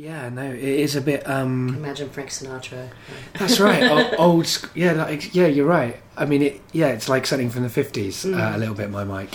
Yeah, 0.00 0.30
no, 0.30 0.42
it 0.50 0.62
is 0.86 0.96
a 0.96 1.02
bit. 1.02 1.28
um 1.28 1.68
Imagine 1.76 2.08
Frank 2.08 2.30
Sinatra. 2.30 2.88
That's 3.38 3.60
right. 3.60 3.82
o- 3.82 4.16
old, 4.16 4.46
sc- 4.46 4.74
yeah, 4.74 4.92
like, 4.92 5.34
yeah. 5.34 5.46
You're 5.46 5.66
right. 5.66 5.96
I 6.16 6.24
mean, 6.24 6.40
it. 6.42 6.60
Yeah, 6.72 6.88
it's 6.88 7.08
like 7.10 7.26
something 7.26 7.50
from 7.50 7.64
the 7.64 7.68
fifties 7.68 8.24
uh, 8.24 8.28
Mm. 8.28 8.54
a 8.54 8.58
little 8.58 8.74
bit. 8.74 8.88
My 8.90 9.04
Mike, 9.04 9.34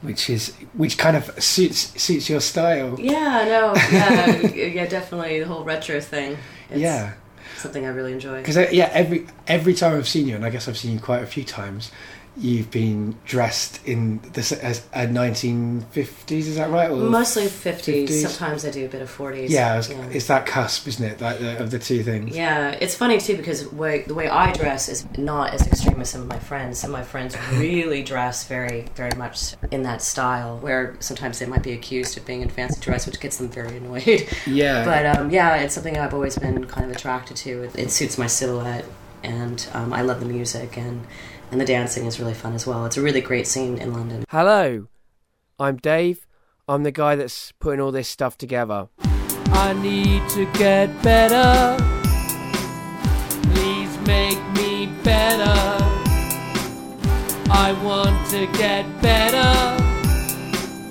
which 0.00 0.30
is 0.30 0.54
which 0.72 0.96
kind 0.96 1.16
of 1.18 1.24
suits 1.42 1.80
suits 2.02 2.30
your 2.30 2.40
style. 2.40 2.96
Yeah, 2.98 3.44
no, 3.44 3.74
yeah, 3.92 4.70
yeah, 4.78 4.86
definitely 4.86 5.40
the 5.40 5.46
whole 5.46 5.64
retro 5.64 6.00
thing. 6.00 6.38
It's 6.70 6.80
Yeah, 6.80 7.12
something 7.58 7.84
I 7.84 7.88
really 7.90 8.12
enjoy. 8.14 8.38
because 8.40 8.56
yeah, 8.72 8.88
every 8.94 9.26
every 9.46 9.74
time 9.74 9.98
I've 9.98 10.08
seen 10.08 10.26
you, 10.28 10.34
and 10.36 10.46
I 10.46 10.50
guess 10.50 10.66
I've 10.66 10.78
seen 10.78 10.92
you 10.92 11.00
quite 11.00 11.22
a 11.22 11.26
few 11.26 11.44
times, 11.44 11.90
you've 12.40 12.70
been 12.70 13.14
dressed 13.26 13.86
in 13.86 14.20
this 14.32 14.50
as 14.50 14.86
a 14.94 15.06
1950s. 15.06 16.30
Is 16.30 16.56
that 16.56 16.70
right? 16.70 16.90
Or 16.90 16.96
Mostly 16.96 17.44
50s. 17.44 18.08
50s. 18.08 18.26
Sometimes 18.26 18.64
I 18.64 18.70
do 18.70 18.86
a 18.86 18.88
bit 18.88 19.02
of 19.02 19.14
40s. 19.14 19.50
Yeah, 19.50 19.78
it's, 19.78 19.90
it's 19.90 20.26
that 20.28 20.46
cusp, 20.46 20.88
isn't 20.88 21.04
it? 21.04 21.18
The, 21.18 21.58
of 21.62 21.70
the 21.70 21.78
two 21.78 22.02
things. 22.02 22.34
Yeah, 22.34 22.70
it's 22.70 22.94
funny 22.94 23.18
too 23.18 23.36
because 23.36 23.70
way, 23.72 24.02
the 24.02 24.14
way 24.14 24.28
I 24.28 24.52
dress 24.52 24.88
is 24.88 25.06
not 25.18 25.52
as 25.52 25.66
extreme 25.66 26.00
as 26.00 26.10
some 26.10 26.22
of 26.22 26.28
my 26.28 26.38
friends. 26.38 26.78
Some 26.78 26.94
of 26.94 27.00
my 27.00 27.04
friends 27.04 27.36
really 27.52 28.02
dress 28.02 28.46
very, 28.46 28.86
very 28.94 29.16
much 29.16 29.54
in 29.70 29.82
that 29.82 30.00
style, 30.02 30.58
where 30.58 30.96
sometimes 31.00 31.38
they 31.38 31.46
might 31.46 31.62
be 31.62 31.72
accused 31.72 32.16
of 32.16 32.24
being 32.24 32.40
in 32.40 32.48
fancy 32.48 32.80
dress, 32.80 33.06
which 33.06 33.20
gets 33.20 33.36
them 33.36 33.48
very 33.48 33.76
annoyed. 33.76 34.26
Yeah. 34.46 34.84
But 34.90 35.06
um, 35.06 35.30
yeah, 35.30 35.56
it's 35.56 35.74
something 35.74 35.96
I've 35.98 36.14
always 36.14 36.36
been 36.36 36.64
kind 36.66 36.90
of 36.90 36.96
attracted 36.96 37.36
to. 37.38 37.64
It, 37.64 37.78
it 37.78 37.90
suits 37.90 38.18
my 38.18 38.26
silhouette, 38.26 38.84
and 39.22 39.64
um, 39.74 39.92
I 39.92 40.02
love 40.02 40.20
the 40.20 40.26
music, 40.26 40.76
and 40.76 41.06
and 41.50 41.60
the 41.60 41.64
dancing 41.64 42.06
is 42.06 42.20
really 42.20 42.34
fun 42.34 42.54
as 42.54 42.66
well. 42.66 42.86
It's 42.86 42.96
a 42.96 43.02
really 43.02 43.20
great 43.20 43.46
scene 43.46 43.78
in 43.78 43.92
London. 43.92 44.24
Hello, 44.28 44.86
I'm 45.58 45.76
Dave. 45.76 46.26
I'm 46.68 46.84
the 46.84 46.92
guy 46.92 47.16
that's 47.16 47.52
putting 47.52 47.80
all 47.80 47.90
this 47.90 48.08
stuff 48.08 48.38
together. 48.38 48.88
I 49.52 49.72
need 49.72 50.28
to 50.30 50.46
get 50.52 51.02
better. 51.02 51.76
Please 53.52 53.98
make 54.06 54.40
me 54.52 54.86
better. 55.02 55.78
I 57.52 57.72
want 57.82 58.28
to 58.30 58.46
get 58.56 58.84
better, 59.02 59.76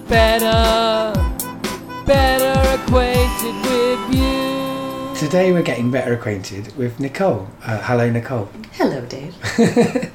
better, 0.10 1.14
better 2.06 2.82
acquainted 2.84 3.56
with 3.64 4.00
you. 4.08 4.09
Today 5.20 5.52
we're 5.52 5.64
getting 5.64 5.92
better 5.92 6.14
acquainted 6.14 6.74
with 6.78 6.98
Nicole. 6.98 7.50
Uh, 7.62 7.80
hello, 7.82 8.10
Nicole. 8.10 8.48
Hello, 8.72 9.06
Dave. 9.06 9.36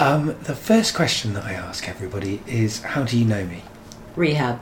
Um, 0.00 0.36
the 0.44 0.54
first 0.54 0.94
question 0.94 1.32
that 1.32 1.44
I 1.44 1.54
ask 1.54 1.88
everybody 1.88 2.40
is, 2.46 2.82
"How 2.82 3.02
do 3.02 3.18
you 3.18 3.24
know 3.24 3.44
me?" 3.44 3.64
Rehab. 4.14 4.60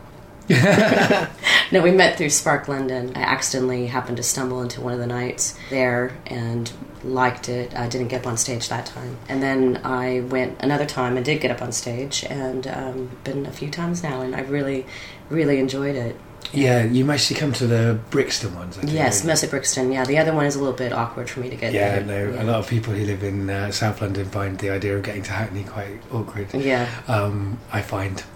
no, 0.49 1.83
we 1.83 1.91
met 1.91 2.17
through 2.17 2.31
Spark 2.31 2.69
London. 2.69 3.13
I 3.15 3.21
accidentally 3.21 3.89
happened 3.89 4.17
to 4.17 4.23
stumble 4.23 4.63
into 4.63 4.81
one 4.81 4.95
of 4.95 4.99
the 4.99 5.07
nights 5.07 5.59
there 5.69 6.17
and 6.27 6.73
liked 7.05 7.51
it. 7.51 7.75
I 7.77 7.87
didn't 7.87 8.09
get 8.09 8.23
up 8.23 8.29
on 8.29 8.39
stage 8.39 8.71
that 8.71 8.87
time. 8.87 9.19
And 9.29 9.43
then 9.43 9.81
I 9.85 10.21
went 10.21 10.63
another 10.63 10.87
time 10.87 11.17
and 11.17 11.27
did 11.27 11.43
get 11.43 11.51
up 11.51 11.61
on 11.61 11.73
stage 11.73 12.25
and 12.25 12.67
um, 12.69 13.11
been 13.25 13.45
a 13.45 13.53
few 13.53 13.71
times 13.71 14.03
now 14.03 14.23
and 14.23 14.35
I 14.35 14.41
really, 14.41 14.87
really 15.29 15.59
enjoyed 15.59 15.97
it. 15.97 16.17
Yeah, 16.53 16.85
you 16.85 17.05
mostly 17.05 17.37
come 17.37 17.53
to 17.55 17.67
the 17.67 17.99
Brixton 18.11 18.55
ones. 18.55 18.79
I 18.79 18.83
think, 18.83 18.93
Yes, 18.93 19.25
mostly 19.25 19.49
Brixton. 19.49 19.93
Yeah, 19.93 20.05
the 20.05 20.19
other 20.19 20.33
one 20.33 20.47
is 20.47 20.55
a 20.57 20.59
little 20.59 20.75
bit 20.77 20.93
awkward 20.93 21.29
for 21.31 21.41
me 21.41 21.51
to 21.51 21.57
get 21.57 21.73
Yeah, 21.73 22.01
there. 22.01 22.29
no. 22.31 22.43
A 22.43 22.45
lot 22.45 22.57
of 22.61 22.69
people 22.69 22.93
who 22.95 23.05
live 23.05 23.23
in 23.23 23.51
uh, 23.51 23.71
South 23.71 24.01
London 24.01 24.27
find 24.27 24.59
the 24.59 24.71
idea 24.71 24.97
of 24.97 25.03
getting 25.03 25.23
to 25.25 25.33
Hackney 25.33 25.65
quite 25.65 26.01
awkward. 26.13 26.53
Yeah. 26.55 26.89
Um, 27.09 27.59
I 27.73 27.83
find. 27.83 28.23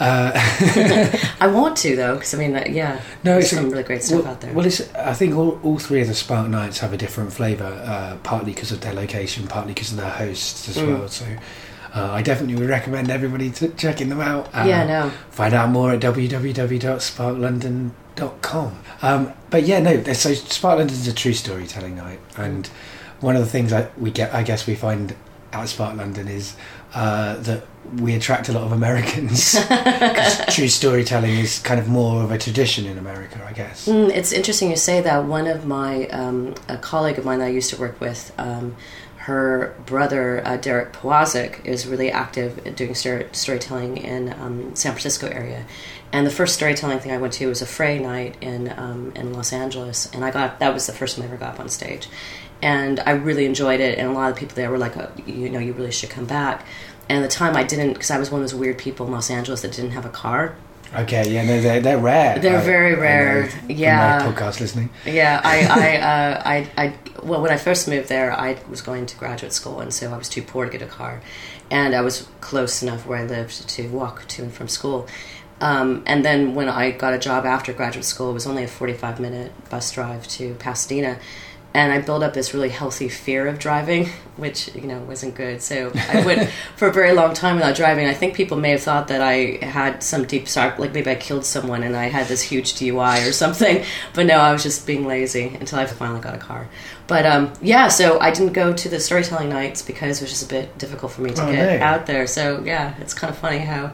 Uh, 0.00 0.32
I 1.40 1.46
want 1.46 1.76
to 1.78 1.94
though, 1.94 2.14
because 2.14 2.34
I 2.34 2.38
mean, 2.38 2.56
uh, 2.56 2.64
yeah, 2.68 3.00
no, 3.22 3.32
there's 3.34 3.44
it's 3.44 3.52
some 3.54 3.70
really 3.70 3.84
great 3.84 4.02
stuff 4.02 4.24
well, 4.24 4.32
out 4.32 4.40
there. 4.40 4.52
Well, 4.52 4.66
it's, 4.66 4.92
I 4.94 5.14
think 5.14 5.36
all, 5.36 5.60
all 5.62 5.78
three 5.78 6.00
of 6.02 6.08
the 6.08 6.14
Spark 6.14 6.48
Nights 6.48 6.80
have 6.80 6.92
a 6.92 6.96
different 6.96 7.32
flavour, 7.32 7.64
uh, 7.86 8.16
partly 8.24 8.52
because 8.52 8.72
of 8.72 8.80
their 8.80 8.92
location, 8.92 9.46
partly 9.46 9.72
because 9.72 9.92
of 9.92 9.98
their 9.98 10.10
hosts 10.10 10.68
as 10.68 10.76
Mm. 10.76 10.98
well. 10.98 11.08
So 11.08 11.24
uh, 11.94 12.10
I 12.12 12.22
definitely 12.22 12.56
would 12.56 12.68
recommend 12.68 13.08
everybody 13.10 13.50
to 13.50 13.68
checking 13.70 14.08
them 14.08 14.20
out. 14.20 14.48
Uh, 14.54 14.64
yeah, 14.66 14.84
no. 14.84 15.10
Find 15.30 15.54
out 15.54 15.70
more 15.70 15.92
at 15.92 16.00
www.sparklondon.com. 16.00 18.78
Um, 19.02 19.32
but 19.50 19.62
yeah, 19.62 19.78
no. 19.80 20.02
So 20.12 20.34
Spark 20.34 20.78
London 20.78 20.96
is 20.96 21.06
a 21.06 21.14
true 21.14 21.34
storytelling 21.34 21.96
night, 21.96 22.18
and 22.36 22.66
one 23.20 23.36
of 23.36 23.42
the 23.42 23.48
things 23.48 23.72
I, 23.72 23.88
we 23.96 24.10
get, 24.10 24.34
I 24.34 24.42
guess, 24.42 24.66
we 24.66 24.74
find 24.74 25.14
at 25.52 25.68
Spark 25.68 25.96
London 25.96 26.26
is 26.26 26.56
uh, 26.94 27.36
that 27.36 27.64
we 27.96 28.14
attract 28.14 28.48
a 28.48 28.52
lot 28.52 28.64
of 28.64 28.72
Americans 28.72 29.58
because 29.60 30.54
true 30.54 30.68
storytelling 30.68 31.38
is 31.38 31.58
kind 31.60 31.78
of 31.78 31.88
more 31.88 32.22
of 32.22 32.30
a 32.30 32.38
tradition 32.38 32.86
in 32.86 32.98
America, 32.98 33.44
I 33.46 33.52
guess. 33.52 33.86
Mm, 33.86 34.10
it's 34.10 34.32
interesting 34.32 34.70
you 34.70 34.76
say 34.76 35.00
that. 35.00 35.24
One 35.24 35.46
of 35.46 35.66
my, 35.66 36.06
um, 36.08 36.54
a 36.68 36.76
colleague 36.76 37.18
of 37.18 37.24
mine 37.24 37.40
that 37.40 37.46
I 37.46 37.50
used 37.50 37.70
to 37.70 37.76
work 37.76 38.00
with, 38.00 38.32
um, 38.38 38.76
her 39.24 39.74
brother, 39.86 40.42
uh, 40.44 40.58
Derek 40.58 40.92
Powazek, 40.92 41.64
is 41.64 41.86
really 41.86 42.10
active 42.10 42.76
doing 42.76 42.94
story- 42.94 43.26
storytelling 43.32 43.96
in 43.96 44.34
um, 44.34 44.76
San 44.76 44.92
Francisco 44.92 45.28
area. 45.28 45.64
And 46.12 46.26
the 46.26 46.30
first 46.30 46.54
storytelling 46.54 46.98
thing 46.98 47.10
I 47.10 47.16
went 47.16 47.32
to 47.34 47.46
was 47.46 47.62
a 47.62 47.66
Fray 47.66 47.98
night 47.98 48.36
in 48.42 48.72
um, 48.76 49.12
in 49.16 49.32
Los 49.32 49.50
Angeles, 49.50 50.10
and 50.12 50.26
I 50.26 50.30
got 50.30 50.60
that 50.60 50.74
was 50.74 50.86
the 50.86 50.92
first 50.92 51.16
time 51.16 51.22
I 51.24 51.28
ever 51.28 51.38
got 51.38 51.54
up 51.54 51.60
on 51.60 51.70
stage, 51.70 52.06
and 52.60 53.00
I 53.00 53.12
really 53.12 53.46
enjoyed 53.46 53.80
it. 53.80 53.98
And 53.98 54.08
a 54.08 54.12
lot 54.12 54.30
of 54.30 54.36
people 54.36 54.56
there 54.56 54.70
were 54.70 54.78
like, 54.78 54.96
oh, 54.98 55.10
you 55.26 55.48
know, 55.48 55.58
you 55.58 55.72
really 55.72 55.90
should 55.90 56.10
come 56.10 56.26
back. 56.26 56.66
And 57.08 57.22
at 57.22 57.28
the 57.28 57.34
time, 57.34 57.56
I 57.56 57.64
didn't 57.64 57.94
because 57.94 58.10
I 58.10 58.18
was 58.18 58.30
one 58.30 58.42
of 58.42 58.44
those 58.50 58.54
weird 58.54 58.76
people 58.76 59.06
in 59.06 59.12
Los 59.12 59.30
Angeles 59.30 59.62
that 59.62 59.72
didn't 59.72 59.92
have 59.92 60.04
a 60.04 60.10
car. 60.10 60.54
Okay, 60.94 61.28
yeah, 61.32 61.44
no, 61.44 61.60
they're, 61.60 61.80
they're 61.80 61.98
rare. 61.98 62.38
They're 62.38 62.58
I- 62.60 62.64
very 62.64 62.92
I 62.92 62.94
know 62.96 63.00
rare, 63.02 63.50
yeah. 63.68 64.18
My 64.24 64.32
podcast 64.32 64.60
listening. 64.60 64.90
Yeah, 65.04 65.40
I, 65.42 65.56
I, 65.66 65.96
uh, 66.00 66.42
I, 66.44 66.70
I, 66.86 66.94
well, 67.22 67.40
when 67.42 67.50
I 67.50 67.56
first 67.56 67.88
moved 67.88 68.08
there, 68.08 68.32
I 68.32 68.56
was 68.70 68.80
going 68.80 69.06
to 69.06 69.16
graduate 69.16 69.52
school, 69.52 69.80
and 69.80 69.92
so 69.92 70.12
I 70.12 70.16
was 70.16 70.28
too 70.28 70.42
poor 70.42 70.66
to 70.66 70.70
get 70.70 70.82
a 70.82 70.86
car, 70.86 71.20
and 71.70 71.94
I 71.94 72.00
was 72.02 72.28
close 72.40 72.82
enough 72.82 73.06
where 73.06 73.18
I 73.18 73.24
lived 73.24 73.68
to 73.70 73.88
walk 73.88 74.26
to 74.28 74.42
and 74.42 74.52
from 74.52 74.68
school. 74.68 75.08
Um, 75.60 76.02
and 76.06 76.24
then 76.24 76.54
when 76.54 76.68
I 76.68 76.90
got 76.90 77.14
a 77.14 77.18
job 77.18 77.46
after 77.46 77.72
graduate 77.72 78.04
school, 78.04 78.30
it 78.30 78.34
was 78.34 78.46
only 78.46 78.64
a 78.64 78.68
forty-five 78.68 79.18
minute 79.20 79.52
bus 79.70 79.90
drive 79.92 80.26
to 80.28 80.54
Pasadena, 80.54 81.18
and 81.74 81.92
I 81.92 82.00
built 82.00 82.22
up 82.22 82.34
this 82.34 82.54
really 82.54 82.68
healthy 82.68 83.08
fear 83.08 83.48
of 83.48 83.58
driving, 83.58 84.08
which 84.36 84.72
you 84.76 84.82
know 84.82 85.00
wasn't 85.00 85.34
good. 85.34 85.60
So 85.60 85.90
I 86.08 86.24
went 86.24 86.48
for 86.76 86.86
a 86.86 86.92
very 86.92 87.12
long 87.12 87.34
time 87.34 87.56
without 87.56 87.74
driving. 87.74 88.06
I 88.06 88.14
think 88.14 88.34
people 88.34 88.56
may 88.56 88.70
have 88.70 88.80
thought 88.82 89.08
that 89.08 89.20
I 89.20 89.58
had 89.64 90.02
some 90.02 90.24
deep 90.24 90.46
sorrow, 90.48 90.74
like 90.78 90.92
maybe 90.94 91.10
I 91.10 91.16
killed 91.16 91.44
someone 91.44 91.82
and 91.82 91.96
I 91.96 92.04
had 92.04 92.28
this 92.28 92.42
huge 92.42 92.74
DUI 92.74 93.28
or 93.28 93.32
something. 93.32 93.84
But 94.14 94.26
no, 94.26 94.36
I 94.36 94.52
was 94.52 94.62
just 94.62 94.86
being 94.86 95.04
lazy 95.06 95.48
until 95.60 95.80
I 95.80 95.86
finally 95.86 96.20
got 96.20 96.34
a 96.34 96.38
car. 96.38 96.68
But 97.08 97.26
um, 97.26 97.52
yeah, 97.60 97.88
so 97.88 98.20
I 98.20 98.30
didn't 98.30 98.52
go 98.52 98.72
to 98.72 98.88
the 98.88 99.00
storytelling 99.00 99.48
nights 99.48 99.82
because 99.82 100.20
it 100.20 100.24
was 100.24 100.30
just 100.30 100.44
a 100.44 100.54
bit 100.54 100.78
difficult 100.78 101.10
for 101.12 101.22
me 101.22 101.30
to 101.32 101.42
Oh, 101.44 101.50
get 101.52 101.82
out 101.82 102.06
there. 102.06 102.26
So 102.28 102.62
yeah, 102.64 102.94
it's 103.00 103.12
kind 103.14 103.30
of 103.32 103.38
funny 103.38 103.58
how. 103.58 103.92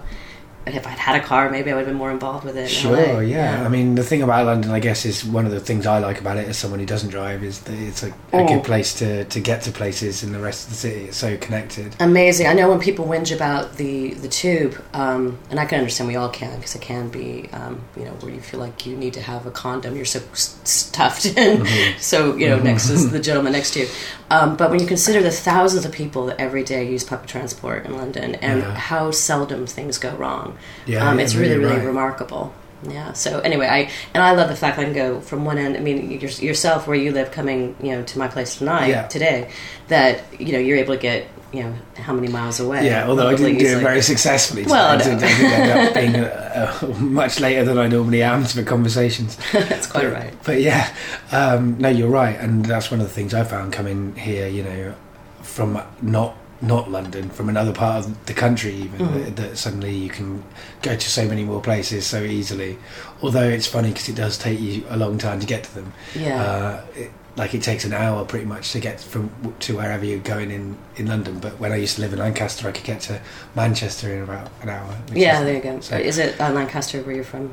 If 0.67 0.87
I'd 0.87 0.99
had 0.99 1.17
a 1.17 1.25
car, 1.25 1.51
maybe 1.51 1.71
I 1.73 1.75
would 1.75 1.81
have 1.81 1.89
been 1.89 1.97
more 1.97 2.11
involved 2.11 2.45
with 2.45 2.57
it. 2.57 2.69
Sure, 2.69 2.95
LA. 3.15 3.21
yeah. 3.21 3.65
I 3.65 3.69
mean, 3.69 3.95
the 3.95 4.03
thing 4.05 4.23
about 4.23 4.45
London, 4.47 4.71
I 4.71 4.79
guess, 4.79 5.05
is 5.07 5.25
one 5.25 5.47
of 5.47 5.53
the 5.53 5.59
things 5.59 5.87
I 5.87 5.99
like 5.99 6.21
about 6.21 6.37
it 6.37 6.47
as 6.49 6.59
someone 6.59 6.79
who 6.81 6.87
doesn't 6.87 7.09
drive 7.11 7.43
is 7.43 7.61
that 7.63 7.75
it's 7.79 8.03
a, 8.03 8.09
a 8.09 8.13
Oh. 8.35 8.47
good 8.47 8.63
place 8.63 8.95
to, 8.99 9.25
to 9.25 9.41
get 9.41 9.63
to 9.63 9.73
places 9.73 10.23
in 10.23 10.33
the 10.33 10.39
rest 10.39 10.65
of 10.65 10.71
the 10.71 10.77
city. 10.77 11.05
It's 11.07 11.17
so 11.17 11.37
connected. 11.39 11.97
amazing. 11.99 12.47
I 12.47 12.53
know 12.53 12.69
when 12.69 12.79
people 12.79 13.07
whinge 13.07 13.35
about 13.35 13.77
the 13.79 14.13
the 14.15 14.29
tube, 14.29 14.77
um, 14.93 15.39
and 15.51 15.59
I 15.59 15.65
can 15.65 15.79
understand 15.79 16.09
we 16.09 16.17
all 16.17 16.29
can 16.29 16.57
because 16.57 16.75
it 16.75 16.83
can 16.83 17.09
be, 17.09 17.49
um, 17.53 17.81
you 17.97 18.05
know, 18.05 18.13
where 18.21 18.31
you 18.33 18.41
feel 18.41 18.61
like 18.61 18.85
you 18.87 18.97
need 18.97 19.15
to 19.15 19.23
have 19.23 19.47
a 19.47 19.51
condom. 19.51 19.97
You're 19.97 20.05
so 20.05 20.21
stuffed 20.35 21.25
in, 21.25 21.67
so 21.99 22.37
you 22.37 22.49
know, 22.49 22.59
next 22.59 22.91
is 22.91 23.11
the 23.11 23.19
gentleman 23.21 23.53
next 23.53 23.73
to 23.73 23.81
you. 23.81 23.89
Um, 24.31 24.57
but 24.57 24.71
when 24.71 24.79
you 24.79 24.87
consider 24.87 25.23
the 25.23 25.31
thousands 25.33 25.85
of 25.85 25.91
people 25.91 26.27
that 26.27 26.39
every 26.41 26.63
day 26.63 26.89
use 26.89 27.03
public 27.03 27.29
transport 27.29 27.85
in 27.87 27.97
London 27.97 28.37
and 28.37 28.61
Yeah. 28.61 28.75
how 28.75 29.11
seldom 29.11 29.67
things 29.67 29.99
go 29.99 30.15
wrong, 30.15 30.50
Yeah, 30.87 31.09
um, 31.09 31.19
yeah, 31.19 31.25
it's 31.25 31.35
really, 31.35 31.57
really 31.57 31.77
right. 31.77 31.87
remarkable. 31.87 32.53
Yeah. 32.89 33.13
So 33.13 33.41
anyway, 33.41 33.67
I 33.67 33.91
and 34.15 34.23
I 34.23 34.33
love 34.33 34.49
the 34.49 34.57
fact 34.57 34.79
I 34.79 34.85
can 34.85 34.95
go 34.95 35.21
from 35.21 35.45
one 35.45 35.59
end. 35.59 35.77
I 35.77 35.81
mean, 35.81 36.11
your, 36.11 36.31
yourself 36.31 36.87
where 36.87 36.97
you 36.97 37.13
live, 37.13 37.31
coming 37.31 37.77
you 37.83 37.93
know 37.93 38.03
to 38.05 38.19
my 38.19 38.29
place 38.29 38.57
tonight, 38.57 38.89
Yeah. 38.89 39.07
today, 39.07 39.51
that 39.89 40.23
you 40.41 40.53
know 40.53 40.59
you're 40.59 40.79
able 40.79 40.95
to 40.95 41.01
get 41.01 41.27
you 41.53 41.63
know 41.65 41.75
how 41.97 42.15
many 42.15 42.29
miles 42.29 42.61
away. 42.61 42.87
Yeah, 42.87 43.09
although 43.09 43.29
I 43.29 43.35
didn't 43.35 43.59
do 43.59 43.67
it 43.67 43.81
very 43.81 44.01
successfully. 44.01 44.65
Well, 44.65 44.93
I 44.93 44.97
no. 44.97 45.05
I 45.05 45.19
did 45.19 45.23
end 45.23 45.89
up 45.89 45.95
being 46.01 46.17
uh, 46.17 46.95
much 47.01 47.41
later 47.41 47.65
than 47.65 47.77
I 47.77 47.87
normally 47.89 48.23
am 48.23 48.45
to 48.45 48.57
the 48.57 48.63
conversations. 48.63 49.37
That's 49.53 49.87
quite 49.87 50.05
but, 50.05 50.13
right. 50.13 50.35
But 50.45 50.61
yeah, 50.63 50.95
um, 51.33 51.77
no, 51.79 51.89
you're 51.89 52.09
right, 52.09 52.39
and 52.39 52.65
that's 52.65 52.91
one 52.91 53.01
of 53.01 53.07
the 53.07 53.13
things 53.13 53.35
I 53.35 53.45
found 53.45 53.73
coming 53.73 54.15
here. 54.17 54.49
You 54.49 54.63
know, 54.63 54.95
from 55.43 55.83
not 56.01 56.37
not 56.63 56.91
London, 56.91 57.31
from 57.31 57.49
another 57.49 57.73
part 57.73 58.05
of 58.05 58.27
the 58.27 58.35
country, 58.35 58.75
even 58.75 58.99
Mhm. 59.01 59.25
that, 59.25 59.37
that 59.37 59.57
suddenly 59.59 59.95
you 59.95 60.11
can 60.11 60.43
go 60.83 60.95
to 60.95 61.09
so 61.11 61.27
many 61.27 61.43
more 61.45 61.61
places 61.63 62.07
so 62.07 62.23
easily. 62.23 62.79
Although 63.23 63.49
it's 63.49 63.67
funny 63.67 63.89
because 63.89 64.09
it 64.09 64.15
does 64.17 64.37
take 64.37 64.61
you 64.61 64.85
a 64.91 64.97
long 64.97 65.17
time 65.19 65.41
to 65.41 65.47
get 65.47 65.65
to 65.65 65.75
them. 65.75 65.93
Yeah. 66.15 66.43
Uh, 66.43 66.81
it, 66.97 67.11
like 67.37 67.55
it 67.55 67.63
takes 67.63 67.85
an 67.85 67.93
hour 67.95 68.25
pretty 68.25 68.45
much 68.45 68.73
to 68.73 68.81
get 68.81 69.01
from 69.01 69.31
to 69.61 69.77
wherever 69.77 70.05
you're 70.05 70.19
going 70.19 70.51
in 70.51 70.77
in 70.97 71.07
London. 71.07 71.39
But 71.39 71.59
when 71.61 71.73
I 71.73 71.77
used 71.77 71.95
to 71.97 72.03
live 72.03 72.13
in 72.13 72.19
Lancaster, 72.19 72.69
I 72.69 72.73
could 72.73 72.85
get 72.85 73.01
to 73.03 73.21
Manchester 73.55 74.13
in 74.13 74.23
about 74.25 74.49
an 74.63 74.69
hour. 74.69 74.95
yeah, 75.15 75.43
there 75.43 75.55
you 75.55 75.63
go. 75.63 75.81
so- 75.81 75.97
Is 75.97 76.19
it 76.19 76.39
uh, 76.41 76.51
Lancaster 76.51 77.01
where 77.03 77.15
you're 77.15 77.25
from? 77.25 77.53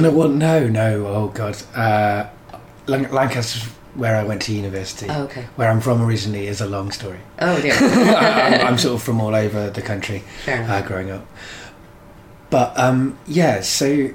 No, 0.00 0.10
well, 0.10 0.28
no, 0.28 0.66
no. 0.68 1.06
Oh 1.06 1.28
God, 1.28 1.56
uh, 1.74 2.26
Lancaster's 2.86 3.68
where 3.96 4.16
I 4.16 4.24
went 4.24 4.42
to 4.42 4.52
university. 4.52 5.06
Oh, 5.08 5.24
okay. 5.24 5.42
Where 5.56 5.70
I'm 5.70 5.80
from 5.80 6.02
originally 6.02 6.46
is 6.46 6.60
a 6.60 6.66
long 6.66 6.90
story. 6.90 7.20
Oh 7.40 7.60
dear. 7.60 7.74
I'm, 7.80 8.66
I'm 8.66 8.78
sort 8.78 8.94
of 8.94 9.02
from 9.02 9.20
all 9.20 9.34
over 9.34 9.70
the 9.70 9.82
country 9.82 10.22
uh, 10.46 10.82
growing 10.82 11.10
up. 11.10 11.26
But 12.50 12.78
um, 12.78 13.18
yeah, 13.26 13.60
so 13.60 14.10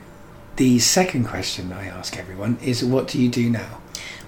the 0.55 0.79
second 0.79 1.25
question 1.25 1.73
I 1.73 1.87
ask 1.87 2.17
everyone 2.17 2.57
is, 2.61 2.83
what 2.83 3.07
do 3.07 3.21
you 3.21 3.29
do 3.29 3.49
now? 3.49 3.81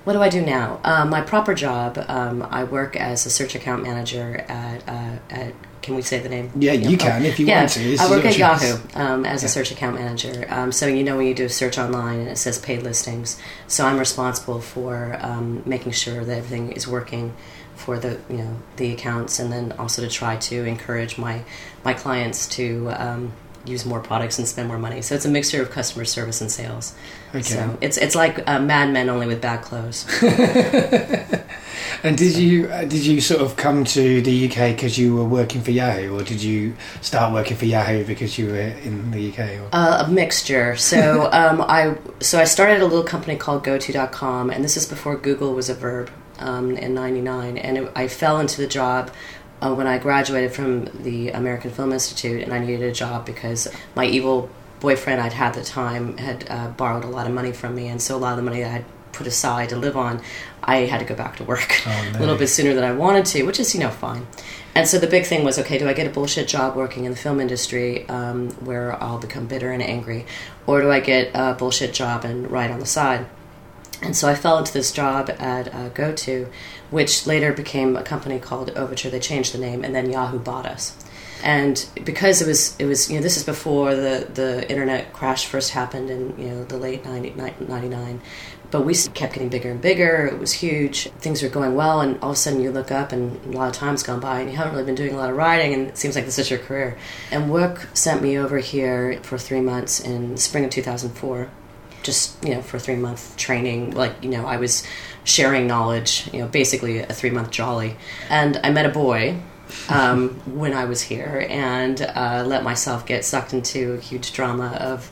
What 0.03 0.13
do 0.13 0.21
I 0.21 0.29
do 0.29 0.41
now? 0.41 0.81
Um, 0.83 1.09
my 1.09 1.21
proper 1.21 1.53
job, 1.53 2.03
um, 2.09 2.45
I 2.49 2.65
work 2.65 2.95
as 2.95 3.25
a 3.25 3.29
search 3.29 3.55
account 3.55 3.83
manager 3.83 4.43
at, 4.49 4.87
uh, 4.87 5.19
at 5.29 5.53
can 5.83 5.95
we 5.95 6.01
say 6.01 6.19
the 6.19 6.29
name? 6.29 6.51
Yeah, 6.55 6.71
you 6.71 6.97
can 6.97 7.25
if 7.25 7.39
you 7.39 7.45
yeah, 7.45 7.59
want 7.59 7.71
to. 7.71 7.79
This 7.79 7.99
I 7.99 8.09
work 8.09 8.25
at. 8.25 8.37
Yahoo 8.37 8.77
um, 8.95 9.25
as 9.25 9.43
a 9.43 9.49
search 9.49 9.69
account 9.69 9.95
manager. 9.95 10.47
Um, 10.49 10.71
so 10.71 10.87
you 10.87 11.03
know 11.03 11.17
when 11.17 11.27
you 11.27 11.35
do 11.35 11.45
a 11.45 11.49
search 11.49 11.77
online 11.77 12.21
and 12.21 12.29
it 12.29 12.37
says 12.37 12.57
paid 12.57 12.81
listings. 12.81 13.39
So 13.67 13.85
I'm 13.85 13.99
responsible 13.99 14.61
for 14.61 15.17
um, 15.19 15.61
making 15.65 15.91
sure 15.91 16.23
that 16.23 16.37
everything 16.37 16.71
is 16.71 16.87
working 16.87 17.35
for 17.75 17.99
the 17.99 18.19
you 18.29 18.37
know 18.37 18.55
the 18.77 18.93
accounts, 18.93 19.39
and 19.39 19.51
then 19.51 19.73
also 19.73 20.01
to 20.01 20.09
try 20.09 20.37
to 20.37 20.65
encourage 20.65 21.17
my 21.17 21.43
my 21.83 21.93
clients 21.93 22.47
to 22.55 22.89
um, 22.91 23.33
use 23.65 23.85
more 23.85 23.99
products 23.99 24.39
and 24.39 24.47
spend 24.47 24.69
more 24.69 24.79
money. 24.79 25.01
So 25.01 25.13
it's 25.15 25.25
a 25.25 25.29
mixture 25.29 25.61
of 25.61 25.69
customer 25.69 26.05
service 26.05 26.41
and 26.41 26.51
sales. 26.51 26.95
Okay. 27.33 27.41
So 27.41 27.77
it's 27.81 27.97
it's 27.97 28.15
like 28.15 28.47
uh, 28.47 28.59
Mad 28.59 28.93
Men 28.93 29.09
only 29.09 29.27
with 29.27 29.41
bad 29.41 29.61
clothes. 29.61 30.05
And 32.03 32.17
did 32.17 32.35
you 32.35 32.67
uh, 32.67 32.81
did 32.81 33.05
you 33.05 33.21
sort 33.21 33.41
of 33.41 33.55
come 33.55 33.85
to 33.85 34.21
the 34.21 34.49
UK 34.49 34.75
because 34.75 34.97
you 34.97 35.15
were 35.15 35.23
working 35.23 35.61
for 35.61 35.71
Yahoo, 35.71 36.19
or 36.19 36.23
did 36.23 36.43
you 36.43 36.75
start 36.99 37.31
working 37.31 37.55
for 37.55 37.63
Yahoo 37.63 38.03
because 38.03 38.37
you 38.37 38.47
were 38.47 38.59
in 38.59 39.11
the 39.11 39.29
UK? 39.31 39.39
Or? 39.39 39.69
Uh, 39.71 40.03
a 40.05 40.11
mixture. 40.11 40.75
So 40.75 41.29
um, 41.31 41.61
I 41.61 41.95
so 42.19 42.39
I 42.39 42.43
started 42.43 42.81
a 42.81 42.85
little 42.85 43.05
company 43.05 43.37
called 43.37 43.63
GoTo.com, 43.63 44.49
and 44.49 44.65
this 44.65 44.75
is 44.75 44.85
before 44.85 45.15
Google 45.15 45.53
was 45.53 45.69
a 45.69 45.73
verb 45.73 46.11
um, 46.39 46.75
in 46.75 46.93
'99. 46.93 47.57
And 47.57 47.77
it, 47.77 47.91
I 47.95 48.09
fell 48.09 48.37
into 48.41 48.59
the 48.59 48.67
job 48.67 49.09
uh, 49.61 49.73
when 49.73 49.87
I 49.87 49.97
graduated 49.97 50.51
from 50.51 50.85
the 51.03 51.29
American 51.29 51.71
Film 51.71 51.93
Institute, 51.93 52.43
and 52.43 52.53
I 52.53 52.59
needed 52.59 52.83
a 52.83 52.91
job 52.91 53.25
because 53.25 53.69
my 53.95 54.05
evil 54.05 54.49
boyfriend 54.83 55.21
I'd 55.21 55.31
had 55.31 55.55
at 55.55 55.63
the 55.63 55.63
time 55.63 56.17
had 56.17 56.45
uh, 56.49 56.67
borrowed 56.67 57.05
a 57.05 57.07
lot 57.07 57.25
of 57.25 57.33
money 57.33 57.53
from 57.53 57.73
me, 57.73 57.87
and 57.87 58.01
so 58.01 58.17
a 58.17 58.19
lot 58.19 58.31
of 58.31 58.37
the 58.37 58.43
money 58.43 58.65
I 58.65 58.67
had 58.67 58.85
put 59.13 59.25
aside 59.25 59.69
to 59.69 59.77
live 59.77 59.95
on, 59.95 60.21
I 60.61 60.79
had 60.79 60.99
to 60.99 61.05
go 61.05 61.15
back 61.15 61.37
to 61.37 61.45
work 61.45 61.81
Oh, 61.87 62.11
a 62.15 62.19
little 62.19 62.35
bit 62.35 62.47
sooner 62.47 62.73
than 62.73 62.83
I 62.83 62.91
wanted 62.91 63.25
to, 63.27 63.43
which 63.43 63.61
is 63.61 63.73
you 63.73 63.79
know 63.79 63.89
fine. 63.89 64.27
And 64.75 64.85
so 64.85 64.99
the 64.99 65.07
big 65.07 65.25
thing 65.25 65.45
was, 65.45 65.57
okay, 65.57 65.77
do 65.77 65.87
I 65.87 65.93
get 65.93 66.05
a 66.05 66.09
bullshit 66.09 66.49
job 66.49 66.75
working 66.75 67.05
in 67.05 67.11
the 67.11 67.17
film 67.17 67.39
industry 67.39 68.09
um, 68.09 68.49
where 68.65 69.01
I'll 69.01 69.19
become 69.19 69.47
bitter 69.47 69.71
and 69.71 69.81
angry, 69.81 70.25
or 70.67 70.81
do 70.81 70.91
I 70.91 70.99
get 70.99 71.31
a 71.33 71.53
bullshit 71.53 71.93
job 71.93 72.25
and 72.25 72.51
write 72.51 72.69
on 72.69 72.79
the 72.81 72.85
side? 72.85 73.25
And 74.01 74.17
so 74.17 74.27
I 74.27 74.35
fell 74.35 74.57
into 74.57 74.73
this 74.73 74.91
job 74.91 75.29
at 75.39 75.73
uh, 75.73 75.87
GoTo, 75.89 76.49
which 76.89 77.25
later 77.25 77.53
became 77.53 77.95
a 77.95 78.03
company 78.03 78.37
called 78.37 78.69
Overture. 78.71 79.09
They 79.09 79.21
changed 79.21 79.53
the 79.53 79.59
name, 79.59 79.85
and 79.85 79.95
then 79.95 80.11
Yahoo 80.11 80.39
bought 80.39 80.65
us. 80.65 80.97
And 81.43 81.85
because 82.05 82.41
it 82.41 82.47
was, 82.47 82.75
it 82.79 82.85
was, 82.85 83.11
you 83.11 83.17
know, 83.17 83.21
this 83.21 83.35
is 83.35 83.43
before 83.43 83.95
the, 83.95 84.29
the 84.33 84.69
internet 84.69 85.11
crash 85.11 85.45
first 85.45 85.71
happened 85.71 86.09
in, 86.09 86.39
you 86.39 86.47
know, 86.47 86.63
the 86.63 86.77
late 86.77 87.03
90, 87.03 87.31
99. 87.31 88.21
But 88.71 88.85
we 88.85 88.95
kept 88.95 89.33
getting 89.33 89.49
bigger 89.49 89.69
and 89.69 89.81
bigger. 89.81 90.25
It 90.25 90.39
was 90.39 90.53
huge. 90.53 91.09
Things 91.19 91.43
were 91.43 91.49
going 91.49 91.75
well, 91.75 91.99
and 91.99 92.17
all 92.23 92.31
of 92.31 92.37
a 92.37 92.39
sudden 92.39 92.61
you 92.61 92.71
look 92.71 92.91
up, 92.91 93.11
and 93.11 93.53
a 93.53 93.57
lot 93.57 93.67
of 93.67 93.73
time's 93.73 94.03
gone 94.03 94.21
by, 94.21 94.39
and 94.39 94.49
you 94.49 94.55
haven't 94.55 94.71
really 94.71 94.85
been 94.85 94.95
doing 94.95 95.13
a 95.13 95.17
lot 95.17 95.29
of 95.29 95.35
writing, 95.35 95.73
and 95.73 95.89
it 95.89 95.97
seems 95.97 96.15
like 96.15 96.25
this 96.25 96.39
is 96.39 96.49
your 96.49 96.59
career. 96.59 96.97
And 97.29 97.51
work 97.51 97.89
sent 97.93 98.23
me 98.23 98.37
over 98.37 98.57
here 98.59 99.19
for 99.21 99.37
three 99.37 99.61
months 99.61 99.99
in 99.99 100.37
spring 100.37 100.63
of 100.63 100.71
2004 100.71 101.49
just 102.03 102.43
you 102.43 102.53
know 102.53 102.61
for 102.61 102.77
three 102.77 102.97
month 102.97 103.35
training 103.37 103.91
like 103.91 104.13
you 104.21 104.29
know 104.29 104.45
i 104.45 104.57
was 104.57 104.85
sharing 105.23 105.65
knowledge 105.65 106.29
you 106.33 106.39
know 106.39 106.47
basically 106.49 106.99
a 106.99 107.13
three 107.13 107.29
month 107.29 107.49
jolly 107.49 107.95
and 108.29 108.59
i 108.61 108.69
met 108.69 108.85
a 108.85 108.89
boy 108.89 109.39
um, 109.89 110.29
when 110.57 110.73
i 110.73 110.85
was 110.85 111.01
here 111.01 111.45
and 111.49 112.01
uh, 112.01 112.43
let 112.45 112.63
myself 112.63 113.05
get 113.05 113.25
sucked 113.25 113.53
into 113.53 113.93
a 113.93 113.99
huge 113.99 114.33
drama 114.33 114.77
of 114.79 115.11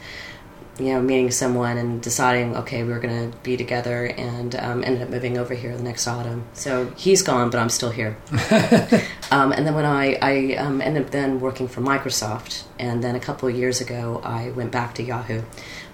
you 0.80 0.94
know 0.94 1.02
meeting 1.02 1.30
someone 1.30 1.78
and 1.78 2.02
deciding 2.02 2.56
okay 2.56 2.84
we 2.84 2.92
are 2.94 3.00
going 3.00 3.32
to 3.32 3.38
be 3.40 3.58
together 3.58 4.06
and 4.18 4.56
um, 4.56 4.84
ended 4.84 5.02
up 5.02 5.10
moving 5.10 5.38
over 5.38 5.54
here 5.54 5.76
the 5.76 5.84
next 5.84 6.08
autumn 6.08 6.44
so 6.54 6.90
he's 6.98 7.22
gone 7.22 7.50
but 7.50 7.60
i'm 7.60 7.70
still 7.70 7.92
here 7.92 8.18
um, 9.32 9.52
and 9.52 9.66
then 9.66 9.74
when 9.74 9.86
I, 9.86 10.18
I 10.22 10.56
um, 10.56 10.82
ended 10.82 11.06
up 11.06 11.12
then 11.12 11.40
working 11.40 11.68
for 11.68 11.82
Microsoft, 11.82 12.64
and 12.78 13.04
then 13.04 13.16
a 13.16 13.20
couple 13.20 13.48
of 13.48 13.56
years 13.56 13.82
ago 13.82 14.22
I 14.24 14.52
went 14.52 14.72
back 14.72 14.94
to 14.96 15.04
Yahoo. 15.04 15.42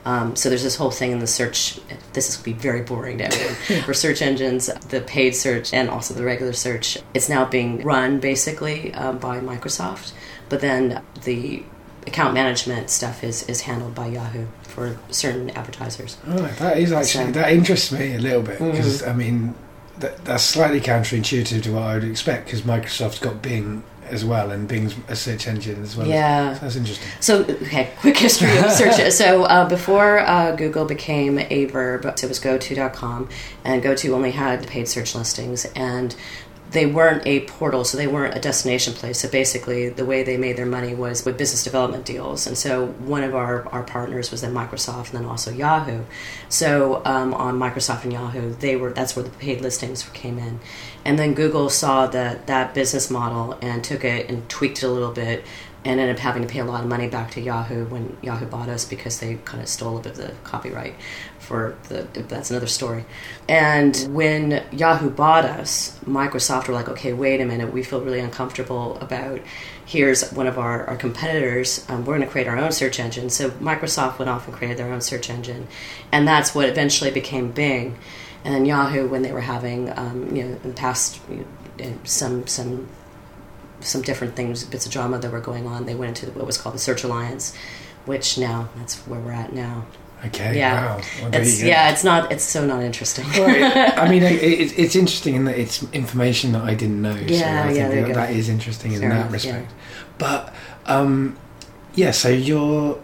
Um, 0.07 0.37
so 0.37 0.47
there's 0.47 0.63
this 0.63 0.77
whole 0.77 0.89
thing 0.89 1.11
in 1.11 1.19
the 1.19 1.27
search. 1.27 1.81
This 2.13 2.29
is 2.29 2.37
going 2.37 2.55
to 2.55 2.57
be 2.57 2.61
very 2.69 2.81
boring 2.81 3.17
to 3.17 3.25
everyone. 3.25 3.83
for 3.85 3.93
search 3.93 4.21
engines, 4.21 4.67
the 4.67 5.01
paid 5.01 5.35
search 5.35 5.73
and 5.73 5.89
also 5.89 6.13
the 6.13 6.23
regular 6.23 6.53
search, 6.53 6.97
it's 7.13 7.27
now 7.27 7.43
being 7.43 7.83
run 7.83 8.21
basically 8.21 8.93
um, 8.93 9.17
by 9.17 9.41
Microsoft. 9.41 10.13
But 10.47 10.61
then 10.61 11.03
the 11.25 11.61
account 12.07 12.33
management 12.33 12.89
stuff 12.89 13.21
is, 13.21 13.43
is 13.49 13.61
handled 13.61 13.95
by 13.95 14.07
Yahoo 14.07 14.47
for 14.63 14.97
certain 15.09 15.49
advertisers. 15.49 16.15
Oh, 16.25 16.37
that 16.59 16.77
is 16.77 16.93
actually 16.93 17.25
So- 17.25 17.31
that 17.31 17.51
interests 17.51 17.91
me 17.91 18.15
a 18.15 18.19
little 18.19 18.43
bit 18.43 18.59
because 18.59 19.01
Mm-hmm. 19.01 19.09
I 19.09 19.13
mean 19.13 19.55
that, 19.99 20.23
that's 20.23 20.43
slightly 20.43 20.79
counterintuitive 20.79 21.63
to 21.63 21.73
what 21.73 21.83
I 21.83 21.95
would 21.95 22.05
expect 22.05 22.45
because 22.45 22.61
Microsoft's 22.61 23.19
got 23.19 23.41
Bing 23.41 23.83
as 24.09 24.25
well 24.25 24.51
and 24.51 24.67
Bing's 24.67 24.95
a 25.07 25.15
search 25.15 25.47
engine 25.47 25.81
as 25.81 25.95
well. 25.95 26.07
Yeah. 26.07 26.53
so 26.53 26.59
that's 26.61 26.75
interesting. 26.75 27.07
So, 27.19 27.41
okay, 27.41 27.91
quick 27.99 28.17
history 28.17 28.55
of 28.57 28.71
search. 28.71 29.11
so, 29.13 29.43
uh, 29.43 29.67
before 29.67 30.19
uh, 30.19 30.55
Google 30.55 30.85
became 30.85 31.39
a 31.39 31.65
verb, 31.65 32.05
it 32.05 32.23
was 32.23 32.39
GoTo.com, 32.39 33.29
and 33.63 33.81
GoTo 33.81 34.13
only 34.13 34.31
had 34.31 34.67
paid 34.67 34.87
search 34.87 35.15
listings, 35.15 35.65
and 35.75 36.15
they 36.71 36.85
weren't 36.85 37.25
a 37.25 37.41
portal, 37.41 37.85
so 37.85 37.97
they 37.97 38.07
weren't 38.07 38.35
a 38.35 38.41
destination 38.41 38.93
place. 38.93 39.21
So, 39.21 39.29
basically, 39.29 39.89
the 39.89 40.05
way 40.05 40.23
they 40.23 40.37
made 40.37 40.57
their 40.57 40.65
money 40.65 40.93
was 40.93 41.23
with 41.23 41.37
business 41.37 41.63
development 41.63 42.05
deals. 42.05 42.45
And 42.45 42.57
so, 42.57 42.87
one 42.87 43.23
of 43.23 43.33
our, 43.33 43.67
our 43.69 43.83
partners 43.83 44.31
was 44.31 44.41
then 44.41 44.53
Microsoft 44.53 45.11
and 45.13 45.19
then 45.19 45.25
also 45.25 45.51
Yahoo. 45.51 46.03
So, 46.49 47.01
um, 47.05 47.33
on 47.33 47.57
Microsoft 47.57 48.03
and 48.03 48.13
Yahoo, 48.13 48.53
they 48.55 48.75
were 48.75 48.91
that's 48.91 49.15
where 49.15 49.23
the 49.23 49.31
paid 49.31 49.61
listings 49.61 50.03
came 50.09 50.37
in. 50.37 50.59
And 51.07 51.17
then 51.17 51.33
Google 51.33 51.69
saw 51.69 52.05
that 52.07 52.47
that 52.47 52.73
business 52.73 53.09
model 53.09 53.57
and 53.61 53.81
took 53.81 54.03
it 54.03 54.29
and 54.29 54.47
tweaked 54.49 54.83
it 54.83 54.87
a 54.87 54.89
little 54.89 55.13
bit 55.13 55.45
and 55.85 56.01
ended 56.01 56.17
up 56.17 56.19
having 56.19 56.41
to 56.41 56.49
pay 56.49 56.59
a 56.59 56.65
lot 56.65 56.83
of 56.83 56.89
money 56.89 57.07
back 57.07 57.31
to 57.31 57.39
Yahoo 57.39 57.85
when 57.85 58.17
Yahoo 58.21 58.45
bought 58.45 58.67
us 58.67 58.83
because 58.83 59.21
they 59.21 59.35
kind 59.45 59.63
of 59.63 59.69
stole 59.69 59.97
a 59.97 60.01
bit 60.01 60.11
of 60.11 60.17
the 60.17 60.33
copyright 60.43 60.95
for 61.39 61.77
the 61.87 62.05
that's 62.27 62.51
another 62.51 62.67
story. 62.67 63.05
And 63.47 63.95
when 64.09 64.65
Yahoo 64.73 65.09
bought 65.09 65.45
us, 65.45 65.97
Microsoft 66.05 66.67
were 66.67 66.73
like, 66.73 66.89
okay, 66.89 67.13
wait 67.13 67.39
a 67.39 67.45
minute, 67.45 67.71
we 67.71 67.83
feel 67.83 68.01
really 68.01 68.19
uncomfortable 68.19 68.97
about 68.99 69.39
here's 69.85 70.29
one 70.33 70.45
of 70.45 70.59
our, 70.59 70.83
our 70.87 70.97
competitors. 70.97 71.85
Um, 71.87 71.99
we're 72.03 72.17
going 72.17 72.27
to 72.27 72.27
create 72.27 72.47
our 72.47 72.57
own 72.57 72.73
search 72.73 72.99
engine. 72.99 73.29
So 73.29 73.51
Microsoft 73.51 74.19
went 74.19 74.27
off 74.27 74.45
and 74.45 74.53
created 74.57 74.77
their 74.77 74.91
own 74.91 74.99
search 74.99 75.29
engine, 75.29 75.69
and 76.11 76.27
that's 76.27 76.53
what 76.53 76.67
eventually 76.67 77.11
became 77.11 77.51
Bing. 77.51 77.97
And 78.47 78.55
then 78.55 78.65
Yahoo, 78.65 79.09
when 79.09 79.23
they 79.23 79.33
were 79.33 79.41
having, 79.41 79.91
um, 79.99 80.33
you 80.33 80.43
know, 80.45 80.55
in 80.63 80.69
the 80.69 80.73
past, 80.73 81.19
you 81.29 81.45
know, 81.79 81.93
some 82.05 82.47
some 82.47 82.87
some 83.81 84.01
different 84.01 84.37
things, 84.37 84.63
bits 84.63 84.85
of 84.85 84.91
drama 84.93 85.19
that 85.19 85.29
were 85.31 85.41
going 85.41 85.67
on. 85.67 85.85
They 85.85 85.95
went 85.95 86.17
into 86.23 86.31
what 86.31 86.45
was 86.47 86.57
called 86.57 86.73
the 86.73 86.79
Search 86.79 87.03
Alliance, 87.03 87.53
which 88.05 88.37
now 88.37 88.69
that's 88.77 88.95
where 89.05 89.19
we're 89.19 89.33
at 89.33 89.51
now. 89.53 89.85
Okay, 90.25 90.57
Yeah, 90.57 90.95
wow. 90.95 91.01
Well, 91.23 91.35
it's 91.35 91.61
yeah, 91.61 91.91
it's 91.91 92.03
not, 92.05 92.31
it's 92.31 92.43
so 92.43 92.65
not 92.65 92.81
interesting. 92.81 93.25
Right. 93.31 93.95
I 93.99 94.09
mean, 94.09 94.23
it, 94.23 94.31
it, 94.41 94.79
it's 94.79 94.95
interesting 94.95 95.35
in 95.35 95.43
that 95.45 95.59
it's 95.59 95.83
information 95.93 96.53
that 96.53 96.63
I 96.63 96.73
didn't 96.73 97.01
know. 97.03 97.15
so 97.15 97.21
Yeah, 97.25 97.65
I 97.65 97.71
yeah, 97.71 97.73
think 97.73 97.75
there 97.75 97.95
you 97.99 98.01
that, 98.01 98.07
go. 98.07 98.13
that 98.21 98.29
is 98.31 98.47
interesting 98.49 98.93
in 98.93 99.01
Fair 99.01 99.09
that 99.09 99.15
enough, 99.17 99.31
respect. 99.33 99.71
But 100.17 100.53
um, 100.87 101.37
yeah, 101.95 102.11
so 102.11 102.29
you're 102.29 102.97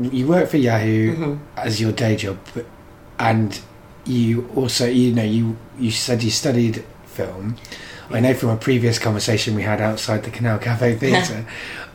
you 0.00 0.26
work 0.26 0.48
for 0.48 0.56
Yahoo 0.56 1.14
Mhm. 1.16 1.38
as 1.56 1.80
your 1.80 1.92
day 1.92 2.16
job, 2.16 2.38
but, 2.54 2.64
and 3.20 3.60
you 4.06 4.48
also 4.56 4.86
you 4.86 5.12
know 5.12 5.22
you 5.24 5.56
you 5.78 5.90
said 5.90 6.22
you 6.22 6.30
studied 6.30 6.84
film. 7.06 7.56
I 8.10 8.18
know 8.20 8.34
from 8.34 8.48
a 8.50 8.56
previous 8.56 8.98
conversation 8.98 9.54
we 9.54 9.62
had 9.62 9.80
outside 9.80 10.24
the 10.24 10.30
Canal 10.30 10.58
Cafe 10.58 10.96
Theatre 11.02 11.46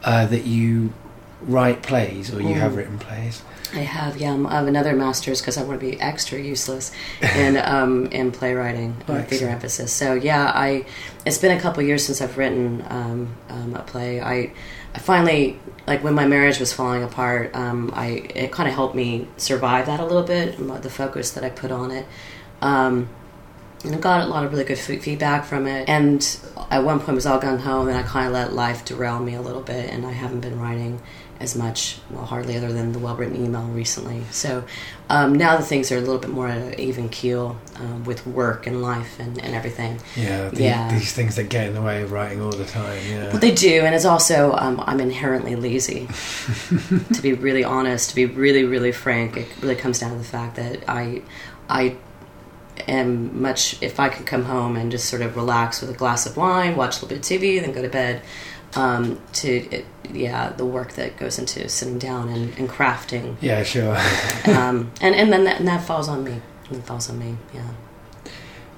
uh, 0.03 0.25
that 0.27 0.45
you 0.45 0.93
write 1.41 1.81
plays 1.83 2.33
or 2.33 2.41
you 2.41 2.53
have 2.55 2.71
Mm. 2.71 2.77
written 2.77 2.99
plays. 2.99 3.41
I 3.73 3.79
have, 3.79 4.15
yeah, 4.17 4.33
I 4.47 4.55
have 4.55 4.67
another 4.67 4.95
master's 4.95 5.41
because 5.41 5.57
I 5.57 5.63
want 5.63 5.79
to 5.81 5.85
be 5.85 5.99
extra 5.99 6.39
useless 6.39 6.91
in 7.35 7.57
um, 7.65 8.05
in 8.07 8.31
playwriting, 8.31 8.95
Oh, 9.09 9.21
theater 9.23 9.49
emphasis. 9.49 9.91
So 9.91 10.13
yeah, 10.13 10.51
I 10.55 10.85
it's 11.25 11.37
been 11.39 11.57
a 11.57 11.59
couple 11.59 11.83
years 11.83 12.05
since 12.05 12.21
I've 12.21 12.37
written 12.37 12.85
um, 12.89 13.35
um, 13.49 13.75
a 13.75 13.81
play. 13.81 14.21
I 14.21 14.53
I 14.95 14.97
finally 14.99 15.59
like 15.85 16.03
when 16.05 16.13
my 16.13 16.25
marriage 16.25 16.57
was 16.57 16.71
falling 16.71 17.03
apart. 17.03 17.53
Um, 17.53 17.91
I 17.93 18.07
it 18.33 18.51
kind 18.53 18.69
of 18.69 18.75
helped 18.75 18.95
me 18.95 19.27
survive 19.35 19.87
that 19.87 19.99
a 19.99 20.05
little 20.05 20.23
bit. 20.23 20.57
The 20.57 20.89
focus 20.89 21.31
that 21.31 21.43
I 21.43 21.49
put 21.49 21.69
on 21.69 21.91
it. 21.91 22.05
Um, 22.61 23.09
and 23.83 23.93
I 23.93 23.99
got 23.99 24.21
a 24.21 24.27
lot 24.27 24.45
of 24.45 24.51
really 24.51 24.63
good 24.63 24.79
f- 24.79 25.01
feedback 25.03 25.45
from 25.45 25.67
it. 25.67 25.87
And 25.89 26.25
at 26.71 26.83
one 26.83 26.99
point, 27.01 27.15
was 27.15 27.25
all 27.25 27.39
gung 27.39 27.59
ho, 27.59 27.85
and 27.85 27.97
I 27.97 28.03
kind 28.03 28.25
of 28.27 28.33
let 28.33 28.53
life 28.53 28.85
derail 28.85 29.19
me 29.19 29.35
a 29.35 29.41
little 29.41 29.61
bit, 29.61 29.89
and 29.89 30.05
I 30.05 30.11
haven't 30.11 30.39
been 30.39 30.59
writing 30.59 31.01
as 31.39 31.55
much, 31.55 31.97
well, 32.09 32.23
hardly 32.25 32.55
other 32.55 32.71
than 32.71 32.93
the 32.93 32.99
well 32.99 33.15
written 33.15 33.35
email 33.43 33.63
recently. 33.63 34.23
So 34.31 34.63
um, 35.09 35.33
now 35.35 35.57
the 35.57 35.63
things 35.63 35.91
are 35.91 35.97
a 35.97 35.99
little 35.99 36.17
bit 36.17 36.29
more 36.29 36.47
at 36.47 36.57
an 36.57 36.79
even 36.79 37.09
keel 37.09 37.57
um, 37.75 38.05
with 38.05 38.25
work 38.25 38.67
and 38.67 38.81
life 38.81 39.19
and, 39.19 39.37
and 39.43 39.53
everything. 39.53 39.99
Yeah, 40.15 40.49
the, 40.49 40.63
Yeah. 40.63 40.91
these 40.91 41.11
things 41.11 41.35
that 41.35 41.49
get 41.49 41.67
in 41.67 41.73
the 41.73 41.81
way 41.81 42.03
of 42.03 42.11
writing 42.11 42.41
all 42.41 42.51
the 42.51 42.65
time. 42.65 43.01
Yeah, 43.09 43.29
But 43.31 43.41
they 43.41 43.53
do, 43.53 43.81
and 43.81 43.93
it's 43.93 44.05
also 44.05 44.53
um, 44.53 44.81
I'm 44.85 45.01
inherently 45.01 45.55
lazy. 45.57 46.07
to 47.13 47.21
be 47.21 47.33
really 47.33 47.63
honest, 47.63 48.09
to 48.11 48.15
be 48.15 48.25
really 48.25 48.63
really 48.63 48.91
frank, 48.93 49.35
it 49.35 49.47
really 49.61 49.75
comes 49.75 49.99
down 49.99 50.11
to 50.11 50.17
the 50.17 50.23
fact 50.23 50.55
that 50.55 50.83
I 50.87 51.21
I 51.69 51.97
am 52.87 53.41
much 53.41 53.81
if 53.81 53.99
I 53.99 54.09
can 54.09 54.25
come 54.25 54.43
home 54.45 54.75
and 54.75 54.91
just 54.91 55.05
sort 55.09 55.21
of 55.21 55.35
relax 55.35 55.81
with 55.81 55.89
a 55.89 55.93
glass 55.93 56.25
of 56.25 56.37
wine, 56.37 56.75
watch 56.75 56.97
a 57.01 57.05
little 57.05 57.09
bit 57.09 57.17
of 57.19 57.23
TV, 57.23 57.59
then 57.61 57.71
go 57.71 57.81
to 57.81 57.89
bed. 57.89 58.21
Um, 58.75 59.21
to 59.33 59.47
it, 59.49 59.85
yeah, 60.11 60.49
the 60.49 60.65
work 60.65 60.93
that 60.93 61.17
goes 61.17 61.39
into 61.39 61.67
sitting 61.69 61.97
down 61.97 62.29
and, 62.29 62.57
and 62.57 62.69
crafting, 62.69 63.37
yeah, 63.41 63.63
sure. 63.63 63.95
um, 64.55 64.91
and 65.01 65.15
and 65.15 65.31
then 65.31 65.45
that, 65.45 65.59
and 65.59 65.67
that 65.67 65.83
falls 65.85 66.09
on 66.09 66.23
me. 66.23 66.41
It 66.71 66.83
falls 66.83 67.09
on 67.09 67.17
me. 67.19 67.37
Yeah, 67.53 67.69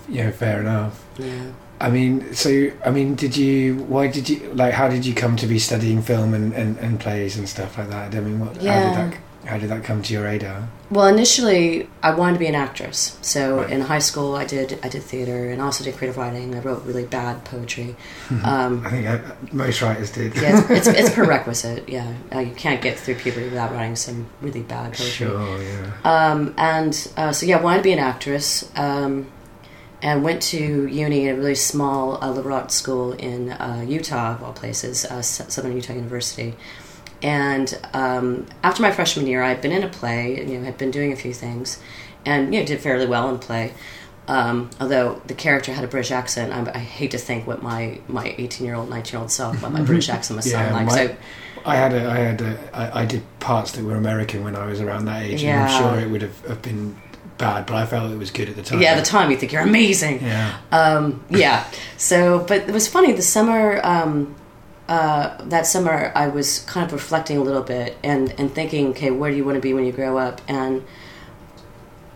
yeah, 0.09 0.31
fair 0.31 0.59
enough. 0.61 1.03
yeah. 1.17 1.51
I 1.79 1.89
mean, 1.91 2.33
so 2.33 2.71
I 2.85 2.89
mean, 2.91 3.15
did 3.15 3.37
you? 3.37 3.75
Why 3.87 4.07
did 4.07 4.29
you 4.29 4.51
like? 4.53 4.73
How 4.73 4.87
did 4.87 5.05
you 5.05 5.13
come 5.13 5.35
to 5.37 5.47
be 5.47 5.59
studying 5.59 6.01
film 6.01 6.33
and, 6.33 6.53
and, 6.53 6.77
and 6.79 6.99
plays 6.99 7.37
and 7.37 7.47
stuff 7.47 7.77
like 7.77 7.89
that? 7.89 8.15
I 8.15 8.19
mean, 8.19 8.39
what? 8.39 8.57
How 8.57 8.63
Yeah. 8.63 8.83
did 8.89 9.13
that? 9.13 9.19
How 9.45 9.57
did 9.57 9.69
that 9.69 9.83
come 9.83 10.01
to 10.01 10.13
your 10.13 10.23
radar? 10.23 10.67
Well, 10.89 11.07
initially, 11.07 11.87
I 12.03 12.13
wanted 12.13 12.33
to 12.33 12.39
be 12.39 12.47
an 12.47 12.55
actress. 12.55 13.17
So 13.21 13.57
Right. 13.57 13.69
in 13.69 13.81
high 13.81 13.99
school, 13.99 14.35
I 14.35 14.45
did 14.45 14.79
I 14.83 14.89
did 14.89 15.03
theater 15.03 15.49
and 15.51 15.61
also 15.61 15.83
did 15.83 15.95
creative 15.95 16.17
writing. 16.17 16.55
I 16.55 16.59
wrote 16.59 16.83
really 16.85 17.05
bad 17.05 17.43
poetry. 17.45 17.95
Um, 18.43 18.85
I 18.85 18.89
think 18.89 19.07
I, 19.07 19.21
most 19.53 19.81
writers 19.81 20.11
did. 20.11 20.35
yeah, 20.35 20.59
it's, 20.69 20.87
it's, 20.87 20.99
it's 20.99 21.09
prerequisite. 21.15 21.87
Yeah, 21.87 22.13
uh, 22.33 22.39
you 22.39 22.53
can't 22.55 22.81
get 22.81 22.97
through 22.99 23.15
puberty 23.15 23.45
without 23.45 23.71
writing 23.71 23.95
some 23.95 24.27
really 24.41 24.61
bad 24.63 24.93
poetry. 24.93 25.27
sure. 25.27 25.61
Yeah. 25.63 25.91
Um, 26.03 26.53
and 26.57 27.11
uh, 27.15 27.31
so 27.31 27.45
yeah, 27.45 27.57
I 27.57 27.61
wanted 27.61 27.77
to 27.77 27.83
be 27.83 27.93
an 27.93 27.99
actress. 27.99 28.69
Um, 28.75 29.27
and 29.99 30.23
went 30.23 30.43
to 30.43 30.85
uni 30.85 31.27
at 31.27 31.33
a 31.33 31.37
really 31.39 31.55
small 31.55 32.23
uh, 32.23 32.29
liberal 32.31 32.55
arts 32.57 32.75
school 32.75 33.13
in 33.13 33.49
uh, 33.53 33.83
Utah, 33.87 34.35
of 34.35 34.43
all 34.43 34.53
places, 34.53 35.05
uh, 35.05 35.23
Southern 35.23 35.73
Utah 35.75 35.93
University. 35.93 36.55
And 37.21 37.77
um, 37.93 38.45
after 38.63 38.81
my 38.81 38.91
freshman 38.91 39.25
year, 39.27 39.41
I'd 39.43 39.61
been 39.61 39.71
in 39.71 39.83
a 39.83 39.87
play, 39.89 40.37
you 40.47 40.57
know, 40.59 40.63
had 40.65 40.77
been 40.77 40.91
doing 40.91 41.11
a 41.11 41.15
few 41.15 41.33
things, 41.33 41.79
and 42.25 42.53
you 42.53 42.59
know, 42.59 42.65
did 42.65 42.79
fairly 42.79 43.05
well 43.07 43.29
in 43.29 43.39
play. 43.39 43.73
Um, 44.27 44.69
although 44.81 45.21
the 45.25 45.33
character 45.33 45.71
had 45.73 45.83
a 45.83 45.87
British 45.87 46.11
accent, 46.11 46.51
I, 46.53 46.71
I 46.75 46.79
hate 46.79 47.11
to 47.11 47.17
think 47.17 47.47
what 47.47 47.63
my 47.63 47.99
my 48.07 48.35
eighteen 48.37 48.67
year 48.67 48.75
old, 48.75 48.89
nineteen 48.89 49.13
year 49.13 49.21
old 49.21 49.31
self, 49.31 49.61
what 49.63 49.71
my 49.71 49.81
British 49.89 50.09
accent 50.09 50.35
must 50.35 50.51
sound 50.51 50.73
like. 50.75 50.85
my- 50.87 51.07
so 51.07 51.15
I 51.65 51.75
had 51.75 51.91
a, 51.93 52.09
I 52.09 52.17
had 52.17 52.41
a, 52.41 52.57
I, 52.73 53.01
I 53.01 53.05
did 53.05 53.23
parts 53.39 53.71
that 53.73 53.83
were 53.83 53.95
American 53.95 54.43
when 54.43 54.55
I 54.55 54.65
was 54.67 54.79
around 54.79 55.05
that 55.05 55.23
age, 55.23 55.43
and 55.43 55.63
I'm 55.63 55.81
sure 55.81 55.99
it 55.99 56.09
would 56.09 56.21
have, 56.21 56.45
have 56.47 56.61
been 56.61 56.95
bad, 57.37 57.65
but 57.65 57.75
I 57.75 57.85
felt 57.85 58.09
it 58.11 58.17
was 58.17 58.31
good 58.31 58.47
at 58.49 58.55
the 58.55 58.61
time. 58.63 58.81
yeah, 58.81 58.91
at 58.91 58.97
the 58.99 59.05
time 59.05 59.31
you 59.31 59.37
think 59.37 59.51
you're 59.51 59.61
amazing. 59.63 60.23
Yeah. 60.23 60.57
Um, 60.71 61.23
yeah. 61.29 61.65
So, 61.97 62.39
but 62.47 62.61
it 62.69 62.71
was 62.71 62.87
funny. 62.87 63.11
The 63.13 63.21
summer, 63.21 63.81
um, 63.83 64.35
uh, 64.87 65.37
that 65.43 65.67
summer, 65.67 66.11
I 66.15 66.27
was 66.27 66.59
kind 66.59 66.85
of 66.85 66.93
reflecting 66.93 67.37
a 67.37 67.41
little 67.41 67.63
bit 67.63 67.97
and 68.03 68.33
and 68.39 68.53
thinking, 68.53 68.87
okay, 68.89 69.11
where 69.11 69.29
do 69.29 69.37
you 69.37 69.43
want 69.43 69.55
to 69.55 69.61
be 69.61 69.73
when 69.73 69.85
you 69.85 69.91
grow 69.91 70.17
up? 70.17 70.41
And 70.47 70.85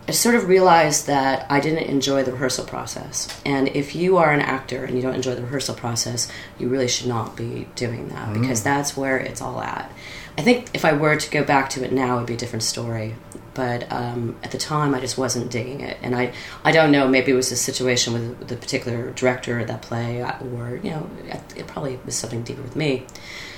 I 0.08 0.12
sort 0.12 0.34
of 0.34 0.48
realized 0.48 1.06
that 1.06 1.46
I 1.48 1.60
didn't 1.60 1.84
enjoy 1.84 2.24
the 2.24 2.32
rehearsal 2.32 2.64
process. 2.64 3.40
And 3.46 3.68
if 3.68 3.94
you 3.94 4.16
are 4.16 4.32
an 4.32 4.40
actor 4.40 4.84
and 4.84 4.96
you 4.96 5.02
don't 5.02 5.14
enjoy 5.14 5.34
the 5.34 5.42
rehearsal 5.42 5.74
process, 5.74 6.30
you 6.58 6.68
really 6.68 6.88
should 6.88 7.06
not 7.06 7.36
be 7.36 7.68
doing 7.76 8.08
that 8.08 8.32
because 8.32 8.62
that's 8.62 8.96
where 8.96 9.18
it's 9.18 9.40
all 9.40 9.60
at. 9.60 9.92
I 10.36 10.42
think 10.42 10.70
if 10.74 10.84
I 10.84 10.94
were 10.94 11.16
to 11.16 11.30
go 11.30 11.44
back 11.44 11.70
to 11.70 11.84
it 11.84 11.92
now, 11.92 12.16
it 12.16 12.20
would 12.20 12.26
be 12.26 12.34
a 12.34 12.38
different 12.38 12.64
story. 12.64 13.14
But 13.54 13.90
um, 13.92 14.36
at 14.42 14.50
the 14.50 14.58
time, 14.58 14.94
I 14.94 15.00
just 15.00 15.18
wasn't 15.18 15.50
digging 15.50 15.80
it, 15.80 15.98
and 16.02 16.16
I, 16.16 16.32
I 16.64 16.72
don't 16.72 16.90
know. 16.90 17.06
Maybe 17.06 17.32
it 17.32 17.34
was 17.34 17.52
a 17.52 17.56
situation 17.56 18.12
with 18.14 18.48
the 18.48 18.56
particular 18.56 19.10
director 19.10 19.60
of 19.60 19.68
that 19.68 19.82
play, 19.82 20.22
or 20.22 20.80
you 20.82 20.90
know, 20.90 21.10
it 21.54 21.66
probably 21.66 21.98
was 22.06 22.14
something 22.14 22.42
deeper 22.42 22.62
with 22.62 22.76
me. 22.76 23.06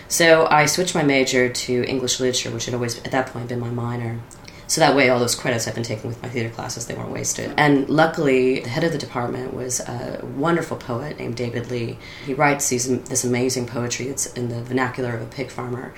So 0.08 0.46
I 0.50 0.66
switched 0.66 0.94
my 0.94 1.02
major 1.02 1.48
to 1.48 1.84
English 1.84 2.20
literature, 2.20 2.50
which 2.50 2.66
had 2.66 2.74
always 2.74 2.98
at 2.98 3.10
that 3.12 3.28
point 3.28 3.48
been 3.48 3.60
my 3.60 3.70
minor. 3.70 4.20
So 4.66 4.80
that 4.80 4.96
way, 4.96 5.10
all 5.10 5.18
those 5.18 5.34
credits 5.34 5.68
I've 5.68 5.74
been 5.74 5.84
taking 5.84 6.08
with 6.08 6.22
my 6.22 6.28
theater 6.28 6.48
classes, 6.48 6.86
they 6.86 6.94
weren't 6.94 7.10
wasted. 7.10 7.52
And 7.56 7.88
luckily, 7.88 8.60
the 8.60 8.70
head 8.70 8.82
of 8.82 8.92
the 8.92 8.98
department 8.98 9.52
was 9.52 9.80
a 9.80 10.24
wonderful 10.36 10.78
poet 10.78 11.18
named 11.18 11.36
David 11.36 11.70
Lee. 11.70 11.98
He 12.24 12.32
writes 12.34 12.68
these, 12.70 12.86
this 13.04 13.24
amazing 13.24 13.66
poetry. 13.66 14.08
It's 14.08 14.26
in 14.32 14.48
the 14.48 14.62
vernacular 14.62 15.14
of 15.14 15.22
a 15.22 15.26
pig 15.26 15.50
farmer. 15.50 15.92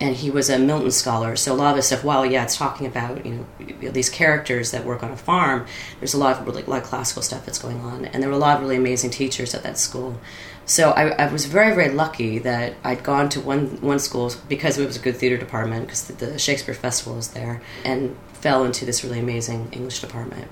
And 0.00 0.16
he 0.16 0.30
was 0.30 0.48
a 0.48 0.58
Milton 0.58 0.90
scholar, 0.90 1.36
so 1.36 1.52
a 1.52 1.54
lot 1.54 1.70
of 1.70 1.76
this 1.76 1.88
stuff. 1.88 2.02
While 2.02 2.24
yeah, 2.24 2.44
it's 2.44 2.56
talking 2.56 2.86
about 2.86 3.26
you 3.26 3.46
know 3.82 3.90
these 3.90 4.08
characters 4.08 4.70
that 4.70 4.84
work 4.84 5.02
on 5.02 5.10
a 5.10 5.16
farm. 5.16 5.66
There's 5.98 6.14
a 6.14 6.18
lot 6.18 6.38
of 6.38 6.46
really, 6.46 6.62
like 6.62 6.84
classical 6.84 7.22
stuff 7.22 7.44
that's 7.44 7.58
going 7.58 7.80
on, 7.80 8.06
and 8.06 8.22
there 8.22 8.30
were 8.30 8.36
a 8.36 8.38
lot 8.38 8.56
of 8.56 8.62
really 8.62 8.76
amazing 8.76 9.10
teachers 9.10 9.54
at 9.54 9.62
that 9.62 9.76
school. 9.76 10.18
So 10.64 10.92
I, 10.92 11.08
I 11.08 11.32
was 11.32 11.46
very, 11.46 11.74
very 11.74 11.90
lucky 11.90 12.38
that 12.38 12.74
I'd 12.84 13.02
gone 13.02 13.28
to 13.30 13.40
one 13.40 13.80
one 13.80 13.98
school 13.98 14.32
because 14.48 14.78
it 14.78 14.86
was 14.86 14.96
a 14.96 15.00
good 15.00 15.16
theater 15.16 15.36
department 15.36 15.86
because 15.86 16.04
the, 16.04 16.14
the 16.14 16.38
Shakespeare 16.38 16.74
Festival 16.74 17.16
was 17.16 17.28
there, 17.28 17.60
and 17.84 18.16
fell 18.32 18.64
into 18.64 18.84
this 18.84 19.04
really 19.04 19.18
amazing 19.18 19.68
English 19.72 20.00
department. 20.00 20.48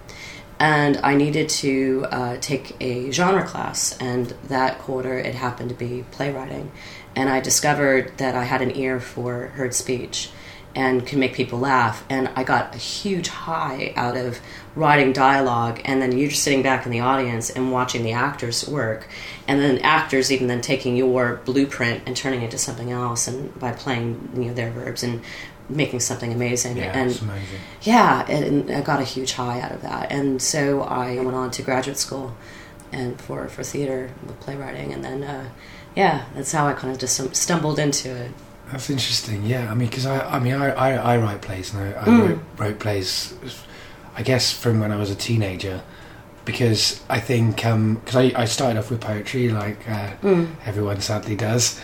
And 0.61 0.99
I 1.05 1.15
needed 1.15 1.49
to 1.51 2.07
uh, 2.11 2.37
take 2.41 2.77
a 2.81 3.13
genre 3.13 3.47
class, 3.47 3.97
and 3.99 4.35
that 4.49 4.79
quarter 4.81 5.17
it 5.17 5.37
happened 5.37 5.69
to 5.69 5.77
be 5.77 6.05
playwriting. 6.11 6.73
And 7.17 7.29
I 7.29 7.41
discovered 7.41 8.17
that 8.19 8.35
I 8.35 8.45
had 8.45 8.63
an 8.63 8.77
ear 8.77 9.01
for 9.01 9.49
heard 9.49 9.75
speech 9.75 10.31
and 10.75 11.07
can 11.07 11.19
make 11.19 11.35
people 11.35 11.59
laugh. 11.59 12.05
And 12.09 12.29
I 12.37 12.45
got 12.45 12.75
a 12.75 12.79
huge 12.79 13.29
high 13.29 13.93
out 13.97 14.17
of 14.17 14.39
writing 14.77 15.13
dialogue, 15.13 15.81
and 15.85 16.01
then 16.01 16.17
you're 16.17 16.29
just 16.29 16.45
sitting 16.45 16.63
back 16.63 16.87
in 16.87 16.93
the 16.93 17.01
audience 17.01 17.51
and 17.51 17.73
watching 17.73 18.05
the 18.05 18.13
actors 18.13 18.69
work, 18.69 19.09
and 19.49 19.61
then 19.61 19.79
actors 19.79 20.31
even 20.31 20.47
then 20.47 20.61
taking 20.61 20.97
your 20.97 21.37
blueprint 21.45 22.03
and 22.07 22.17
turning 22.17 22.43
it 22.43 22.45
into 22.45 22.59
something 22.59 22.93
else, 22.93 23.27
and 23.27 23.59
by 23.59 23.73
playing 23.73 24.31
you 24.37 24.45
know 24.45 24.55
their 24.55 24.71
verbs 24.71 25.03
and 25.03 25.21
making 25.69 26.01
something 26.01 26.33
amazing. 26.33 26.77
Yeah, 26.77 26.97
and 26.97 27.21
amazing. 27.23 27.59
yeah, 27.83 28.31
and 28.31 28.71
I 28.71 28.81
got 28.81 29.01
a 29.01 29.05
huge 29.05 29.33
high 29.33 29.61
out 29.61 29.73
of 29.73 29.83
that, 29.83 30.13
and 30.13 30.41
so 30.41 30.83
I 30.83 31.17
went 31.17 31.35
on 31.35 31.51
to 31.53 31.63
graduate 31.63 31.97
school, 31.97 32.37
and 32.93 33.21
for 33.21 33.49
for 33.49 33.65
theater, 33.65 34.13
with 34.25 34.39
playwriting, 34.39 34.93
and 34.93 35.05
then 35.05 35.25
uh, 35.25 35.49
yeah, 35.99 36.25
that's 36.35 36.53
how 36.53 36.65
I 36.71 36.73
kind 36.75 36.93
of 36.95 36.99
just 37.01 37.35
stumbled 37.35 37.79
into 37.81 38.09
it. 38.25 38.31
That's 38.71 38.89
interesting. 38.91 39.45
Yeah, 39.45 39.71
I 39.71 39.75
mean, 39.75 39.89
because 39.89 40.07
I, 40.07 40.37
I 40.37 40.39
mean, 40.39 40.55
I, 40.55 40.69
I, 40.71 40.91
I 41.15 41.17
write 41.19 41.41
plays, 41.43 41.75
and 41.75 41.83
I, 41.83 41.89
I 42.03 42.05
Mm. 42.07 42.21
wrote, 42.29 42.39
wrote 42.57 42.79
plays, 42.79 43.35
I 44.17 44.23
guess, 44.23 44.53
from 44.53 44.79
when 44.81 44.93
I 44.93 44.97
was 44.97 45.11
a 45.11 45.15
teenager, 45.17 45.83
because 46.45 47.01
I 47.09 47.19
think 47.21 47.57
because 47.57 48.17
I, 48.17 48.33
I 48.37 48.45
started 48.47 48.79
off 48.79 48.91
with 48.91 49.01
poetry, 49.01 49.49
like 49.51 49.81
uh, 49.89 50.11
Mm. 50.23 50.47
everyone 50.67 51.01
sadly 51.01 51.35
does, 51.37 51.81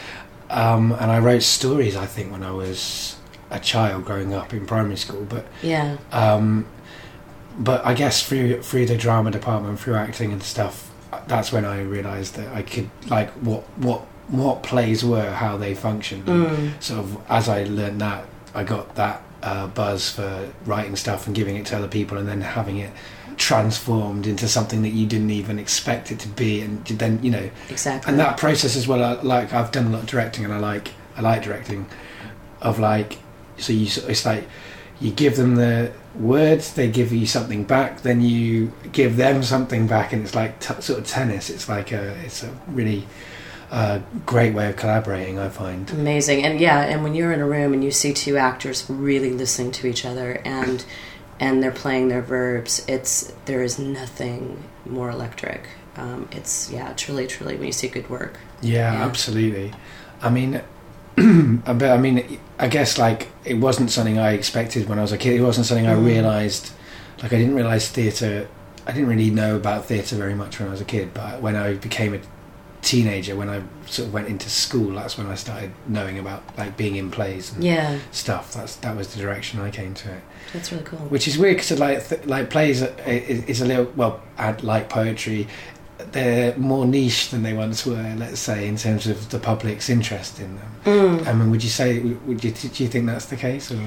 um, 0.50 0.92
and 1.00 1.11
I 1.11 1.18
wrote 1.18 1.42
stories. 1.42 1.97
I 1.97 2.06
think 2.06 2.30
when 2.33 2.42
I 2.42 2.52
was 2.52 3.16
a 3.50 3.59
child 3.61 4.04
growing 4.04 4.33
up 4.35 4.52
in 4.52 4.66
primary 4.66 4.97
school, 4.97 5.25
but 5.28 5.44
Yeah, 5.62 5.97
um, 6.12 6.66
but 7.59 7.85
I 7.87 7.94
guess 7.94 8.23
through 8.26 8.62
through 8.62 8.87
the 8.87 8.97
drama 8.97 9.30
department, 9.30 9.80
through 9.80 9.94
acting 9.97 10.33
and 10.33 10.42
stuff, 10.42 10.90
that's 11.26 11.52
when 11.52 11.64
I 11.64 11.83
realised 11.83 12.37
that 12.37 12.54
I 12.54 12.62
could 12.62 12.90
like 13.09 13.30
what 13.33 13.62
what 13.78 14.00
what 14.28 14.62
plays 14.62 15.04
were, 15.04 15.30
how 15.30 15.56
they 15.56 15.75
functioned. 15.75 16.25
mm. 16.26 16.83
Sort 16.83 17.00
of 17.00 17.18
as 17.28 17.49
I 17.49 17.64
learned 17.64 18.00
that, 18.00 18.25
I 18.54 18.64
got 18.64 18.94
that 18.94 19.23
uh, 19.42 19.66
buzz 19.68 20.11
for 20.11 20.50
writing 20.64 20.97
stuff 20.97 21.26
and 21.26 21.37
giving 21.37 21.56
it 21.56 21.66
to 21.66 21.76
other 21.76 21.88
people, 21.88 22.18
and 22.18 22.26
then 22.28 22.40
having 22.40 22.78
it 22.78 22.90
transformed 23.37 24.26
into 24.26 24.49
something 24.49 24.83
that 24.83 24.90
you 24.90 25.06
didn't 25.06 25.30
even 25.30 25.59
expect 25.59 26.11
it 26.11 26.18
to 26.21 26.28
be, 26.28 26.61
and 26.61 26.85
then 26.87 27.23
you 27.23 27.30
know 27.30 27.50
exactly. 27.68 28.11
and 28.11 28.21
that 28.21 28.37
process 28.37 28.76
as 28.76 28.87
well 28.87 29.02
I, 29.02 29.21
like 29.23 29.52
i've 29.52 29.73
done 29.73 29.87
a 29.87 29.90
lot 29.90 30.02
of 30.02 30.06
directing 30.06 30.44
and 30.44 30.54
i 30.54 30.59
like 30.59 30.92
i 31.16 31.21
like 31.21 31.42
directing 31.42 31.87
of 32.61 32.78
like 32.78 33.18
so 33.56 33.73
you 33.73 33.87
it's 34.09 34.25
like 34.25 34.44
you 35.04 35.11
give 35.12 35.37
them 35.37 35.54
the 35.56 35.92
words 36.14 36.73
they 36.75 36.88
give 36.90 37.12
you 37.12 37.26
something 37.26 37.64
back 37.64 38.00
then 38.02 38.20
you 38.20 38.73
give 38.92 39.16
them 39.16 39.42
something 39.42 39.87
back 39.87 40.12
and 40.12 40.23
it's 40.23 40.34
like 40.34 40.58
t- 40.61 40.80
sort 40.80 40.99
of 41.00 41.06
tennis. 41.06 41.50
It's 41.50 41.68
like 41.68 41.92
a 41.92 42.14
it's 42.25 42.42
a 42.42 42.50
really 42.68 43.06
uh, 43.70 43.99
great 44.25 44.54
way 44.54 44.68
of 44.70 44.76
collaborating 44.76 45.38
i 45.38 45.49
find. 45.49 45.90
Amazing. 45.90 46.44
And 46.46 46.61
yeah 46.61 46.80
and 46.90 47.02
when 47.04 47.14
you're 47.14 47.32
in 47.32 47.40
a 47.40 47.46
room 47.46 47.73
and 47.75 47.82
you 47.84 47.90
see 47.90 48.12
two 48.12 48.37
actors 48.37 48.88
really 48.88 49.32
listening 49.32 49.73
to 49.73 49.87
each 49.87 50.04
other 50.04 50.40
and 50.44 50.84
and 51.40 51.61
they're 51.62 51.73
playing 51.84 52.08
their 52.08 52.23
verbs 52.23 52.84
it's 52.88 53.32
there 53.46 53.62
is 53.62 53.78
nothing 53.78 54.62
more 54.87 55.11
electric. 55.11 55.62
Um, 55.96 56.28
it's 56.32 56.70
yeah 56.70 56.92
truly 56.94 57.26
truly 57.26 57.56
when 57.56 57.66
you 57.66 57.73
see 57.73 57.88
good 57.88 58.08
work. 58.08 58.38
Yeah, 58.62 58.92
Yeah. 58.92 59.04
absolutely. 59.06 59.73
I 60.23 60.30
mean 60.30 60.62
but 61.80 61.82
i 61.96 61.99
mean 61.99 62.16
i 62.58 62.68
guess 62.68 62.99
like 62.99 63.28
it 63.44 63.54
wasn't 63.54 63.90
something 63.90 64.18
i 64.18 64.32
expected 64.32 64.88
when 64.88 64.99
i 64.99 65.02
was 65.02 65.12
a 65.12 65.18
kid 65.18 65.34
it 65.34 65.42
wasn't 65.42 65.66
something 65.66 65.87
i 65.87 65.94
Mm. 65.94 66.04
realized 66.06 66.70
like 67.23 67.32
i 67.32 67.37
didn't 67.38 67.54
realize 67.54 67.88
theatre 67.88 68.49
i 68.87 68.92
didn't 68.92 69.08
really 69.08 69.30
know 69.30 69.56
about 69.56 69.87
theatre 69.87 70.16
very 70.16 70.34
much 70.34 70.58
when 70.58 70.68
i 70.68 70.70
was 70.70 70.80
a 70.80 70.84
kid 70.84 71.12
but 71.14 71.40
when 71.42 71.56
i 71.56 71.75
became 71.75 72.14
a 72.14 72.20
teenager 72.82 73.34
when 73.34 73.49
I 73.49 73.62
sort 73.87 74.08
of 74.08 74.12
went 74.12 74.28
into 74.28 74.50
school. 74.50 74.92
That's 74.96 75.16
when 75.16 75.26
I 75.26 75.37
started 75.37 75.70
knowing 75.88 76.18
about 76.18 76.42
like 76.58 76.76
being 76.76 76.96
in 76.96 77.11
plays 77.11 77.50
and 77.50 77.64
Yeah, 77.64 77.99
stuff. 78.12 78.52
That's 78.52 78.76
that 78.76 78.94
was 78.94 79.14
the 79.14 79.20
direction 79.23 79.58
I 79.58 79.70
came 79.70 79.94
to 79.94 80.11
it. 80.12 80.20
that's 80.52 80.70
really 80.70 80.84
cool. 80.84 80.99
Which 81.08 81.26
is 81.26 81.38
weird 81.38 81.56
because 81.56 81.78
like 81.78 82.06
th- 82.06 82.26
like 82.26 82.50
plays 82.50 82.82
are- 82.82 82.92
is 83.06 83.62
a 83.62 83.64
little 83.64 83.90
well 83.96 84.20
like 84.62 84.90
poetry. 84.90 85.49
They're 85.98 86.56
more 86.56 86.84
niche 86.86 87.30
than 87.30 87.42
they 87.44 87.52
once 87.52 87.86
were. 87.86 88.14
Let's 88.16 88.40
say 88.40 88.66
in 88.66 88.76
terms 88.76 89.06
of 89.06 89.30
the 89.30 89.38
public's 89.38 89.88
interest 89.88 90.40
in 90.40 90.56
them. 90.56 90.70
Mm. 90.84 91.26
I 91.26 91.32
mean, 91.32 91.50
would 91.50 91.62
you 91.62 91.70
say? 91.70 92.00
Would 92.00 92.42
you 92.42 92.50
do 92.50 92.82
you 92.82 92.88
think 92.88 93.06
that's 93.06 93.26
the 93.26 93.36
case? 93.36 93.70
Or 93.70 93.80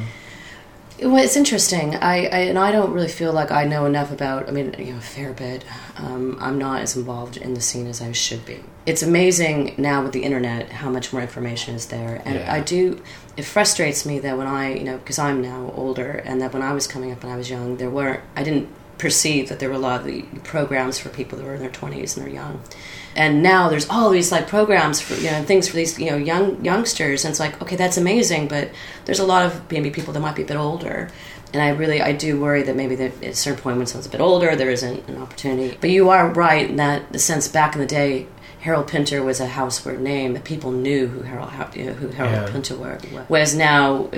Well, 1.02 1.18
it's 1.18 1.36
interesting. 1.36 1.96
I, 1.96 2.26
I 2.28 2.40
and 2.50 2.58
I 2.58 2.72
don't 2.72 2.92
really 2.94 3.10
feel 3.10 3.34
like 3.34 3.52
I 3.52 3.66
know 3.66 3.86
enough 3.86 4.12
about. 4.12 4.48
I 4.48 4.52
mean, 4.52 4.74
you 4.80 4.94
know, 4.94 4.98
a 5.00 5.02
fair 5.02 5.34
bit. 5.34 5.66
Um, 5.98 6.38
I'm 6.40 6.58
not 6.58 6.82
as 6.82 6.96
involved 6.96 7.36
in 7.38 7.54
the 7.56 7.62
scene 7.62 7.88
as 7.88 8.02
I 8.02 8.14
should 8.14 8.46
be. 8.46 8.64
It's 8.86 9.04
amazing 9.04 9.76
now 9.78 10.02
with 10.02 10.14
the 10.14 10.24
internet 10.24 10.72
how 10.72 10.90
much 10.90 11.12
more 11.12 11.22
information 11.22 11.76
is 11.76 11.88
there, 11.88 12.22
and 12.24 12.36
Yeah. 12.36 12.54
I 12.54 12.62
do. 12.62 13.02
It 13.36 13.44
frustrates 13.44 14.06
me 14.06 14.18
that 14.20 14.38
when 14.38 14.48
I, 14.48 14.74
you 14.76 14.84
know, 14.86 14.98
because 14.98 15.20
I'm 15.20 15.42
now 15.42 15.74
older, 15.76 16.24
and 16.26 16.42
that 16.42 16.54
when 16.54 16.62
I 16.64 16.72
was 16.72 16.88
coming 16.88 17.12
up 17.12 17.22
and 17.24 17.32
I 17.34 17.36
was 17.36 17.50
young, 17.50 17.78
there 17.78 17.90
weren't. 17.90 18.22
I 18.36 18.44
didn't 18.44 18.70
perceive 18.98 19.50
that 19.50 19.60
there 19.60 19.70
were 19.70 19.76
a 19.76 19.80
lot 19.80 20.00
of 20.00 20.06
the 20.06 20.24
programs 20.44 20.98
for 20.98 21.10
people 21.10 21.38
that 21.38 21.46
were 21.46 21.54
in 21.56 21.62
their 21.62 21.70
20s 21.70 22.16
and 22.18 22.26
they're 22.26 22.34
young. 22.34 22.62
And 23.16 23.42
now 23.42 23.70
there's 23.70 23.90
all 23.90 24.10
these 24.10 24.32
like 24.32 24.48
programs 24.48 25.02
for 25.02 25.16
you 25.16 25.32
know 25.32 25.44
things 25.44 25.68
for 25.68 25.76
these 25.76 26.00
you 26.00 26.12
know 26.12 26.18
young 26.18 26.64
youngsters. 26.64 27.26
And 27.26 27.32
it's 27.32 27.40
like 27.40 27.62
okay 27.62 27.76
that's 27.76 27.98
amazing 27.98 28.48
but 28.48 28.70
there's 29.06 29.20
a 29.20 29.26
lot 29.26 29.46
of 29.46 29.72
maybe 29.72 29.90
people 29.90 30.14
that 30.14 30.20
might 30.20 30.36
be 30.36 30.44
a 30.44 30.46
bit 30.46 30.58
older. 30.58 31.10
And 31.54 31.62
i 31.62 31.70
really 31.70 32.02
i 32.02 32.12
do 32.12 32.40
worry 32.40 32.62
that 32.64 32.76
maybe 32.76 32.96
that 32.96 33.24
at 33.24 33.30
a 33.32 33.36
certain 33.36 33.62
point 33.64 33.78
when 33.78 33.88
someone's 33.88 34.06
a 34.08 34.10
bit 34.10 34.22
older 34.22 34.56
there 34.56 34.70
isn't 34.70 35.08
an 35.10 35.18
opportunity. 35.18 35.78
But 35.80 35.90
you 35.90 36.10
are 36.10 36.28
right 36.32 36.70
in 36.70 36.76
that 36.76 37.12
the 37.12 37.20
sense 37.20 37.48
back 37.48 37.74
in 37.74 37.82
the 37.82 37.88
day 37.88 38.28
Harold 38.60 38.88
Pinter 38.88 39.24
was 39.24 39.40
a 39.40 39.48
houseword 39.48 40.00
name. 40.00 40.34
That 40.34 40.44
people 40.44 40.72
knew 40.72 41.08
who 41.08 41.22
Harold 41.22 41.52
you 41.76 41.86
know, 41.86 41.94
who 41.94 42.10
Harold 42.10 42.34
Yeah. 42.48 42.52
Pinter 42.52 42.76
were. 42.76 42.98
Whereas 43.28 43.56
now, 43.56 44.10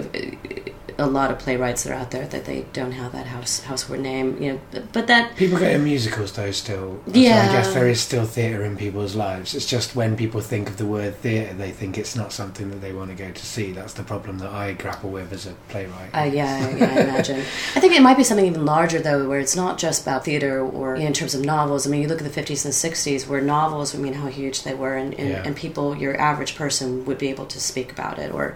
a 1.00 1.08
lot 1.08 1.32
of 1.32 1.39
playwrights 1.39 1.84
that 1.84 1.91
are 1.91 1.96
out 1.96 2.12
there 2.12 2.27
that 2.27 2.46
they 2.46 2.65
don't 2.74 2.91
have 2.91 3.12
that 3.13 3.25
house 3.27 3.62
houseword 3.62 4.00
name. 4.01 4.41
You 4.41 4.53
know, 4.53 4.82
but 4.94 5.08
that 5.08 5.36
people 5.36 5.58
go 5.58 5.72
to 5.72 5.79
musicals 5.79 6.34
though 6.34 6.51
still. 6.51 7.00
So 7.08 7.13
Yeah. 7.13 7.48
I 7.50 7.51
guess 7.53 7.74
there 7.74 7.88
is 7.88 8.00
still 8.01 8.25
theatre 8.25 8.63
in 8.63 8.77
people's 8.77 9.15
lives. 9.15 9.56
It's 9.56 9.65
just 9.65 9.96
when 9.96 10.15
people 10.15 10.41
think 10.41 10.70
of 10.70 10.77
the 10.77 10.86
word 10.86 11.15
theatre, 11.18 11.53
they 11.53 11.72
think 11.72 11.98
it's 11.98 12.15
not 12.15 12.32
something 12.34 12.70
that 12.70 12.82
they 12.82 12.94
want 12.94 13.10
to 13.10 13.15
go 13.15 13.32
to 13.32 13.46
see. 13.46 13.72
That's 13.72 13.94
the 13.94 14.03
problem 14.03 14.38
that 14.39 14.51
I 14.51 14.74
grapple 14.74 15.10
with 15.10 15.32
as 15.34 15.46
a 15.48 15.53
playwright. 15.70 16.12
Uh, 16.13 16.29
yeah, 16.32 16.70
yeah, 16.75 16.86
I 16.86 17.01
imagine. 17.01 17.39
I 17.75 17.79
think 17.79 17.94
it 17.94 18.01
might 18.01 18.18
be 18.18 18.24
something 18.24 18.46
even 18.46 18.65
larger, 18.65 19.00
though, 19.00 19.27
where 19.27 19.39
it's 19.39 19.56
not 19.56 19.77
just 19.77 20.01
about 20.03 20.25
theater 20.25 20.60
or 20.60 20.96
you 20.96 21.01
know, 21.03 21.08
in 21.08 21.13
terms 21.13 21.34
of 21.34 21.41
novels. 21.46 21.88
I 21.88 21.89
mean, 21.89 22.01
you 22.01 22.08
look 22.08 22.22
at 22.22 22.32
the 22.32 22.41
50s 22.41 22.65
and 22.65 22.74
60s, 22.74 23.27
where 23.27 23.41
novels, 23.41 23.96
I 23.96 23.98
mean, 24.00 24.13
how 24.13 24.27
huge 24.27 24.63
they 24.63 24.74
were, 24.74 24.96
and, 24.96 25.13
and, 25.15 25.29
Yeah. 25.29 25.44
and 25.46 25.56
people, 25.56 25.96
your 25.96 26.20
average 26.20 26.56
person, 26.56 27.06
would 27.06 27.18
be 27.18 27.29
able 27.29 27.46
to 27.48 27.60
speak 27.60 27.91
about 27.91 28.20
it. 28.20 28.34
Or, 28.34 28.56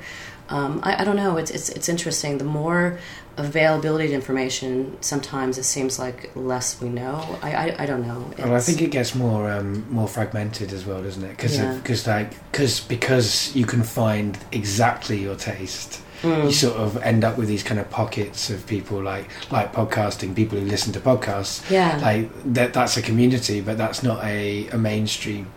um, 0.55 0.79
I, 0.83 1.01
I 1.01 1.03
don't 1.03 1.15
know, 1.23 1.37
it's, 1.37 1.51
it's, 1.57 1.69
it's 1.69 1.89
interesting. 1.89 2.37
The 2.37 2.43
more 2.61 2.99
availability 3.37 4.09
to 4.09 4.13
information, 4.13 4.95
sometimes 5.01 5.57
it 5.57 5.63
seems 5.63 5.97
like 5.97 6.19
less 6.35 6.79
we 6.81 6.89
know. 6.89 7.15
I, 7.41 7.49
I, 7.71 7.75
I 7.83 7.85
don't 7.85 8.05
know. 8.07 8.31
Well, 8.37 8.53
I 8.55 8.59
think 8.59 8.81
it 8.81 8.91
gets 8.91 9.15
more 9.15 9.51
um, 9.51 9.85
more 9.91 10.07
fragmented 10.07 10.71
as 10.71 10.85
well, 10.85 11.01
doesn't 11.01 11.23
it? 11.23 11.29
Because 11.35 11.57
Yeah. 11.57 11.73
because 11.81 12.05
like 12.07 12.29
because 12.51 12.79
because 12.81 13.55
you 13.55 13.65
can 13.65 13.83
find 13.83 14.37
exactly 14.51 15.17
your 15.21 15.35
taste. 15.35 16.01
Mm. 16.21 16.45
You 16.45 16.51
sort 16.53 16.77
of 16.77 16.95
end 16.97 17.23
up 17.25 17.37
with 17.37 17.47
these 17.49 17.63
kind 17.63 17.79
of 17.81 17.89
pockets 17.89 18.49
of 18.49 18.65
people 18.67 19.01
like 19.01 19.27
like 19.51 19.73
podcasting, 19.73 20.35
people 20.35 20.59
who 20.59 20.65
listen 20.65 20.93
to 20.93 20.99
podcasts. 20.99 21.69
Yeah. 21.69 21.97
Like 22.01 22.29
that 22.53 22.73
that's 22.73 22.95
a 22.97 23.01
community, 23.01 23.59
but 23.61 23.77
that's 23.77 24.03
not 24.03 24.23
a, 24.23 24.67
a 24.69 24.77
mainstream 24.77 25.47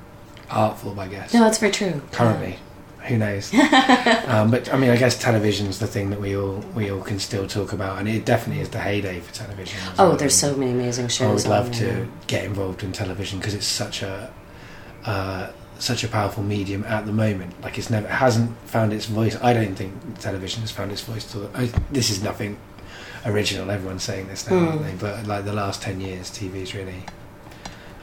art 0.50 0.78
form, 0.78 0.98
I 0.98 1.08
guess. 1.08 1.34
no, 1.34 1.40
that's 1.40 1.58
very 1.58 1.72
true. 1.72 2.00
Currently, 2.12 2.56
who 3.06 3.16
knows? 3.18 3.52
um, 4.26 4.50
but 4.50 4.72
I 4.72 4.76
mean, 4.76 4.90
I 4.90 4.96
guess 4.96 5.18
television's 5.20 5.78
the 5.78 5.86
thing 5.86 6.10
that 6.10 6.20
we 6.20 6.36
all 6.36 6.58
we 6.74 6.90
all 6.90 7.00
can 7.02 7.18
still 7.18 7.46
talk 7.46 7.72
about, 7.72 7.98
and 7.98 8.08
it 8.08 8.24
definitely 8.24 8.62
is 8.62 8.68
the 8.70 8.78
heyday 8.80 9.20
for 9.20 9.32
television. 9.34 9.78
Oh, 9.98 10.08
well. 10.08 10.16
there's 10.16 10.34
so 10.34 10.56
many 10.56 10.72
amazing 10.72 11.08
shows. 11.08 11.46
I 11.46 11.48
would 11.50 11.56
love 11.64 11.72
to 11.74 11.84
there. 11.84 12.08
get 12.26 12.44
involved 12.44 12.82
in 12.82 12.92
television 12.92 13.38
because 13.38 13.54
it's 13.54 13.66
such 13.66 14.02
a 14.02 14.32
uh, 15.04 15.50
such 15.78 16.04
a 16.04 16.08
powerful 16.08 16.42
medium 16.42 16.84
at 16.84 17.06
the 17.06 17.12
moment. 17.12 17.60
Like 17.62 17.78
it's 17.78 17.90
never 17.90 18.06
it 18.06 18.10
hasn't 18.12 18.56
found 18.66 18.92
its 18.92 19.06
voice. 19.06 19.36
I 19.42 19.52
don't 19.52 19.74
think 19.74 20.18
television 20.20 20.60
has 20.62 20.70
found 20.70 20.90
its 20.92 21.02
voice. 21.02 21.30
Till 21.30 21.50
I, 21.54 21.66
this 21.92 22.10
is 22.10 22.22
nothing 22.22 22.58
original. 23.24 23.70
Everyone's 23.70 24.02
saying 24.04 24.28
this 24.28 24.48
now, 24.50 24.56
aren't 24.58 24.80
Mm. 24.82 24.84
they? 24.84 24.94
But 24.98 25.26
like 25.26 25.44
the 25.44 25.52
last 25.52 25.82
ten 25.82 26.00
years, 26.00 26.30
TV's 26.30 26.74
really 26.74 27.02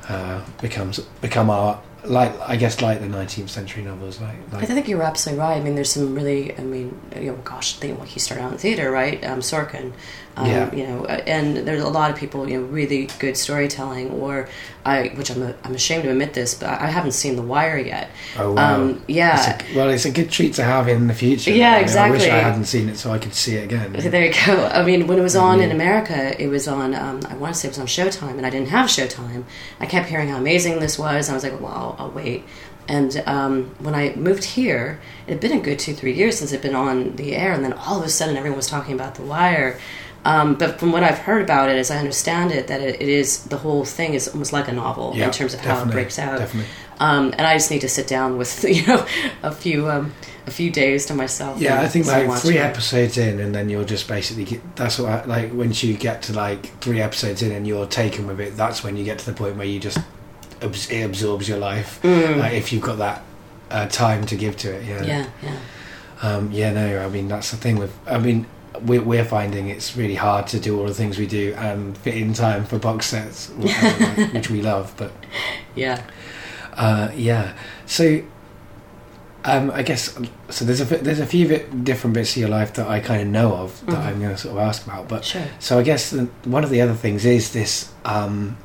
uh, 0.09 0.41
becomes 0.61 0.99
become 1.21 1.49
our 1.49 1.81
like 2.05 2.37
I 2.41 2.55
guess 2.55 2.81
like 2.81 2.99
the 2.99 3.07
19th 3.07 3.49
century 3.49 3.83
novels. 3.83 4.19
Like, 4.19 4.35
I 4.53 4.65
think 4.65 4.87
you're 4.87 5.03
absolutely 5.03 5.41
right. 5.41 5.57
I 5.57 5.59
mean, 5.61 5.75
there's 5.75 5.91
some 5.91 6.13
really, 6.13 6.57
I 6.57 6.63
mean, 6.63 6.99
you 7.15 7.31
know, 7.31 7.37
gosh, 7.43 7.77
think 7.77 7.99
like 7.99 8.09
he 8.09 8.19
started 8.19 8.43
out 8.43 8.51
in 8.51 8.57
theater, 8.57 8.91
right? 8.91 9.23
Um, 9.23 9.39
Sorkin, 9.39 9.93
um, 10.35 10.47
Yeah. 10.47 10.73
you 10.75 10.87
know, 10.87 11.05
uh, 11.05 11.21
and 11.27 11.57
there's 11.57 11.81
a 11.83 11.89
lot 11.89 12.09
of 12.11 12.17
people, 12.17 12.49
you 12.49 12.59
know, 12.59 12.65
really 12.67 13.09
good 13.19 13.37
storytelling. 13.37 14.09
Or 14.11 14.49
I, 14.85 15.09
which 15.15 15.29
I'm, 15.29 15.41
a, 15.43 15.53
I'm 15.63 15.75
ashamed 15.75 16.03
to 16.03 16.09
admit 16.09 16.33
this, 16.33 16.53
but 16.55 16.69
I 16.69 16.87
haven't 16.87 17.11
seen 17.13 17.35
The 17.35 17.41
Wire 17.41 17.77
yet. 17.77 18.09
oh 18.37 18.53
wow. 18.53 18.75
Um, 18.81 19.03
yeah, 19.07 19.55
It's 19.55 19.63
a- 19.63 19.75
well, 19.77 19.89
it's 19.89 20.05
a 20.05 20.11
good 20.11 20.29
treat 20.31 20.53
to 20.55 20.63
have 20.63 20.87
in 20.87 21.07
the 21.07 21.13
future. 21.13 21.51
Yeah, 21.51 21.73
I 21.75 21.85
mean, 21.85 21.97
I 21.97 22.09
wish 22.11 22.23
I 22.23 22.35
hadn't 22.39 22.65
seen 22.65 22.89
it 22.89 22.97
so 22.97 23.11
I 23.11 23.19
could 23.19 23.33
see 23.33 23.55
it 23.55 23.65
again. 23.65 23.93
There 24.13 24.25
you 24.25 24.33
go. 24.45 24.65
I 24.65 24.83
mean, 24.83 25.07
when 25.07 25.17
it 25.19 25.23
was 25.23 25.35
on 25.35 25.59
in. 25.59 25.71
America, 25.71 26.39
it 26.41 26.47
was 26.47 26.67
on. 26.67 26.93
Um, 26.93 27.19
I 27.29 27.35
want 27.35 27.53
to 27.55 27.59
say 27.59 27.67
it 27.67 27.71
was 27.71 27.79
on 27.79 27.87
Showtime, 27.87 28.37
and 28.37 28.45
I 28.45 28.49
didn't 28.51 28.69
have 28.69 28.87
Showtime. 28.89 29.43
I 29.79 29.85
kept 29.87 30.07
hearing 30.09 30.29
how 30.29 30.37
amazing 30.37 30.79
this 30.79 30.99
was. 30.99 31.27
And 31.27 31.33
I 31.33 31.35
was 31.35 31.43
like, 31.43 31.59
well, 31.59 31.71
I'll, 31.71 31.95
I'll 32.05 32.11
wait. 32.11 32.43
And 32.87 33.23
um, 33.25 33.73
when 33.79 33.95
I 33.95 34.13
moved 34.15 34.43
here, 34.43 34.99
it 35.25 35.31
had 35.31 35.39
been 35.39 35.53
a 35.53 35.61
good 35.61 35.79
two, 35.79 35.93
three 35.93 36.13
years 36.13 36.37
since 36.37 36.51
it 36.51 36.55
had 36.57 36.61
been 36.61 36.75
on 36.75 37.15
the 37.15 37.33
air, 37.35 37.53
and 37.53 37.63
then 37.63 37.73
all 37.73 37.97
of 37.99 38.05
a 38.05 38.09
sudden, 38.09 38.35
everyone 38.37 38.57
was 38.57 38.67
talking 38.67 38.93
about 38.93 39.15
The 39.15 39.23
Wire. 39.23 39.79
Um, 40.25 40.55
but 40.55 40.79
from 40.79 40.91
what 40.91 41.03
I've 41.03 41.17
heard 41.17 41.41
about 41.41 41.69
it, 41.69 41.77
as 41.77 41.91
I 41.91 41.97
understand 41.97 42.51
it, 42.51 42.67
that 42.67 42.81
it, 42.81 43.01
it 43.01 43.09
is 43.09 43.43
the 43.45 43.57
whole 43.57 43.83
thing 43.83 44.13
is 44.13 44.29
almost 44.29 44.53
like 44.53 44.67
a 44.67 44.71
novel 44.71 45.13
Yeah, 45.15 45.25
in 45.25 45.31
terms 45.31 45.53
of 45.53 45.59
how 45.59 45.83
it 45.83 45.91
breaks 45.91 46.17
out. 46.17 46.39
Definitely. 46.39 46.69
Um, 46.99 47.33
and 47.37 47.41
I 47.41 47.55
just 47.55 47.69
need 47.71 47.81
to 47.81 47.89
sit 47.89 48.07
down 48.07 48.37
with 48.37 48.63
you 48.67 48.85
know 48.87 49.05
a 49.41 49.51
few 49.51 49.89
um, 49.89 50.13
a 50.45 50.51
few 50.51 50.71
days 50.71 51.05
to 51.07 51.13
myself. 51.13 51.59
Yeah, 51.59 51.81
I 51.81 51.87
think 51.87 52.05
like 52.05 52.31
three 52.39 52.57
it. 52.57 52.61
episodes 52.61 53.17
in, 53.17 53.39
and 53.39 53.53
then 53.53 53.69
you're 53.69 53.83
just 53.83 54.07
basically 54.07 54.45
get, 54.45 54.75
that's 54.75 54.99
what 54.99 55.09
I, 55.09 55.25
like 55.25 55.53
once 55.53 55.83
you 55.83 55.95
get 55.95 56.21
to 56.23 56.33
like 56.33 56.67
three 56.79 57.01
episodes 57.01 57.41
in 57.41 57.51
and 57.51 57.67
you're 57.67 57.87
taken 57.87 58.27
with 58.27 58.39
it. 58.39 58.55
That's 58.55 58.83
when 58.83 58.95
you 58.95 59.03
get 59.03 59.19
to 59.19 59.25
the 59.25 59.33
point 59.33 59.57
where 59.57 59.67
you 59.67 59.79
just 59.79 59.99
it 60.61 61.03
absorbs 61.03 61.49
your 61.49 61.57
life. 61.57 62.01
Mm. 62.03 62.37
Like, 62.37 62.53
if 62.53 62.71
you've 62.71 62.81
got 62.81 62.97
that 62.99 63.23
uh, 63.69 63.87
time 63.87 64.25
to 64.27 64.35
give 64.35 64.55
to 64.57 64.73
it, 64.73 64.85
yeah. 64.85 65.03
Yeah, 65.03 65.29
yeah. 65.41 65.59
Um, 66.21 66.51
yeah, 66.51 66.71
no, 66.71 67.03
I 67.03 67.09
mean 67.09 67.27
that's 67.27 67.51
the 67.51 67.57
thing 67.57 67.77
with. 67.77 67.93
I 68.07 68.17
mean, 68.17 68.45
we're, 68.81 69.01
we're 69.01 69.25
finding 69.25 69.69
it's 69.69 69.95
really 69.95 70.15
hard 70.15 70.47
to 70.47 70.59
do 70.59 70.79
all 70.79 70.87
the 70.87 70.93
things 70.93 71.17
we 71.17 71.27
do 71.27 71.53
and 71.57 71.97
fit 71.97 72.15
in 72.15 72.33
time 72.33 72.65
for 72.65 72.79
box 72.79 73.05
sets, 73.07 73.49
which 74.33 74.49
we 74.49 74.61
love. 74.61 74.93
But 74.97 75.11
Yeah. 75.75 76.01
uh, 76.73 77.11
yeah, 77.15 77.53
so 77.85 78.21
um, 79.45 79.71
I 79.71 79.83
guess 79.83 80.17
so. 80.49 80.63
There's 80.63 80.79
a 80.79 80.85
there's 80.85 81.19
a 81.19 81.25
few 81.25 81.47
bit 81.49 81.83
different 81.83 82.13
bits 82.13 82.31
of 82.31 82.37
your 82.37 82.49
life 82.49 82.73
that 82.75 82.87
I 82.87 83.01
kind 83.01 83.21
of 83.21 83.27
know 83.27 83.53
of 83.53 83.85
that 83.87 83.95
Mhm. 83.99 84.05
I'm 84.05 84.19
going 84.21 84.31
to 84.31 84.37
sort 84.37 84.55
of 84.55 84.61
ask 84.61 84.85
about. 84.85 85.09
But 85.09 85.25
Sure. 85.25 85.43
so 85.59 85.77
I 85.79 85.83
guess 85.83 86.11
the, 86.11 86.29
one 86.45 86.63
of 86.63 86.69
the 86.69 86.79
other 86.79 86.93
things 86.93 87.25
is 87.25 87.51
this 87.51 87.91
um, 88.05 88.55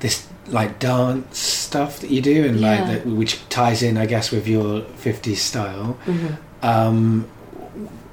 this 0.00 0.26
like 0.48 0.80
dance 0.80 1.38
stuff 1.38 2.00
that 2.00 2.10
you 2.10 2.20
do, 2.20 2.44
and 2.44 2.58
Yeah. 2.58 2.70
like 2.70 2.86
that, 2.88 3.06
which 3.06 3.48
ties 3.50 3.82
in, 3.84 3.96
I 3.96 4.06
guess, 4.06 4.32
with 4.32 4.48
your 4.48 4.80
'50s 5.02 5.36
style. 5.40 5.96
hmm 6.04 6.26
Um, 6.62 7.26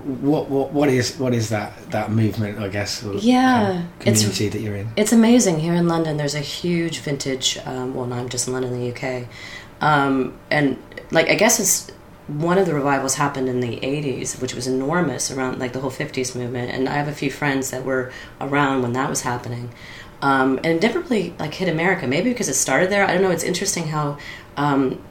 what 0.03 0.49
what 0.49 0.71
what 0.73 0.89
is 0.89 1.17
what 1.17 1.33
is 1.33 1.49
that 1.49 1.91
that 1.91 2.11
movement? 2.11 2.59
I 2.59 2.67
guess. 2.67 3.03
Yeah, 3.03 3.69
um, 3.69 3.89
it's- 4.01 4.21
community 4.21 4.49
that 4.49 4.61
you're 4.61 4.75
in. 4.75 4.89
It's 4.95 5.11
amazing 5.11 5.59
here 5.59 5.73
in 5.73 5.87
London. 5.87 6.17
There's 6.17 6.35
a 6.35 6.39
huge 6.39 6.99
vintage. 6.99 7.57
Um, 7.65 7.93
well, 7.93 8.05
not 8.05 8.29
just 8.29 8.47
in 8.47 8.53
London, 8.53 8.73
the 8.79 8.91
UK, 8.91 9.27
um, 9.81 10.37
and 10.49 10.77
like 11.11 11.29
I 11.29 11.35
guess 11.35 11.59
it's 11.59 11.91
one 12.27 12.57
of 12.57 12.65
the 12.65 12.73
revivals 12.73 13.15
happened 13.15 13.49
in 13.49 13.59
the 13.59 13.77
80s, 13.81 14.39
which 14.41 14.53
was 14.53 14.67
enormous 14.67 15.31
around 15.31 15.59
like 15.59 15.73
the 15.73 15.79
whole 15.79 15.91
50s 15.91 16.35
movement. 16.35 16.71
And 16.71 16.87
I 16.87 16.93
have 16.93 17.07
a 17.07 17.13
few 17.13 17.29
friends 17.29 17.71
that 17.71 17.83
were 17.83 18.11
around 18.39 18.83
when 18.83 18.93
that 18.93 19.09
was 19.09 19.21
happening. 19.21 19.69
Um, 20.21 20.57
and 20.57 20.67
it 20.67 20.81
never 20.81 20.99
really 20.99 21.33
like 21.39 21.55
hit 21.55 21.67
America. 21.67 22.07
Maybe 22.07 22.29
because 22.29 22.47
it 22.47 22.53
started 22.53 22.89
there. 22.89 23.05
I 23.05 23.13
don't 23.13 23.23
know. 23.23 23.31
It's 23.31 23.43
interesting 23.43 23.87
how 23.87 24.17
um, 24.55 25.01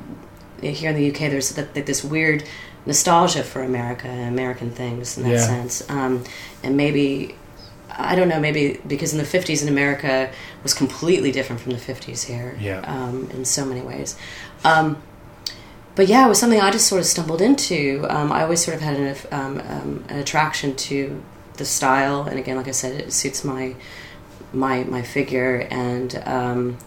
here 0.63 0.91
in 0.91 0.97
the 0.97 1.11
UK 1.11 1.31
there's 1.31 1.51
that, 1.51 1.75
that 1.75 1.87
this 1.87 2.05
weird 2.05 2.45
nostalgia 2.87 3.43
for 3.43 3.63
America 3.63 4.09
and 4.09 4.29
American 4.29 4.71
things 4.71 5.17
in 5.17 5.25
that 5.25 5.31
Yeah. 5.33 5.47
sense. 5.47 5.83
Um, 5.89 6.25
and 6.63 6.77
maybe 6.77 7.35
I 7.99 8.15
don't 8.15 8.29
know. 8.29 8.39
Maybe 8.41 8.81
because 8.87 9.13
in 9.13 9.19
the 9.19 9.25
50s 9.25 9.63
in 9.63 9.69
America 9.69 10.31
was 10.63 10.73
completely 10.73 11.33
different 11.33 11.61
from 11.61 11.73
the 11.73 11.79
50s 11.79 12.25
here. 12.25 12.57
Yeah. 12.61 12.81
Um, 12.87 13.29
in 13.35 13.45
so 13.45 13.65
many 13.67 13.81
ways. 13.81 14.15
Um, 14.65 15.03
but 15.97 16.07
yeah, 16.07 16.25
it 16.25 16.29
was 16.29 16.39
something 16.39 16.61
I 16.61 16.71
just 16.71 16.87
sort 16.87 17.01
of 17.01 17.07
stumbled 17.07 17.43
into. 17.43 18.07
Um, 18.09 18.31
I 18.33 18.43
always 18.43 18.65
sort 18.65 18.77
of 18.77 18.81
had 18.83 18.97
an, 18.97 19.17
um, 19.33 19.59
um, 19.69 20.05
an 20.09 20.19
attraction 20.21 20.77
to 20.77 21.21
the 21.57 21.65
style, 21.65 22.23
and 22.23 22.39
again, 22.39 22.57
like 22.57 22.69
I 22.69 22.71
said, 22.71 22.99
it 22.99 23.13
suits 23.13 23.45
my 23.45 23.75
my 24.53 24.85
my 24.85 25.03
figure, 25.03 25.67
and 25.71 26.23
um, 26.25 26.79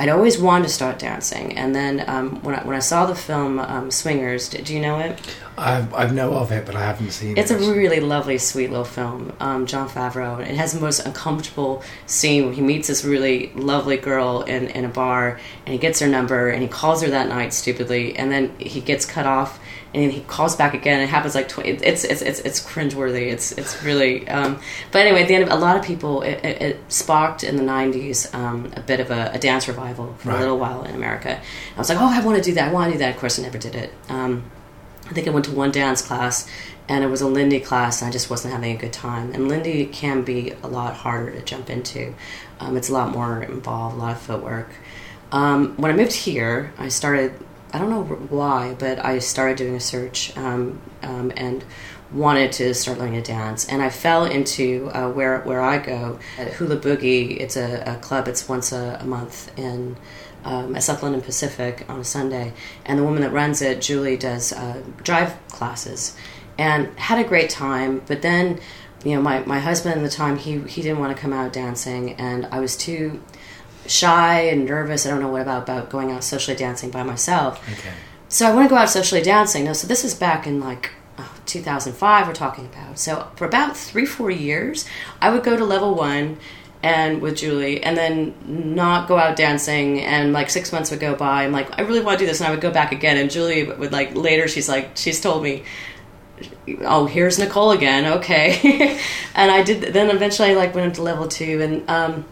I'd 0.00 0.08
always 0.08 0.38
wanted 0.38 0.64
to 0.64 0.70
start 0.70 0.98
dancing, 0.98 1.58
and 1.58 1.74
then 1.74 2.08
um, 2.08 2.42
when 2.42 2.54
I, 2.54 2.64
when 2.64 2.74
I 2.74 2.78
saw 2.78 3.04
the 3.04 3.14
film 3.14 3.58
um, 3.58 3.90
Swingers, 3.90 4.48
do, 4.48 4.62
do 4.62 4.72
you 4.72 4.80
know 4.80 4.98
it? 4.98 5.20
I've, 5.58 5.92
I've 5.92 6.14
know 6.14 6.32
of 6.32 6.52
it, 6.52 6.64
but 6.64 6.74
I 6.74 6.80
haven't 6.80 7.10
seen 7.10 7.36
It's 7.36 7.50
it. 7.50 7.56
It's 7.56 7.66
a 7.66 7.74
really 7.74 8.00
lovely, 8.00 8.38
sweet 8.38 8.70
little 8.70 8.86
film. 8.86 9.34
Um, 9.40 9.66
Jon 9.66 9.90
Favreau. 9.90 10.40
It 10.40 10.54
has 10.54 10.72
the 10.72 10.80
most 10.80 11.00
uncomfortable 11.00 11.82
scene 12.06 12.46
where 12.46 12.54
he 12.54 12.62
meets 12.62 12.88
this 12.88 13.04
really 13.04 13.52
lovely 13.54 13.98
girl 13.98 14.40
in, 14.40 14.68
in 14.68 14.86
a 14.86 14.88
bar, 14.88 15.38
and 15.66 15.74
he 15.74 15.78
gets 15.78 16.00
her 16.00 16.08
number, 16.08 16.48
and 16.48 16.62
he 16.62 16.68
calls 16.68 17.02
her 17.02 17.10
that 17.10 17.28
night 17.28 17.52
stupidly, 17.52 18.16
and 18.16 18.32
then 18.32 18.56
he 18.58 18.80
gets 18.80 19.04
cut 19.04 19.26
off, 19.26 19.60
and 19.92 20.12
he 20.12 20.20
calls 20.20 20.54
back 20.56 20.72
again. 20.74 21.00
It 21.00 21.08
happens 21.08 21.34
like 21.34 21.48
tw- 21.48 21.60
it's 21.66 22.04
it's 22.04 22.22
it's 22.22 22.38
it's 22.40 22.60
cringeworthy. 22.60 23.32
It's 23.32 23.52
it's 23.52 23.82
really. 23.82 24.28
Um, 24.28 24.60
but 24.92 25.00
anyway, 25.06 25.22
at 25.22 25.28
the 25.28 25.34
end 25.34 25.44
of 25.44 25.50
a 25.50 25.56
lot 25.56 25.76
of 25.76 25.82
people, 25.84 26.22
it, 26.22 26.44
it, 26.44 26.62
it 26.62 26.80
sparked 26.92 27.42
in 27.44 27.56
the 27.56 27.62
'90s 27.62 28.32
um, 28.34 28.70
a 28.76 28.80
bit 28.80 29.00
of 29.00 29.10
a, 29.10 29.30
a 29.34 29.38
dance 29.38 29.66
revival 29.68 30.14
for 30.18 30.28
Right. 30.28 30.36
a 30.36 30.40
little 30.40 30.58
while 30.58 30.84
in 30.84 30.94
America. 30.94 31.40
I 31.74 31.78
was 31.78 31.88
like, 31.88 31.98
oh, 32.00 32.06
I 32.08 32.24
want 32.24 32.38
to 32.38 32.42
do 32.42 32.54
that. 32.54 32.68
I 32.68 32.72
want 32.72 32.86
to 32.92 32.92
do 32.92 32.98
that. 33.00 33.14
Of 33.14 33.20
course, 33.20 33.38
I 33.38 33.42
never 33.42 33.58
did 33.58 33.74
it. 33.74 33.92
Um, 34.08 34.44
I 35.08 35.12
think 35.12 35.26
I 35.26 35.30
went 35.30 35.46
to 35.46 35.52
one 35.52 35.72
dance 35.72 36.02
class 36.02 36.48
and 36.88 37.02
it 37.02 37.08
was 37.08 37.20
a 37.20 37.26
Lindy 37.26 37.58
class 37.58 38.00
and 38.00 38.08
I 38.08 38.12
just 38.12 38.30
wasn't 38.30 38.54
having 38.54 38.76
a 38.76 38.78
good 38.78 38.92
time. 38.92 39.32
And 39.32 39.48
Lindy 39.48 39.86
can 39.86 40.22
be 40.22 40.52
a 40.62 40.68
lot 40.68 40.94
harder 40.94 41.32
to 41.32 41.42
jump 41.42 41.68
into. 41.68 42.14
Um, 42.60 42.76
it's 42.76 42.88
a 42.90 42.92
lot 42.92 43.10
more 43.10 43.42
involved, 43.42 43.96
a 43.96 43.98
lot 43.98 44.12
of 44.12 44.20
footwork. 44.20 44.70
Um, 45.32 45.74
when 45.78 45.90
I 45.90 45.94
moved 45.96 46.12
here, 46.12 46.72
I 46.78 46.88
started, 46.88 47.32
I 47.72 47.78
don't 47.78 47.90
know 47.90 48.02
why, 48.02 48.74
but 48.78 49.04
I 49.04 49.20
started 49.20 49.56
doing 49.56 49.76
a 49.76 49.80
search 49.80 50.36
um, 50.36 50.80
um, 51.02 51.32
and 51.36 51.64
wanted 52.12 52.50
to 52.50 52.74
start 52.74 52.98
learning 52.98 53.22
to 53.22 53.32
dance. 53.32 53.68
And 53.68 53.80
I 53.80 53.90
fell 53.90 54.24
into 54.24 54.90
uh, 54.92 55.10
where, 55.10 55.40
where 55.42 55.60
I 55.60 55.78
go, 55.78 56.18
at 56.36 56.48
Hula 56.54 56.76
Boogie. 56.76 57.38
It's 57.38 57.56
a, 57.56 57.82
a 57.86 57.96
club, 57.96 58.26
it's 58.26 58.48
once 58.48 58.72
a, 58.72 58.98
a 59.00 59.06
month 59.06 59.56
in 59.56 59.96
um, 60.44 60.80
South 60.80 61.02
London 61.02 61.20
Pacific 61.20 61.84
on 61.88 62.00
a 62.00 62.04
Sunday, 62.04 62.52
and 62.84 62.98
the 62.98 63.04
woman 63.04 63.22
that 63.22 63.30
runs 63.32 63.62
it, 63.62 63.80
Julie, 63.80 64.16
does 64.16 64.52
uh, 64.52 64.82
jive 65.02 65.36
classes, 65.48 66.16
and 66.58 66.98
had 66.98 67.24
a 67.24 67.28
great 67.28 67.50
time. 67.50 68.02
But 68.06 68.22
then, 68.22 68.58
you 69.04 69.14
know, 69.14 69.22
my, 69.22 69.40
my 69.40 69.58
husband 69.58 69.96
at 69.96 70.02
the 70.02 70.08
time 70.08 70.38
he 70.38 70.58
he 70.60 70.82
didn't 70.82 70.98
want 70.98 71.14
to 71.14 71.20
come 71.20 71.32
out 71.32 71.52
dancing, 71.52 72.14
and 72.14 72.46
I 72.46 72.60
was 72.60 72.76
too 72.76 73.22
shy 73.86 74.40
and 74.42 74.64
nervous. 74.64 75.06
I 75.06 75.10
don't 75.10 75.20
know 75.20 75.28
what 75.28 75.42
about 75.42 75.62
about 75.64 75.90
going 75.90 76.10
out 76.10 76.24
socially 76.24 76.56
dancing 76.56 76.90
by 76.90 77.02
myself. 77.02 77.62
Okay. 77.72 77.92
So 78.28 78.46
I 78.46 78.54
want 78.54 78.68
to 78.68 78.70
go 78.70 78.76
out 78.76 78.88
socially 78.88 79.22
dancing. 79.22 79.64
No, 79.64 79.72
so 79.72 79.86
this 79.86 80.04
is 80.04 80.14
back 80.14 80.46
in 80.46 80.60
like 80.60 80.92
oh, 81.18 81.34
2005. 81.46 82.26
We're 82.26 82.32
talking 82.32 82.66
about. 82.66 82.98
So 82.98 83.28
for 83.36 83.44
about 83.44 83.76
three, 83.76 84.06
four 84.06 84.30
years, 84.30 84.86
I 85.20 85.30
would 85.30 85.42
go 85.42 85.56
to 85.56 85.64
level 85.64 85.94
one 85.94 86.38
and 86.82 87.20
with 87.20 87.36
Julie, 87.36 87.82
and 87.82 87.96
then 87.96 88.34
not 88.46 89.06
go 89.06 89.18
out 89.18 89.36
dancing. 89.36 90.00
And 90.00 90.32
like 90.32 90.48
six 90.48 90.72
months 90.72 90.90
would 90.90 91.00
go 91.00 91.14
by. 91.14 91.44
I'm 91.44 91.52
like, 91.52 91.78
I 91.78 91.82
really 91.82 92.00
want 92.00 92.18
to 92.18 92.24
do 92.24 92.28
this, 92.28 92.40
and 92.40 92.48
I 92.48 92.50
would 92.50 92.60
go 92.60 92.70
back 92.70 92.92
again. 92.92 93.16
And 93.18 93.30
Julie 93.30 93.64
would 93.64 93.92
like 93.92 94.14
later. 94.14 94.48
She's 94.48 94.68
like, 94.68 94.96
she's 94.96 95.20
told 95.20 95.42
me. 95.42 95.64
Oh, 96.82 97.04
here's 97.04 97.38
Nicole 97.38 97.72
again. 97.72 98.06
Okay, 98.18 98.98
and 99.34 99.50
I 99.50 99.62
did. 99.62 99.92
Then 99.92 100.08
eventually, 100.08 100.50
I 100.50 100.54
like 100.54 100.74
went 100.74 100.86
into 100.86 101.02
level 101.02 101.28
two, 101.28 101.60
and 101.60 101.90
um, 101.90 102.24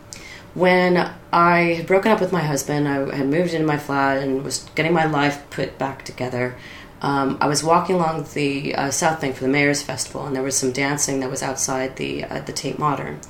when 0.54 1.12
I 1.32 1.74
had 1.74 1.86
broken 1.86 2.10
up 2.10 2.20
with 2.20 2.32
my 2.32 2.40
husband, 2.40 2.88
I 2.88 3.14
had 3.14 3.26
moved 3.26 3.52
into 3.52 3.66
my 3.66 3.76
flat 3.76 4.22
and 4.22 4.42
was 4.42 4.68
getting 4.74 4.94
my 4.94 5.04
life 5.04 5.48
put 5.50 5.78
back 5.78 6.04
together. 6.04 6.56
Um, 7.02 7.38
I 7.40 7.46
was 7.46 7.62
walking 7.62 7.96
along 7.96 8.26
the 8.34 8.74
uh, 8.74 8.90
South 8.90 9.20
Bank 9.20 9.36
for 9.36 9.42
the 9.42 9.48
Mayor's 9.48 9.82
Festival, 9.82 10.26
and 10.26 10.34
there 10.34 10.42
was 10.42 10.56
some 10.56 10.72
dancing 10.72 11.20
that 11.20 11.30
was 11.30 11.42
outside 11.42 11.96
the 11.96 12.24
uh, 12.24 12.40
the 12.40 12.52
Tate 12.52 12.78
Modern. 12.78 13.20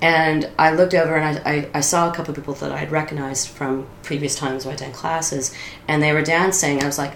And 0.00 0.50
I 0.58 0.74
looked 0.74 0.94
over 0.94 1.16
and 1.16 1.38
I, 1.38 1.50
I, 1.50 1.68
I 1.74 1.80
saw 1.80 2.10
a 2.10 2.14
couple 2.14 2.32
of 2.32 2.36
people 2.36 2.54
that 2.54 2.72
I 2.72 2.78
had 2.78 2.90
recognized 2.90 3.48
from 3.48 3.86
previous 4.02 4.34
times 4.34 4.64
when 4.64 4.74
I'd 4.74 4.80
done 4.80 4.92
classes, 4.92 5.54
and 5.86 6.02
they 6.02 6.12
were 6.12 6.22
dancing. 6.22 6.82
I 6.82 6.86
was 6.86 6.98
like, 6.98 7.14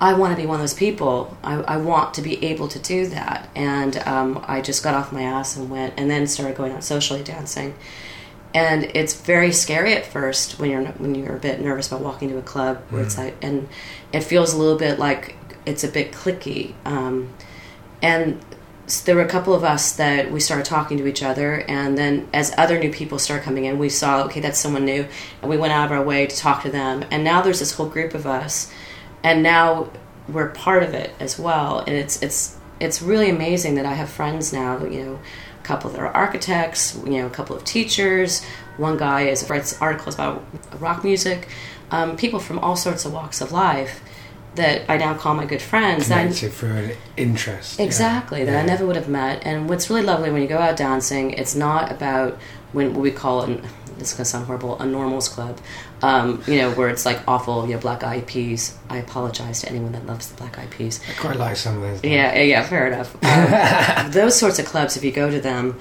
I 0.00 0.12
want 0.12 0.36
to 0.36 0.40
be 0.40 0.46
one 0.46 0.56
of 0.56 0.60
those 0.60 0.74
people. 0.74 1.36
I, 1.42 1.54
I 1.62 1.76
want 1.78 2.14
to 2.14 2.22
be 2.22 2.44
able 2.44 2.68
to 2.68 2.78
do 2.78 3.06
that. 3.08 3.48
And 3.56 3.96
um, 4.06 4.44
I 4.46 4.60
just 4.60 4.84
got 4.84 4.94
off 4.94 5.12
my 5.12 5.22
ass 5.22 5.56
and 5.56 5.70
went, 5.70 5.94
and 5.96 6.10
then 6.10 6.26
started 6.26 6.56
going 6.56 6.72
out 6.72 6.84
socially 6.84 7.24
dancing 7.24 7.74
and 8.54 8.84
it's 8.94 9.14
very 9.14 9.52
scary 9.52 9.94
at 9.94 10.06
first 10.06 10.58
when 10.58 10.70
you're 10.70 10.84
when 10.84 11.14
you're 11.14 11.36
a 11.36 11.40
bit 11.40 11.60
nervous 11.60 11.88
about 11.88 12.00
walking 12.00 12.30
to 12.30 12.38
a 12.38 12.42
club 12.42 12.78
where 12.90 13.02
it's 13.02 13.18
like 13.18 13.36
and 13.42 13.68
it 14.12 14.20
feels 14.20 14.54
a 14.54 14.58
little 14.58 14.78
bit 14.78 14.98
like 14.98 15.36
it's 15.66 15.84
a 15.84 15.88
bit 15.88 16.12
clicky. 16.12 16.72
Um, 16.86 17.34
and 18.00 18.40
there 19.04 19.14
were 19.16 19.22
a 19.22 19.28
couple 19.28 19.52
of 19.54 19.64
us 19.64 19.92
that 19.96 20.30
we 20.32 20.40
started 20.40 20.64
talking 20.64 20.96
to 20.96 21.06
each 21.06 21.22
other 21.22 21.62
and 21.68 21.98
then 21.98 22.26
as 22.32 22.54
other 22.56 22.78
new 22.78 22.90
people 22.90 23.18
started 23.18 23.44
coming 23.44 23.66
in 23.66 23.78
we 23.78 23.90
saw 23.90 24.22
okay 24.24 24.40
that's 24.40 24.58
someone 24.58 24.86
new 24.86 25.06
and 25.42 25.50
we 25.50 25.58
went 25.58 25.74
out 25.74 25.84
of 25.84 25.92
our 25.92 26.02
way 26.02 26.26
to 26.26 26.34
talk 26.34 26.62
to 26.62 26.70
them. 26.70 27.04
And 27.10 27.22
now 27.22 27.42
there's 27.42 27.58
this 27.58 27.72
whole 27.72 27.88
group 27.88 28.14
of 28.14 28.26
us 28.26 28.72
and 29.22 29.42
now 29.42 29.90
we're 30.26 30.48
part 30.48 30.82
of 30.82 30.94
it 30.94 31.12
as 31.20 31.38
well. 31.38 31.80
And 31.80 31.94
it's 31.94 32.22
it's 32.22 32.56
it's 32.80 33.02
really 33.02 33.28
amazing 33.28 33.74
that 33.74 33.84
I 33.84 33.92
have 33.92 34.08
friends 34.08 34.52
now 34.52 34.82
you 34.86 35.04
know 35.04 35.18
couple 35.68 35.90
that 35.90 36.00
are 36.00 36.14
architects 36.24 36.98
you 37.04 37.18
know 37.18 37.26
a 37.26 37.30
couple 37.38 37.54
of 37.54 37.62
teachers 37.64 38.42
one 38.78 38.96
guy 38.96 39.20
is 39.32 39.48
writes 39.50 39.70
articles 39.80 40.14
about 40.14 40.42
rock 40.80 41.04
music 41.04 41.48
um, 41.90 42.16
people 42.16 42.40
from 42.40 42.58
all 42.58 42.76
sorts 42.76 43.04
of 43.04 43.12
walks 43.12 43.40
of 43.40 43.52
life 43.52 44.00
that 44.54 44.82
I 44.88 44.96
now 44.96 45.14
call 45.14 45.34
my 45.34 45.46
good 45.46 45.62
friends 45.62 46.08
Connected 46.08 46.52
through 46.52 46.70
an 46.70 46.92
interest. 47.16 47.78
yeah. 47.78 47.84
Exactly, 47.84 48.44
that 48.44 48.56
I 48.56 48.66
never 48.66 48.84
would 48.86 48.96
have 48.96 49.08
met. 49.08 49.46
And 49.46 49.68
what's 49.68 49.88
really 49.88 50.02
lovely 50.02 50.30
when 50.30 50.42
you 50.42 50.48
go 50.48 50.58
out 50.58 50.76
dancing, 50.76 51.30
it's 51.30 51.54
not 51.54 51.92
about 51.92 52.38
when 52.72 52.92
what 52.94 53.02
we 53.02 53.10
call 53.10 53.42
an 53.42 53.62
this 53.98 54.12
is 54.12 54.14
gonna 54.14 54.24
sound 54.24 54.46
horrible, 54.46 54.78
a 54.80 54.86
normals 54.86 55.28
club. 55.28 55.58
Um, 56.02 56.42
you 56.46 56.58
know, 56.58 56.70
where 56.72 56.88
it's 56.88 57.04
like 57.04 57.20
awful, 57.26 57.66
you 57.66 57.74
know, 57.74 57.80
black 57.80 58.04
eyed 58.04 58.26
peas. 58.26 58.76
I 58.88 58.98
apologize 58.98 59.60
to 59.62 59.68
anyone 59.68 59.92
that 59.92 60.06
loves 60.06 60.28
the 60.28 60.36
black 60.36 60.58
eyed 60.58 60.70
peas. 60.70 61.00
I 61.08 61.20
quite 61.20 61.36
like 61.36 61.56
some 61.56 61.76
of 61.76 61.82
those. 61.82 62.04
Yeah, 62.04 62.34
yeah, 62.34 62.42
yeah, 62.42 62.62
fair 62.62 62.86
enough. 62.86 63.16
Um, 63.38 64.10
those 64.10 64.36
sorts 64.36 64.58
of 64.58 64.66
clubs, 64.66 64.96
if 64.96 65.04
you 65.04 65.12
go 65.12 65.30
to 65.30 65.40
them, 65.40 65.78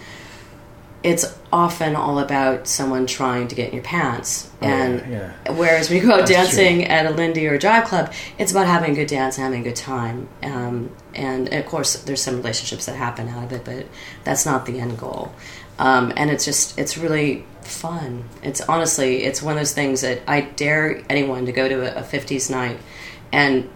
it's 1.03 1.37
often 1.53 1.95
all 1.95 2.19
about 2.19 2.67
someone 2.67 3.05
trying 3.05 3.47
to 3.47 3.55
get 3.55 3.69
in 3.69 3.75
your 3.75 3.83
pants. 3.83 4.49
Oh, 4.61 4.65
and 4.65 4.99
yeah, 4.99 5.33
yeah. 5.45 5.51
whereas 5.51 5.89
when 5.89 6.01
you 6.01 6.07
go 6.07 6.13
out 6.13 6.27
That's 6.27 6.31
dancing 6.31 6.85
at 6.85 7.05
a 7.05 7.11
Lindy 7.11 7.47
or 7.47 7.53
a 7.53 7.59
jive 7.59 7.85
club, 7.85 8.11
it's 8.37 8.51
about 8.51 8.67
having 8.67 8.91
a 8.91 8.95
good 8.95 9.07
dance 9.07 9.37
and 9.37 9.43
having 9.45 9.61
a 9.61 9.63
good 9.63 9.75
time. 9.75 10.27
Um, 10.43 10.91
and 11.13 11.53
of 11.53 11.65
course, 11.65 11.95
there's 12.03 12.21
some 12.21 12.37
relationships 12.37 12.85
that 12.87 12.95
happen 12.95 13.29
out 13.29 13.45
of 13.45 13.53
it, 13.53 13.63
but 13.63 13.87
that's 14.23 14.45
not 14.45 14.65
the 14.65 14.79
end 14.79 14.97
goal. 14.97 15.33
Um, 15.79 16.11
and 16.17 16.29
it's 16.31 16.45
just, 16.45 16.77
it's 16.79 16.97
really 16.97 17.45
fun. 17.61 18.23
It's 18.43 18.61
honestly, 18.61 19.23
it's 19.23 19.41
one 19.41 19.53
of 19.53 19.59
those 19.59 19.73
things 19.73 20.01
that 20.01 20.21
I 20.27 20.41
dare 20.41 21.03
anyone 21.09 21.45
to 21.45 21.51
go 21.51 21.67
to 21.69 21.97
a, 21.97 22.01
a 22.01 22.03
50s 22.03 22.49
night 22.49 22.77
and 23.31 23.69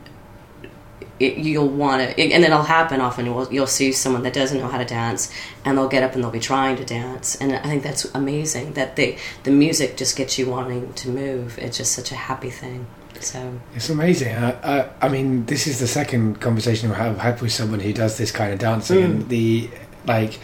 it, 1.20 1.38
you'll 1.38 1.70
want 1.70 2.02
to, 2.02 2.20
and 2.20 2.44
it'll 2.44 2.64
happen 2.64 3.00
often. 3.00 3.26
You'll, 3.28 3.52
you'll 3.54 3.68
see 3.68 3.92
someone 3.92 4.24
that 4.24 4.34
doesn't 4.34 4.58
know 4.58 4.68
how 4.68 4.80
to 4.80 4.86
dance, 4.86 5.32
and 5.64 5.78
they'll 5.78 5.88
get 5.88 6.02
up 6.02 6.16
and 6.16 6.24
they'll 6.24 6.32
be 6.32 6.40
trying 6.40 6.78
to 6.78 6.86
dance, 6.86 7.36
and 7.36 7.54
I 7.54 7.62
think 7.62 7.84
that's 7.84 8.06
amazing. 8.16 8.74
That 8.74 8.96
they, 8.96 9.20
the 9.44 9.52
music 9.52 9.98
just 9.98 10.16
gets 10.18 10.40
you 10.40 10.50
wanting 10.50 10.94
to 10.94 11.10
move. 11.10 11.60
It's 11.60 11.78
just 11.78 11.92
such 11.94 12.12
a 12.12 12.16
happy 12.16 12.50
thing. 12.50 12.88
So 13.20 13.60
It's 13.76 13.90
amazing. 13.90 14.36
I, 14.36 14.80
I, 14.80 14.90
I 15.00 15.10
mean, 15.10 15.46
this 15.46 15.68
is 15.68 15.80
the 15.80 15.86
second 15.86 16.42
conversation 16.42 16.92
I've 16.92 17.20
had 17.20 17.40
with 17.40 17.52
someone 17.52 17.82
who 17.82 17.94
does 17.94 18.18
this 18.18 18.32
kind 18.32 18.52
of 18.52 18.58
dancing, 18.58 19.02
Mm. 19.02 19.06
and 19.06 19.30
the 19.30 19.70
like, 20.08 20.40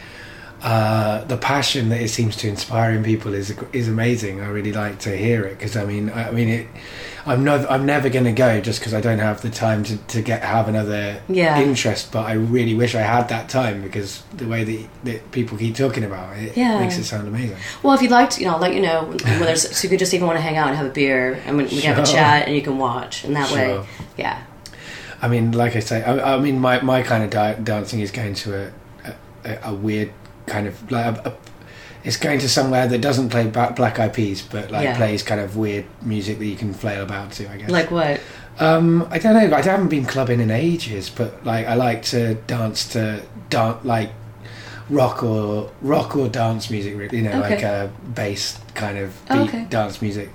uh, 0.61 1.23
the 1.25 1.37
passion 1.37 1.89
that 1.89 2.01
it 2.01 2.09
seems 2.09 2.35
to 2.37 2.49
inspire 2.49 2.91
in 2.91 3.03
people 3.03 3.33
is 3.33 3.55
is 3.73 3.87
amazing. 3.87 4.41
I 4.41 4.47
really 4.47 4.73
like 4.73 4.99
to 4.99 5.15
hear 5.15 5.45
it 5.45 5.57
because 5.57 5.77
I 5.77 5.85
mean, 5.85 6.09
I, 6.09 6.29
I 6.29 6.31
mean, 6.31 6.49
it, 6.49 6.67
I'm 7.27 7.43
not, 7.43 7.69
I'm 7.69 7.85
never 7.85 8.07
going 8.09 8.23
to 8.23 8.31
go 8.31 8.61
just 8.61 8.79
because 8.79 8.93
I 8.93 9.01
don't 9.01 9.19
have 9.19 9.41
the 9.41 9.49
time 9.49 9.83
to, 9.83 9.97
to 9.97 10.21
get 10.21 10.43
have 10.43 10.69
another 10.69 11.21
Yeah. 11.27 11.59
interest. 11.61 12.11
But 12.13 12.25
I 12.25 12.33
really 12.33 12.73
wish 12.73 12.95
I 12.95 13.01
had 13.01 13.27
that 13.29 13.49
time 13.49 13.81
because 13.83 14.23
the 14.33 14.47
way 14.47 14.63
that, 14.63 14.87
that 15.03 15.31
people 15.31 15.57
keep 15.57 15.75
talking 15.75 16.05
about 16.05 16.37
it 16.37 16.55
Yeah. 16.55 16.79
makes 16.79 16.97
it 16.97 17.03
sound 17.03 17.27
amazing. 17.27 17.57
Well, 17.83 17.93
if 17.93 18.01
you'd 18.01 18.11
like 18.11 18.29
to, 18.31 18.39
you 18.41 18.47
know, 18.47 18.53
I'll 18.53 18.61
let 18.61 18.73
you 18.73 18.81
know 18.81 19.03
when 19.05 19.17
there's. 19.41 19.69
So 19.77 19.83
you 19.83 19.89
could 19.89 19.99
just 19.99 20.13
even 20.13 20.25
want 20.25 20.37
to 20.37 20.41
hang 20.41 20.55
out 20.55 20.69
and 20.69 20.77
have 20.77 20.85
a 20.87 20.89
beer, 20.89 21.33
and 21.45 21.57
we, 21.57 21.63
we 21.65 21.81
can 21.81 21.93
have 21.93 22.03
a 22.03 22.07
chat, 22.09 22.47
and 22.47 22.55
you 22.55 22.61
can 22.61 22.77
watch, 22.77 23.25
and 23.25 23.35
that 23.35 23.51
way, 23.51 23.85
yeah, 24.17 24.41
I 25.21 25.27
mean, 25.27 25.51
like 25.51 25.75
I 25.75 25.79
say, 25.81 26.03
I, 26.03 26.35
I 26.35 26.39
mean, 26.39 26.59
my, 26.59 26.79
my 26.81 27.03
kind 27.03 27.23
of 27.25 27.29
di- 27.29 27.59
dancing 27.61 27.99
is 27.99 28.09
going 28.11 28.35
to 28.35 28.71
a, 29.03 29.13
a, 29.43 29.59
a 29.65 29.73
weird 29.73 30.13
kind 30.47 30.67
of 30.67 30.91
like 30.91 31.05
a, 31.25 31.29
a, 31.29 31.33
it's 32.03 32.17
going 32.17 32.39
to 32.39 32.49
somewhere 32.49 32.87
that 32.87 33.01
doesn't 33.01 33.29
play 33.29 33.47
ba- 33.47 33.73
Black 33.75 33.99
Eyed 33.99 34.13
Peas, 34.13 34.41
but 34.41 34.71
like 34.71 34.83
Yeah. 34.85 34.97
plays 34.97 35.23
kind 35.23 35.41
of 35.41 35.55
weird 35.57 35.85
music 36.01 36.39
that 36.39 36.45
you 36.45 36.55
can 36.55 36.73
flail 36.73 37.03
about 37.03 37.31
to. 37.33 37.51
I 37.51 37.57
guess. 37.57 37.69
like 37.69 37.91
what? 37.91 38.19
um, 38.59 39.07
I 39.11 39.19
don't 39.19 39.33
know. 39.33 39.55
I 39.55 39.61
haven't 39.61 39.89
been 39.89 40.05
clubbing 40.05 40.39
in 40.39 40.49
ages, 40.49 41.09
but 41.09 41.45
like 41.45 41.67
I 41.67 41.75
like 41.75 42.01
to 42.13 42.35
dance 42.47 42.87
to 42.93 43.21
dance 43.49 43.83
like 43.85 44.11
rock 44.89 45.21
or 45.21 45.69
rock 45.81 46.15
or 46.15 46.29
dance 46.29 46.69
music. 46.71 46.95
really, 46.97 47.17
You 47.17 47.23
know, 47.23 47.43
Okay. 47.43 47.49
like 47.55 47.63
a 47.63 47.91
bass 48.15 48.59
kind 48.73 48.97
of 48.97 49.13
Oh, 49.29 49.43
beat 49.43 49.49
okay. 49.49 49.65
dance 49.69 50.01
music. 50.01 50.29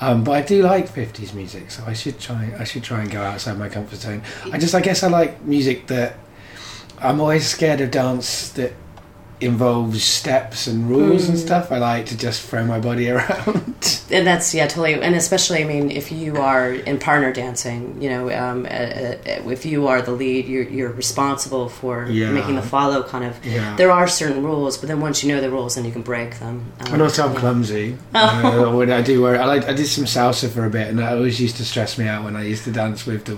Um, 0.00 0.24
but 0.24 0.32
I 0.32 0.42
do 0.42 0.62
like 0.64 0.88
fifties 0.88 1.32
music, 1.32 1.70
so 1.70 1.84
I 1.86 1.92
should 1.92 2.18
try. 2.18 2.52
I 2.58 2.64
should 2.64 2.82
try 2.82 3.00
and 3.02 3.10
go 3.10 3.22
outside 3.22 3.56
my 3.58 3.68
comfort 3.68 4.00
zone. 4.00 4.22
I 4.52 4.58
just, 4.58 4.74
I 4.74 4.80
guess, 4.80 5.04
I 5.04 5.08
like 5.08 5.42
music 5.44 5.86
that. 5.86 6.16
I'm 7.00 7.20
always 7.20 7.46
scared 7.46 7.80
of 7.80 7.90
dance 7.92 8.48
that 8.50 8.72
involves 9.42 10.02
steps 10.04 10.66
and 10.66 10.88
rules 10.88 11.28
and 11.28 11.36
Mm. 11.38 11.40
stuff. 11.46 11.72
I 11.72 11.78
like 11.78 12.06
to 12.06 12.16
just 12.16 12.42
throw 12.42 12.64
my 12.64 12.78
body 12.80 13.10
around. 13.14 13.74
and 14.10 14.26
that's 14.26 14.54
yeah 14.54 14.66
totally 14.66 14.94
and 14.94 15.14
especially 15.14 15.62
i 15.64 15.66
mean 15.66 15.90
if 15.90 16.12
you 16.12 16.36
are 16.36 16.72
in 16.72 16.98
partner 16.98 17.32
dancing 17.32 17.80
you 18.02 18.08
know 18.10 18.30
um, 18.30 18.66
uh, 18.66 18.68
uh, 18.68 19.50
if 19.56 19.64
you 19.64 19.86
are 19.88 20.02
the 20.02 20.12
lead 20.12 20.46
you're, 20.46 20.68
you're 20.76 20.92
responsible 20.92 21.68
for 21.68 22.06
Yeah. 22.10 22.30
making 22.30 22.56
the 22.56 22.62
follow 22.62 23.02
kind 23.02 23.24
of 23.24 23.34
Yeah. 23.44 23.74
there 23.76 23.90
are 23.90 24.06
certain 24.06 24.42
rules 24.44 24.76
but 24.78 24.88
then 24.88 25.00
once 25.00 25.22
you 25.24 25.32
know 25.32 25.40
the 25.40 25.50
rules 25.50 25.74
then 25.76 25.84
you 25.86 25.92
can 25.92 26.02
break 26.02 26.38
them 26.40 26.56
um, 26.80 26.92
And 26.92 27.02
also, 27.02 27.26
I'm 27.26 27.32
yeah. 27.34 27.40
clumsy. 27.40 27.96
Uh, 28.14 28.70
when 28.78 28.90
I 28.92 29.00
do 29.02 29.22
worry, 29.22 29.38
I, 29.38 29.46
like, 29.46 29.64
I 29.68 29.72
did 29.72 29.86
some 29.86 30.04
salsa 30.04 30.48
for 30.50 30.64
a 30.66 30.70
bit, 30.70 30.88
and 30.88 30.98
that 30.98 31.12
always 31.16 31.40
used 31.40 31.56
to 31.56 31.64
stress 31.64 31.96
me 31.98 32.06
out 32.06 32.24
when 32.24 32.36
I 32.36 32.44
used 32.44 32.64
to 32.64 32.70
dance 32.72 33.06
with 33.06 33.24
the 33.24 33.36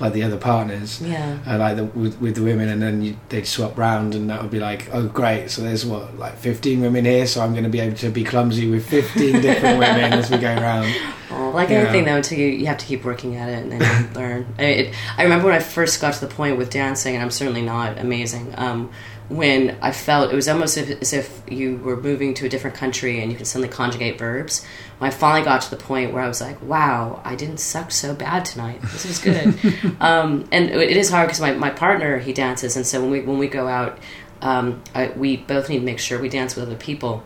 like 0.00 0.12
the 0.12 0.22
other 0.22 0.36
partners. 0.36 1.00
yeah 1.02 1.38
uh, 1.46 1.56
like 1.58 1.76
the, 1.76 1.84
with, 1.84 2.20
with 2.20 2.34
the 2.36 2.42
women, 2.42 2.68
and 2.68 2.82
then 2.82 3.02
you, 3.02 3.16
they'd 3.28 3.46
swap 3.46 3.76
round, 3.78 4.14
and 4.14 4.28
that 4.30 4.42
would 4.42 4.50
be 4.50 4.60
like, 4.60 4.88
oh 4.92 5.06
great, 5.08 5.50
so 5.50 5.62
there's 5.62 5.84
what 5.86 6.18
like 6.18 6.36
15 6.36 6.80
women 6.80 7.04
here, 7.04 7.26
so 7.26 7.40
I'm 7.42 7.52
going 7.52 7.64
to 7.64 7.70
be 7.70 7.80
able 7.80 7.96
to 7.96 8.10
be 8.10 8.24
clumsy 8.24 8.70
with 8.70 8.86
15 8.88 9.40
different 9.42 9.78
women 9.78 10.12
as 10.12 10.30
we 10.30 10.38
go 10.38 10.52
around. 10.54 10.94
Oh, 11.30 11.50
like 11.50 11.70
Yeah. 11.70 11.78
anything 11.80 12.04
though, 12.04 12.16
until 12.16 12.38
you, 12.38 12.46
you 12.46 12.66
have 12.66 12.78
to 12.78 12.86
keep 12.86 13.04
working 13.04 13.36
at 13.36 13.48
it 13.48 13.62
and 13.62 13.72
then 13.72 13.80
you 14.08 14.14
learn. 14.20 14.46
I, 14.58 14.62
it, 14.64 14.94
I 15.18 15.22
remember 15.24 15.46
when 15.46 15.54
I 15.54 15.58
first 15.60 16.00
got 16.00 16.14
to 16.14 16.20
the 16.26 16.32
point 16.34 16.56
with 16.58 16.70
dancing, 16.70 17.14
and 17.14 17.22
I'm 17.22 17.30
certainly 17.30 17.62
not 17.62 17.98
amazing. 17.98 18.54
Um, 18.56 18.90
when 19.28 19.76
I 19.82 19.90
felt 19.90 20.32
it 20.32 20.36
was 20.36 20.48
almost 20.48 20.76
as 20.76 20.88
if, 20.88 21.02
as 21.02 21.12
if 21.12 21.42
you 21.48 21.78
were 21.78 21.96
moving 21.96 22.32
to 22.34 22.46
a 22.46 22.48
different 22.48 22.76
country 22.76 23.20
and 23.20 23.30
you 23.30 23.36
could 23.36 23.46
suddenly 23.46 23.68
conjugate 23.68 24.18
verbs. 24.18 24.64
When 24.98 25.08
I 25.08 25.14
finally 25.14 25.44
got 25.44 25.62
to 25.62 25.70
the 25.70 25.76
point 25.76 26.12
where 26.12 26.22
I 26.22 26.28
was 26.28 26.40
like, 26.40 26.60
"Wow, 26.62 27.20
I 27.24 27.34
didn't 27.34 27.58
suck 27.58 27.90
so 27.90 28.14
bad 28.14 28.44
tonight. 28.44 28.80
This 28.82 29.06
was 29.06 29.18
good." 29.18 29.96
um, 30.00 30.48
and 30.52 30.70
it 30.70 30.96
is 30.96 31.10
hard 31.10 31.28
because 31.28 31.40
my, 31.40 31.52
my 31.52 31.70
partner 31.70 32.18
he 32.18 32.32
dances, 32.32 32.76
and 32.76 32.86
so 32.86 33.00
when 33.00 33.10
we 33.10 33.20
when 33.20 33.38
we 33.38 33.48
go 33.48 33.66
out, 33.66 33.98
um, 34.42 34.82
I, 34.94 35.08
we 35.08 35.38
both 35.38 35.68
need 35.68 35.80
to 35.80 35.84
make 35.84 35.98
sure 35.98 36.20
we 36.20 36.28
dance 36.28 36.54
with 36.54 36.66
other 36.66 36.76
people 36.76 37.22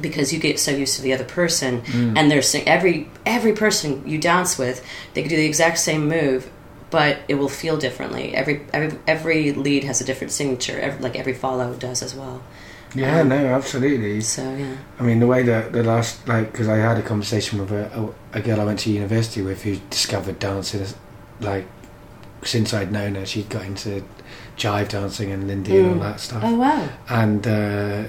because 0.00 0.32
you 0.32 0.38
get 0.38 0.58
so 0.58 0.70
used 0.70 0.96
to 0.96 1.02
the 1.02 1.12
other 1.12 1.24
person 1.24 1.82
and 2.16 2.30
there's 2.30 2.54
every 2.54 3.10
every 3.26 3.52
person 3.52 4.06
you 4.06 4.16
dance 4.16 4.56
with 4.56 4.84
they 5.14 5.22
can 5.22 5.28
do 5.28 5.36
the 5.36 5.44
exact 5.44 5.76
same 5.76 6.08
move 6.08 6.48
but 6.90 7.18
it 7.28 7.34
will 7.34 7.48
feel 7.48 7.76
differently. 7.76 8.34
Every 8.34 8.66
every, 8.72 8.98
every 9.06 9.52
lead 9.52 9.84
has 9.84 10.00
a 10.00 10.04
different 10.04 10.32
signature. 10.32 10.78
Every, 10.78 11.00
like 11.00 11.16
every 11.16 11.34
follow 11.34 11.74
does 11.74 12.02
as 12.02 12.14
well. 12.14 12.42
Yeah, 12.94 13.22
no, 13.22 13.36
absolutely. 13.36 14.20
so 14.22 14.56
yeah. 14.56 14.76
I 14.98 15.02
mean, 15.02 15.20
the 15.20 15.26
way 15.26 15.42
that 15.42 15.72
the 15.72 15.82
last, 15.82 16.26
like, 16.26 16.52
because 16.52 16.68
I 16.68 16.76
had 16.76 16.96
a 16.96 17.02
conversation 17.02 17.58
with 17.58 17.70
a, 17.70 18.14
a, 18.32 18.38
a 18.38 18.40
girl 18.40 18.60
I 18.60 18.64
went 18.64 18.78
to 18.80 18.90
university 18.90 19.42
with 19.42 19.62
who 19.62 19.76
discovered 19.90 20.38
dancing, 20.38 20.86
like, 21.40 21.66
since 22.42 22.72
I'd 22.72 22.90
known 22.90 23.16
her, 23.16 23.26
she'd 23.26 23.50
got 23.50 23.66
into 23.66 24.04
jive 24.56 24.88
dancing 24.88 25.30
and 25.30 25.46
Lindy 25.46 25.76
and 25.78 25.94
all 25.94 26.00
that 26.00 26.20
stuff. 26.20 26.42
oh 26.44 26.54
wow. 26.56 26.88
And 27.08 27.46
uh, 27.46 28.04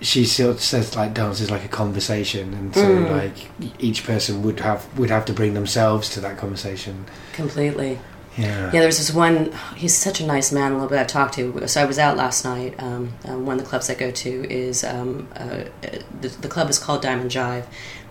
she 0.00 0.24
sort 0.24 0.50
of 0.50 0.60
says 0.62 0.96
like 0.96 1.12
dance 1.14 1.40
is 1.40 1.50
like 1.50 1.64
a 1.64 1.68
conversation, 1.68 2.54
and 2.54 2.74
so 2.74 2.82
Mm. 2.82 3.10
like 3.10 3.72
each 3.78 4.04
person 4.04 4.42
would 4.42 4.60
have 4.60 4.86
would 4.98 5.10
have 5.10 5.24
to 5.26 5.32
bring 5.32 5.54
themselves 5.54 6.08
to 6.10 6.20
that 6.20 6.38
conversation. 6.38 7.04
completely 7.32 7.98
Yeah. 8.36 8.70
Yeah, 8.72 8.80
there's 8.80 8.98
this 8.98 9.12
one. 9.12 9.52
He's 9.76 9.94
such 9.94 10.20
a 10.20 10.26
nice 10.26 10.52
man. 10.52 10.70
A 10.72 10.74
little 10.76 10.88
bit 10.88 10.98
I've 11.00 11.08
talked 11.08 11.34
to. 11.34 11.66
So 11.66 11.82
I 11.82 11.84
was 11.84 11.98
out 11.98 12.16
last 12.16 12.44
night. 12.44 12.74
Um, 12.78 13.12
um, 13.26 13.44
one 13.44 13.58
of 13.58 13.64
the 13.64 13.68
clubs 13.68 13.90
I 13.90 13.94
go 13.94 14.10
to 14.10 14.30
is 14.48 14.84
um, 14.84 15.28
uh, 15.36 15.64
the, 16.20 16.28
the 16.40 16.48
club 16.48 16.70
is 16.70 16.78
called 16.78 17.02
Diamond 17.02 17.30
Jive, 17.30 17.64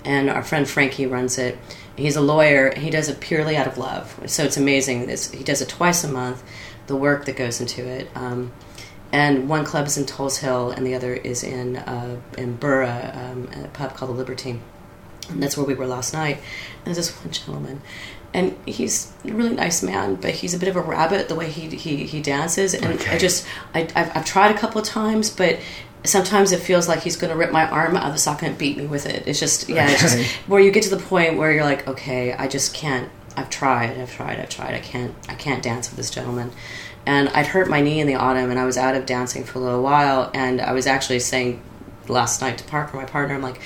and 0.04 0.30
our 0.30 0.43
friend 0.43 0.67
Frankie 0.69 1.08
runs 1.08 1.38
it. 1.38 1.58
He's 1.95 2.15
a 2.17 2.21
lawyer. 2.21 2.73
He 2.78 2.89
does 2.89 3.08
it 3.10 3.19
purely 3.21 3.56
out 3.58 3.65
of 3.65 3.78
love. 3.78 4.19
So 4.28 4.43
it's 4.43 4.58
amazing. 4.58 5.10
It's, 5.10 5.32
he 5.32 5.43
does 5.43 5.62
it 5.62 5.69
twice 5.69 6.04
a 6.04 6.10
month. 6.10 6.43
The 6.88 6.95
work 6.97 7.25
that 7.25 7.36
goes 7.38 7.60
into 7.62 7.86
it. 7.88 8.10
Um, 8.13 8.52
and 9.12 9.50
one 9.50 9.65
club 9.65 9.88
is 9.88 9.98
in 9.98 10.06
Tulse 10.06 10.38
Hill, 10.38 10.72
and 10.72 10.86
the 10.86 10.95
other 10.95 11.13
is 11.13 11.43
in 11.43 11.78
uh, 11.78 12.17
in 12.38 12.56
Borough, 12.58 13.12
um, 13.13 13.50
a 13.63 13.67
pub 13.69 13.95
called 13.95 14.12
the 14.12 14.15
Libertine. 14.15 14.62
And 15.30 15.41
that's 15.43 15.56
where 15.58 15.65
we 15.65 15.76
were 15.76 15.86
last 15.88 16.13
night. 16.13 16.38
And 16.78 16.86
there's 16.86 16.98
this 16.98 17.12
one 17.24 17.32
gentleman, 17.32 17.82
and 18.34 18.58
he's 18.65 19.12
a 19.26 19.32
really 19.32 19.56
nice 19.56 19.84
man, 19.84 20.15
but 20.15 20.32
he's 20.32 20.54
a 20.54 20.60
bit 20.60 20.69
of 20.69 20.76
a 20.76 20.82
rabbit 20.82 21.28
the 21.30 21.36
way 21.36 21.50
he 21.50 21.67
he, 21.76 22.06
he 22.06 22.22
dances. 22.22 22.74
And 22.74 22.86
Okay. 23.00 23.15
I 23.15 23.17
just 23.17 23.45
I 23.74 23.82
I've, 23.95 24.17
I've 24.17 24.26
tried 24.26 24.56
a 24.56 24.58
couple 24.58 24.82
of 24.82 24.88
times, 24.88 25.30
but 25.30 25.60
sometimes 26.06 26.52
it 26.52 26.60
feels 26.62 26.88
like 26.88 27.02
he's 27.02 27.17
going 27.17 27.30
to 27.30 27.38
rip 27.38 27.52
my 27.52 27.69
arm 27.69 27.95
out 27.98 28.06
of 28.06 28.13
the 28.13 28.19
socket 28.19 28.48
and 28.50 28.58
beat 28.58 28.78
me 28.78 28.88
with 28.88 29.06
it. 29.06 29.24
It's 29.28 29.39
just 29.39 29.67
yeah, 29.69 29.89
it's 29.89 30.02
just 30.02 30.17
where 30.48 30.62
you 30.62 30.72
get 30.72 30.84
to 30.84 30.89
the 30.95 31.02
point 31.02 31.38
where 31.38 31.52
you're 31.52 31.65
like, 31.65 31.88
okay, 31.88 32.34
I 32.34 32.48
just 32.48 32.74
can't. 32.74 33.10
I've 33.38 33.50
tried, 33.50 33.98
I've 33.98 34.12
tried, 34.12 34.39
I've 34.39 34.50
tried. 34.50 34.74
I 34.74 34.80
can't, 34.80 35.13
I 35.30 35.36
can't 35.36 35.62
dance 35.63 35.89
with 35.89 35.98
this 35.98 36.10
gentleman. 36.10 36.52
And 37.10 37.28
I'd 37.30 37.48
hurt 37.48 37.67
my 37.67 37.82
knee 37.82 38.00
in 38.00 38.06
the 38.06 38.13
autumn, 38.13 38.52
and 38.52 38.60
I 38.60 38.65
was 38.65 38.78
out 38.78 38.95
of 38.95 39.08
dancing 39.08 39.43
for 39.43 39.58
a 39.58 39.62
little 39.62 39.82
while. 39.82 40.30
And 40.36 40.62
I 40.62 40.74
was 40.74 40.86
actually 40.86 41.17
saying 41.19 41.60
last 42.08 42.39
night 42.39 42.60
to 42.60 42.63
Parker, 42.65 42.98
my 42.98 43.06
partner, 43.06 43.34
I'm 43.34 43.41
like, 43.41 43.60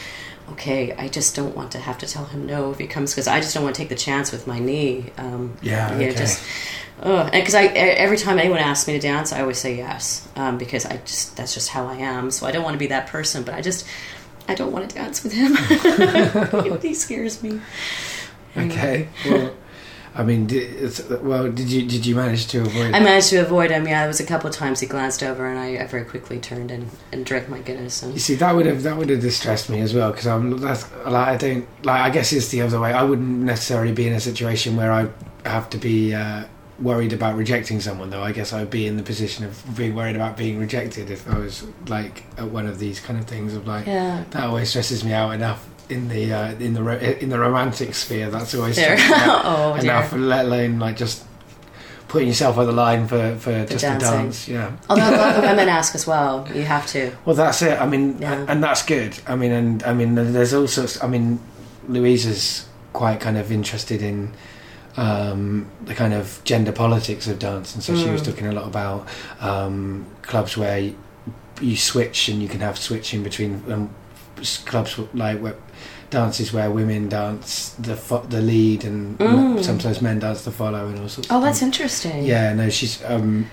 okay, 0.51 0.93
I 0.93 1.09
just 1.09 1.35
don't 1.35 1.53
want 1.53 1.73
to 1.73 1.79
have 1.79 1.97
to 1.97 2.07
tell 2.07 2.23
him 2.23 2.45
no 2.45 2.71
if 2.71 2.77
he 2.79 2.87
comes 2.87 3.11
because 3.11 3.27
I 3.27 3.41
just 3.41 3.53
don't 3.53 3.63
want 3.63 3.75
to 3.75 3.81
take 3.81 3.89
the 3.89 3.95
chance 3.95 4.31
with 4.31 4.47
my 4.47 4.59
knee. 4.59 5.11
Um, 5.17 5.57
Yeah, 5.61 5.93
okay. 5.93 6.13
just 6.15 6.41
because 7.01 7.53
I 7.53 7.65
every 7.65 8.15
time 8.17 8.39
anyone 8.39 8.59
asks 8.59 8.87
me 8.87 8.93
to 8.93 8.99
dance, 8.99 9.33
I 9.33 9.41
always 9.41 9.57
say 9.57 9.75
yes 9.75 10.25
um, 10.37 10.57
because 10.57 10.85
I 10.85 10.97
just 10.97 11.35
that's 11.35 11.53
just 11.53 11.67
how 11.67 11.85
I 11.87 11.95
am. 11.95 12.31
So 12.31 12.47
I 12.47 12.51
don't 12.51 12.63
want 12.63 12.75
to 12.75 12.79
be 12.79 12.87
that 12.87 13.07
person, 13.07 13.43
but 13.43 13.55
I 13.55 13.61
just 13.61 13.85
I 14.47 14.55
don't 14.55 14.71
want 14.71 14.89
to 14.89 14.95
dance 14.95 15.21
with 15.21 15.33
him. 15.33 15.55
he 16.81 16.93
scares 16.93 17.43
me. 17.43 17.59
Okay. 18.55 19.09
Well, 19.25 19.53
I 20.15 20.23
mean, 20.23 20.45
did, 20.45 20.83
it's, 20.83 21.09
well, 21.09 21.51
did 21.51 21.71
you 21.71 21.87
did 21.87 22.05
you 22.05 22.15
manage 22.15 22.45
to 22.47 22.61
avoid? 22.61 22.93
I 22.93 22.99
managed 22.99 23.29
to 23.29 23.37
avoid 23.37 23.71
him. 23.71 23.87
Yeah, 23.87 24.01
there 24.01 24.07
was 24.07 24.19
a 24.19 24.25
couple 24.25 24.47
of 24.47 24.55
times 24.55 24.79
he 24.79 24.85
glanced 24.85 25.23
over, 25.23 25.47
and 25.47 25.57
I, 25.57 25.83
I 25.83 25.87
very 25.87 26.05
quickly 26.05 26.39
turned 26.39 26.69
and, 26.69 26.89
and 27.11 27.25
drank 27.25 27.49
my 27.49 27.59
Guinness. 27.59 28.03
you 28.03 28.19
see, 28.19 28.35
that 28.35 28.55
would 28.55 28.67
have 28.67 28.83
that 28.83 28.95
would 28.95 29.09
have 29.09 29.21
distressed 29.21 29.71
me 29.71 29.79
as 29.81 29.93
well 29.93 30.11
because 30.11 30.27
I'm 30.27 30.57
that's 30.57 30.91
like 31.05 31.27
I 31.27 31.37
don't 31.37 31.67
like 31.85 32.01
I 32.01 32.09
guess 32.11 32.31
it's 32.31 32.49
the 32.49 32.61
other 32.61 32.79
way. 32.79 32.93
I 32.93 33.03
wouldn't 33.03 33.39
necessarily 33.39 33.91
be 33.91 34.07
in 34.07 34.13
a 34.13 34.19
situation 34.19 34.75
where 34.75 34.91
I 34.91 35.09
have 35.45 35.67
to 35.71 35.79
be 35.79 36.13
uh, 36.13 36.43
worried 36.79 37.13
about 37.13 37.35
rejecting 37.35 37.79
someone 37.79 38.11
though. 38.11 38.21
I 38.21 38.33
guess 38.33 38.53
I 38.53 38.59
would 38.59 38.69
be 38.69 38.85
in 38.85 38.97
the 38.97 39.03
position 39.03 39.45
of 39.45 39.75
being 39.75 39.95
worried 39.95 40.15
about 40.15 40.37
being 40.37 40.59
rejected 40.59 41.09
if 41.09 41.27
I 41.27 41.39
was 41.39 41.65
like 41.87 42.23
at 42.37 42.49
one 42.49 42.67
of 42.67 42.77
these 42.77 42.99
kind 42.99 43.17
of 43.17 43.25
things 43.25 43.55
of 43.55 43.65
like 43.65 43.87
yeah. 43.87 44.25
that 44.29 44.43
always 44.43 44.69
stresses 44.69 45.03
me 45.03 45.13
out 45.13 45.31
enough 45.31 45.67
in 45.89 46.07
the 46.09 46.33
uh, 46.33 46.51
in 46.59 46.73
the 46.73 46.83
ro- 46.83 46.97
in 46.97 47.29
the 47.29 47.39
romantic 47.39 47.93
sphere. 47.95 48.29
That's 48.29 48.53
always 48.55 48.75
There. 48.75 48.97
stressed 48.97 49.25
me 49.25 49.31
out 49.31 49.41
oh 49.45 49.73
dear. 49.73 49.83
enough, 49.91 50.13
let 50.13 50.45
alone 50.45 50.79
like 50.79 50.97
just 50.97 51.25
putting 52.07 52.27
yourself 52.27 52.57
on 52.57 52.65
the 52.67 52.71
line 52.71 53.07
for 53.07 53.35
for 53.39 53.65
just 53.65 53.81
dancing. 53.83 54.07
a 54.07 54.11
dance. 54.11 54.47
Yeah. 54.47 54.71
Although 54.89 55.09
a 55.09 55.17
lot 55.17 55.35
of 55.35 55.43
women 55.43 55.67
ask 55.69 55.95
as 55.95 56.05
well, 56.07 56.47
you 56.53 56.63
have 56.63 56.85
to. 56.87 57.11
Well, 57.25 57.35
that's 57.35 57.61
it. 57.61 57.79
I 57.81 57.85
mean, 57.87 58.17
Yeah. 58.19 58.45
and 58.47 58.63
that's 58.63 58.83
good. 58.83 59.17
I 59.27 59.35
mean, 59.35 59.51
and 59.51 59.83
I 59.83 59.93
mean, 59.93 60.15
there's 60.15 60.53
all 60.53 60.67
sorts. 60.67 61.03
I 61.03 61.07
mean, 61.07 61.39
Louisa's 61.87 62.65
quite 62.93 63.19
kind 63.19 63.37
of 63.37 63.51
interested 63.51 64.01
in 64.01 64.31
um, 64.97 65.65
the 65.85 65.95
kind 65.95 66.13
of 66.13 66.39
gender 66.43 66.71
politics 66.71 67.27
of 67.27 67.39
dance, 67.39 67.73
and 67.73 67.83
so 67.83 67.95
she 67.95 68.09
was 68.09 68.21
Mm. 68.21 68.25
talking 68.25 68.47
a 68.47 68.51
lot 68.51 68.67
about 68.67 69.07
um, 69.41 70.05
clubs 70.21 70.55
where 70.55 70.77
you, 70.77 70.95
you 71.61 71.75
switch 71.75 72.29
and 72.29 72.41
you 72.41 72.47
can 72.47 72.59
have 72.59 72.77
switching 72.77 73.23
between 73.23 73.63
um, 73.71 73.89
s- 74.39 74.59
clubs 74.63 74.99
like 75.15 75.39
where, 75.39 75.55
dances 76.13 76.53
where 76.53 76.69
women 76.71 77.09
dance 77.09 77.75
the 77.79 77.95
fo- 77.95 78.25
the 78.29 78.41
lead 78.41 78.85
and 78.85 79.17
Mm. 79.19 79.63
sometimes 79.63 80.01
men 80.01 80.19
dance 80.19 80.41
the 80.43 80.51
follow 80.51 80.87
and 80.87 80.99
all 80.99 81.09
sorts. 81.09 81.27
Oh, 81.31 81.37
of 81.37 81.43
that's 81.43 81.61
interesting. 81.61 82.23
Yeah, 82.25 82.53
no, 82.53 82.69
she's. 82.69 83.03
Um, 83.13 83.47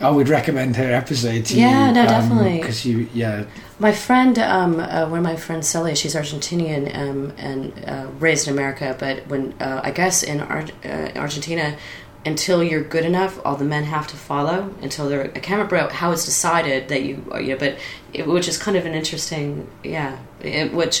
I 0.00 0.10
would 0.10 0.28
recommend 0.28 0.76
her 0.76 0.90
episode 1.02 1.44
to 1.46 1.54
Yeah, 1.56 1.88
you. 1.88 1.92
no, 1.94 2.04
definitely. 2.06 2.58
Because 2.58 2.84
you, 2.84 3.08
yeah, 3.14 3.44
My 3.78 3.92
friend, 3.92 4.38
um, 4.38 4.72
uh, 4.80 5.06
one 5.12 5.18
of 5.18 5.24
my 5.32 5.36
friends, 5.36 5.68
Celia, 5.68 5.94
she's 5.94 6.14
Argentinian 6.14 6.82
um, 7.02 7.32
and 7.48 7.72
uh, 7.86 8.06
raised 8.18 8.48
in 8.48 8.52
America, 8.54 8.96
but 8.98 9.14
when 9.30 9.54
uh, 9.60 9.80
I 9.88 9.90
guess 10.00 10.22
in 10.22 10.40
Ar- 10.40 10.72
uh, 10.84 11.08
Argentina, 11.24 11.76
until 12.24 12.58
you're 12.68 12.82
good 12.94 13.04
enough, 13.12 13.38
all 13.44 13.56
the 13.56 13.64
men 13.76 13.84
have 13.84 14.06
to 14.12 14.16
follow 14.16 14.58
until 14.82 15.08
they're. 15.08 15.28
Can't 15.28 15.58
remember 15.62 15.78
how 15.94 16.08
it's 16.14 16.24
decided 16.24 16.88
that 16.88 17.02
you, 17.06 17.14
you 17.44 17.50
know, 17.52 17.58
but 17.64 17.72
it, 18.12 18.26
which 18.26 18.48
is 18.48 18.56
kind 18.66 18.76
of 18.80 18.84
an 18.86 18.94
interesting, 18.94 19.68
yeah, 19.84 20.16
it, 20.42 20.72
which. 20.80 20.96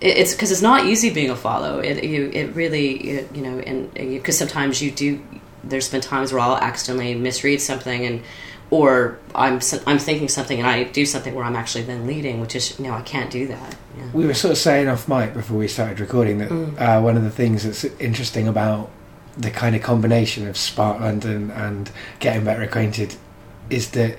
It- 0.00 0.16
It's 0.18 0.32
because 0.32 0.50
it's 0.50 0.62
not 0.62 0.86
easy 0.86 1.10
being 1.10 1.30
a 1.30 1.36
follow. 1.36 1.78
It 1.80 2.04
you 2.04 2.30
it 2.32 2.54
really 2.54 3.06
you, 3.06 3.28
you 3.34 3.42
know 3.42 3.58
and 3.60 3.92
because 3.94 4.38
sometimes 4.38 4.80
you 4.82 4.90
do. 4.90 5.20
There's 5.62 5.88
been 5.90 6.00
times 6.00 6.32
where 6.32 6.40
I'll 6.40 6.56
accidentally 6.56 7.14
misread 7.14 7.60
something 7.60 8.04
and 8.06 8.22
or 8.70 9.18
I'm 9.34 9.60
I'm 9.86 9.98
thinking 9.98 10.28
something 10.28 10.58
and 10.58 10.66
I 10.66 10.84
do 10.84 11.04
something 11.04 11.34
where 11.34 11.44
I'm 11.44 11.56
actually 11.56 11.84
then 11.84 12.06
leading, 12.06 12.40
which 12.40 12.54
is 12.56 12.78
no, 12.80 12.94
I 12.94 13.02
can't 13.02 13.30
do 13.30 13.46
that. 13.48 13.76
Yeah. 13.98 14.04
we 14.14 14.24
were 14.26 14.32
sort 14.34 14.52
of 14.52 14.58
saying 14.58 14.88
off 14.88 15.06
mic 15.08 15.34
before 15.34 15.58
we 15.58 15.68
started 15.68 16.00
recording 16.00 16.38
that 16.38 16.48
Mm. 16.50 16.80
uh, 16.80 17.00
one 17.02 17.16
of 17.16 17.24
the 17.24 17.30
things 17.30 17.64
that's 17.64 17.84
interesting 17.98 18.48
about 18.48 18.88
the 19.36 19.50
kind 19.50 19.74
of 19.76 19.82
combination 19.82 20.48
of 20.48 20.56
Spark 20.56 21.00
London 21.00 21.50
and 21.50 21.90
getting 22.20 22.44
better 22.44 22.62
acquainted 22.62 23.16
is 23.68 23.90
that 23.90 24.16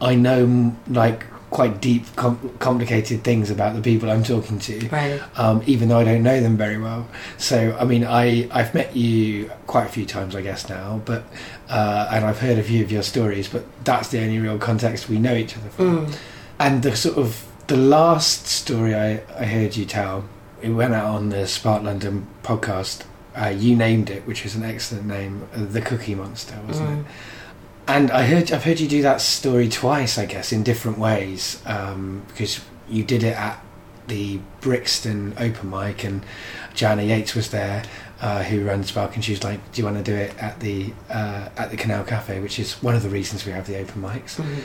I 0.00 0.14
know 0.14 0.76
like 0.88 1.24
quite 1.54 1.80
deep, 1.80 2.04
com- 2.16 2.50
complicated 2.58 3.22
things 3.22 3.48
about 3.48 3.74
the 3.76 3.80
people 3.80 4.10
I'm 4.10 4.24
talking 4.24 4.58
to. 4.58 4.88
Right. 4.88 5.20
um, 5.38 5.62
even 5.66 5.88
though 5.88 5.98
I 6.00 6.04
don't 6.04 6.24
know 6.24 6.40
them 6.40 6.56
very 6.56 6.78
well. 6.78 7.06
So, 7.38 7.56
I 7.80 7.84
mean, 7.84 8.04
I 8.04 8.48
I've 8.50 8.74
met 8.74 8.94
you 8.96 9.50
quite 9.68 9.86
a 9.86 9.92
few 9.96 10.04
times, 10.04 10.34
I 10.34 10.42
guess 10.42 10.68
now, 10.68 11.00
but 11.04 11.22
uh, 11.68 12.08
and 12.10 12.24
I've 12.24 12.40
heard 12.40 12.58
a 12.58 12.62
few 12.62 12.82
of 12.82 12.90
your 12.90 13.02
stories, 13.04 13.46
but 13.48 13.62
that's 13.84 14.08
the 14.08 14.20
only 14.20 14.38
real 14.40 14.58
context 14.58 15.08
we 15.08 15.18
know 15.18 15.34
each 15.34 15.56
other 15.56 15.70
from. 15.70 16.06
Mm. 16.06 16.16
And 16.58 16.82
the 16.82 16.94
sort 16.96 17.16
of 17.18 17.46
the 17.68 17.76
last 17.76 18.46
story 18.46 18.92
I 18.94 19.22
I 19.38 19.44
heard 19.46 19.76
you 19.76 19.84
tell 19.86 20.24
it 20.60 20.70
went 20.70 20.92
out 20.94 21.06
on 21.14 21.28
the 21.30 21.46
Spark 21.46 21.82
London 21.84 22.26
podcast. 22.42 23.04
Uh, 23.36 23.48
you 23.48 23.74
named 23.76 24.10
it, 24.10 24.26
which 24.28 24.44
is 24.46 24.54
an 24.54 24.62
excellent 24.64 25.06
name, 25.06 25.34
uh, 25.54 25.64
the 25.64 25.80
Cookie 25.80 26.14
Monster, 26.14 26.56
wasn't 26.68 26.88
Mm. 26.88 27.00
it? 27.00 27.06
And 27.86 28.10
I 28.10 28.24
heard 28.24 28.50
I've 28.50 28.64
heard 28.64 28.80
you 28.80 28.88
do 28.88 29.02
that 29.02 29.20
story 29.20 29.68
twice, 29.68 30.16
I 30.16 30.24
guess, 30.26 30.52
in 30.52 30.62
different 30.62 30.98
ways, 30.98 31.60
um, 31.66 32.22
because 32.28 32.60
you 32.88 33.04
did 33.04 33.22
it 33.22 33.36
at 33.36 33.62
the 34.08 34.40
Brixton 34.60 35.34
open 35.38 35.70
mic, 35.70 36.04
and 36.04 36.22
Joanna 36.74 37.02
Yates 37.02 37.34
was 37.34 37.50
there, 37.50 37.82
uh, 38.20 38.42
who 38.42 38.64
runs 38.64 38.88
Spark, 38.88 39.14
and 39.14 39.24
she 39.24 39.32
was 39.32 39.44
like, 39.44 39.60
"Do 39.72 39.82
you 39.82 39.84
want 39.84 39.98
to 39.98 40.02
do 40.02 40.16
it 40.16 40.34
at 40.38 40.60
the 40.60 40.92
uh, 41.10 41.48
at 41.58 41.70
the 41.70 41.76
Canal 41.76 42.04
Cafe?" 42.04 42.40
Which 42.40 42.58
is 42.58 42.82
one 42.82 42.94
of 42.94 43.02
the 43.02 43.10
reasons 43.10 43.44
we 43.44 43.52
have 43.52 43.66
the 43.66 43.78
open 43.78 44.00
mics. 44.02 44.36
Mhm. 44.36 44.64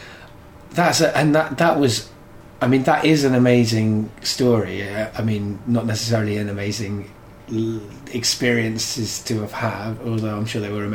That's 0.71 1.01
a, 1.01 1.15
and 1.17 1.35
that 1.35 1.57
that 1.57 1.77
was, 1.77 2.09
I 2.61 2.67
mean, 2.67 2.83
that 2.83 3.03
is 3.03 3.25
an 3.25 3.35
amazing 3.35 4.11
story. 4.21 4.87
Uh, 4.87 5.09
I 5.17 5.23
mean, 5.23 5.59
not 5.67 5.85
necessarily 5.85 6.37
an 6.37 6.47
amazing 6.47 7.09
experiences 8.13 9.19
to 9.23 9.41
have 9.41 9.51
had, 9.51 9.97
although 10.05 10.37
I'm 10.37 10.45
sure 10.45 10.61
they 10.61 10.71
were 10.71 10.85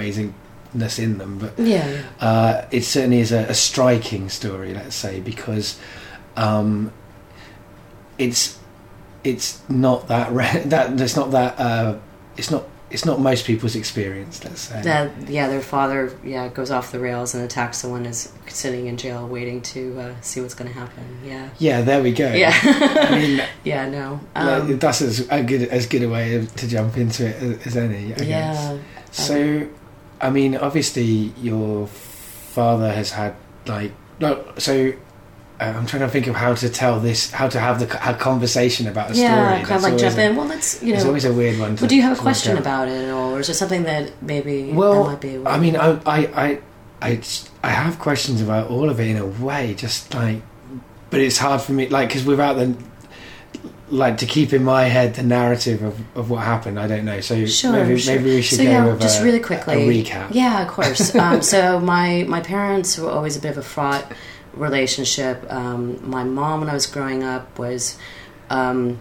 amazingness 0.74 0.98
in 0.98 1.18
them. 1.18 1.38
But 1.38 1.58
Yeah, 1.58 1.88
yeah. 1.88 2.02
uh, 2.20 2.66
it 2.70 2.82
certainly 2.84 3.20
is 3.20 3.32
a, 3.32 3.40
a 3.46 3.54
striking 3.54 4.28
story, 4.28 4.74
let's 4.74 4.94
say, 4.96 5.20
because 5.20 5.78
um, 6.36 6.92
it's 8.18 8.58
it's 9.22 9.62
not 9.68 10.08
that 10.08 10.30
re- 10.32 10.62
that 10.66 11.00
it's 11.00 11.16
not 11.16 11.30
that 11.32 11.58
uh, 11.58 11.98
it's 12.36 12.50
not 12.50 12.64
it's 12.90 13.04
not 13.04 13.18
most 13.18 13.44
people's 13.44 13.74
experience, 13.74 14.44
let's 14.44 14.60
say. 14.60 14.80
That 14.82 15.28
yeah, 15.28 15.48
their 15.48 15.60
father 15.62 16.16
yeah 16.22 16.48
goes 16.48 16.70
off 16.70 16.92
the 16.92 17.00
rails 17.00 17.34
and 17.34 17.42
attacks 17.42 17.78
someone 17.78 18.06
is 18.06 18.32
sitting 18.46 18.86
in 18.86 18.96
jail 18.96 19.26
waiting 19.26 19.62
to 19.62 19.98
uh, 19.98 20.14
see 20.20 20.40
what's 20.40 20.54
going 20.54 20.70
to 20.72 20.78
happen. 20.78 21.02
Yeah, 21.24 21.48
Yeah, 21.58 21.80
there 21.80 22.02
we 22.02 22.12
go. 22.12 22.32
yeah, 22.32 22.52
I 22.62 23.18
mean, 23.18 23.42
yeah. 23.64 23.88
No, 23.88 24.20
like, 24.36 24.62
um, 24.62 24.78
that's 24.78 25.02
as 25.02 25.26
a 25.28 25.42
good 25.42 25.68
as 25.70 25.86
good 25.86 26.02
a 26.04 26.08
way 26.08 26.46
to 26.56 26.68
jump 26.68 26.96
into 26.96 27.26
it 27.26 27.36
as, 27.42 27.66
as 27.68 27.76
any. 27.76 28.12
I 28.14 28.18
guess. 28.18 28.28
yeah. 28.28 28.78
So, 29.10 29.68
I 30.24 30.30
mean, 30.30 30.56
obviously, 30.56 31.32
your 31.42 31.86
father 31.86 32.90
has 32.92 33.10
had 33.10 33.34
like 33.66 33.92
no. 34.20 34.44
So, 34.58 34.92
uh, 35.60 35.64
I'm 35.64 35.86
trying 35.86 36.02
to 36.02 36.08
think 36.08 36.26
of 36.28 36.34
how 36.34 36.54
to 36.54 36.68
tell 36.70 36.98
this, 36.98 37.30
how 37.30 37.48
to 37.48 37.60
have 37.60 37.78
the 37.78 37.86
a 38.10 38.14
conversation 38.14 38.88
about 38.88 39.10
a 39.10 39.14
Yeah, 39.14 39.48
story. 39.52 39.64
kind 39.66 39.76
of 39.76 39.82
like 39.90 39.98
jump 39.98 40.18
in. 40.18 40.34
Well, 40.36 40.46
let's 40.46 40.82
you 40.82 40.94
It's 40.94 41.04
always 41.04 41.24
a 41.26 41.32
weird 41.32 41.58
one. 41.60 41.76
To, 41.76 41.82
Well, 41.82 41.88
do 41.88 41.96
you 41.96 42.02
have 42.02 42.18
a 42.18 42.20
question 42.20 42.56
about 42.56 42.88
it 42.88 43.10
or 43.10 43.38
is 43.40 43.46
there 43.48 43.54
something 43.54 43.82
that 43.84 44.12
maybe 44.22 44.72
Well, 44.72 45.04
might 45.04 45.20
be? 45.20 45.40
I 45.46 45.58
mean, 45.58 45.76
I, 45.76 46.00
I, 46.06 46.18
I, 46.46 46.58
I, 47.02 47.20
I 47.62 47.68
have 47.70 47.98
questions 47.98 48.40
about 48.40 48.70
all 48.70 48.88
of 48.88 48.98
it 49.00 49.08
in 49.08 49.16
a 49.18 49.26
way, 49.26 49.74
just 49.74 50.14
like, 50.14 50.40
but 51.10 51.20
it's 51.20 51.38
hard 51.38 51.60
for 51.60 51.72
me, 51.72 51.88
like, 51.88 52.08
because 52.08 52.24
without 52.24 52.54
the, 52.54 52.74
like, 53.88 54.18
to 54.18 54.26
keep 54.26 54.52
in 54.52 54.64
my 54.64 54.84
head 54.84 55.14
the 55.14 55.22
narrative 55.22 55.82
of, 55.82 56.16
of 56.16 56.30
what 56.30 56.42
happened, 56.44 56.78
I 56.80 56.86
don't 56.86 57.04
know. 57.04 57.20
So 57.20 57.44
Sure, 57.46 57.72
maybe, 57.72 57.98
sure. 57.98 58.16
maybe 58.16 58.30
we 58.36 58.42
should 58.42 58.58
so 58.58 58.64
go 58.64 58.70
yeah, 58.70 58.86
with 58.86 59.00
just 59.00 59.20
a, 59.20 59.24
really 59.24 59.40
quickly. 59.40 59.74
a 59.74 60.04
recap. 60.04 60.28
Yeah, 60.32 60.62
of 60.62 60.68
course. 60.68 61.14
um, 61.14 61.42
so 61.54 61.80
my 61.80 62.24
my 62.28 62.40
parents 62.40 62.98
were 62.98 63.10
always 63.10 63.36
a 63.36 63.40
bit 63.40 63.50
of 63.52 63.58
a 63.58 63.62
fraught 63.62 64.10
relationship. 64.54 65.44
Um, 65.52 66.08
my 66.08 66.24
mom, 66.24 66.60
when 66.60 66.68
I 66.70 66.74
was 66.74 66.86
growing 66.86 67.22
up, 67.22 67.58
was. 67.58 67.98
Um, 68.50 69.00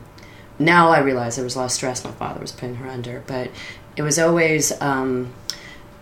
now 0.59 0.89
I 0.89 0.99
realize 0.99 1.35
there 1.35 1.43
was 1.43 1.55
a 1.55 1.59
lot 1.59 1.65
of 1.65 1.71
stress 1.71 2.03
my 2.05 2.11
father 2.11 2.39
was 2.39 2.51
putting 2.51 2.75
her 2.75 2.87
under, 2.87 3.23
but 3.25 3.49
it 3.95 4.03
was 4.03 4.19
always 4.19 4.71
um, 4.81 5.33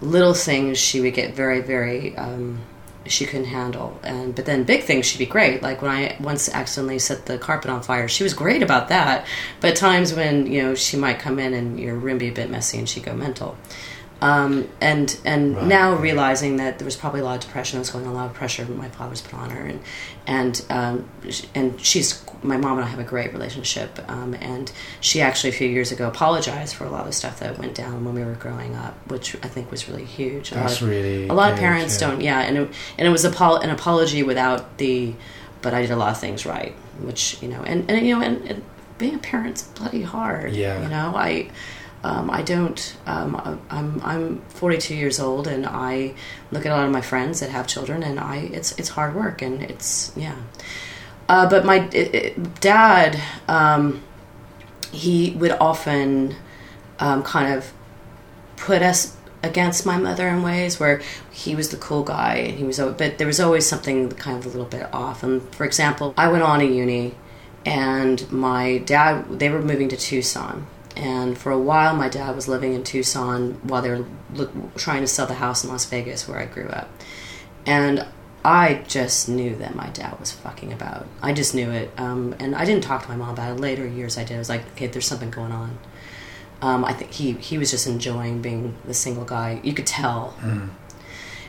little 0.01 0.33
things 0.33 0.77
she 0.77 0.99
would 1.01 1.13
get 1.13 1.33
very, 1.35 1.61
very. 1.61 2.15
Um, 2.17 2.59
she 3.05 3.25
couldn't 3.25 3.47
handle, 3.47 3.99
and 4.03 4.35
but 4.35 4.45
then 4.45 4.63
big 4.63 4.83
things 4.83 5.05
she'd 5.05 5.17
be 5.17 5.25
great. 5.25 5.61
Like 5.61 5.81
when 5.81 5.91
I 5.91 6.15
once 6.19 6.49
accidentally 6.49 6.99
set 6.99 7.25
the 7.25 7.37
carpet 7.37 7.71
on 7.71 7.81
fire, 7.81 8.07
she 8.07 8.23
was 8.23 8.33
great 8.33 8.61
about 8.61 8.89
that. 8.89 9.25
But 9.59 9.75
times 9.75 10.13
when 10.13 10.45
you 10.51 10.61
know 10.61 10.75
she 10.75 10.97
might 10.97 11.19
come 11.19 11.39
in 11.39 11.53
and 11.53 11.79
your 11.79 11.95
room 11.95 12.17
be 12.17 12.27
a 12.27 12.31
bit 12.31 12.49
messy 12.49 12.77
and 12.77 12.87
she'd 12.87 13.03
go 13.03 13.13
mental. 13.13 13.57
Um, 14.21 14.69
and 14.79 15.19
and 15.25 15.55
Right, 15.55 15.65
now 15.65 15.95
realizing 15.95 16.57
that 16.57 16.77
there 16.77 16.85
was 16.85 16.95
probably 16.95 17.21
a 17.21 17.23
lot 17.23 17.35
of 17.37 17.41
depression 17.41 17.77
that 17.77 17.81
was 17.81 17.89
going 17.89 18.05
on, 18.05 18.11
a 18.11 18.15
lot 18.15 18.27
of 18.27 18.35
pressure 18.35 18.65
my 18.65 18.87
father 18.89 19.09
was 19.09 19.21
put 19.21 19.33
on 19.33 19.49
her, 19.49 19.65
and 19.65 19.79
and 20.27 20.63
um, 20.69 21.09
and 21.55 21.81
she's 21.81 22.23
my 22.43 22.55
mom 22.57 22.77
and 22.77 22.85
I 22.85 22.89
have 22.89 22.99
a 22.99 23.03
great 23.03 23.33
relationship, 23.33 23.99
um, 24.07 24.35
and 24.35 24.71
she 24.99 25.21
actually 25.21 25.49
a 25.49 25.53
few 25.53 25.67
years 25.67 25.91
ago 25.91 26.07
apologized 26.07 26.75
for 26.75 26.85
a 26.85 26.89
lot 26.91 27.07
of 27.07 27.15
stuff 27.15 27.39
that 27.39 27.57
went 27.57 27.73
down 27.73 28.05
when 28.05 28.13
we 28.13 28.23
were 28.23 28.35
growing 28.35 28.75
up, 28.75 28.95
which 29.09 29.35
I 29.43 29.47
think 29.47 29.71
was 29.71 29.89
really 29.89 30.05
huge. 30.05 30.51
A 30.51 30.55
lot 30.55 30.61
That's 30.67 30.81
of- 30.81 30.89
really 30.89 31.27
a 31.27 31.33
lot 31.33 31.51
of 31.53 31.57
parents 31.57 31.99
yeah. 31.99 32.07
don't, 32.07 32.21
yeah, 32.21 32.39
and 32.41 32.57
it, 32.57 32.69
and 32.99 33.07
it 33.07 33.11
was 33.11 33.25
an 33.25 33.69
apology 33.71 34.21
without 34.21 34.77
the, 34.77 35.15
but 35.63 35.73
I 35.73 35.81
did 35.81 35.91
a 35.91 35.95
lot 35.95 36.11
of 36.11 36.19
things 36.19 36.45
right, 36.45 36.73
which 37.01 37.41
you 37.41 37.47
know, 37.47 37.63
and 37.63 37.89
and 37.89 38.05
you 38.05 38.15
know, 38.15 38.21
and, 38.21 38.43
and 38.47 38.63
being 38.99 39.15
a 39.15 39.19
parent's 39.19 39.63
bloody 39.63 40.03
hard. 40.03 40.53
Yeah. 40.53 40.83
you 40.83 40.89
know, 40.89 41.13
I. 41.15 41.49
Um, 42.03 42.31
I 42.31 42.41
don't. 42.41 42.97
Um, 43.05 43.61
I'm 43.69 44.01
I'm 44.03 44.41
42 44.49 44.95
years 44.95 45.19
old, 45.19 45.47
and 45.47 45.65
I 45.67 46.15
look 46.51 46.65
at 46.65 46.71
a 46.71 46.75
lot 46.75 46.85
of 46.85 46.91
my 46.91 47.01
friends 47.01 47.39
that 47.41 47.49
have 47.49 47.67
children, 47.67 48.01
and 48.03 48.19
I 48.19 48.37
it's 48.37 48.71
it's 48.79 48.89
hard 48.89 49.15
work, 49.15 49.41
and 49.41 49.61
it's 49.61 50.11
yeah. 50.15 50.35
Uh, 51.29 51.47
but 51.49 51.63
my 51.63 51.87
it, 51.93 52.15
it, 52.15 52.59
dad, 52.59 53.21
um, 53.47 54.01
he 54.91 55.31
would 55.31 55.51
often 55.51 56.35
um, 56.99 57.23
kind 57.23 57.53
of 57.53 57.71
put 58.57 58.81
us 58.81 59.15
against 59.43 59.85
my 59.85 59.97
mother 59.97 60.27
in 60.27 60.43
ways 60.43 60.79
where 60.79 61.01
he 61.31 61.55
was 61.55 61.69
the 61.69 61.77
cool 61.77 62.03
guy 62.03 62.35
and 62.35 62.57
he 62.57 62.63
was 62.63 62.77
but 62.79 63.17
there 63.17 63.25
was 63.25 63.39
always 63.39 63.67
something 63.67 64.09
kind 64.11 64.37
of 64.37 64.45
a 64.45 64.49
little 64.49 64.65
bit 64.65 64.87
off 64.93 65.23
and 65.23 65.41
for 65.55 65.65
example 65.65 66.13
i 66.15 66.27
went 66.27 66.43
on 66.43 66.61
a 66.61 66.63
uni 66.63 67.15
and 67.65 68.31
my 68.31 68.77
dad 68.79 69.39
they 69.39 69.49
were 69.49 69.61
moving 69.61 69.89
to 69.89 69.97
tucson 69.97 70.67
and 70.95 71.37
for 71.37 71.51
a 71.51 71.59
while 71.59 71.95
my 71.95 72.09
dad 72.09 72.35
was 72.35 72.47
living 72.47 72.73
in 72.73 72.83
tucson 72.83 73.53
while 73.63 73.81
they 73.81 73.89
were 73.89 74.05
look, 74.33 74.75
trying 74.75 75.01
to 75.01 75.07
sell 75.07 75.25
the 75.25 75.35
house 75.35 75.63
in 75.63 75.69
las 75.69 75.85
vegas 75.85 76.27
where 76.27 76.39
i 76.39 76.45
grew 76.45 76.67
up 76.67 76.89
and 77.65 78.05
I 78.43 78.83
just 78.87 79.29
knew 79.29 79.55
that 79.57 79.75
my 79.75 79.89
dad 79.89 80.19
was 80.19 80.31
fucking 80.31 80.73
about. 80.73 81.07
I 81.21 81.31
just 81.31 81.53
knew 81.53 81.69
it, 81.69 81.91
um, 81.97 82.35
and 82.39 82.55
I 82.55 82.65
didn't 82.65 82.83
talk 82.83 83.03
to 83.03 83.09
my 83.09 83.15
mom 83.15 83.29
about 83.29 83.51
it. 83.51 83.59
Later 83.59 83.85
years, 83.87 84.17
I 84.17 84.23
did. 84.23 84.35
I 84.35 84.39
was 84.39 84.49
like, 84.49 84.65
"Okay, 84.71 84.87
there's 84.87 85.05
something 85.05 85.29
going 85.29 85.51
on." 85.51 85.77
Um, 86.61 86.83
I 86.83 86.93
think 86.93 87.11
he 87.11 87.33
he 87.33 87.57
was 87.57 87.69
just 87.69 87.85
enjoying 87.85 88.41
being 88.41 88.77
the 88.85 88.93
single 88.93 89.25
guy. 89.25 89.59
You 89.63 89.73
could 89.73 89.87
tell. 89.87 90.35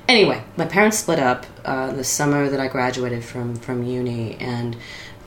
Anyway, 0.08 0.42
my 0.56 0.66
parents 0.66 0.98
split 0.98 1.18
up 1.18 1.46
uh, 1.64 1.92
the 1.92 2.04
summer 2.04 2.48
that 2.48 2.60
I 2.60 2.68
graduated 2.68 3.24
from 3.24 3.56
from 3.56 3.84
uni, 3.84 4.36
and 4.36 4.76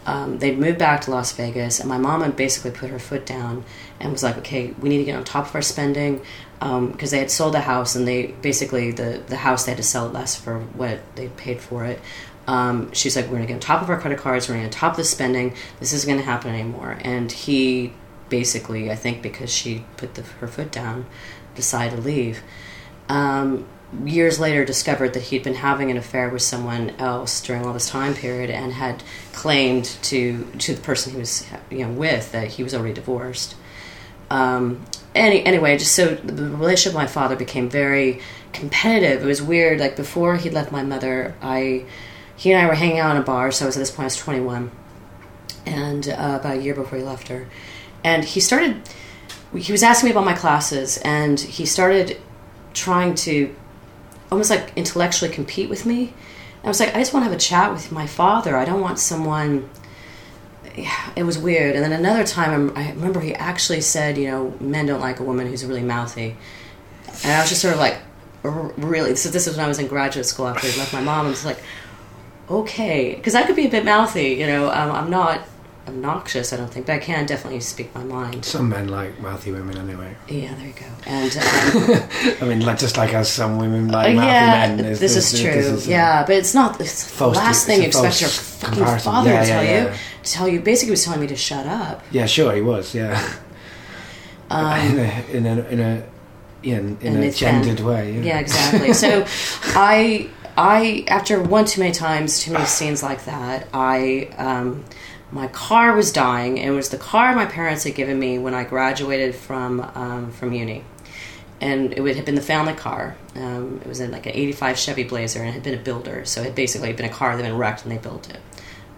um, 0.05 0.39
they'd 0.39 0.57
moved 0.57 0.77
back 0.77 1.01
to 1.01 1.11
Las 1.11 1.31
Vegas. 1.31 1.79
And 1.79 1.89
my 1.89 1.97
mom 1.97 2.21
had 2.21 2.35
basically 2.35 2.71
put 2.71 2.89
her 2.89 2.99
foot 2.99 3.25
down 3.25 3.63
and 3.99 4.11
was 4.11 4.23
like, 4.23 4.37
"Okay, 4.37 4.73
we 4.79 4.89
need 4.89 4.99
to 4.99 5.03
get 5.05 5.15
on 5.15 5.23
top 5.23 5.47
of 5.47 5.55
our 5.55 5.61
spending." 5.61 6.21
because 6.59 7.11
they 7.11 7.19
had 7.19 7.29
sold 7.29 7.53
the 7.53 7.59
house 7.59 7.95
and 7.95 8.07
they 8.07 8.27
basically 8.41 8.89
the 8.91 9.21
the 9.27 9.35
house 9.35 9.65
they 9.65 9.71
had 9.71 9.77
to 9.77 9.83
sell 9.83 10.07
it 10.07 10.13
less 10.13 10.35
for 10.35 10.59
what 10.59 10.99
they 11.15 11.27
paid 11.27 11.59
for 11.61 11.85
it. 11.85 11.99
Um, 12.47 12.91
she's 12.91 13.15
like, 13.15 13.25
we're 13.25 13.35
gonna 13.35 13.47
get 13.47 13.55
on 13.55 13.59
top 13.59 13.81
of 13.81 13.89
our 13.89 13.99
credit 13.99 14.19
cards. 14.19 14.47
We're 14.47 14.55
gonna 14.55 14.69
top 14.69 14.93
of 14.93 14.97
the 14.97 15.03
spending. 15.03 15.55
This 15.79 15.93
isn't 15.93 16.09
gonna 16.09 16.23
happen 16.23 16.53
anymore. 16.53 16.97
And 17.01 17.31
he 17.31 17.93
basically, 18.29 18.91
I 18.91 18.95
think, 18.95 19.21
because 19.21 19.51
she 19.51 19.85
put 19.97 20.15
the, 20.15 20.21
her 20.23 20.47
foot 20.47 20.71
down, 20.71 21.05
decided 21.55 21.97
to 21.97 22.01
leave. 22.01 22.41
Um, 23.09 23.67
years 24.05 24.39
later, 24.39 24.65
discovered 24.65 25.13
that 25.13 25.23
he'd 25.23 25.43
been 25.43 25.55
having 25.55 25.91
an 25.91 25.97
affair 25.97 26.29
with 26.29 26.41
someone 26.41 26.91
else 26.99 27.41
during 27.41 27.65
all 27.65 27.73
this 27.73 27.89
time 27.89 28.13
period, 28.13 28.49
and 28.49 28.73
had 28.73 29.03
claimed 29.33 29.85
to 30.03 30.45
to 30.59 30.75
the 30.75 30.81
person 30.81 31.13
he 31.13 31.17
was 31.17 31.45
you 31.69 31.85
know 31.85 31.91
with 31.91 32.31
that 32.31 32.49
he 32.49 32.63
was 32.63 32.73
already 32.73 32.93
divorced. 32.93 33.55
Um, 34.29 34.85
any 35.13 35.45
anyway, 35.45 35.77
just 35.77 35.93
so 35.93 36.15
the 36.15 36.49
relationship 36.49 36.93
with 36.93 37.03
my 37.03 37.07
father 37.07 37.35
became 37.35 37.69
very 37.69 38.19
competitive. 38.53 39.23
It 39.23 39.25
was 39.25 39.41
weird. 39.41 39.79
Like 39.79 39.95
before 39.95 40.35
he 40.37 40.49
left 40.49 40.71
my 40.71 40.83
mother, 40.83 41.35
I 41.41 41.85
he 42.35 42.51
and 42.51 42.61
I 42.61 42.67
were 42.67 42.75
hanging 42.75 42.99
out 42.99 43.15
in 43.15 43.21
a 43.21 43.25
bar. 43.25 43.51
So 43.51 43.65
I 43.65 43.67
was 43.67 43.77
at 43.77 43.79
this 43.79 43.91
point 43.91 44.01
I 44.01 44.05
was 44.05 44.17
twenty 44.17 44.41
one, 44.41 44.71
and 45.65 46.07
uh, 46.09 46.37
about 46.39 46.57
a 46.57 46.61
year 46.61 46.73
before 46.75 46.97
he 46.97 47.03
left 47.03 47.27
her, 47.29 47.47
and 48.03 48.23
he 48.25 48.39
started. 48.39 48.81
He 49.55 49.71
was 49.71 49.83
asking 49.83 50.07
me 50.07 50.11
about 50.11 50.25
my 50.25 50.33
classes, 50.33 50.97
and 50.97 51.39
he 51.39 51.65
started 51.65 52.19
trying 52.73 53.15
to 53.15 53.55
almost 54.31 54.49
like 54.49 54.71
intellectually 54.75 55.31
compete 55.31 55.69
with 55.69 55.85
me. 55.85 56.13
I 56.63 56.67
was 56.67 56.79
like, 56.79 56.95
I 56.95 56.99
just 56.99 57.13
want 57.13 57.25
to 57.25 57.29
have 57.29 57.37
a 57.37 57.41
chat 57.41 57.71
with 57.71 57.91
my 57.91 58.07
father. 58.07 58.57
I 58.57 58.65
don't 58.65 58.81
want 58.81 58.97
someone 58.97 59.69
yeah, 60.77 61.11
it 61.15 61.23
was 61.23 61.37
weird. 61.37 61.75
And 61.75 61.83
then 61.83 61.93
another 61.93 62.25
time, 62.25 62.71
I 62.75 62.89
remember 62.91 63.19
he 63.19 63.33
actually 63.33 63.81
said, 63.81 64.17
you 64.17 64.27
know, 64.27 64.53
men 64.59 64.85
don't 64.85 64.99
like 64.99 65.19
a 65.19 65.23
woman 65.23 65.47
who's 65.47 65.65
really 65.65 65.83
mouthy. 65.83 66.35
And 67.23 67.31
I 67.31 67.39
was 67.39 67.49
just 67.49 67.61
sort 67.61 67.73
of 67.73 67.79
like, 67.79 67.97
really? 68.43 69.15
So 69.15 69.29
this 69.29 69.47
is 69.47 69.55
when 69.55 69.65
I 69.65 69.67
was 69.67 69.79
in 69.79 69.87
graduate 69.87 70.25
school 70.25 70.47
after 70.47 70.67
I 70.67 70.75
left 70.77 70.93
my 70.93 71.01
mom. 71.01 71.27
I 71.27 71.29
was 71.29 71.45
like, 71.45 71.59
okay, 72.49 73.15
because 73.15 73.35
I 73.35 73.43
could 73.43 73.55
be 73.55 73.67
a 73.67 73.69
bit 73.69 73.85
mouthy, 73.85 74.33
you 74.33 74.47
know. 74.47 74.69
Um, 74.69 74.91
I'm 74.91 75.09
not 75.09 75.41
obnoxious. 75.87 76.51
I 76.53 76.57
don't 76.57 76.71
think, 76.71 76.85
but 76.87 76.93
I 76.93 76.99
can 76.99 77.25
definitely 77.25 77.59
speak 77.59 77.93
my 77.95 78.03
mind. 78.03 78.43
Some 78.45 78.69
men 78.69 78.87
like 78.87 79.19
mouthy 79.19 79.51
women 79.51 79.77
anyway. 79.77 80.15
Yeah, 80.27 80.53
there 80.55 80.67
you 80.67 80.73
go. 80.73 80.85
And 81.05 81.31
um, 81.37 82.09
I 82.41 82.45
mean, 82.45 82.65
like 82.65 82.77
just 82.79 82.97
like 82.97 83.13
as 83.13 83.29
some 83.31 83.57
women 83.59 83.87
like 83.89 84.11
uh, 84.11 84.13
mouthy 84.15 84.27
yeah, 84.27 84.49
men. 84.67 84.77
this, 84.77 84.99
There's- 84.99 85.33
is 85.33 85.41
true. 85.41 85.51
this 85.53 85.65
is 85.67 85.87
yeah, 85.87 86.25
but 86.25 86.35
it's 86.35 86.53
not. 86.53 86.79
It's 86.81 87.17
the 87.17 87.27
last 87.27 87.65
thing 87.67 87.81
you 87.81 87.87
expect 87.87 88.21
your 88.21 88.29
fucking 88.29 88.77
comparison. 88.77 89.11
father 89.11 89.29
Yeah, 89.31 89.41
to 89.43 89.47
tell 89.49 89.63
yeah, 89.63 89.83
you. 89.91 89.97
To 90.23 90.31
tell 90.31 90.47
you, 90.47 90.59
basically, 90.59 90.87
he 90.87 90.91
was 90.91 91.03
telling 91.03 91.21
me 91.21 91.27
to 91.27 91.35
shut 91.35 91.65
up. 91.67 92.03
Yeah, 92.11 92.25
sure, 92.25 92.53
he 92.55 92.61
was. 92.61 92.95
Yeah, 92.95 93.21
Um, 94.49 94.79
in 94.97 94.99
a 94.99 95.25
in 95.31 95.45
a 95.45 95.65
in 95.69 95.79
a 95.79 96.03
in, 96.63 96.97
in 97.01 97.17
a 97.23 97.31
gendered 97.31 97.79
way. 97.81 98.13
Yeah, 98.13 98.21
Yeah, 98.23 98.39
exactly. 98.39 98.91
So, 99.03 99.23
I, 99.75 100.29
I 100.57 101.03
after 101.07 101.39
one 101.41 101.65
too 101.65 101.81
many 101.81 101.93
times, 101.93 102.39
too 102.39 102.53
many 102.53 102.65
scenes 102.65 103.03
like 103.03 103.25
that, 103.25 103.67
I, 103.71 104.29
um, 104.37 104.83
my 105.35 105.47
car 105.47 105.93
was 105.95 106.11
dying. 106.13 106.57
and 106.59 106.69
It 106.69 106.75
was 106.75 106.89
the 106.89 106.97
car 106.97 107.35
my 107.35 107.45
parents 107.45 107.83
had 107.83 107.93
given 107.93 108.17
me 108.17 108.39
when 108.39 108.53
I 108.53 108.63
graduated 108.63 109.35
from 109.35 109.81
um, 109.93 110.31
from 110.31 110.53
uni, 110.53 110.83
and 111.59 111.93
it 111.93 112.01
would 112.01 112.15
have 112.15 112.25
been 112.25 112.35
the 112.35 112.41
family 112.53 112.73
car. 112.73 113.17
Um, 113.35 113.81
it 113.83 113.87
was 113.87 113.99
in 113.99 114.11
like 114.11 114.25
an 114.25 114.31
'85 114.33 114.77
Chevy 114.77 115.03
Blazer, 115.03 115.39
and 115.39 115.49
it 115.49 115.53
had 115.53 115.63
been 115.63 115.73
a 115.73 115.83
builder, 115.83 116.23
so 116.25 116.41
it 116.41 116.55
basically 116.55 116.87
had 116.87 116.95
basically 116.95 117.03
been 117.03 117.05
a 117.05 117.13
car 117.13 117.35
that 117.35 117.43
had 117.43 117.49
been 117.51 117.59
wrecked, 117.59 117.83
and 117.83 117.91
they 117.91 117.97
built 117.97 118.29
it. 118.29 118.39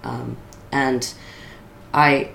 Um, 0.03 0.37
and 0.71 1.11
I 1.93 2.29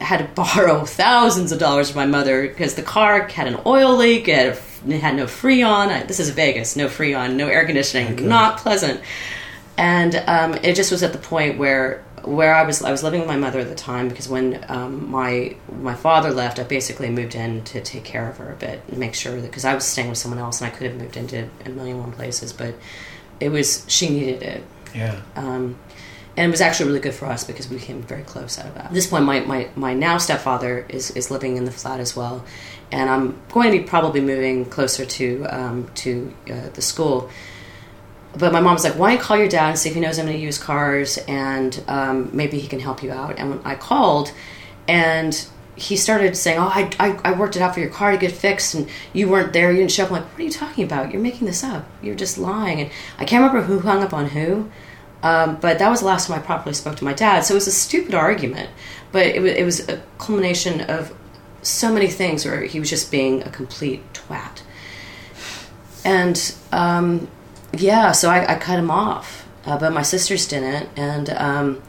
had 0.00 0.18
to 0.18 0.24
borrow 0.42 0.84
thousands 0.84 1.50
of 1.52 1.58
dollars 1.58 1.90
from 1.90 1.98
my 1.98 2.06
mother 2.06 2.46
because 2.48 2.74
the 2.76 2.82
car 2.82 3.26
had 3.26 3.48
an 3.48 3.58
oil 3.66 3.96
leak. 3.96 4.28
It 4.28 4.36
had, 4.36 4.46
a, 4.46 4.94
it 4.94 5.00
had 5.00 5.16
no 5.16 5.24
freon. 5.26 5.88
I, 5.88 6.02
this 6.04 6.20
is 6.20 6.30
Vegas, 6.30 6.76
no 6.76 6.86
freon, 6.86 7.34
no 7.34 7.48
air 7.48 7.66
conditioning, 7.66 8.12
Okay. 8.14 8.24
not 8.24 8.58
pleasant. 8.58 9.00
And 9.76 10.14
um, 10.26 10.54
it 10.62 10.74
just 10.76 10.90
was 10.92 11.02
at 11.02 11.12
the 11.12 11.18
point 11.18 11.56
where 11.58 12.04
where 12.24 12.54
I 12.54 12.62
was 12.64 12.82
I 12.82 12.90
was 12.90 13.02
living 13.02 13.20
with 13.20 13.28
my 13.28 13.36
mother 13.36 13.60
at 13.60 13.68
the 13.68 13.74
time 13.74 14.08
because 14.08 14.28
when 14.28 14.64
um, 14.68 15.10
my 15.10 15.56
my 15.80 15.94
father 15.94 16.30
left, 16.30 16.58
I 16.58 16.64
basically 16.64 17.10
moved 17.10 17.34
in 17.34 17.64
to 17.64 17.80
take 17.80 18.04
care 18.04 18.28
of 18.28 18.36
her 18.38 18.52
a 18.52 18.56
bit 18.56 18.82
and 18.88 18.98
make 18.98 19.14
sure 19.14 19.40
that 19.40 19.42
because 19.42 19.64
I 19.64 19.74
was 19.74 19.84
staying 19.84 20.08
with 20.08 20.18
someone 20.18 20.40
else 20.40 20.60
and 20.60 20.72
I 20.72 20.76
could 20.76 20.90
have 20.90 21.00
moved 21.00 21.16
into 21.16 21.48
a 21.64 21.68
million 21.68 21.98
one 21.98 22.12
places, 22.12 22.52
but 22.52 22.74
it 23.38 23.48
was 23.48 23.84
she 23.88 24.08
needed 24.08 24.42
it 24.42 24.62
yeah. 24.94 25.20
um, 25.36 25.78
and 26.36 26.46
it 26.46 26.50
was 26.50 26.60
actually 26.60 26.86
really 26.86 27.00
good 27.00 27.14
for 27.14 27.26
us 27.26 27.44
because 27.44 27.68
we 27.68 27.76
became 27.76 28.02
very 28.02 28.22
close 28.22 28.58
out 28.58 28.66
of 28.66 28.74
that. 28.74 28.86
At 28.86 28.92
this 28.92 29.06
point, 29.06 29.24
my, 29.24 29.40
my, 29.40 29.68
my 29.74 29.94
now 29.94 30.18
stepfather 30.18 30.86
is, 30.88 31.10
is 31.12 31.30
living 31.30 31.56
in 31.56 31.64
the 31.64 31.72
flat 31.72 32.00
as 32.00 32.16
well, 32.16 32.44
and 32.92 33.10
I'm 33.10 33.40
going 33.50 33.72
to 33.72 33.78
be 33.78 33.84
probably 33.84 34.20
moving 34.20 34.64
closer 34.64 35.04
to 35.04 35.46
um, 35.50 35.90
to 35.96 36.34
uh, 36.50 36.68
the 36.72 36.82
school. 36.82 37.30
But 38.36 38.52
my 38.52 38.60
mom's 38.60 38.84
like, 38.84 38.94
"Why 38.94 39.10
don't 39.10 39.18
you 39.18 39.24
call 39.24 39.36
your 39.36 39.48
dad 39.48 39.70
and 39.70 39.78
see 39.78 39.88
if 39.88 39.94
he 39.94 40.00
knows 40.00 40.18
how 40.18 40.24
to 40.24 40.36
use 40.36 40.58
cars, 40.58 41.18
and 41.28 41.82
um, 41.88 42.30
maybe 42.32 42.58
he 42.58 42.68
can 42.68 42.80
help 42.80 43.02
you 43.02 43.10
out." 43.12 43.38
And 43.38 43.50
when 43.50 43.60
I 43.64 43.74
called, 43.74 44.32
and 44.86 45.46
he 45.76 45.96
started 45.96 46.36
saying, 46.36 46.58
"Oh, 46.58 46.70
I, 46.72 46.90
I, 47.00 47.18
I 47.24 47.32
worked 47.32 47.56
it 47.56 47.62
out 47.62 47.74
for 47.74 47.80
your 47.80 47.90
car 47.90 48.12
to 48.12 48.18
get 48.18 48.32
fixed, 48.32 48.74
and 48.74 48.88
you 49.12 49.28
weren't 49.28 49.52
there. 49.52 49.72
You 49.72 49.78
didn't 49.78 49.92
show 49.92 50.04
up." 50.04 50.10
I'm 50.10 50.16
like, 50.16 50.30
"What 50.32 50.40
are 50.40 50.44
you 50.44 50.50
talking 50.50 50.84
about? 50.84 51.12
You're 51.12 51.22
making 51.22 51.46
this 51.46 51.64
up. 51.64 51.86
You're 52.02 52.14
just 52.14 52.38
lying." 52.38 52.80
And 52.80 52.90
I 53.18 53.24
can't 53.24 53.42
remember 53.42 53.66
who 53.66 53.80
hung 53.80 54.02
up 54.02 54.12
on 54.12 54.28
who, 54.28 54.70
um, 55.22 55.56
but 55.60 55.78
that 55.78 55.88
was 55.88 56.00
the 56.00 56.06
last 56.06 56.28
time 56.28 56.38
I 56.38 56.42
properly 56.42 56.74
spoke 56.74 56.96
to 56.96 57.04
my 57.04 57.12
dad. 57.12 57.40
So 57.44 57.54
it 57.54 57.56
was 57.56 57.66
a 57.66 57.72
stupid 57.72 58.14
argument, 58.14 58.70
but 59.12 59.26
it 59.26 59.42
was, 59.42 59.52
it 59.52 59.64
was 59.64 59.88
a 59.88 60.02
culmination 60.18 60.82
of 60.82 61.14
so 61.62 61.92
many 61.92 62.08
things 62.08 62.44
where 62.44 62.62
he 62.62 62.80
was 62.80 62.88
just 62.88 63.10
being 63.10 63.42
a 63.42 63.50
complete 63.50 64.00
twat. 64.14 64.62
And 66.04 66.54
um, 66.72 67.28
yeah, 67.76 68.12
so 68.12 68.30
I, 68.30 68.54
I 68.54 68.58
cut 68.58 68.78
him 68.78 68.90
off, 68.90 69.46
uh, 69.64 69.78
but 69.78 69.92
my 69.92 70.02
sisters 70.02 70.46
didn't. 70.46 70.88
And 70.96 71.30
um, 71.30 71.82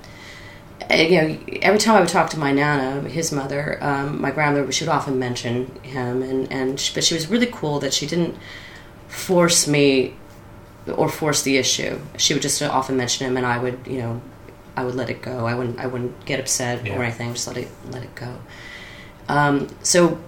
eh, 0.90 1.08
you 1.08 1.22
know, 1.22 1.40
every 1.62 1.80
time 1.80 1.96
I 1.96 2.00
would 2.00 2.10
talk 2.10 2.30
to 2.32 2.40
my 2.40 2.52
nana, 2.52 3.08
his 3.10 3.32
mother, 3.32 3.78
um, 3.82 4.22
my 4.22 4.32
grandmother, 4.32 4.72
she 4.72 4.84
would 4.86 4.92
often 4.92 5.18
mention 5.20 5.74
him, 5.84 6.22
and 6.22 6.52
and 6.52 6.80
she, 6.80 6.94
but 6.94 7.04
she 7.04 7.14
was 7.14 7.28
really 7.28 7.48
cool 7.48 7.80
that 7.80 7.94
she 7.94 8.06
didn't 8.06 8.36
force 9.08 9.68
me 9.68 10.16
or 10.96 11.10
force 11.10 11.44
the 11.44 11.58
issue. 11.58 12.00
She 12.18 12.34
would 12.34 12.42
just 12.42 12.62
often 12.62 12.98
mention 12.98 13.28
him, 13.28 13.38
and 13.38 13.46
I 13.46 13.58
would, 13.58 13.80
you 13.86 14.00
know, 14.00 14.22
I 14.76 14.84
would 14.84 14.96
let 14.96 15.10
it 15.10 15.22
go. 15.22 15.46
I 15.46 15.54
wouldn't, 15.54 15.80
I 15.80 15.88
wouldn't 15.88 16.26
get 16.26 16.40
upset 16.40 16.86
Yeah. 16.86 16.98
or 16.98 17.04
anything. 17.04 17.34
Just 17.34 17.48
let 17.48 17.58
it, 17.58 17.68
let 17.92 18.04
it 18.04 18.16
go. 18.16 18.40
Um, 19.28 19.68
so 19.84 20.20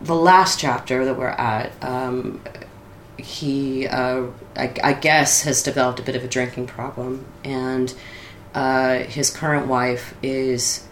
the 0.00 0.14
last 0.14 0.58
chapter 0.58 1.04
that 1.04 1.16
we're 1.16 1.28
at, 1.28 1.72
um, 1.84 2.40
he, 3.22 3.86
uh, 3.86 4.26
I, 4.56 4.74
I 4.82 4.92
guess, 4.94 5.42
has 5.42 5.62
developed 5.62 6.00
a 6.00 6.02
bit 6.02 6.16
of 6.16 6.24
a 6.24 6.28
drinking 6.28 6.66
problem, 6.66 7.24
and 7.44 7.94
uh, 8.54 8.98
his 9.00 9.30
current 9.30 9.66
wife 9.66 10.14
is. 10.22 10.86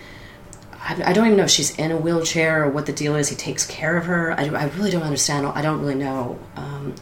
I, 0.82 1.12
don't 1.12 1.26
even 1.26 1.36
know 1.36 1.44
if 1.44 1.50
she's 1.50 1.78
in 1.78 1.90
a 1.90 1.96
wheelchair 1.98 2.64
or 2.64 2.70
what 2.70 2.86
the 2.86 2.92
deal 2.92 3.14
is. 3.14 3.28
He 3.28 3.36
takes 3.36 3.66
care 3.66 3.98
of 3.98 4.06
her. 4.06 4.32
I, 4.32 4.46
I 4.46 4.64
really 4.68 4.90
don't 4.90 5.02
understand. 5.02 5.46
I 5.46 5.60
don't 5.60 5.78
really 5.78 5.94
know. 5.94 6.38
Um, 6.56 6.94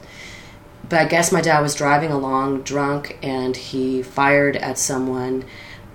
but 0.89 1.01
I 1.01 1.05
guess 1.05 1.31
my 1.31 1.41
dad 1.41 1.61
was 1.61 1.77
driving 1.77 2.11
along 2.11 2.63
drunk 2.63 3.19
and 3.23 3.57
he 3.57 4.03
fired 4.03 4.57
at 4.57 4.79
someone. 4.79 5.45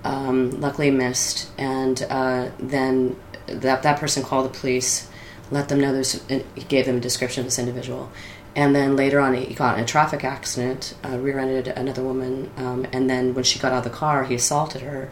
Um, 0.02 0.60
luckily 0.60 0.90
missed, 0.90 1.50
and 1.56 2.02
uh, 2.10 2.50
then 2.58 3.16
that 3.46 3.82
that 3.82 3.98
person 3.98 4.22
called 4.22 4.52
the 4.52 4.58
police, 4.58 5.08
let 5.50 5.68
them 5.68 5.80
know 5.80 5.92
there's. 5.92 6.22
He 6.28 6.64
gave 6.68 6.84
them 6.84 6.98
a 6.98 7.00
description 7.00 7.40
of 7.40 7.46
this 7.46 7.58
individual, 7.58 8.10
and 8.56 8.74
then 8.74 8.96
later 8.96 9.20
on 9.20 9.34
he 9.34 9.54
got 9.54 9.78
in 9.78 9.84
a 9.84 9.86
traffic 9.86 10.24
accident, 10.24 10.94
uh, 11.04 11.18
rear-ended 11.18 11.68
another 11.68 12.02
woman, 12.02 12.50
um, 12.56 12.86
and 12.92 13.08
then 13.08 13.34
when 13.34 13.44
she 13.44 13.58
got 13.58 13.72
out 13.72 13.78
of 13.78 13.84
the 13.84 13.90
car, 13.90 14.24
he 14.24 14.34
assaulted 14.34 14.82
her, 14.82 15.10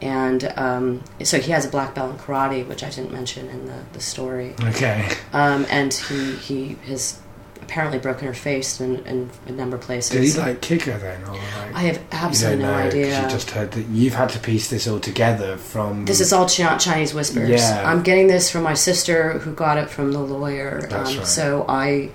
and 0.00 0.52
um, 0.56 1.04
so 1.24 1.38
he 1.40 1.52
has 1.52 1.64
a 1.64 1.68
black 1.68 1.94
belt 1.94 2.12
in 2.12 2.18
karate, 2.18 2.66
which 2.66 2.82
I 2.82 2.90
didn't 2.90 3.12
mention 3.12 3.48
in 3.48 3.66
the, 3.66 3.84
the 3.92 4.00
story. 4.00 4.54
Okay. 4.60 5.08
Um, 5.32 5.66
and 5.70 5.92
he, 5.92 6.36
he 6.36 6.76
has 6.86 7.20
apparently 7.60 7.98
broken 7.98 8.26
her 8.26 8.32
face 8.32 8.80
in, 8.80 9.04
in 9.04 9.30
a 9.46 9.52
number 9.52 9.76
of 9.76 9.82
places. 9.82 10.10
Did 10.10 10.24
he 10.24 10.48
like 10.50 10.62
kick 10.62 10.82
her 10.82 10.96
then, 10.96 11.22
or 11.24 11.32
like? 11.32 11.74
I 11.74 11.80
have 11.82 12.00
absolutely 12.12 12.62
no 12.62 12.72
know, 12.72 12.78
idea. 12.78 13.22
You 13.22 13.28
just 13.28 13.50
heard 13.50 13.72
that 13.72 13.86
you've 13.88 14.14
had 14.14 14.30
to 14.30 14.38
piece 14.38 14.70
this 14.70 14.88
all 14.88 15.00
together 15.00 15.58
from. 15.58 16.06
This 16.06 16.20
is 16.20 16.32
all 16.32 16.48
Chinese 16.48 17.12
whispers. 17.12 17.50
Yeah. 17.50 17.82
I'm 17.84 18.02
getting 18.02 18.28
this 18.28 18.50
from 18.50 18.62
my 18.62 18.74
sister, 18.74 19.40
who 19.40 19.52
got 19.52 19.76
it 19.76 19.90
from 19.90 20.12
the 20.12 20.20
lawyer. 20.20 20.80
That's 20.88 21.10
um, 21.10 21.18
right. 21.18 21.26
So 21.26 21.66
I, 21.68 22.10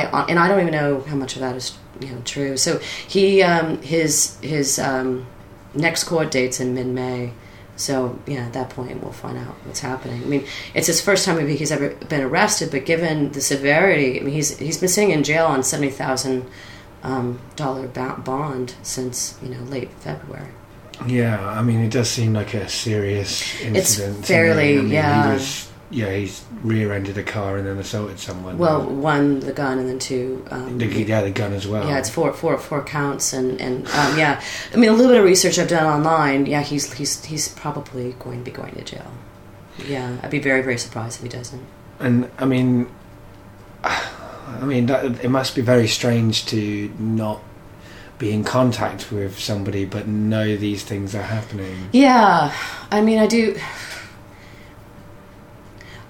I, 0.00 0.24
and 0.28 0.38
I 0.38 0.48
don't 0.48 0.60
even 0.60 0.72
know 0.72 1.00
how 1.02 1.16
much 1.16 1.34
of 1.34 1.40
that 1.40 1.56
is 1.56 1.76
you 2.00 2.08
know 2.08 2.22
true. 2.24 2.56
So 2.56 2.78
he, 2.78 3.42
um, 3.42 3.80
his 3.82 4.38
his 4.40 4.78
um, 4.78 5.26
next 5.74 6.04
court 6.04 6.30
date's 6.30 6.60
in 6.60 6.74
mid 6.74 6.86
May. 6.86 7.32
So 7.76 8.18
yeah, 8.26 8.46
at 8.46 8.52
that 8.52 8.70
point 8.70 9.02
we'll 9.02 9.12
find 9.12 9.38
out 9.38 9.54
what's 9.64 9.80
happening. 9.80 10.22
I 10.22 10.26
mean, 10.26 10.46
it's 10.74 10.86
his 10.86 11.00
first 11.00 11.24
time 11.24 11.36
maybe 11.36 11.56
he's 11.56 11.72
ever 11.72 11.90
been 12.08 12.20
arrested, 12.20 12.70
but 12.70 12.84
given 12.84 13.32
the 13.32 13.40
severity, 13.40 14.20
I 14.20 14.22
mean, 14.22 14.34
he's 14.34 14.58
he's 14.58 14.78
been 14.78 14.88
sitting 14.88 15.10
in 15.10 15.22
jail 15.24 15.46
on 15.46 15.62
seventy 15.62 15.90
thousand 15.90 16.46
um, 17.02 17.40
dollar 17.56 17.86
bond 17.88 18.74
since 18.82 19.38
you 19.42 19.48
know 19.48 19.62
late 19.64 19.90
February. 20.00 20.48
Yeah, 21.06 21.44
I 21.48 21.62
mean, 21.62 21.80
it 21.80 21.90
does 21.90 22.08
seem 22.10 22.32
like 22.34 22.54
a 22.54 22.68
serious 22.68 23.60
incident. 23.60 24.18
It's 24.18 24.28
fairly- 24.28 24.78
I 24.78 24.82
mean, 24.82 24.92
yeah. 24.92 25.26
He 25.28 25.32
was, 25.34 25.71
yeah, 25.92 26.14
he's 26.14 26.44
rear-ended 26.62 27.18
a 27.18 27.22
car 27.22 27.58
and 27.58 27.66
then 27.66 27.76
assaulted 27.76 28.18
someone. 28.18 28.56
Well, 28.56 28.82
one 28.84 29.40
the 29.40 29.52
gun, 29.52 29.78
and 29.78 29.88
then 29.88 29.98
two. 29.98 30.44
Um, 30.50 30.78
the, 30.78 30.86
yeah, 30.86 31.20
the 31.20 31.30
gun 31.30 31.52
as 31.52 31.68
well. 31.68 31.86
Yeah, 31.86 31.98
it's 31.98 32.08
four, 32.08 32.32
four, 32.32 32.58
four 32.58 32.82
counts, 32.82 33.32
and 33.32 33.60
and 33.60 33.86
um, 33.88 34.18
yeah, 34.18 34.42
I 34.72 34.76
mean 34.76 34.88
a 34.88 34.92
little 34.92 35.12
bit 35.12 35.18
of 35.18 35.24
research 35.24 35.58
I've 35.58 35.68
done 35.68 35.86
online. 35.86 36.46
Yeah, 36.46 36.62
he's 36.62 36.92
he's 36.94 37.22
he's 37.24 37.48
probably 37.48 38.12
going 38.18 38.38
to 38.38 38.44
be 38.44 38.50
going 38.50 38.74
to 38.74 38.82
jail. 38.82 39.12
Yeah, 39.86 40.16
I'd 40.22 40.30
be 40.30 40.38
very 40.38 40.62
very 40.62 40.78
surprised 40.78 41.18
if 41.18 41.22
he 41.22 41.28
doesn't. 41.28 41.62
And 42.00 42.30
I 42.38 42.46
mean, 42.46 42.88
I 43.84 44.64
mean, 44.64 44.86
that, 44.86 45.24
it 45.24 45.28
must 45.28 45.54
be 45.54 45.62
very 45.62 45.86
strange 45.86 46.46
to 46.46 46.92
not 46.98 47.42
be 48.18 48.32
in 48.32 48.44
contact 48.44 49.10
with 49.10 49.36
somebody 49.36 49.84
but 49.84 50.06
know 50.06 50.56
these 50.56 50.84
things 50.84 51.14
are 51.14 51.22
happening. 51.22 51.88
Yeah, 51.92 52.54
I 52.90 53.02
mean 53.02 53.18
I 53.18 53.26
do. 53.26 53.58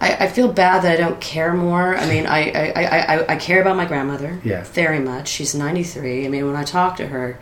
I, 0.02 0.24
I 0.24 0.28
feel 0.28 0.52
bad 0.52 0.82
that 0.82 0.92
I 0.92 0.96
don't 0.96 1.20
care 1.20 1.54
more. 1.54 1.96
I 1.96 2.06
mean, 2.06 2.26
I, 2.26 2.50
I, 2.50 2.72
I, 2.76 3.14
I, 3.16 3.32
I 3.34 3.36
care 3.36 3.60
about 3.62 3.76
my 3.76 3.84
grandmother 3.86 4.40
Yeah. 4.44 4.64
very 4.64 4.98
much. 4.98 5.28
She's 5.28 5.54
93. 5.54 6.26
I 6.26 6.28
mean, 6.28 6.44
when 6.46 6.56
I 6.56 6.64
talk 6.64 6.96
to 6.96 7.06
her, 7.06 7.38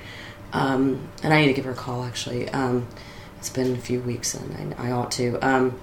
um, 0.52 1.08
and 1.22 1.32
I 1.32 1.40
need 1.40 1.46
to 1.48 1.54
give 1.54 1.64
her 1.64 1.70
a 1.72 1.74
call 1.74 2.04
actually. 2.04 2.48
Um, 2.50 2.86
it's 3.38 3.48
been 3.48 3.74
a 3.74 3.78
few 3.78 4.00
weeks 4.00 4.34
and 4.34 4.74
I, 4.78 4.88
I 4.88 4.90
ought 4.92 5.10
to. 5.12 5.38
Um, 5.40 5.80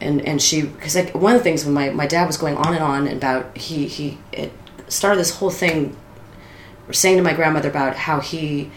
and 0.00 0.20
and 0.26 0.40
she 0.42 0.62
because 0.62 0.94
like 0.94 1.14
one 1.14 1.32
of 1.34 1.40
the 1.40 1.44
things 1.44 1.64
when 1.64 1.72
my, 1.74 1.88
my 1.90 2.06
dad 2.06 2.26
was 2.26 2.36
going 2.36 2.56
on 2.56 2.74
and 2.74 2.82
on 2.82 3.08
about 3.08 3.56
he 3.56 3.86
he 3.88 4.18
it 4.30 4.52
started 4.88 5.18
this 5.18 5.36
whole 5.38 5.48
thing 5.50 5.96
saying 6.92 7.16
to 7.16 7.22
my 7.22 7.32
grandmother 7.32 7.68
about 7.70 7.96
how 7.96 8.20
he 8.20 8.70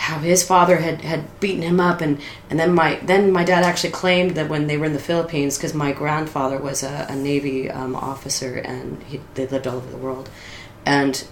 how 0.00 0.18
his 0.18 0.42
father 0.42 0.78
had, 0.78 1.02
had 1.02 1.40
beaten 1.40 1.60
him 1.60 1.78
up 1.78 2.00
and, 2.00 2.18
and 2.48 2.58
then 2.58 2.72
my 2.74 2.94
then 3.02 3.30
my 3.30 3.44
dad 3.44 3.62
actually 3.62 3.90
claimed 3.90 4.30
that 4.30 4.48
when 4.48 4.66
they 4.66 4.78
were 4.78 4.86
in 4.86 4.94
the 4.94 4.98
Philippines 4.98 5.58
because 5.58 5.74
my 5.74 5.92
grandfather 5.92 6.58
was 6.58 6.82
a, 6.82 7.06
a 7.10 7.14
Navy 7.14 7.70
um, 7.70 7.94
officer 7.94 8.56
and 8.56 9.02
he, 9.02 9.20
they 9.34 9.46
lived 9.46 9.66
all 9.66 9.76
over 9.76 9.90
the 9.90 9.98
world 9.98 10.30
and 10.86 11.26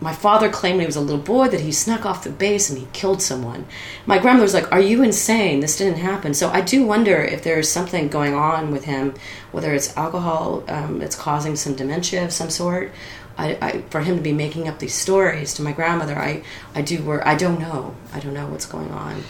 my 0.00 0.12
father 0.12 0.48
claimed 0.48 0.76
when 0.76 0.82
he 0.82 0.86
was 0.86 0.96
a 0.96 1.00
little 1.00 1.16
boy 1.20 1.48
that 1.48 1.60
he 1.60 1.72
snuck 1.72 2.06
off 2.06 2.22
the 2.22 2.30
base 2.30 2.70
and 2.70 2.78
he 2.78 2.86
killed 2.92 3.20
someone. 3.20 3.66
My 4.06 4.18
grandmother 4.18 4.44
was 4.44 4.54
like, 4.54 4.70
"Are 4.70 4.80
you 4.80 5.02
insane? 5.02 5.58
This 5.58 5.76
didn't 5.76 5.98
happen." 5.98 6.34
So 6.34 6.50
I 6.50 6.60
do 6.60 6.86
wonder 6.86 7.16
if 7.16 7.42
there's 7.42 7.68
something 7.68 8.08
going 8.08 8.34
on 8.34 8.70
with 8.70 8.84
him, 8.84 9.14
whether 9.50 9.74
it's 9.74 9.96
alcohol 9.96 10.62
um, 10.68 11.00
that's 11.00 11.16
causing 11.16 11.56
some 11.56 11.74
dementia 11.74 12.24
of 12.24 12.32
some 12.32 12.50
sort. 12.50 12.92
I, 13.38 13.56
I, 13.62 13.82
for 13.90 14.00
him 14.00 14.16
to 14.16 14.22
be 14.22 14.32
making 14.32 14.68
up 14.68 14.80
these 14.80 14.94
stories 14.94 15.54
to 15.54 15.62
my 15.62 15.72
grandmother, 15.72 16.18
I, 16.18 16.42
I 16.74 16.82
do 16.82 17.02
work. 17.02 17.22
I 17.24 17.36
don't 17.36 17.60
know. 17.60 17.94
I 18.12 18.18
don't 18.18 18.34
know 18.34 18.48
what's 18.48 18.66
going 18.66 18.90
on. 18.90 19.22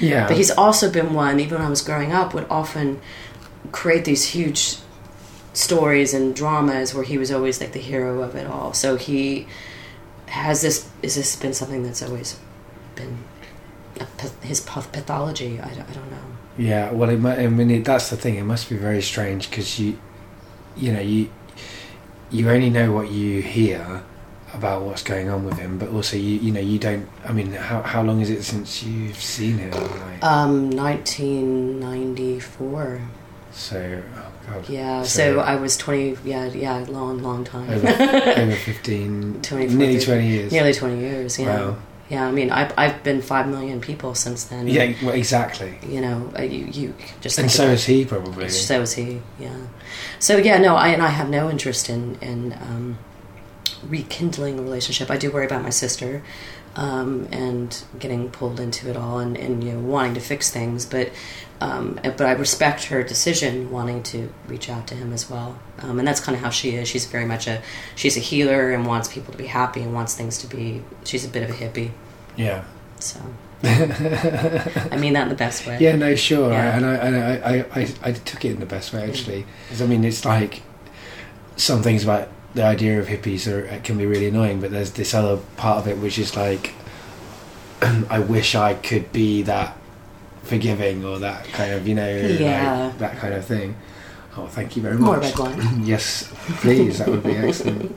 Yeah. 0.00 0.26
But 0.26 0.36
he's 0.36 0.50
also 0.50 0.90
been 0.90 1.14
one, 1.14 1.38
even 1.40 1.58
when 1.58 1.66
I 1.66 1.70
was 1.70 1.80
growing 1.80 2.12
up, 2.12 2.34
would 2.34 2.46
often 2.50 3.00
create 3.70 4.04
these 4.04 4.26
huge 4.26 4.76
stories 5.52 6.12
and 6.14 6.34
dramas 6.34 6.94
where 6.94 7.04
he 7.04 7.16
was 7.16 7.30
always 7.30 7.60
like 7.60 7.72
the 7.72 7.80
hero 7.80 8.22
of 8.22 8.34
it 8.34 8.46
all. 8.46 8.72
So 8.74 8.96
he 8.96 9.46
has 10.26 10.62
this. 10.62 10.88
Is 11.02 11.14
this 11.14 11.36
been 11.36 11.54
something 11.54 11.82
that's 11.84 12.02
always 12.02 12.38
been 12.96 13.18
a, 14.00 14.46
his 14.46 14.60
pathology? 14.60 15.60
I 15.60 15.68
don't, 15.68 15.88
I 15.88 15.92
don't 15.92 16.10
know. 16.10 16.18
Yeah, 16.56 16.90
well, 16.90 17.08
it, 17.08 17.24
I 17.24 17.46
mean, 17.46 17.70
it, 17.70 17.84
that's 17.84 18.10
the 18.10 18.16
thing. 18.16 18.34
It 18.34 18.42
must 18.42 18.68
be 18.68 18.76
very 18.76 19.00
strange 19.00 19.48
because 19.48 19.78
you, 19.78 19.98
you 20.76 20.92
know, 20.92 21.00
you 21.00 21.30
you 22.30 22.48
only 22.50 22.70
know 22.70 22.92
what 22.92 23.10
you 23.10 23.42
hear 23.42 24.02
about 24.54 24.82
what's 24.82 25.02
going 25.02 25.28
on 25.28 25.44
with 25.44 25.58
him, 25.58 25.78
but 25.78 25.88
also 25.90 26.16
you 26.16 26.38
you 26.38 26.52
know 26.52 26.60
you 26.60 26.78
don't. 26.78 27.06
I 27.24 27.32
mean, 27.32 27.52
how 27.52 27.82
how 27.82 28.02
long 28.02 28.20
is 28.20 28.30
it 28.30 28.42
since 28.44 28.82
you've 28.82 29.20
seen 29.22 29.58
him? 29.58 29.70
Like, 29.72 30.22
Um, 30.24 30.70
1994. 30.70 33.00
so, 33.52 34.02
oh 34.16 34.32
god. 34.50 34.68
Yeah. 34.68 35.02
So, 35.02 35.40
I 35.40 35.56
was 35.56 35.76
20. 35.76 36.18
Yeah, 36.24 36.46
yeah, 36.46 36.84
long, 36.88 37.22
long 37.22 37.44
time. 37.44 37.68
over, 37.70 37.86
over 37.88 38.56
15, 38.56 39.42
24, 39.42 39.76
nearly 39.76 40.00
20 40.00 40.26
years. 40.26 40.52
Nearly 40.52 40.72
20 40.72 40.98
years. 41.00 41.38
Yeah. 41.38 41.46
Wow. 41.70 41.76
Yeah. 42.08 42.26
I 42.26 42.32
mean, 42.32 42.50
I've 42.50 42.72
I've 42.78 43.02
been 43.02 43.22
five 43.22 43.48
million 43.48 43.80
people 43.80 44.14
since 44.14 44.44
then. 44.44 44.66
Yeah, 44.68 44.94
well, 45.02 45.14
exactly. 45.14 45.78
You 45.86 46.00
know, 46.00 46.32
uh, 46.38 46.42
you 46.42 46.66
you 46.66 46.94
just 47.20 47.38
And 47.38 47.50
so 47.50 47.68
is 47.68 47.84
he 47.84 48.04
probably. 48.04 48.48
So 48.48 48.82
is 48.82 48.94
he. 48.94 49.20
Yeah. 49.38 49.56
So 50.18 50.36
yeah, 50.36 50.58
no, 50.58 50.76
I 50.76 50.88
and 50.88 51.02
I 51.02 51.08
have 51.08 51.28
no 51.28 51.50
interest 51.50 51.88
in 51.88 52.16
in 52.20 52.52
um, 52.54 52.98
rekindling 53.86 54.58
a 54.58 54.62
relationship. 54.62 55.10
I 55.10 55.16
do 55.16 55.30
worry 55.30 55.46
about 55.46 55.62
my 55.62 55.70
sister. 55.70 56.22
Um, 56.86 57.26
and 57.32 57.82
getting 57.98 58.30
pulled 58.30 58.60
into 58.60 58.88
it 58.88 58.96
all, 58.96 59.18
and, 59.18 59.36
and 59.36 59.64
you 59.64 59.72
know 59.72 59.80
wanting 59.80 60.14
to 60.14 60.20
fix 60.20 60.48
things, 60.48 60.86
but 60.86 61.10
um, 61.60 61.98
but 62.04 62.20
I 62.20 62.30
respect 62.32 62.84
her 62.84 63.02
decision, 63.02 63.72
wanting 63.72 64.04
to 64.04 64.32
reach 64.46 64.70
out 64.70 64.86
to 64.86 64.94
him 64.94 65.12
as 65.12 65.28
well, 65.28 65.58
um, 65.80 65.98
and 65.98 66.06
that's 66.06 66.20
kind 66.20 66.36
of 66.36 66.42
how 66.44 66.50
she 66.50 66.76
is. 66.76 66.86
She's 66.86 67.04
very 67.06 67.24
much 67.24 67.48
a 67.48 67.62
she's 67.96 68.16
a 68.16 68.20
healer 68.20 68.70
and 68.70 68.86
wants 68.86 69.08
people 69.12 69.32
to 69.32 69.38
be 69.38 69.46
happy 69.48 69.80
and 69.82 69.92
wants 69.92 70.14
things 70.14 70.38
to 70.38 70.46
be. 70.46 70.84
She's 71.04 71.24
a 71.24 71.28
bit 71.28 71.42
of 71.42 71.50
a 71.50 71.58
hippie, 71.58 71.90
Yeah. 72.36 72.62
so 73.00 73.18
I 73.64 74.96
mean 75.00 75.14
that 75.14 75.24
in 75.24 75.28
the 75.30 75.34
best 75.34 75.66
way. 75.66 75.78
Yeah, 75.80 75.96
no, 75.96 76.14
sure, 76.14 76.52
Yeah. 76.52 76.76
and 76.76 76.86
I 76.86 76.94
and 76.94 77.16
I, 77.16 77.32
I, 77.32 77.80
I, 77.80 77.94
I 78.04 78.12
took 78.12 78.44
it 78.44 78.52
in 78.52 78.60
the 78.60 78.66
best 78.66 78.92
way 78.92 79.02
actually. 79.08 79.46
'Cause, 79.68 79.82
I 79.82 79.86
mean, 79.86 80.04
it's 80.04 80.24
like 80.24 80.62
some 81.56 81.82
things 81.82 82.04
about 82.04 82.28
the 82.58 82.64
idea 82.64 82.98
of 82.98 83.06
hippies 83.06 83.46
are 83.46 83.62
can 83.82 83.96
be 83.96 84.04
really 84.04 84.26
annoying, 84.26 84.60
but 84.60 84.72
there's 84.72 84.90
this 84.90 85.14
other 85.14 85.36
part 85.56 85.78
of 85.78 85.86
it 85.86 85.96
which 85.98 86.18
is 86.18 86.36
like, 86.36 86.74
I 88.10 88.18
wish 88.18 88.56
I 88.56 88.74
could 88.74 89.12
be 89.12 89.42
that 89.42 89.76
forgiving 90.42 91.04
or 91.04 91.20
that 91.20 91.44
kind 91.58 91.72
of 91.72 91.86
you 91.86 91.94
know 91.94 92.10
Yeah. 92.16 92.86
like, 92.86 92.98
that 92.98 93.16
kind 93.18 93.34
of 93.34 93.44
thing. 93.44 93.76
Oh, 94.36 94.46
thank 94.48 94.74
you 94.76 94.82
very 94.82 94.96
much. 94.98 95.06
More 95.06 95.18
red 95.18 95.38
wine. 95.38 95.84
yes, 95.92 96.32
please, 96.60 96.98
that 96.98 97.08
would 97.08 97.22
be 97.22 97.36
excellent. 97.36 97.94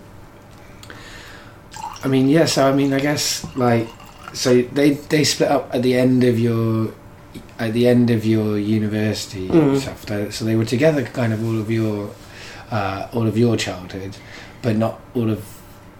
I 2.03 2.07
mean, 2.07 2.29
yeah. 2.29 2.45
So 2.45 2.67
I 2.69 2.73
mean, 2.73 2.93
I 2.93 2.99
guess 2.99 3.43
like, 3.55 3.87
so 4.33 4.61
they 4.61 4.91
they 4.91 5.23
split 5.23 5.49
up 5.49 5.73
at 5.73 5.81
the 5.81 5.95
end 5.95 6.23
of 6.23 6.37
your 6.39 6.93
at 7.57 7.73
the 7.73 7.87
end 7.87 8.09
of 8.11 8.25
your 8.25 8.59
university 8.59 9.47
Mm. 9.49 9.77
stuff. 9.79 10.33
So 10.33 10.45
they 10.45 10.55
were 10.55 10.65
together, 10.65 11.03
kind 11.03 11.33
of 11.33 11.43
all 11.45 11.57
of 11.59 11.69
your 11.71 12.11
uh, 12.71 13.07
all 13.13 13.25
of 13.27 13.37
your 13.37 13.55
childhood, 13.57 14.17
but 14.61 14.75
not 14.75 14.99
all 15.15 15.29
of 15.29 15.43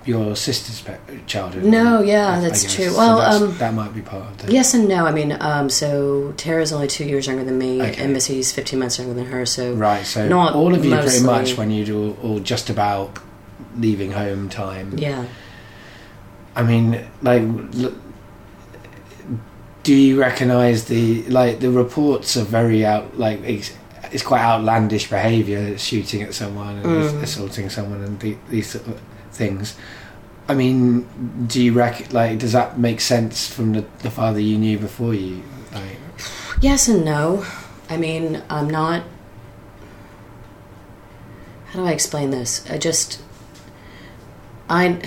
your 0.06 0.36
sister's 0.36 0.84
childhood. 1.28 1.64
No, 1.64 2.02
yeah, 2.02 2.28
I- 2.30 2.38
I 2.38 2.40
that's 2.40 2.64
guess. 2.64 2.74
true. 2.76 2.90
So 2.90 2.98
Well, 2.98 3.18
that's- 3.18 3.42
um, 3.42 3.56
that 3.60 3.74
might 3.76 3.94
be 3.94 4.02
part 4.02 4.24
of 4.32 4.38
the 4.48 4.52
Yes 4.52 4.74
and 4.74 4.88
no. 4.88 5.06
I 5.06 5.12
mean, 5.12 5.38
um, 5.40 5.70
so 5.70 6.34
Tara's 6.38 6.72
only 6.74 6.88
two 6.88 7.04
years 7.06 7.28
younger 7.28 7.44
than 7.44 7.60
me, 7.60 7.80
Okay. 7.82 8.04
and 8.04 8.12
Missy's 8.14 8.52
15 8.52 8.80
months 8.80 8.98
younger 8.98 9.14
than 9.14 9.28
her. 9.28 9.46
So 9.46 9.74
right. 9.74 10.04
So 10.06 10.28
not 10.28 10.54
all 10.56 10.74
of 10.74 10.84
you 10.84 10.96
pretty 10.98 11.20
much 11.24 11.56
when 11.56 11.70
you 11.70 11.86
do 11.86 12.18
all 12.24 12.40
just 12.40 12.70
about 12.70 13.20
leaving 13.78 14.12
home 14.14 14.50
time. 14.50 14.96
yeah, 14.98 15.26
I 16.56 16.64
mean, 16.64 17.00
like, 17.22 17.44
l- 17.80 17.94
do 19.84 19.94
you 19.96 20.20
recognise 20.20 20.86
the 20.86 21.24
like 21.24 21.60
the 21.60 21.72
reports 21.72 22.38
are 22.38 22.44
very 22.44 22.86
out 22.86 23.18
like 23.18 23.40
it's 24.12 24.24
quite 24.24 24.42
outlandish 24.42 25.10
behaviour, 25.10 25.78
shooting 25.78 26.22
at 26.22 26.34
someone 26.34 26.78
and 26.78 26.86
Mm. 26.86 27.24
assaulting 27.24 27.70
someone 27.70 28.04
and 28.04 28.20
the, 28.20 28.36
these 28.50 28.72
sort 28.72 28.88
of 28.88 29.00
things. 29.32 29.76
I 30.50 30.54
mean, 30.54 31.08
do 31.48 31.64
you 31.64 31.72
reckon, 31.74 32.12
like 32.12 32.40
does 32.40 32.52
that 32.52 32.78
make 32.78 33.00
sense 33.02 33.48
from 33.48 33.74
the, 33.74 33.86
the 34.00 34.12
father 34.12 34.40
you 34.40 34.58
knew 34.58 34.78
before 34.78 35.14
you? 35.14 35.44
Like, 35.74 35.98
yes 36.60 36.88
and 36.90 37.06
no. 37.06 37.46
I 37.90 37.98
mean, 37.98 38.42
I'm 38.50 38.70
not. 38.70 39.04
How 41.68 41.80
do 41.80 41.86
I 41.86 41.92
explain 41.92 42.32
this? 42.32 42.70
I 42.70 42.78
just, 42.78 43.22
I. 44.70 45.02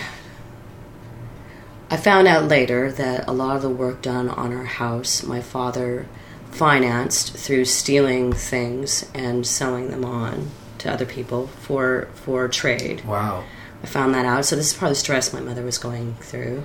I 1.90 1.96
found 1.98 2.26
out 2.26 2.48
later 2.48 2.90
that 2.90 3.28
a 3.28 3.32
lot 3.32 3.54
of 3.56 3.62
the 3.62 3.68
work 3.70 4.00
done 4.02 4.28
on 4.30 4.52
our 4.52 4.64
house, 4.64 5.22
my 5.22 5.40
father 5.40 6.06
financed 6.54 7.36
through 7.36 7.64
stealing 7.64 8.32
things 8.32 9.10
and 9.12 9.46
selling 9.46 9.90
them 9.90 10.04
on 10.04 10.50
to 10.78 10.92
other 10.92 11.06
people 11.06 11.48
for 11.48 12.08
for 12.14 12.48
trade. 12.48 13.04
wow. 13.04 13.44
I 13.82 13.86
found 13.86 14.14
that 14.14 14.24
out. 14.24 14.46
So 14.46 14.56
this 14.56 14.68
is 14.68 14.74
probably 14.74 14.92
the 14.92 15.00
stress 15.00 15.32
my 15.32 15.40
mother 15.40 15.62
was 15.62 15.76
going 15.76 16.14
through. 16.14 16.64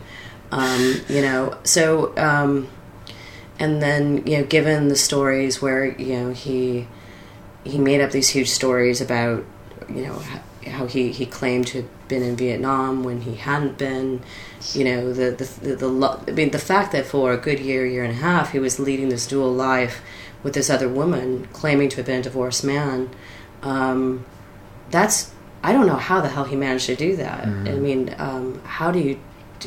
Um, 0.51 1.01
you 1.09 1.21
know, 1.21 1.57
so 1.63 2.15
um, 2.17 2.69
and 3.59 3.81
then 3.81 4.25
you 4.25 4.37
know, 4.37 4.43
given 4.45 4.87
the 4.87 4.95
stories 4.95 5.61
where 5.61 5.85
you 5.85 6.13
know 6.13 6.29
he 6.31 6.87
he 7.65 7.77
made 7.77 7.99
up 7.99 8.11
these 8.11 8.29
huge 8.29 8.49
stories 8.49 9.01
about 9.01 9.43
you 9.89 10.03
know 10.03 10.21
how 10.67 10.85
he 10.85 11.11
he 11.11 11.25
claimed 11.25 11.67
to 11.67 11.87
been 12.09 12.23
in 12.23 12.35
Vietnam 12.35 13.03
when 13.03 13.21
he 13.21 13.35
hadn't 13.35 13.77
been. 13.77 14.21
You 14.73 14.83
know 14.83 15.13
the 15.13 15.31
the 15.31 15.45
the, 15.69 15.75
the 15.75 15.87
lo- 15.87 16.21
I 16.27 16.31
mean 16.31 16.49
the 16.51 16.59
fact 16.59 16.91
that 16.91 17.05
for 17.05 17.31
a 17.31 17.37
good 17.37 17.59
year 17.61 17.85
year 17.85 18.03
and 18.03 18.11
a 18.11 18.17
half 18.17 18.51
he 18.51 18.59
was 18.59 18.77
leading 18.79 19.07
this 19.09 19.25
dual 19.25 19.53
life 19.53 20.01
with 20.43 20.53
this 20.53 20.69
other 20.69 20.89
woman 20.89 21.47
claiming 21.53 21.87
to 21.89 21.97
have 21.97 22.05
been 22.05 22.19
a 22.19 22.23
divorced 22.23 22.63
man. 22.65 23.09
Um, 23.61 24.25
that's 24.89 25.31
I 25.63 25.71
don't 25.73 25.87
know 25.87 25.95
how 25.95 26.21
the 26.21 26.29
hell 26.29 26.45
he 26.45 26.55
managed 26.55 26.87
to 26.87 26.95
do 26.95 27.15
that. 27.17 27.45
Mm. 27.45 27.69
I 27.69 27.75
mean, 27.75 28.15
um, 28.17 28.61
how 28.63 28.91
do 28.91 28.99
you? 28.99 29.19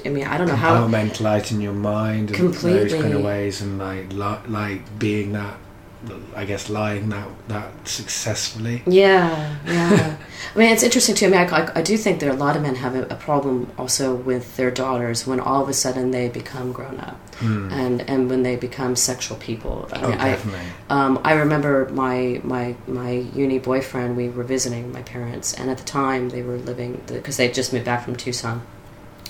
I 0.06 0.08
mean, 0.08 0.26
I 0.26 0.38
don't 0.38 0.48
know 0.48 0.56
how. 0.56 0.86
Compartmentalize 0.86 1.52
in 1.52 1.60
your 1.60 1.74
mind 1.74 2.30
and 2.30 2.38
those 2.52 2.60
Completely. 2.60 3.00
kind 3.00 3.14
of 3.14 3.22
ways 3.22 3.60
and 3.60 3.78
like 3.78 4.12
like 4.48 4.98
being 4.98 5.32
that 5.32 5.56
I 6.34 6.44
guess 6.44 6.68
lying 6.68 7.08
that 7.10 7.28
that 7.48 7.70
successfully. 7.88 8.82
Yeah, 8.86 9.56
yeah. 9.66 10.16
I 10.54 10.58
mean, 10.58 10.72
it's 10.72 10.82
interesting 10.82 11.14
too. 11.14 11.26
I 11.26 11.28
mean, 11.30 11.40
I, 11.40 11.44
I, 11.62 11.78
I 11.78 11.82
do 11.82 11.96
think 11.96 12.20
that 12.20 12.28
a 12.28 12.34
lot 12.34 12.56
of 12.56 12.62
men 12.62 12.74
have 12.74 12.94
a, 12.96 13.02
a 13.04 13.14
problem 13.14 13.70
also 13.78 14.14
with 14.14 14.56
their 14.56 14.70
daughters 14.70 15.26
when 15.26 15.38
all 15.40 15.62
of 15.62 15.68
a 15.68 15.72
sudden 15.72 16.10
they 16.10 16.28
become 16.28 16.72
grown 16.72 16.98
up 17.00 17.18
Hmm. 17.38 17.70
and 17.72 18.00
and 18.10 18.28
when 18.30 18.42
they 18.42 18.56
become 18.56 18.94
sexual 18.96 19.36
people. 19.38 19.88
I 19.92 20.00
Oh, 20.02 20.08
mean, 20.10 20.18
I, 20.18 20.28
definitely. 20.30 20.60
Um, 20.90 21.20
I 21.24 21.32
remember 21.34 21.88
my 21.92 22.40
my 22.44 22.74
my 22.86 23.10
uni 23.34 23.58
boyfriend. 23.58 24.16
We 24.16 24.28
were 24.28 24.44
visiting 24.44 24.92
my 24.92 25.02
parents, 25.02 25.54
and 25.54 25.70
at 25.70 25.78
the 25.78 25.84
time 25.84 26.28
they 26.30 26.42
were 26.42 26.58
living 26.58 27.00
because 27.06 27.36
they 27.36 27.48
just 27.50 27.72
moved 27.72 27.84
back 27.84 28.04
from 28.04 28.16
Tucson, 28.16 28.62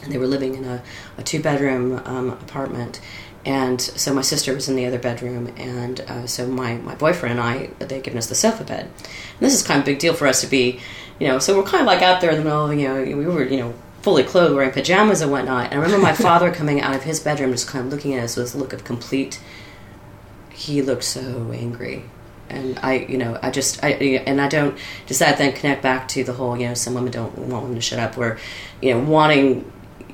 and 0.03 0.12
they 0.12 0.18
were 0.18 0.27
living 0.27 0.55
in 0.57 0.64
a, 0.64 0.83
a 1.18 1.23
two 1.23 1.41
bedroom 1.43 2.01
um, 2.05 2.31
apartment. 2.31 3.01
And 3.45 3.80
so 3.80 4.14
my 4.14 4.22
sister 4.22 4.55
was 4.55 4.68
in 4.68 4.76
the 4.76 4.86
other 4.86 5.01
bedroom, 5.01 5.53
and 5.57 6.01
uh, 6.03 6.26
so 6.28 6.47
my, 6.47 6.76
my 6.76 6.95
boyfriend 6.95 7.40
and 7.40 7.40
I 7.40 7.70
they 7.84 7.97
had 7.97 8.05
given 8.05 8.18
us 8.18 8.28
the 8.28 8.36
sofa 8.36 8.62
bed. 8.62 8.84
And 8.84 9.40
this 9.40 9.53
is 9.53 9.64
kind 9.64 9.80
of 9.80 9.84
a 9.84 9.90
big 9.90 9.99
deal 9.99 10.14
for 10.14 10.28
us 10.28 10.40
to 10.43 10.47
be, 10.47 10.78
you 11.18 11.26
know. 11.26 11.40
So 11.40 11.57
we're 11.57 11.66
kind 11.66 11.80
of 11.80 11.86
like 11.86 12.03
out 12.03 12.20
there 12.20 12.30
in 12.30 12.38
the 12.38 12.45
middle, 12.45 12.70
of, 12.70 12.78
you 12.78 12.86
know, 12.86 13.03
we 13.03 13.26
were 13.26 13.45
you 13.45 13.59
know 13.59 13.74
fully 14.03 14.22
clothed, 14.22 14.55
wearing 14.55 14.70
pajamas 14.70 15.22
and 15.22 15.32
whatnot. 15.32 15.72
And 15.72 15.80
I 15.80 15.82
remember 15.82 16.03
my 16.03 16.12
father 16.28 16.53
coming 16.53 16.80
out 16.80 16.95
of 16.95 17.03
his 17.03 17.18
bedroom, 17.18 17.51
just 17.51 17.66
kind 17.66 17.86
of 17.86 17.93
looking 17.93 18.14
at 18.14 18.22
us 18.22 18.36
with 18.36 18.47
this 18.47 18.55
look 18.55 18.72
of 18.72 18.84
complete 18.84 19.40
he 20.62 20.80
looked 20.80 21.05
so 21.05 21.51
angry 21.53 22.05
and 22.49 22.78
i 22.80 22.95
you 23.09 23.18
know 23.18 23.38
i 23.43 23.51
just 23.51 23.82
i 23.82 23.88
and 23.90 24.40
i 24.40 24.49
don't 24.49 24.78
does 25.07 25.18
that 25.18 25.38
then 25.38 25.53
connect 25.53 25.82
back 25.82 26.07
to 26.07 26.22
the 26.22 26.32
whole 26.32 26.57
you 26.57 26.66
know 26.66 26.74
some 26.74 26.95
women 26.95 27.11
don't 27.11 27.36
want 27.36 27.62
women 27.62 27.74
to 27.74 27.80
shut 27.80 27.99
up 27.99 28.16
where 28.16 28.38
you 28.80 28.93
know 28.93 29.01
wanting 29.01 29.70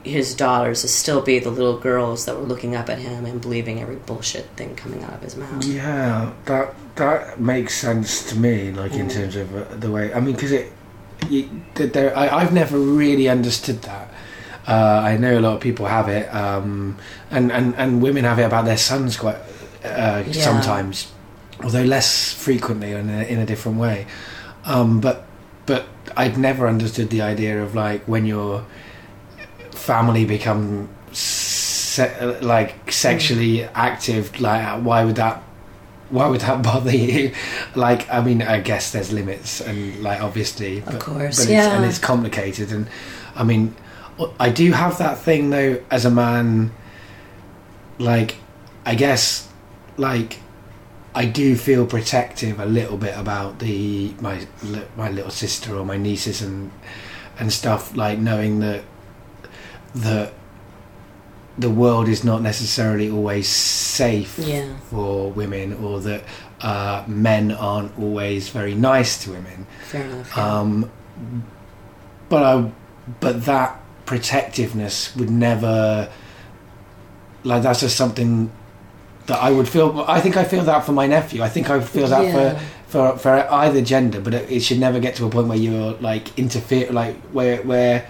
his 0.09 0.34
daughters 0.34 0.80
to 0.82 0.88
still 0.88 1.20
be 1.22 1.38
the 1.38 1.50
little 1.50 1.78
girls 1.78 2.24
that 2.26 2.34
were 2.36 2.42
looking 2.52 2.74
up 2.74 2.88
at 2.90 2.98
him 2.98 3.24
and 3.26 3.40
believing 3.40 3.80
every 3.80 3.96
bullshit 3.96 4.46
thing 4.56 4.74
coming 4.74 5.02
out 5.04 5.12
of 5.14 5.22
his 5.22 5.36
mouth 5.36 5.64
Yeah, 5.64 6.32
that 6.46 6.74
that 6.96 7.38
makes 7.40 7.74
sense 7.74 8.28
to 8.30 8.36
me. 8.36 8.72
Like 8.72 8.94
in 8.94 9.06
Mm. 9.06 9.12
terms 9.14 9.36
of 9.36 9.54
uh, 9.54 9.64
the 9.78 9.90
way 9.90 10.12
I 10.12 10.20
mean, 10.20 10.34
because 10.34 10.52
it, 10.52 10.72
you, 11.30 11.48
there, 11.74 12.16
I, 12.16 12.28
I've 12.40 12.52
never 12.52 12.78
really 12.78 13.28
understood 13.28 13.82
that. 13.82 14.09
Uh, 14.66 15.00
I 15.12 15.16
know 15.16 15.38
a 15.38 15.40
lot 15.40 15.54
of 15.54 15.61
people 15.61 15.86
have 15.86 16.09
it, 16.09 16.26
um, 16.34 16.98
and, 17.30 17.50
and 17.52 17.74
and 17.76 18.02
women 18.02 18.24
have 18.24 18.38
it 18.38 18.44
about 18.44 18.64
their 18.66 18.76
sons 18.76 19.16
quite 19.16 19.38
uh, 19.84 20.22
Yeah. 20.26 20.32
sometimes, 20.50 21.11
although 21.62 21.84
less 21.84 22.32
frequently 22.34 22.92
and 22.92 23.09
in 23.11 23.18
a, 23.18 23.22
in 23.22 23.38
a 23.38 23.46
different 23.46 23.78
way. 23.78 24.06
Um, 24.64 25.00
but 25.00 25.24
but 25.66 25.86
I'd 26.16 26.36
never 26.38 26.66
understood 26.68 27.09
the 27.11 27.22
idea 27.22 27.62
of 27.62 27.74
like 27.74 28.02
when 28.06 28.26
your 28.26 28.64
family 29.89 30.26
become 30.26 30.86
se- 31.12 32.41
like 32.43 32.93
sexually 32.93 33.59
mm. 33.59 33.70
active. 33.74 34.39
Like 34.41 34.84
why 34.84 35.05
would 35.05 35.16
that? 35.16 35.43
Why 36.11 36.26
would 36.28 36.43
that 36.43 36.62
bother 36.68 36.97
you? 36.97 37.32
Like, 37.74 38.09
I 38.11 38.20
mean, 38.22 38.43
I 38.43 38.61
guess 38.61 38.93
there's 38.93 39.12
limits, 39.12 39.61
and 39.61 40.03
like 40.03 40.20
obviously, 40.20 40.80
but, 40.80 41.01
course, 41.01 41.36
but 41.36 41.43
it's, 41.45 41.51
yeah. 41.51 41.76
and 41.76 41.84
it's 41.84 41.99
complicated. 41.99 42.70
And 42.70 42.86
I 43.34 43.45
mean, 43.45 43.74
I 44.39 44.51
do 44.51 44.72
have 44.72 44.99
that 44.99 45.18
thing 45.18 45.51
though 45.51 45.82
as 45.91 46.05
a 46.05 46.11
man. 46.11 46.72
Like, 48.01 48.36
I 48.86 48.95
guess, 48.95 49.49
like, 49.97 50.39
I 51.14 51.24
do 51.24 51.57
feel 51.57 51.84
protective 51.84 52.61
a 52.61 52.66
little 52.66 52.97
bit 52.97 53.16
about 53.16 53.59
the 53.59 54.14
my 54.20 54.47
my 54.97 55.11
little 55.11 55.32
sister 55.32 55.74
or 55.74 55.84
my 55.84 55.97
nieces 55.97 56.43
and 56.43 56.70
and 57.41 57.53
stuff. 57.53 57.97
Like 57.97 58.18
knowing 58.18 58.61
that 58.61 58.84
that 60.03 60.32
the 61.59 61.70
world 61.70 62.09
is 62.09 62.22
not 62.24 62.40
necessarily 62.42 63.11
always 63.11 63.49
safe 63.49 64.38
Yeah. 64.38 64.76
for 64.90 65.30
women, 65.32 65.72
or 65.82 66.01
that 66.01 66.22
uh, 66.61 67.05
men 67.07 67.51
aren't 67.53 67.99
always 67.99 68.49
very 68.49 68.74
nice 68.74 69.22
to 69.24 69.30
women. 69.32 69.66
Fair 69.88 70.05
enough. 70.05 70.32
yeah. 70.36 70.59
Um, 70.61 70.90
but 72.28 72.42
I, 72.42 72.70
but 73.20 73.44
that 73.46 73.80
protectiveness 74.07 75.14
would 75.16 75.30
never, 75.30 76.09
like 77.44 77.62
that's 77.62 77.80
just 77.80 77.96
something 77.96 78.51
that 79.26 79.42
I 79.42 79.51
would 79.51 79.68
feel. 79.68 80.05
I 80.07 80.20
think 80.20 80.36
I 80.36 80.44
feel 80.44 80.62
that 80.64 80.84
for 80.84 80.92
my 80.92 81.07
nephew. 81.07 81.42
I 81.42 81.49
think 81.49 81.70
I 81.70 81.80
feel 81.80 82.07
that 82.09 82.24
Yeah. 82.24 82.59
for, 82.86 83.12
for 83.14 83.18
for 83.18 83.53
either 83.53 83.82
gender. 83.82 84.20
But 84.20 84.34
it, 84.34 84.51
it 84.51 84.61
should 84.61 84.78
never 84.78 85.01
get 85.01 85.16
to 85.16 85.26
a 85.26 85.30
point 85.30 85.49
where 85.49 85.59
you're 85.59 85.92
like 85.94 86.38
interfere, 86.38 86.90
like 86.92 87.16
where 87.32 87.62
where 87.62 88.07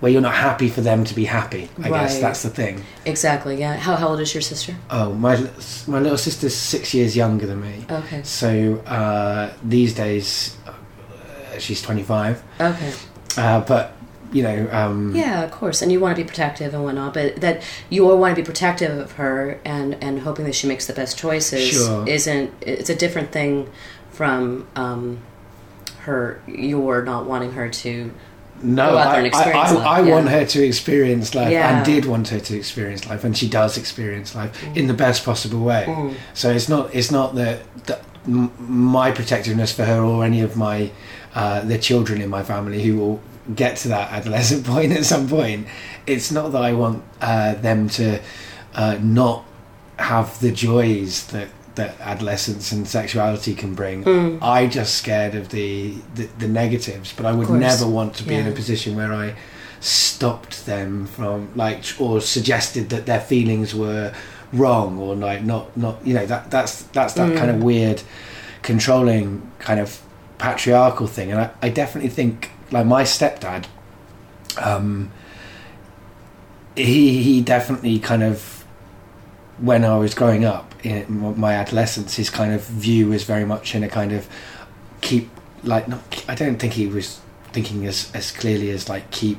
where 0.00 0.12
you're 0.12 0.20
not 0.20 0.34
happy 0.34 0.68
for 0.68 0.80
them 0.82 1.04
to 1.04 1.14
be 1.14 1.24
happy. 1.24 1.68
I 1.82 1.88
guess 1.88 2.18
that's 2.20 2.42
the 2.42 2.50
thing. 2.50 2.82
exactly. 3.04 3.56
Yeah. 3.58 3.76
How, 3.76 3.96
how 3.96 4.08
old 4.08 4.20
is 4.20 4.34
your 4.34 4.42
sister? 4.42 4.74
Oh, 4.90 5.12
my 5.14 5.36
my 5.86 6.00
little 6.00 6.18
sister's 6.18 6.54
six 6.54 6.92
years 6.94 7.16
younger 7.16 7.46
than 7.46 7.60
me. 7.62 7.84
Okay. 7.90 8.22
So 8.22 8.76
uh, 8.86 9.52
these 9.62 9.94
days, 9.94 10.56
uh, 10.66 11.58
she's 11.58 11.80
25. 11.82 12.42
Okay. 12.60 12.92
Uh, 13.38 13.60
but 13.60 13.92
you 14.32 14.42
know, 14.42 14.68
um, 14.72 15.14
Yeah, 15.14 15.44
of 15.44 15.50
course, 15.52 15.80
and 15.82 15.90
you 15.92 16.00
want 16.00 16.16
to 16.16 16.22
be 16.22 16.26
protective 16.26 16.74
and 16.74 16.82
whatnot, 16.82 17.14
but 17.14 17.36
that 17.40 17.62
you 17.88 18.10
all 18.10 18.18
want 18.18 18.34
to 18.36 18.42
be 18.42 18.44
protective 18.44 18.98
of 18.98 19.12
her 19.12 19.60
and 19.64 19.94
and 20.02 20.20
hoping 20.20 20.44
that 20.46 20.54
she 20.54 20.66
makes 20.66 20.86
the 20.86 20.92
best 20.92 21.16
choices 21.16 21.70
Sure. 21.70 22.06
isn't. 22.08 22.52
It's 22.60 22.90
a 22.90 22.94
different 22.94 23.30
thing 23.32 23.70
from 24.10 24.66
um, 24.74 25.20
her. 26.00 26.42
You're 26.46 27.02
not 27.02 27.24
wanting 27.26 27.52
her 27.52 27.68
to. 27.68 28.12
No, 28.62 28.90
go 28.92 28.98
out 28.98 29.12
there 29.12 29.30
I, 29.34 29.50
I, 29.50 29.52
I, 29.52 29.74
I 29.74 30.00
yeah. 30.00 30.14
want 30.14 30.28
her 30.28 30.44
to 30.44 30.64
experience 30.64 31.34
life, 31.34 31.50
Yeah. 31.50 31.76
and 31.76 31.84
did 31.86 32.06
want 32.06 32.28
her 32.28 32.40
to 32.40 32.56
experience 32.56 33.06
life, 33.06 33.24
and 33.24 33.36
she 33.36 33.48
does 33.48 33.76
experience 33.76 34.34
life 34.34 34.62
in 34.76 34.86
the 34.86 34.94
best 34.94 35.24
possible 35.24 35.60
way. 35.60 35.84
Mm. 35.88 36.14
So 36.34 36.50
it's 36.50 36.68
not 36.68 36.94
it's 36.94 37.10
not 37.10 37.34
that, 37.34 37.62
that 37.86 38.02
my 38.26 39.12
protectiveness 39.12 39.72
for 39.72 39.84
her 39.84 40.00
or 40.00 40.24
any 40.24 40.40
of 40.40 40.56
my 40.56 40.90
uh, 41.34 41.60
the 41.60 41.78
children 41.78 42.20
in 42.20 42.30
my 42.30 42.42
family 42.42 42.82
who 42.82 42.96
will 42.96 43.20
get 43.54 43.76
to 43.78 43.88
that 43.88 44.10
adolescent 44.10 44.64
point 44.72 44.92
at 44.92 45.04
some 45.04 45.28
point. 45.28 45.66
It's 46.06 46.30
not 46.32 46.52
that 46.52 46.62
I 46.62 46.72
want 46.72 47.04
uh, 47.20 47.54
them 47.54 47.88
to 47.90 48.20
uh, 48.74 48.98
not 49.02 49.44
have 49.98 50.40
the 50.40 50.52
joys 50.52 51.26
that 51.28 51.48
that 51.76 51.98
adolescence 52.00 52.72
and 52.72 52.86
sexuality 52.88 53.54
can 53.54 53.74
bring. 53.74 54.04
Mm. 54.04 54.38
I 54.42 54.66
just 54.66 54.94
scared 54.96 55.34
of 55.34 55.48
the, 55.50 55.94
the 56.14 56.24
the 56.38 56.48
negatives, 56.48 57.12
but 57.16 57.24
I 57.26 57.32
would 57.32 57.48
never 57.50 57.86
want 57.86 58.14
to 58.16 58.24
be 58.24 58.34
in 58.34 58.46
a 58.48 58.52
position 58.52 58.96
where 58.96 59.12
I 59.12 59.34
stopped 59.80 60.66
them 60.66 61.06
from 61.06 61.50
like 61.54 61.84
or 61.98 62.20
suggested 62.20 62.88
that 62.90 63.06
their 63.06 63.20
feelings 63.20 63.74
were 63.74 64.12
wrong 64.52 64.98
or 64.98 65.14
like 65.14 65.42
not 65.44 65.76
not 65.76 66.04
you 66.06 66.14
know 66.14 66.24
that 66.26 66.50
that's 66.50 66.82
that's 66.92 67.14
that 67.14 67.30
Mm. 67.32 67.36
kind 67.38 67.50
of 67.50 67.62
weird 67.62 68.02
controlling 68.62 69.42
kind 69.58 69.78
of 69.80 70.00
patriarchal 70.38 71.06
thing 71.06 71.30
and 71.30 71.40
I, 71.40 71.50
I 71.62 71.68
definitely 71.68 72.10
think 72.10 72.50
like 72.70 72.86
my 72.86 73.02
stepdad 73.02 73.66
um 74.58 75.10
he 76.76 77.22
he 77.22 77.40
definitely 77.42 77.98
kind 77.98 78.22
of 78.22 78.64
when 79.58 79.84
I 79.84 79.96
was 79.98 80.14
growing 80.14 80.44
up 80.44 80.74
in 80.86 81.38
my 81.38 81.52
adolescence 81.54 82.16
his 82.16 82.30
kind 82.30 82.52
of 82.54 82.62
view 82.66 83.08
was 83.08 83.24
very 83.24 83.44
much 83.44 83.74
in 83.74 83.82
a 83.82 83.88
kind 83.88 84.12
of 84.12 84.28
keep 85.00 85.28
like 85.62 85.88
not 85.88 86.00
I 86.28 86.34
don't 86.34 86.58
think 86.58 86.72
he 86.74 86.86
was 86.86 87.20
thinking 87.52 87.86
as 87.86 88.10
as 88.14 88.30
clearly 88.32 88.70
as 88.70 88.88
like 88.88 89.10
keep 89.10 89.38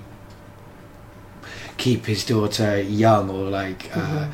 keep 1.77 2.05
his 2.05 2.25
daughter 2.25 2.81
young 2.81 3.29
or 3.29 3.49
like 3.49 3.95
uh, 3.95 3.99
Mhm. 3.99 4.29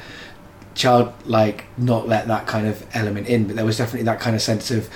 child 0.75 1.13
like 1.25 1.65
not 1.77 2.07
let 2.07 2.27
that 2.27 2.47
kind 2.47 2.67
of 2.67 2.85
element 2.93 3.27
in 3.27 3.45
but 3.47 3.55
there 3.55 3.65
was 3.65 3.77
definitely 3.77 4.05
that 4.05 4.19
kind 4.19 4.35
of 4.35 4.41
sense 4.41 4.71
of 4.71 4.89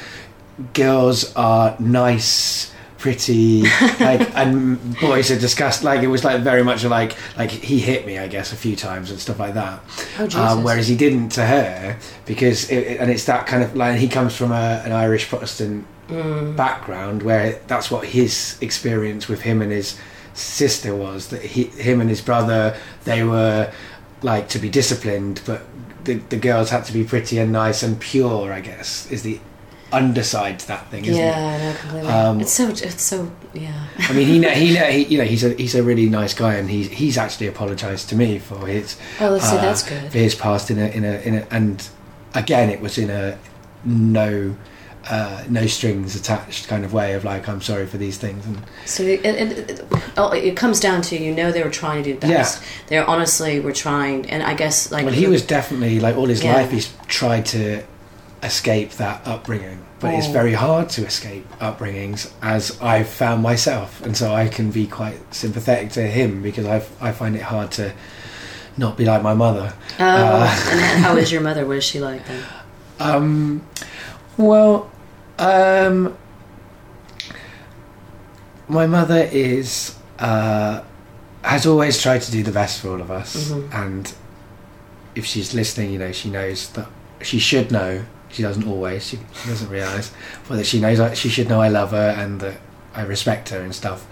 girls 0.74 1.34
are 1.36 1.76
nice 1.80 2.72
pretty 3.08 3.62
like 4.00 4.36
and 4.36 4.78
boys 5.00 5.32
are 5.32 5.40
disgust 5.40 5.84
like 5.84 6.02
it 6.04 6.08
was 6.08 6.24
like 6.26 6.42
very 6.42 6.64
much 6.64 6.84
like 6.84 7.16
like 7.38 7.52
he 7.52 7.80
hit 7.80 8.06
me 8.06 8.18
i 8.18 8.28
guess 8.28 8.52
a 8.52 8.56
few 8.56 8.76
times 8.76 9.10
and 9.12 9.20
stuff 9.20 9.40
like 9.40 9.54
that 9.54 9.80
Oh 10.20 10.42
um, 10.42 10.64
whereas 10.64 10.88
he 10.88 10.96
didn't 10.96 11.30
to 11.40 11.46
her 11.46 11.98
because 12.26 12.70
it- 12.70 12.98
and 13.00 13.10
it's 13.10 13.24
that 13.26 13.48
kind 13.48 13.64
of 13.64 13.76
like 13.76 13.98
he 13.98 14.10
comes 14.10 14.36
from 14.36 14.52
a, 14.52 14.82
an 14.86 14.92
irish 14.92 15.28
protestant 15.30 15.86
Mm. 16.10 16.56
background 16.56 17.22
where 17.22 17.60
that's 17.68 17.92
what 17.92 18.06
his 18.06 18.58
experience 18.62 19.28
with 19.28 19.42
him 19.42 19.62
and 19.62 19.74
his 19.74 19.98
sister 20.34 20.96
was 20.96 21.28
that 21.32 21.42
he 21.42 21.66
him 21.66 22.00
and 22.00 22.10
his 22.10 22.22
brother 22.22 22.78
they 23.04 23.24
were 23.26 23.70
like 24.22 24.48
to 24.48 24.58
be 24.58 24.70
disciplined 24.70 25.42
but 25.46 25.64
the, 26.06 26.14
the 26.30 26.38
girls 26.38 26.70
had 26.70 26.86
to 26.86 26.94
be 26.94 27.04
pretty 27.04 27.38
and 27.40 27.52
nice 27.52 27.84
and 27.84 28.00
pure 28.00 28.54
i 28.54 28.62
guess 28.62 29.12
is 29.12 29.24
the 29.24 29.38
underside 29.92 30.60
to 30.60 30.68
that 30.68 30.90
thing 30.92 31.06
isn't 31.06 31.24
it 31.24 31.28
Yeah, 31.28 31.58
no, 31.72 31.78
completely. 31.80 32.10
Um, 32.10 32.42
it's 32.42 32.52
so. 32.52 32.68
It's 32.70 33.02
so. 33.02 33.32
Yeah. 33.54 33.88
I 34.00 34.14
mean, 34.14 34.28
he, 34.28 34.44
he, 34.54 34.76
he, 34.78 35.04
you 35.14 35.18
know, 35.18 35.24
he's 35.24 35.44
a 35.44 35.50
he's 35.54 35.76
a 35.76 35.84
really 35.84 36.10
nice 36.10 36.34
guy, 36.34 36.56
and 36.56 36.70
he's 36.70 36.90
he's 36.90 37.18
actually 37.18 37.48
apologised 37.48 38.10
to 38.10 38.16
me 38.16 38.40
for 38.40 38.68
his 38.68 38.98
Oh, 39.20 39.30
let's 39.30 39.50
see. 39.50 39.56
uh, 39.58 39.62
That's 39.62 39.84
good. 39.88 40.12
for 40.12 40.18
his 40.18 40.36
past 40.36 40.70
in 40.72 40.78
a 40.80 40.88
in 40.90 41.04
a 41.06 41.14
in 41.22 41.36
a 41.36 41.48
and 41.52 41.88
again, 42.36 42.70
it 42.70 42.82
was 42.82 42.98
in 42.98 43.10
a 43.10 43.38
no 43.86 44.56
uh, 45.10 45.46
no 45.48 45.66
strings 45.66 46.18
attached 46.18 46.68
kind 46.68 46.84
of 46.84 46.92
way 46.92 47.14
of 47.14 47.24
like 47.24 47.48
I'm 47.48 47.62
sorry 47.62 47.88
for 47.88 47.98
these 47.98 48.18
things, 48.18 48.46
and 48.46 48.62
So 48.86 49.04
it, 49.04 49.26
it, 49.26 49.70
it, 49.70 49.86
oh, 50.18 50.32
it 50.34 50.58
comes 50.58 50.82
down 50.82 51.02
to 51.04 51.18
you 51.18 51.34
know 51.34 51.50
they 51.54 51.64
were 51.64 51.70
trying 51.70 52.04
to 52.04 52.14
do 52.14 52.20
the 52.20 52.28
Yeah. 52.28 52.38
best. 52.40 52.62
They 52.88 52.98
honestly 52.98 53.62
were 53.62 53.72
trying, 53.72 54.30
and 54.30 54.44
I 54.44 54.54
guess 54.54 54.92
like 54.92 55.06
well, 55.06 55.14
he 55.14 55.28
was 55.28 55.46
definitely 55.46 56.02
like 56.02 56.18
all 56.18 56.26
his 56.26 56.44
Yeah. 56.44 56.56
life 56.56 56.72
he's 56.72 56.94
tried 57.08 57.46
to 57.48 57.84
escape 58.44 58.92
that 58.94 59.22
upbringing, 59.26 59.80
but 60.00 60.14
it's 60.14 60.28
Oh. 60.28 60.32
very 60.32 60.54
hard 60.54 60.90
to 60.90 61.06
escape 61.06 61.46
upbringings, 61.60 62.30
as 62.42 62.78
I've 62.82 63.10
found 63.10 63.42
myself, 63.42 64.02
and 64.04 64.16
so 64.16 64.34
I 64.34 64.48
can 64.48 64.70
be 64.72 64.86
quite 64.88 65.18
sympathetic 65.34 65.92
to 65.94 66.02
him 66.08 66.42
because 66.42 66.66
I 66.66 66.82
I 67.02 67.12
find 67.12 67.36
it 67.36 67.42
hard 67.44 67.72
to 67.72 67.92
not 68.78 68.96
be 68.98 69.06
like 69.06 69.24
my 69.24 69.34
mother. 69.34 69.74
Oh, 70.00 70.04
Uh, 70.06 70.56
and 70.72 71.04
how 71.04 71.18
is 71.18 71.32
your 71.32 71.42
mother? 71.42 71.66
What 71.66 71.78
is 71.78 71.84
she 71.84 72.00
like 72.00 72.26
then? 72.28 72.44
Um, 73.00 73.62
well, 74.38 74.90
um, 75.40 76.16
my 78.68 78.86
mother 78.86 79.28
is 79.32 79.96
uh, 80.20 80.82
has 81.44 81.66
always 81.66 82.02
tried 82.02 82.22
to 82.24 82.32
do 82.32 82.44
the 82.44 82.52
best 82.52 82.82
for 82.82 82.90
all 82.90 83.02
of 83.02 83.10
us, 83.12 83.50
Mhm. 83.50 83.74
and 83.74 84.14
if 85.16 85.26
she's 85.26 85.54
listening, 85.54 85.92
you 85.92 86.00
know, 86.00 86.12
she 86.12 86.30
knows 86.30 86.70
that 86.70 86.88
she 87.22 87.40
should 87.40 87.72
know. 87.72 88.04
She 88.30 88.44
doesn't 88.44 88.68
always. 88.68 89.06
She, 89.08 89.18
she 89.42 89.50
doesn't 89.50 89.70
realise, 89.70 90.12
but 90.48 90.58
that 90.58 90.66
she 90.66 90.80
knows 90.80 91.18
she 91.18 91.30
should 91.30 91.50
know 91.50 91.62
I 91.62 91.70
love 91.70 91.92
her 91.92 92.10
and 92.18 92.40
that 92.42 92.60
I 92.94 93.04
respect 93.04 93.50
her 93.50 93.62
and 93.62 93.74
stuff. 93.74 94.06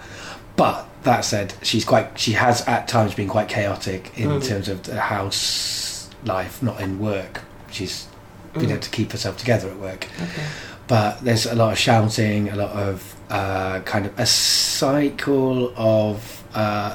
But 0.56 0.86
that 1.02 1.20
said, 1.24 1.54
she's 1.62 1.84
quite. 1.84 2.18
She 2.18 2.32
has 2.32 2.66
at 2.66 2.88
times 2.88 3.14
been 3.14 3.28
quite 3.28 3.48
chaotic 3.48 4.10
in 4.18 4.30
Mhm. 4.30 4.44
terms 4.48 4.68
of 4.68 4.82
the 4.84 4.98
house 5.00 6.08
life, 6.24 6.62
not 6.62 6.80
in 6.80 6.98
work. 6.98 7.42
She's 7.70 8.06
been 8.54 8.64
Mhm. 8.66 8.70
able 8.70 8.80
to 8.80 8.90
keep 8.90 9.12
herself 9.12 9.36
together 9.36 9.68
at 9.68 9.78
work. 9.78 10.06
Okay. 10.16 10.42
But 10.88 11.22
there's 11.24 11.44
a 11.46 11.54
lot 11.54 11.72
of 11.72 11.78
shouting, 11.78 12.48
a 12.48 12.56
lot 12.56 12.70
of 12.70 13.14
uh, 13.28 13.80
kind 13.80 14.06
of 14.06 14.18
a 14.18 14.24
cycle 14.24 15.72
of 15.76 16.42
uh, 16.54 16.94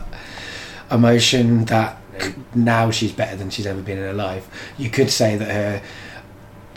emotion 0.90 1.66
that 1.66 1.98
now 2.56 2.90
she's 2.92 3.12
better 3.12 3.36
than 3.36 3.50
she's 3.50 3.68
ever 3.68 3.82
been 3.82 3.98
in 3.98 4.04
her 4.06 4.14
life. 4.14 4.48
You 4.78 4.90
could 4.90 5.10
say 5.12 5.36
that 5.38 5.50
her. 5.52 5.82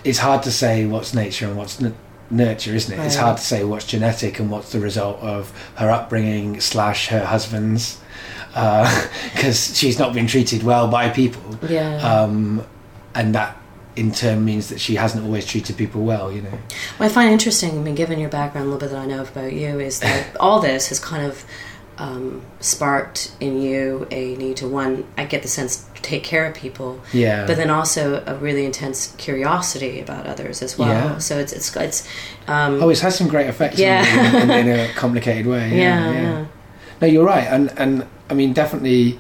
It's 0.04 0.18
hard 0.18 0.42
to 0.44 0.52
say 0.52 0.86
what's 0.86 1.14
nature 1.14 1.46
and 1.46 1.56
what's 1.56 1.82
n- 1.82 1.94
nurture, 2.30 2.74
isn't 2.74 2.98
it? 2.98 3.02
It's 3.04 3.16
hard 3.16 3.38
to 3.38 3.42
say 3.42 3.64
what's 3.64 3.86
genetic 3.86 4.38
and 4.38 4.50
what's 4.50 4.70
the 4.72 4.80
result 4.80 5.18
of 5.20 5.50
her 5.76 5.90
upbringing 5.90 6.60
slash 6.60 7.08
her 7.08 7.24
husband's, 7.24 7.98
because 8.54 9.76
she's 9.76 9.98
not 9.98 10.12
been 10.14 10.26
treated 10.26 10.62
well 10.62 10.88
by 10.88 11.08
people, 11.08 11.58
Yeah. 11.68 11.96
um, 11.96 12.64
and 13.14 13.34
that 13.34 13.56
in 13.96 14.10
turn 14.12 14.44
means 14.44 14.68
that 14.70 14.80
she 14.80 14.96
hasn't 14.96 15.24
always 15.24 15.46
treated 15.46 15.76
people 15.76 16.02
well. 16.02 16.30
You 16.32 16.42
know. 16.42 16.58
What 16.96 17.06
I 17.06 17.08
find 17.08 17.30
interesting, 17.32 17.70
I 17.78 17.80
mean, 17.82 17.94
given 17.94 18.18
your 18.18 18.28
background, 18.30 18.66
a 18.66 18.70
little 18.70 18.80
bit 18.88 18.92
that 18.94 19.00
I 19.00 19.06
know 19.06 19.22
about 19.22 19.52
you, 19.52 19.78
is 19.80 20.00
that 20.00 20.36
all 20.40 20.60
this 20.60 20.88
has 20.88 20.98
kind 21.00 21.24
of 21.24 21.44
um, 21.98 22.42
sparked 22.60 23.32
in 23.40 23.60
you 23.62 24.06
a 24.10 24.36
need 24.36 24.56
to 24.58 24.68
one. 24.68 25.04
I 25.16 25.24
get 25.24 25.42
the 25.42 25.48
sense 25.48 25.86
take 26.02 26.22
care 26.24 26.44
of 26.44 26.54
people, 26.54 27.00
Yeah. 27.12 27.46
but 27.46 27.56
then 27.56 27.70
also 27.70 28.22
a 28.26 28.34
really 28.36 28.64
intense 28.66 29.14
curiosity 29.16 30.00
about 30.00 30.26
others 30.26 30.60
as 30.62 30.76
well. 30.78 30.88
Yeah. 30.88 31.18
So 31.18 31.38
it's 31.38 31.52
it's 31.52 31.74
it's 31.76 32.08
um, 32.46 32.82
Oh, 32.82 32.90
it's 32.90 33.00
had 33.00 33.12
some 33.12 33.28
great 33.28 33.46
effects 33.46 33.78
Yeah. 33.78 34.02
me 34.34 34.42
in, 34.42 34.68
in 34.68 34.80
a 34.80 34.92
complicated 34.94 35.46
way. 35.46 35.70
yeah, 35.78 36.10
Yeah, 36.10 36.12
yeah. 36.12 36.44
No, 37.00 37.06
you're 37.06 37.24
right, 37.24 37.46
and 37.46 37.72
and 37.78 38.06
I 38.30 38.34
mean 38.34 38.52
definitely. 38.52 39.18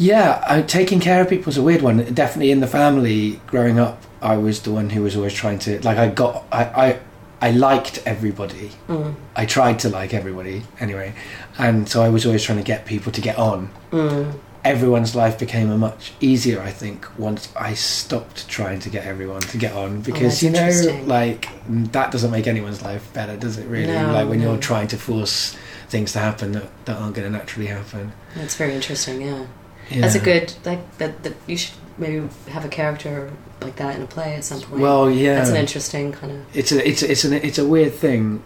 Yeah, 0.00 0.44
I, 0.48 0.62
taking 0.62 1.00
care 1.00 1.20
of 1.22 1.28
people 1.28 1.50
is 1.50 1.56
a 1.58 1.62
weird 1.62 1.82
one. 1.82 2.14
Definitely 2.14 2.52
in 2.52 2.60
the 2.60 2.68
family, 2.68 3.40
growing 3.48 3.80
up, 3.80 4.00
I 4.22 4.36
was 4.36 4.62
the 4.62 4.70
one 4.70 4.90
who 4.90 5.02
was 5.02 5.16
always 5.16 5.32
trying 5.34 5.58
to 5.60 5.80
like. 5.80 5.98
I 5.98 6.08
got 6.08 6.44
I 6.52 6.64
I, 6.64 7.00
I 7.40 7.52
liked 7.52 8.02
everybody. 8.04 8.72
Mm, 8.88 9.14
I 9.36 9.46
tried 9.46 9.78
to 9.80 9.88
like 9.88 10.12
everybody 10.12 10.62
anyway, 10.80 11.14
and 11.58 11.88
so 11.88 12.02
I 12.02 12.08
was 12.08 12.26
always 12.26 12.42
trying 12.42 12.58
to 12.58 12.64
get 12.64 12.84
people 12.86 13.12
to 13.12 13.20
get 13.20 13.38
on. 13.38 13.70
mm, 13.92 14.38
Everyone's 14.64 15.14
life 15.14 15.38
became 15.38 15.70
a 15.70 15.78
much 15.78 16.12
easier, 16.20 16.60
I 16.60 16.72
think, 16.72 17.06
once 17.16 17.48
I 17.56 17.74
stopped 17.74 18.48
trying 18.48 18.80
to 18.80 18.90
get 18.90 19.06
everyone 19.06 19.40
to 19.42 19.56
get 19.56 19.72
on 19.72 20.00
because 20.02 20.42
Oh, 20.42 20.46
you 20.46 20.52
know, 20.52 21.04
like 21.06 21.48
that 21.92 22.10
doesn't 22.10 22.30
make 22.32 22.46
anyone's 22.48 22.82
life 22.82 23.10
better, 23.14 23.36
does 23.36 23.56
it? 23.56 23.66
Really, 23.68 23.92
No, 23.92 24.12
like 24.12 24.28
when 24.28 24.40
no. 24.40 24.50
you're 24.52 24.60
trying 24.60 24.88
to 24.88 24.96
force 24.98 25.56
things 25.88 26.12
to 26.14 26.18
happen 26.18 26.52
that, 26.52 26.68
that 26.86 26.96
aren't 27.00 27.14
going 27.14 27.30
to 27.32 27.38
naturally 27.38 27.68
happen. 27.68 28.12
that's 28.34 28.56
very 28.56 28.74
interesting. 28.74 29.22
Yeah. 29.22 29.46
Yeah. 29.90 30.00
that's 30.02 30.16
a 30.16 30.20
good 30.20 30.52
like 30.66 30.98
that. 30.98 31.22
That 31.22 31.34
you 31.46 31.56
should 31.56 31.74
maybe 31.96 32.28
have 32.48 32.64
a 32.64 32.68
character 32.68 33.30
like 33.60 33.76
that 33.76 33.96
in 33.96 34.02
a 34.02 34.06
play 34.06 34.34
at 34.34 34.44
some 34.44 34.60
point. 34.60 34.80
Well, 34.80 35.10
yeah, 35.10 35.34
that's 35.36 35.50
an 35.50 35.56
interesting 35.56 36.12
kind 36.12 36.32
of. 36.32 36.56
it's 36.56 36.72
a 36.72 36.88
it's 36.88 37.02
a, 37.02 37.10
it's 37.10 37.24
an 37.24 37.32
it's 37.34 37.58
a 37.58 37.66
weird 37.66 37.92
thing 37.94 38.42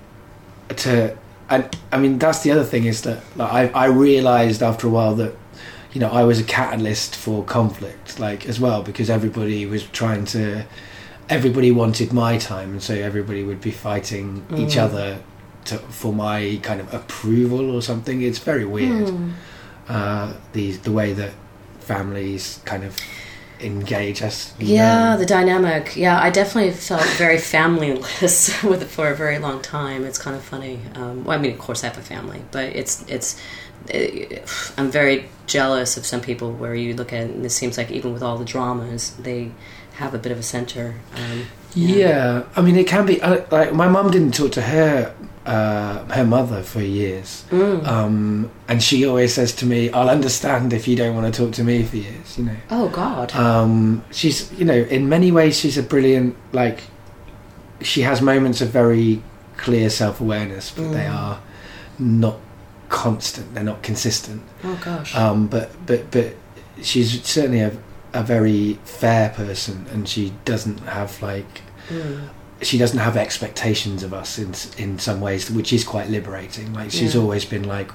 to 0.77 1.17
and 1.51 1.77
I 1.93 1.99
mean 1.99 2.19
that's 2.19 2.43
the 2.43 2.51
other 2.51 2.65
thing 2.65 2.85
is 2.87 3.03
that 3.03 3.23
like, 3.37 3.53
I 3.53 3.85
I 3.85 3.87
realized 3.87 4.63
after 4.63 4.87
a 4.87 4.91
while 4.91 5.15
that 5.17 5.35
you 5.93 6.01
know 6.01 6.09
I 6.09 6.25
was 6.25 6.41
a 6.41 6.45
catalyst 6.45 7.15
for 7.17 7.45
conflict 7.45 8.19
like 8.19 8.47
as 8.49 8.59
well 8.59 8.83
because 8.83 9.11
everybody 9.11 9.67
was 9.67 9.85
trying 9.85 10.25
to 10.27 10.65
everybody 11.29 11.71
wanted 11.71 12.13
my 12.13 12.39
time 12.39 12.71
and 12.73 12.83
so 12.83 12.95
everybody 12.95 13.43
would 13.45 13.61
be 13.61 13.71
fighting 13.71 14.45
each 14.57 14.77
Mm. 14.77 14.83
other 14.83 15.19
to, 15.67 15.79
for 15.79 16.13
my 16.13 16.59
kind 16.63 16.81
of 16.81 16.93
approval 16.95 17.71
or 17.71 17.83
something 17.83 18.23
it's 18.23 18.39
very 18.39 18.65
weird 18.65 19.09
Hmm. 19.11 19.31
uh 19.89 20.33
the 20.55 20.73
the 20.73 20.91
way 20.93 21.13
that 21.13 21.33
families 21.81 22.61
kind 22.65 22.85
of 22.85 22.97
engage 23.63 24.23
us 24.23 24.53
Yeah, 24.59 25.11
know. 25.13 25.19
the 25.19 25.27
dynamic. 25.27 25.97
Yeah, 25.97 26.21
I 26.21 26.31
definitely 26.31 26.73
felt 26.73 27.05
very 27.19 27.37
familyless 27.37 28.63
with 28.69 28.83
it 28.83 28.89
for 28.89 29.09
a 29.11 29.15
very 29.17 29.39
long 29.39 29.63
time. 29.63 30.05
It's 30.05 30.19
kind 30.19 30.37
of 30.37 30.43
funny. 30.43 30.81
Um, 30.95 31.25
well, 31.25 31.39
I 31.39 31.41
mean, 31.41 31.53
of 31.53 31.59
course, 31.59 31.85
I 31.85 31.89
have 31.89 31.99
a 31.99 32.03
family, 32.03 32.43
but 32.51 32.65
it's 32.77 33.05
it's. 33.09 33.41
It, 33.89 34.43
I'm 34.79 34.93
very 34.93 35.29
jealous 35.49 35.97
of 35.97 36.07
some 36.07 36.21
people 36.21 36.53
where 36.53 36.73
you 36.75 36.95
look 36.95 37.13
at 37.13 37.23
it 37.25 37.31
and 37.31 37.45
it 37.45 37.51
seems 37.51 37.77
like 37.77 37.91
even 37.91 38.13
with 38.13 38.23
all 38.23 38.39
the 38.39 38.45
dramas, 38.45 39.11
they 39.17 39.51
have 39.95 40.15
a 40.15 40.19
bit 40.19 40.31
of 40.31 40.39
a 40.39 40.43
center. 40.43 40.95
Um, 41.17 41.47
Yeah. 41.75 42.45
I 42.55 42.61
mean, 42.63 42.77
it 42.77 42.87
can 42.87 43.07
be 43.07 43.19
like 43.19 43.73
my 43.75 43.89
mum 43.89 44.11
didn't 44.13 44.35
talk 44.35 44.53
to 44.53 44.63
her 44.63 45.13
uh, 45.47 46.05
her 46.15 46.25
mother 46.25 46.63
for 46.63 46.81
years, 46.81 47.45
Mm. 47.51 47.87
um, 47.87 48.51
and 48.69 48.83
she 48.83 49.05
always 49.07 49.35
says 49.35 49.53
to 49.57 49.67
me, 49.67 49.91
"I'll 49.91 50.09
understand 50.11 50.73
if 50.73 50.87
you 50.87 50.95
don't 50.97 51.15
want 51.17 51.33
to 51.35 51.43
talk 51.45 51.53
to 51.55 51.65
me 51.65 51.83
for 51.83 51.97
years." 51.97 52.39
You 52.39 52.45
know, 52.45 52.57
oh 52.71 52.89
God. 52.89 53.35
um, 53.35 54.05
she's 54.13 54.53
you 54.53 54.65
know 54.65 54.75
in 54.97 55.09
many 55.09 55.33
ways 55.33 55.59
she's 55.59 55.77
a 55.79 55.83
brilliant 55.83 56.37
like 56.53 56.83
she 57.81 58.03
has 58.03 58.23
moments 58.23 58.61
of 58.61 58.69
very 58.69 59.23
clear 59.57 59.91
self 59.91 60.21
awareness, 60.21 60.71
but 60.71 60.93
they 60.93 61.07
Mm. 61.07 61.15
are 61.15 61.39
not 61.99 62.37
constant. 62.89 63.55
They're 63.55 63.65
not 63.65 63.83
consistent. 63.83 64.43
oh 64.65 64.79
gosh. 64.85 65.15
Um, 65.17 65.47
but 65.49 65.71
but 65.87 66.11
but 66.13 66.35
she's 66.83 67.21
certainly 67.25 67.61
a 67.61 67.73
a 68.15 68.23
very 68.23 68.79
fair 68.85 69.31
person, 69.31 69.87
and 69.93 70.09
she 70.09 70.33
doesn't 70.45 70.79
have 70.81 71.21
like 71.23 71.63
Mm. 71.91 72.29
She 72.63 72.79
doesn't 72.79 72.99
have 72.99 73.17
expectations 73.17 74.03
of 74.03 74.13
us 74.15 74.39
in 74.39 74.55
in 74.83 74.99
some 74.99 75.21
ways, 75.21 75.51
which 75.51 75.73
is 75.73 75.85
quite 75.85 76.09
liberating. 76.11 76.73
Like 76.73 76.91
she's 76.91 77.15
Yeah. 77.15 77.21
always 77.21 77.45
been 77.45 77.65
like, 77.65 77.91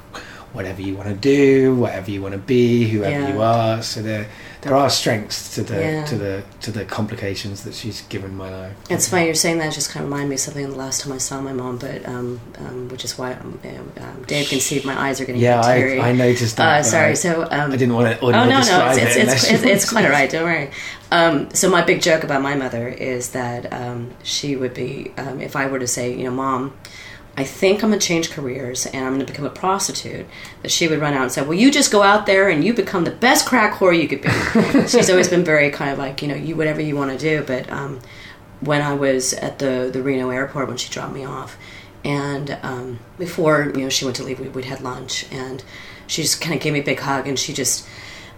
whatever 0.53 0.81
you 0.81 0.95
want 0.95 1.09
to 1.09 1.15
do, 1.15 1.75
whatever 1.75 2.09
you 2.09 2.21
want 2.21 2.33
to 2.33 2.39
be, 2.39 2.87
whoever 2.87 3.11
Yeah. 3.21 3.33
you 3.33 3.41
are. 3.41 3.81
So 3.83 4.01
there 4.01 4.27
there 4.61 4.73
are 4.75 4.89
strengths 4.89 5.53
to 5.55 5.61
the 5.63 5.79
Yeah. 5.79 6.05
to 6.05 6.15
the 6.17 6.43
to 6.61 6.71
the 6.71 6.83
complications 6.83 7.63
that 7.63 7.73
she's 7.75 8.01
given 8.09 8.35
my 8.35 8.49
life. 8.49 8.73
It's 8.89 9.07
funny 9.07 9.25
you're 9.25 9.35
saying 9.35 9.59
that. 9.59 9.67
it 9.67 9.75
Just 9.75 9.91
kind 9.91 10.03
of 10.03 10.09
reminded 10.11 10.29
me 10.29 10.35
of 10.35 10.41
something 10.41 10.69
the 10.69 10.75
last 10.75 11.01
time 11.01 11.13
I 11.13 11.19
saw 11.19 11.39
my 11.41 11.53
mom, 11.53 11.77
but 11.77 12.07
um, 12.07 12.39
um, 12.59 12.89
which 12.89 13.05
is 13.05 13.17
why 13.17 13.33
um, 13.33 13.59
um, 13.99 14.23
Dave 14.25 14.49
can 14.49 14.59
see 14.59 14.81
my 14.83 14.99
eyes 14.99 15.21
are 15.21 15.25
getting 15.25 15.41
Yeah. 15.41 15.61
I, 15.61 16.09
I 16.09 16.11
noticed 16.13 16.57
that. 16.57 16.79
uh, 16.79 16.83
sorry. 16.83 17.15
So 17.15 17.43
um, 17.51 17.71
I 17.71 17.77
didn't 17.77 17.93
want 17.93 18.07
to 18.19 18.25
Oh 18.25 18.31
no, 18.31 18.45
no, 18.45 18.57
describe 18.59 18.97
it's 18.97 19.15
it 19.15 19.23
it's 19.23 19.33
it's, 19.33 19.51
it's, 19.51 19.63
it's 19.63 19.89
quite 19.89 20.05
alright. 20.09 20.29
Don't 20.29 20.43
worry. 20.45 20.71
Um, 21.11 21.49
so 21.53 21.69
my 21.69 21.83
big 21.83 22.01
joke 22.01 22.23
about 22.23 22.41
my 22.41 22.55
mother 22.55 22.87
is 22.87 23.29
that 23.29 23.71
um, 23.71 24.11
she 24.23 24.55
would 24.55 24.73
be 24.73 25.11
um, 25.17 25.39
if 25.39 25.55
I 25.55 25.67
were 25.67 25.79
to 25.79 25.87
say, 25.87 26.13
you 26.17 26.23
know, 26.25 26.31
mom. 26.31 26.73
I 27.37 27.43
think 27.43 27.83
I'm 27.83 27.91
gonna 27.91 28.01
change 28.01 28.31
careers 28.31 28.87
and 28.87 29.05
I'm 29.05 29.13
gonna 29.13 29.25
become 29.25 29.45
a 29.45 29.51
prostitute. 29.51 30.25
That 30.63 30.71
she 30.71 30.87
would 30.87 30.99
run 30.99 31.13
out 31.13 31.21
and 31.21 31.31
say, 31.31 31.43
"Well, 31.43 31.53
you 31.53 31.71
just 31.71 31.91
go 31.91 32.01
out 32.01 32.25
there 32.25 32.49
and 32.49 32.63
you 32.63 32.73
become 32.73 33.03
the 33.03 33.11
best 33.11 33.45
crack 33.45 33.75
whore 33.75 33.97
you 33.97 34.07
could 34.07 34.21
be." 34.21 34.29
She's 34.87 35.09
always 35.09 35.27
been 35.27 35.43
very 35.43 35.69
kind 35.69 35.91
of 35.91 35.99
like, 35.99 36.21
you 36.23 36.27
know, 36.27 36.35
you 36.35 36.55
whatever 36.55 36.81
you 36.81 36.95
want 36.95 37.11
to 37.11 37.17
do. 37.17 37.43
But 37.45 37.71
um, 37.71 37.99
when 38.59 38.81
I 38.81 38.95
was 38.95 39.33
at 39.33 39.59
the 39.59 39.89
the 39.93 40.01
Reno 40.01 40.31
airport 40.31 40.67
when 40.67 40.77
she 40.77 40.91
dropped 40.91 41.13
me 41.13 41.25
off, 41.25 41.57
and 42.03 42.57
um, 42.63 42.99
before 43.19 43.71
you 43.75 43.83
know 43.83 43.89
she 43.89 44.03
went 44.03 44.17
to 44.17 44.23
leave, 44.23 44.39
we, 44.39 44.49
we'd 44.49 44.65
had 44.65 44.81
lunch, 44.81 45.31
and 45.31 45.63
she 46.07 46.23
just 46.23 46.41
kind 46.41 46.55
of 46.55 46.61
gave 46.61 46.73
me 46.73 46.79
a 46.79 46.83
big 46.83 46.99
hug, 46.99 47.27
and 47.27 47.37
she 47.37 47.53
just 47.53 47.87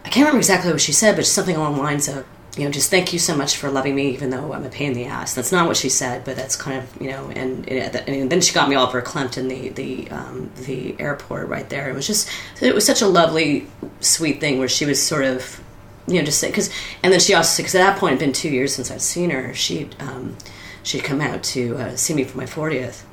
I 0.04 0.10
can't 0.10 0.26
remember 0.26 0.39
exactly 0.39 0.72
what 0.72 0.82
she 0.82 0.91
said, 0.91 1.16
but 1.16 1.26
something 1.26 1.56
along 1.56 1.76
the 1.76 1.82
lines 1.82 2.08
of, 2.08 2.26
you 2.58 2.66
know, 2.66 2.72
just 2.72 2.89
thank 2.89 3.14
you 3.14 3.20
so 3.20 3.36
much 3.36 3.58
for 3.58 3.70
loving 3.70 3.95
me, 3.95 4.10
even 4.10 4.32
though 4.32 4.54
I'm 4.54 4.66
a 4.66 4.70
pain 4.70 4.91
in 4.91 4.93
the 4.93 5.06
ass. 5.06 5.36
That's 5.36 5.52
not 5.52 5.68
what 5.68 5.78
she 5.78 5.88
said, 5.88 6.26
but 6.26 6.36
that's 6.36 6.56
kind 6.56 6.78
of, 6.80 7.02
you 7.02 7.10
know, 7.12 7.30
and, 7.30 7.68
and 7.70 8.30
then 8.30 8.41
she 8.41 8.54
got 8.54 8.68
me 8.68 8.76
all 8.76 8.91
verklempt 8.91 9.38
in 9.38 9.47
the 9.47 9.70
the 9.70 10.10
um, 10.10 10.52
the 10.66 11.00
airport 11.00 11.47
right 11.47 11.70
there. 11.70 11.89
It 11.89 11.93
was 11.93 12.08
just, 12.08 12.30
it 12.62 12.74
was 12.74 12.86
such 12.86 13.02
a 13.02 13.08
lovely, 13.08 13.68
sweet 14.02 14.39
thing 14.39 14.58
where 14.58 14.68
she 14.68 14.86
was 14.86 15.02
sort 15.02 15.26
of, 15.26 15.62
you 16.08 16.16
know, 16.16 16.24
just 16.24 16.41
because, 16.41 16.70
and 17.04 17.14
then 17.14 17.20
she 17.20 17.34
also, 17.34 17.62
because 17.62 17.76
at 17.76 17.86
that 17.86 18.00
point, 18.00 18.14
it'd 18.14 18.26
been 18.26 18.34
two 18.34 18.50
years 18.50 18.74
since 18.74 18.89
I'd 18.91 19.02
seen 19.02 19.30
her. 19.30 19.54
She'd 19.54 19.95
um, 20.00 20.36
she'd 20.84 21.04
come 21.04 21.22
out 21.22 21.43
to 21.43 21.78
uh, 21.78 21.95
see 21.95 22.14
me 22.14 22.24
for 22.24 22.38
my 22.38 22.47
fortieth. 22.47 23.06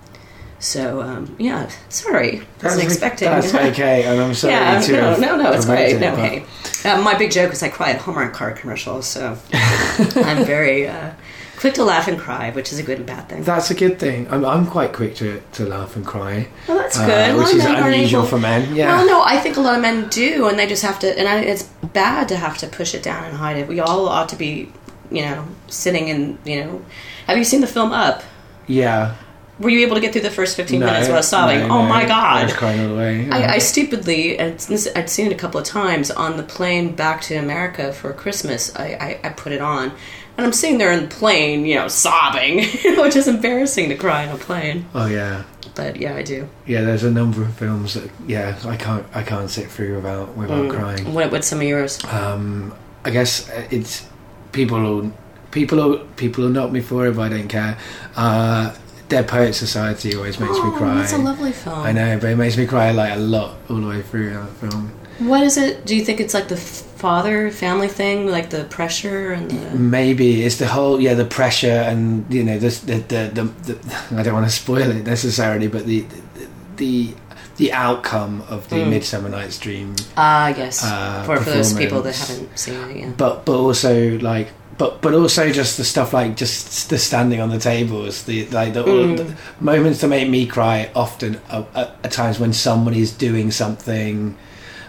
So 0.59 1.03
um, 1.03 1.37
yeah, 1.39 1.71
sorry, 1.89 2.43
wasn't 2.63 2.85
expecting. 2.85 3.29
That's 3.29 3.55
okay, 3.73 4.05
and 4.05 4.21
I'm 4.21 4.35
sorry 4.35 4.55
Yeah, 4.55 4.81
to 4.81 4.93
no, 4.93 5.17
no, 5.17 5.37
no, 5.37 5.53
it's 5.53 5.67
great. 5.67 6.01
No, 6.01 6.17
hey. 6.17 6.45
Uh, 6.85 7.03
my 7.03 7.15
big 7.15 7.31
joke 7.31 7.53
is 7.53 7.63
I 7.63 7.69
cry 7.69 7.91
at 7.91 8.01
Hallmark 8.01 8.33
card 8.33 8.57
commercials, 8.57 9.07
so 9.07 9.37
I'm 9.53 10.45
very 10.45 10.89
uh, 10.89 11.13
quick 11.57 11.75
to 11.75 11.85
laugh 11.85 12.09
and 12.09 12.19
cry, 12.19 12.51
which 12.51 12.73
is 12.73 12.79
a 12.79 12.83
good 12.83 12.99
and 12.99 13.07
bad 13.07 13.29
thing. 13.29 13.43
That's 13.43 13.71
a 13.71 13.75
good 13.75 13.99
thing. 13.99 14.29
I'm, 14.31 14.45
I'm 14.45 14.67
quite 14.67 14.93
quick 14.93 15.15
to, 15.17 15.43
to 15.53 15.67
laugh 15.67 15.97
and 15.97 16.07
cry, 16.07 16.49
Well, 16.69 16.79
that's 16.79 16.99
uh, 16.99 17.07
good. 17.07 17.37
Lot 17.37 17.45
which 17.47 17.55
is 17.55 17.65
unusual 17.65 18.25
for 18.25 18.39
men. 18.39 18.75
Yeah. 18.75 18.89
Well, 18.97 19.07
no, 19.07 19.23
I 19.23 19.39
think 19.39 19.57
a 19.57 19.61
lot 19.61 19.75
of 19.77 19.83
men 19.83 20.09
do, 20.09 20.49
and 20.49 20.59
they 20.59 20.67
just 20.67 20.83
have 20.83 20.99
to. 21.01 21.19
And 21.19 21.29
I, 21.29 21.41
it's 21.41 21.65
bad 21.93 22.29
to 22.29 22.37
have 22.37 22.57
to 22.59 22.67
push 22.67 22.95
it 22.95 23.03
down 23.03 23.25
and 23.25 23.37
hide 23.37 23.57
it. 23.57 23.69
We 23.69 23.81
all 23.81 24.09
ought 24.09 24.29
to 24.31 24.37
be, 24.37 24.73
you 25.11 25.23
know, 25.23 25.47
sitting 25.67 26.09
in. 26.09 26.39
You 26.45 26.65
know, 26.65 26.85
have 27.27 27.37
you 27.37 27.45
seen 27.45 27.61
the 27.61 27.67
film 27.67 27.93
Up? 27.93 28.23
Yeah. 28.67 29.17
Were 29.59 29.71
you 29.71 29.81
able 29.87 29.95
to 29.95 30.01
get 30.03 30.13
through 30.13 30.23
the 30.23 30.31
first 30.31 30.55
15 30.57 30.81
No, 30.81 30.87
minutes 30.87 31.07
without 31.09 31.25
sobbing? 31.25 31.61
no, 31.69 31.75
oh 31.75 31.83
no. 31.83 31.89
my 31.89 32.03
I 32.03 32.07
god! 32.07 32.45
was 32.45 32.53
crying 32.53 32.81
all 32.81 32.89
the 32.89 32.95
way. 32.95 33.29
I, 33.31 33.55
I 33.55 33.59
stupidly, 33.59 34.39
and 34.39 34.59
this, 34.61 34.87
I'd 34.95 35.09
seen 35.09 35.27
it 35.29 35.33
a 35.33 35.37
couple 35.37 35.59
of 35.59 35.67
times 35.67 36.11
on 36.11 36.37
the 36.37 36.43
plane 36.43 36.95
back 36.95 37.23
to 37.23 37.37
America 37.37 37.93
for 37.93 38.13
Christmas. 38.13 38.75
I, 38.77 39.19
I, 39.25 39.29
I 39.29 39.29
put 39.31 39.53
it 39.53 39.63
on, 39.63 39.93
and 40.37 40.45
I'm 40.47 40.53
sitting 40.53 40.77
there 40.77 40.93
in 40.93 41.09
the 41.09 41.15
plane, 41.15 41.65
you 41.65 41.77
know, 41.77 41.89
sobbing, 41.89 42.59
which 42.99 43.17
is 43.17 43.29
embarrassing 43.29 43.89
to 43.89 43.97
cry 43.97 44.27
on 44.29 44.35
a 44.35 44.39
plane. 44.39 44.87
oh 44.95 45.07
yeah. 45.07 45.45
But 45.75 45.97
yeah, 45.97 46.15
I 46.17 46.23
do. 46.23 46.49
Yeah, 46.67 46.83
there's 46.83 47.05
a 47.05 47.11
number 47.11 47.43
of 47.43 47.55
films 47.55 47.95
that 47.95 48.11
yeah 48.27 48.59
I 48.65 48.77
can't 48.77 49.05
I 49.15 49.23
can't 49.23 49.51
sit 49.51 49.71
through 49.71 49.97
without 49.97 50.35
without 50.37 50.65
Mm. 50.67 50.71
crying. 50.71 51.13
What, 51.15 51.31
what's 51.33 51.47
some 51.49 51.59
of 51.61 51.65
yours? 51.67 52.03
Um, 52.05 52.75
I 53.05 53.11
guess 53.11 53.51
uh, 53.51 53.67
it's 53.71 54.07
people 54.53 54.81
will 54.81 55.13
people 55.51 55.77
will 55.79 55.99
people 56.17 56.45
will 56.45 56.51
knock 56.51 56.73
me 56.73 56.81
for 56.81 57.07
it, 57.09 57.17
but 57.17 57.23
I 57.33 57.37
don't 57.37 57.49
care. 57.49 57.77
Uh, 58.17 58.75
Dead 59.09 59.29
Poet 59.29 59.53
Society 59.55 60.15
always 60.17 60.39
makes 60.41 60.55
me 60.55 60.61
oh, 60.65 60.75
cry. 60.77 60.95
that's 60.97 61.13
a 61.13 61.19
lovely 61.19 61.53
film. 61.53 61.79
I 61.79 61.93
know, 61.93 62.19
but 62.19 62.31
it 62.31 62.37
makes 62.37 62.57
me 62.57 62.67
cry 62.67 62.91
like 62.91 63.13
a 63.15 63.19
lot 63.21 63.57
all 63.71 63.77
the 63.77 63.87
way 63.87 64.03
through 64.03 64.31
that 64.35 64.49
film. 64.51 64.91
What 65.19 65.43
is 65.45 65.57
it? 65.57 65.87
Do 65.87 65.97
you 65.97 66.05
think 66.05 66.21
it's 66.21 66.35
like 66.35 66.49
the 66.49 66.57
father 66.59 67.51
family 67.51 67.89
thing, 67.89 68.27
like 68.27 68.51
the 68.51 68.65
pressure 68.65 69.33
and 69.33 69.51
the. 69.51 69.79
Maybe 69.79 70.43
it's 70.45 70.57
the 70.59 70.67
whole 70.67 71.01
yeah 71.01 71.15
the 71.15 71.25
pressure 71.25 71.69
and 71.91 72.27
you 72.33 72.43
know 72.45 72.59
this 72.59 72.81
the 72.81 72.97
the, 72.99 73.31
the, 73.33 73.43
the 73.73 73.97
I 74.19 74.23
don't 74.23 74.35
want 74.35 74.47
to 74.47 74.53
spoil 74.53 74.91
it 74.91 75.07
necessarily, 75.07 75.69
but 75.69 75.87
the 75.87 76.01
the 76.03 76.47
the, 76.77 77.15
the 77.57 77.73
outcome 77.73 78.43
of 78.51 78.69
the 78.69 78.77
Mm. 78.77 78.91
Midsummer 78.91 79.31
Night's 79.31 79.59
Dream 79.59 79.95
Ah, 80.19 80.49
yes. 80.49 80.85
Uh, 80.85 81.23
for, 81.25 81.39
for 81.39 81.49
those 81.51 81.73
people 81.73 82.03
that 82.03 82.15
haven't 82.15 82.59
seen 82.59 82.81
it, 82.91 82.97
yeah. 82.99 83.11
but 83.17 83.47
but 83.47 83.57
also 83.57 84.19
like 84.19 84.49
but 84.79 85.01
but 85.03 85.15
also 85.15 85.51
just 85.53 85.77
the 85.79 85.85
stuff 85.85 86.13
like 86.13 86.37
just 86.37 86.91
the 86.91 86.99
standing 86.99 87.41
on 87.41 87.49
the 87.49 87.59
tables 87.59 88.25
the 88.25 88.47
like 88.49 88.75
the, 88.75 88.83
Mm. 88.85 89.17
the 89.17 89.37
moments 89.61 90.01
that 90.01 90.09
make 90.09 90.29
me 90.29 90.47
cry 90.47 90.91
often 90.95 91.41
are, 91.51 91.67
are, 91.75 91.93
are 92.05 92.11
times 92.11 92.39
when 92.39 92.53
someone 92.53 92.95
is 92.95 93.11
doing 93.13 93.51
something 93.51 94.37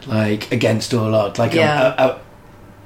like 0.05 0.51
against 0.51 0.93
all 0.93 1.13
odds 1.15 1.39
like 1.39 1.53
Yeah. 1.53 1.93
a, 1.97 2.07
a, 2.09 2.19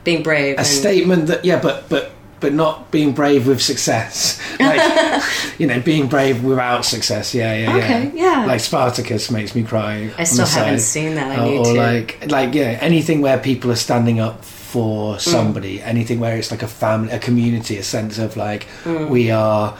Being 0.03 0.23
brave. 0.23 0.55
a, 0.55 0.59
and, 0.59 0.67
statement 0.67 1.27
that 1.27 1.43
yeah 1.45 1.59
but 1.59 1.87
but 1.89 2.11
but 2.39 2.53
not 2.53 2.89
being 2.91 3.13
brave 3.13 3.45
with 3.47 3.61
success 3.61 4.39
like 4.59 5.23
you 5.59 5.67
know 5.67 5.79
being 5.79 6.07
brave 6.07 6.43
without 6.43 6.85
success 6.85 7.35
yeah 7.35 7.53
yeah 7.53 7.75
yeah 7.77 7.83
Okay, 7.83 8.11
yeah. 8.15 8.45
like 8.47 8.59
Spartacus 8.61 9.29
makes 9.29 9.53
me 9.53 9.61
cry 9.63 10.09
I 10.17 10.23
still 10.23 10.47
haven't 10.47 10.79
side. 10.79 10.81
seen 10.81 11.15
that. 11.15 11.31
I 11.31 11.41
Uh, 11.41 11.45
need 11.45 11.57
or 11.59 11.65
to. 11.65 11.73
like 11.73 12.25
like 12.31 12.55
yeah 12.55 12.77
anything 12.81 13.21
where 13.21 13.37
people 13.37 13.69
are 13.71 13.75
standing 13.75 14.19
up 14.19 14.43
for 14.71 15.15
Mm. 15.15 15.19
somebody 15.35 15.73
anything 15.93 16.19
where 16.23 16.35
it's 16.39 16.51
like 16.55 16.63
a 16.63 16.67
family 16.83 17.11
a 17.11 17.19
community 17.19 17.75
a 17.77 17.83
sense 17.83 18.15
of 18.25 18.29
like 18.37 18.63
Mm. 18.85 19.09
we 19.15 19.23
are 19.31 19.73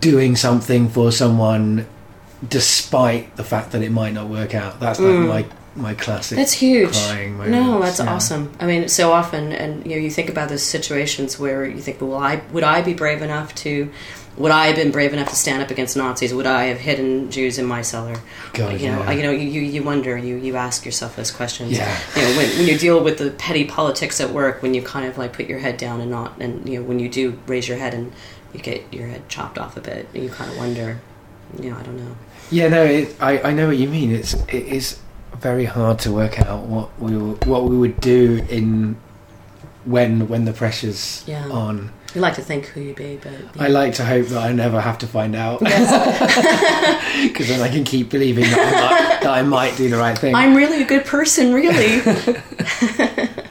doing 0.00 0.36
something 0.36 0.88
for 0.88 1.10
someone 1.12 1.86
despite 2.48 3.24
the 3.36 3.44
fact 3.44 3.72
that 3.72 3.82
it 3.82 3.90
might 3.90 4.12
not 4.14 4.28
work 4.28 4.54
out 4.54 4.78
that's 4.80 4.98
like 5.00 5.14
Mm. 5.16 5.28
my 5.28 5.44
my 5.74 5.94
classic 5.94 6.36
That's 6.36 6.52
huge. 6.52 6.94
No, 7.48 7.80
that's 7.80 7.98
yeah. 7.98 8.12
awesome. 8.12 8.50
I 8.60 8.66
mean, 8.66 8.88
so 8.90 9.10
often, 9.20 9.52
and 9.54 9.82
you 9.86 9.92
know, 9.92 10.02
you 10.06 10.10
think 10.10 10.28
about 10.28 10.50
those 10.50 10.62
situations 10.62 11.38
where 11.38 11.64
you 11.64 11.80
think, 11.80 11.96
well, 12.02 12.18
I 12.32 12.42
would 12.52 12.62
I 12.62 12.82
be 12.82 12.92
brave 12.92 13.22
enough 13.22 13.54
to, 13.64 13.88
would 14.36 14.50
I 14.50 14.66
have 14.68 14.76
been 14.76 14.90
brave 14.90 15.12
enough 15.12 15.28
to 15.28 15.36
stand 15.36 15.62
up 15.62 15.70
against 15.70 15.96
Nazis? 15.96 16.32
Would 16.32 16.46
I 16.46 16.64
have 16.64 16.78
hidden 16.78 17.30
Jews 17.30 17.58
in 17.58 17.66
my 17.66 17.82
cellar? 17.82 18.16
God, 18.54 18.80
you 18.80 18.90
know, 18.90 19.02
yeah. 19.02 19.10
you 19.12 19.22
know, 19.22 19.30
you, 19.30 19.60
you 19.60 19.82
wonder, 19.82 20.16
you 20.16 20.36
you 20.36 20.56
ask 20.56 20.86
yourself 20.86 21.16
those 21.16 21.30
questions. 21.30 21.72
Yeah. 21.72 21.98
You 22.16 22.22
know, 22.22 22.36
when, 22.36 22.48
when 22.58 22.66
you 22.66 22.78
deal 22.78 23.02
with 23.04 23.18
the 23.18 23.30
petty 23.32 23.64
politics 23.64 24.20
at 24.20 24.30
work, 24.30 24.62
when 24.62 24.72
you 24.74 24.82
kind 24.82 25.06
of 25.06 25.18
like 25.18 25.32
put 25.34 25.46
your 25.46 25.58
head 25.58 25.76
down 25.76 26.00
and 26.00 26.10
not, 26.10 26.40
and 26.40 26.66
you 26.68 26.80
know, 26.80 26.86
when 26.86 26.98
you 26.98 27.08
do 27.08 27.38
raise 27.46 27.68
your 27.68 27.76
head 27.76 27.92
and 27.92 28.12
you 28.54 28.60
get 28.60 28.92
your 28.92 29.06
head 29.06 29.28
chopped 29.28 29.58
off 29.58 29.76
a 29.76 29.80
bit, 29.80 30.08
you 30.14 30.30
kind 30.30 30.50
of 30.50 30.56
wonder. 30.56 31.00
You 31.60 31.70
know, 31.70 31.76
I 31.76 31.82
don't 31.82 31.98
know. 31.98 32.16
Yeah, 32.50 32.68
no, 32.68 32.84
it, 32.84 33.14
I 33.20 33.42
I 33.42 33.52
know 33.52 33.66
what 33.68 33.76
you 33.76 33.88
mean. 33.88 34.10
It's 34.14 34.32
it 34.48 34.66
is 34.66 34.98
very 35.36 35.66
hard 35.66 35.98
to 36.00 36.12
work 36.12 36.40
out 36.40 36.64
what 36.64 36.98
we 36.98 37.12
what 37.46 37.64
we 37.64 37.76
would 37.76 38.00
do 38.00 38.44
in 38.48 38.96
when 39.84 40.28
when 40.28 40.44
the 40.46 40.52
pressure's 40.52 41.24
Yeah. 41.26 41.48
on. 41.50 41.92
You 42.14 42.20
like 42.20 42.34
to 42.34 42.42
think 42.42 42.66
who 42.66 42.80
you 42.80 42.94
be, 42.94 43.18
but 43.22 43.32
I 43.58 43.68
like 43.68 43.94
to 43.94 44.04
hope 44.04 44.26
that 44.26 44.42
I 44.42 44.52
never 44.52 44.80
have 44.80 44.98
to 44.98 45.06
find 45.06 45.34
out 45.34 45.60
because 45.60 45.88
then 47.48 47.60
I 47.60 47.68
can 47.68 47.84
keep 47.84 48.10
believing 48.10 48.44
that 48.44 48.58
I, 48.58 48.72
might, 48.80 49.20
that 49.22 49.30
I 49.30 49.42
might 49.42 49.76
do 49.76 49.88
the 49.88 49.96
right 49.96 50.18
thing. 50.18 50.34
I'm 50.34 50.54
really 50.54 50.82
a 50.82 50.86
good 50.86 51.06
person, 51.06 51.54
really. 51.54 52.02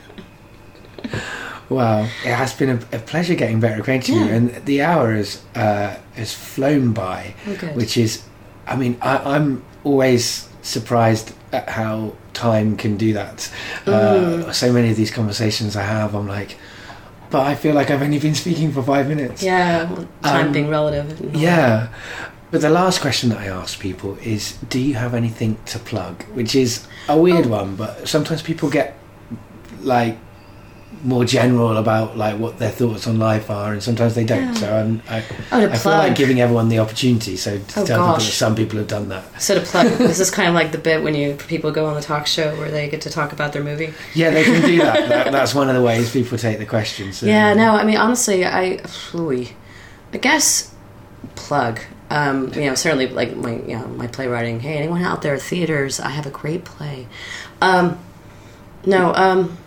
Well, 1.71 2.03
it 2.25 2.33
has 2.33 2.53
been 2.53 2.69
a, 2.69 2.97
a 2.97 2.99
pleasure 2.99 3.33
getting 3.33 3.61
better 3.61 3.79
acquainted 3.79 4.13
with 4.13 4.27
you, 4.27 4.29
and 4.29 4.65
the 4.65 4.81
hour 4.81 5.13
has 5.13 5.41
uh, 5.55 5.95
has 6.15 6.33
flown 6.33 6.91
by, 6.91 7.33
Oh, 7.47 7.53
which 7.75 7.95
is, 7.95 8.25
I 8.67 8.75
mean, 8.75 8.97
I, 9.01 9.35
I'm 9.35 9.63
always 9.85 10.49
surprised 10.63 11.33
at 11.53 11.69
how 11.69 12.15
time 12.33 12.75
can 12.75 12.97
do 12.97 13.13
that. 13.13 13.49
Mm. 13.85 13.93
Uh, 13.93 14.51
so 14.51 14.73
many 14.73 14.89
of 14.89 14.97
these 14.97 15.11
conversations 15.11 15.77
I 15.77 15.83
have, 15.83 16.13
I'm 16.13 16.27
like, 16.27 16.57
but 17.31 17.41
I 17.47 17.55
feel 17.55 17.73
like 17.73 17.89
I've 17.89 18.01
only 18.01 18.19
been 18.19 18.35
speaking 18.35 18.71
for 18.71 18.83
five 18.83 19.07
minutes. 19.07 19.41
Yeah, 19.41 19.85
time 20.21 20.47
Um, 20.47 20.51
being 20.53 20.69
relative. 20.69 21.33
Yeah. 21.35 21.87
But 22.51 22.59
the 22.61 22.69
last 22.69 22.99
question 22.99 23.29
that 23.29 23.39
I 23.39 23.47
ask 23.47 23.79
people 23.79 24.17
is 24.21 24.57
do 24.69 24.77
you 24.77 24.95
have 24.95 25.13
anything 25.13 25.57
to 25.67 25.79
plug? 25.79 26.23
Which 26.33 26.53
is 26.53 26.85
a 27.07 27.17
weird 27.17 27.45
Oh. 27.47 27.49
one, 27.59 27.75
but 27.75 28.07
sometimes 28.07 28.41
people 28.41 28.69
get 28.69 28.97
like 29.81 30.17
more 31.03 31.25
general 31.25 31.77
about 31.77 32.15
like 32.17 32.37
what 32.37 32.59
their 32.59 32.69
thoughts 32.69 33.07
on 33.07 33.17
life 33.17 33.49
are 33.49 33.73
and 33.73 33.81
sometimes 33.81 34.13
they 34.13 34.23
don't. 34.23 34.43
Yeah. 34.43 34.53
So 34.53 34.75
I'm, 34.77 35.01
I 35.09 35.23
Oh, 35.51 35.65
I 35.67 35.75
feel 35.77 35.91
like 35.93 36.15
giving 36.15 36.39
everyone 36.41 36.69
the 36.69 36.77
opportunity 36.79 37.37
so 37.37 37.57
to 37.57 37.63
Oh, 37.81 37.85
tell 37.85 37.97
people 37.99 38.13
that 38.15 38.21
some 38.21 38.55
people 38.55 38.77
have 38.77 38.87
done 38.87 39.09
that. 39.09 39.41
So 39.41 39.55
to 39.55 39.61
plug, 39.61 39.87
this 39.97 40.19
is 40.19 40.29
kind 40.37 40.47
of 40.47 40.53
like 40.53 40.71
the 40.71 40.77
bit 40.77 41.01
when 41.01 41.15
you 41.15 41.35
people 41.47 41.71
go 41.71 41.87
on 41.87 41.95
the 41.95 42.01
talk 42.01 42.27
show 42.27 42.55
where 42.57 42.69
they 42.69 42.87
get 42.87 43.01
to 43.01 43.09
talk 43.09 43.33
about 43.33 43.51
their 43.53 43.63
movie. 43.63 43.93
Yeah, 44.13 44.29
they 44.29 44.43
can 44.43 44.61
do 44.61 44.77
that. 44.79 45.09
that 45.09 45.31
that's 45.37 45.55
one 45.55 45.69
of 45.69 45.75
the 45.75 45.81
ways 45.81 46.11
people 46.13 46.37
take 46.37 46.59
the 46.59 46.65
questions. 46.67 47.17
So- 47.17 47.25
Yeah, 47.25 47.53
no, 47.55 47.71
I 47.71 47.83
mean 47.83 47.97
honestly, 47.97 48.45
I, 48.45 48.79
ooh, 49.15 49.45
I 50.13 50.17
guess 50.17 50.71
plug. 51.35 51.79
Um, 52.11 52.53
you 52.53 52.65
know, 52.65 52.75
certainly 52.75 53.07
like 53.07 53.35
my 53.37 53.53
you 53.55 53.77
know 53.79 53.87
my 53.87 54.05
playwriting. 54.07 54.59
Hey, 54.59 54.75
anyone 54.77 55.01
out 55.01 55.21
there, 55.21 55.37
theaters? 55.37 55.99
I 55.99 56.09
have 56.09 56.25
a 56.27 56.29
great 56.31 56.65
play. 56.65 57.07
Um, 57.61 57.97
no, 58.85 59.13
um, 59.15 59.57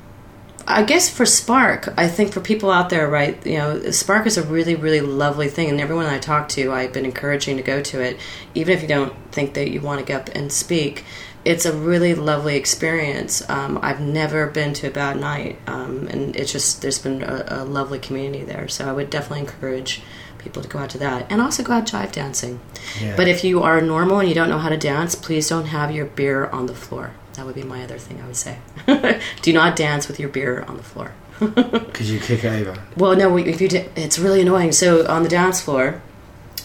I 0.66 0.82
guess 0.82 1.10
for 1.10 1.26
Spark, 1.26 1.92
I 1.98 2.08
think 2.08 2.32
for 2.32 2.40
people 2.40 2.70
out 2.70 2.88
there, 2.88 3.08
right? 3.08 3.44
You 3.46 3.58
know, 3.58 3.90
Spark 3.90 4.26
is 4.26 4.38
a 4.38 4.42
really, 4.42 4.74
really 4.74 5.02
lovely 5.02 5.48
thing, 5.48 5.68
and 5.68 5.80
everyone 5.80 6.06
I 6.06 6.18
talk 6.18 6.48
to, 6.50 6.72
I've 6.72 6.92
been 6.92 7.04
encouraging 7.04 7.58
to 7.58 7.62
go 7.62 7.82
to 7.82 8.00
it, 8.00 8.18
even 8.54 8.74
if 8.74 8.80
you 8.80 8.88
don't 8.88 9.12
think 9.30 9.54
that 9.54 9.70
you 9.70 9.80
want 9.80 10.00
to 10.00 10.06
get 10.06 10.28
up 10.28 10.34
and 10.34 10.50
speak. 10.50 11.04
It's 11.44 11.66
a 11.66 11.72
really 11.76 12.14
lovely 12.14 12.56
experience. 12.56 13.46
Um, 13.50 13.78
I've 13.82 14.00
never 14.00 14.46
been 14.46 14.72
to 14.74 14.86
a 14.86 14.90
bad 14.90 15.20
night, 15.20 15.58
um, 15.66 16.08
and 16.08 16.34
it's 16.34 16.52
just 16.52 16.80
there's 16.80 16.98
been 16.98 17.22
a, 17.22 17.44
a 17.48 17.64
lovely 17.64 17.98
community 17.98 18.44
there. 18.44 18.66
So 18.68 18.88
I 18.88 18.92
would 18.92 19.10
definitely 19.10 19.40
encourage 19.40 20.00
people 20.45 20.62
to 20.62 20.68
go 20.68 20.78
out 20.78 20.90
to 20.90 20.99
that, 20.99 21.26
and 21.30 21.40
also 21.40 21.62
go 21.62 21.72
out 21.72 21.86
jive 21.86 22.12
dancing. 22.12 22.61
Yeah. 23.01 23.16
But 23.16 23.26
if 23.26 23.42
you 23.42 23.62
are 23.62 23.80
normal 23.80 24.20
and 24.20 24.28
you 24.28 24.34
don't 24.34 24.49
know 24.49 24.59
how 24.59 24.68
to 24.68 24.76
dance, 24.76 25.14
please 25.16 25.49
don't 25.49 25.66
have 25.66 25.90
your 25.90 26.05
beer 26.07 26.47
on 26.47 26.66
the 26.66 26.74
floor. 26.74 27.11
That 27.34 27.47
would 27.47 27.57
be 27.57 27.64
my 27.64 27.82
other 27.82 27.99
thing 27.99 28.20
I 28.22 28.26
would 28.26 28.36
say. 28.36 28.59
Do 29.42 29.53
not 29.53 29.74
dance 29.74 30.07
with 30.07 30.20
your 30.20 30.28
beer 30.28 30.62
on 30.68 30.76
the 30.76 30.84
floor. 30.84 31.12
Because 31.40 32.11
you 32.12 32.20
kick 32.20 32.45
it 32.45 32.66
over. 32.68 32.80
Well, 32.97 33.16
no, 33.16 33.36
if 33.36 33.61
you 33.61 33.68
do, 33.68 33.84
it's 33.97 34.18
really 34.20 34.40
annoying. 34.42 34.70
So 34.72 35.05
on 35.09 35.22
the 35.24 35.28
dance 35.28 35.61
floor, 35.61 36.01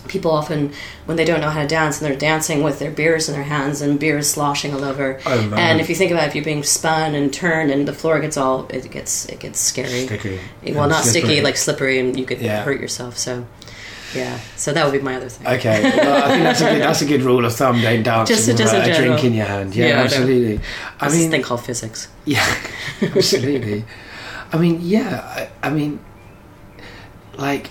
people 0.08 0.32
often, 0.32 0.72
when 1.06 1.18
they 1.18 1.26
don't 1.26 1.42
know 1.42 1.50
how 1.50 1.62
to 1.62 1.68
dance, 1.68 2.00
and 2.02 2.10
they're 2.10 2.18
dancing 2.18 2.62
with 2.64 2.80
their 2.80 2.92
beers 2.92 3.28
in 3.28 3.34
their 3.36 3.44
hands 3.44 3.82
and 3.82 4.00
beers 4.00 4.30
sloshing 4.30 4.74
all 4.74 4.84
over. 4.84 5.20
Oh, 5.26 5.42
man. 5.48 5.60
and 5.60 5.82
if 5.82 5.90
you 5.90 5.96
think 5.96 6.12
about 6.12 6.24
it, 6.26 6.28
if 6.30 6.36
you're 6.36 6.44
being 6.46 6.64
spun 6.64 7.16
and 7.16 7.34
turned, 7.34 7.72
and 7.72 7.88
the 7.88 7.94
floor 7.94 8.20
gets 8.20 8.38
all, 8.38 8.68
it 8.70 8.90
gets 8.92 9.26
it 9.26 9.40
gets 9.40 9.60
scary. 9.60 10.06
Sticky. 10.06 10.40
Well, 10.68 10.84
and 10.84 10.92
not 10.92 11.04
sticky, 11.04 11.42
like 11.42 11.58
slippery, 11.58 12.00
and 12.00 12.18
you 12.18 12.26
could 12.26 12.40
Yeah. 12.42 12.64
hurt 12.64 12.80
yourself. 12.80 13.18
So, 13.18 13.46
yeah. 14.16 14.40
So 14.56 14.74
that 14.74 14.84
would 14.86 14.92
be 14.94 15.00
my 15.00 15.16
other 15.16 15.30
thing. 15.30 15.48
Okay, 15.48 15.82
well, 15.84 16.24
I 16.24 16.28
think 16.30 16.44
that's 16.44 16.62
a 16.62 16.70
good 16.72 16.82
that's 16.88 17.02
a 17.02 17.06
good 17.06 17.22
rule 17.22 17.46
of 17.46 17.56
thumb. 17.56 17.82
Don't 17.82 18.04
dance 18.04 18.30
Just- 18.30 18.48
with 18.48 18.58
just 18.58 18.74
a, 18.74 18.82
a 18.82 18.96
drink 18.96 19.24
in 19.24 19.34
your 19.34 19.46
hand. 19.46 19.76
Yeah, 19.76 19.88
Yeah, 19.88 19.96
absolutely. 20.04 20.60
I 21.00 21.08
This 21.10 21.18
mean, 21.20 21.32
thing 21.32 21.42
called 21.42 21.64
physics. 21.66 22.08
Yeah, 22.26 22.46
absolutely. 23.02 23.86
I 24.52 24.58
mean, 24.58 24.80
yeah. 24.82 25.50
I, 25.62 25.68
I 25.68 25.70
mean, 25.72 26.00
like, 27.38 27.70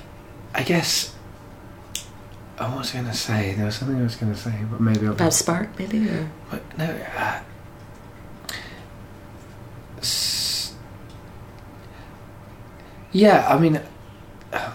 I 0.55 0.63
guess. 0.63 1.15
I 2.61 2.75
was 2.75 2.91
going 2.91 3.05
to 3.07 3.15
say 3.15 3.55
there 3.55 3.67
was 3.67 3.77
something 3.77 3.97
I 3.99 4.03
was 4.03 4.17
going 4.17 4.33
to 4.33 4.39
say, 4.39 4.53
but 4.71 4.81
maybe 4.81 5.07
I'll. 5.07 5.13
About 5.13 5.33
spark, 5.33 5.79
maybe. 5.79 6.09
Or? 6.09 6.29
But 6.51 6.79
no. 6.79 6.87
Uh, 7.17 7.41
s- 9.99 10.75
yeah, 13.13 13.47
I 13.49 13.59
mean. 13.59 13.81
uh, 14.53 14.71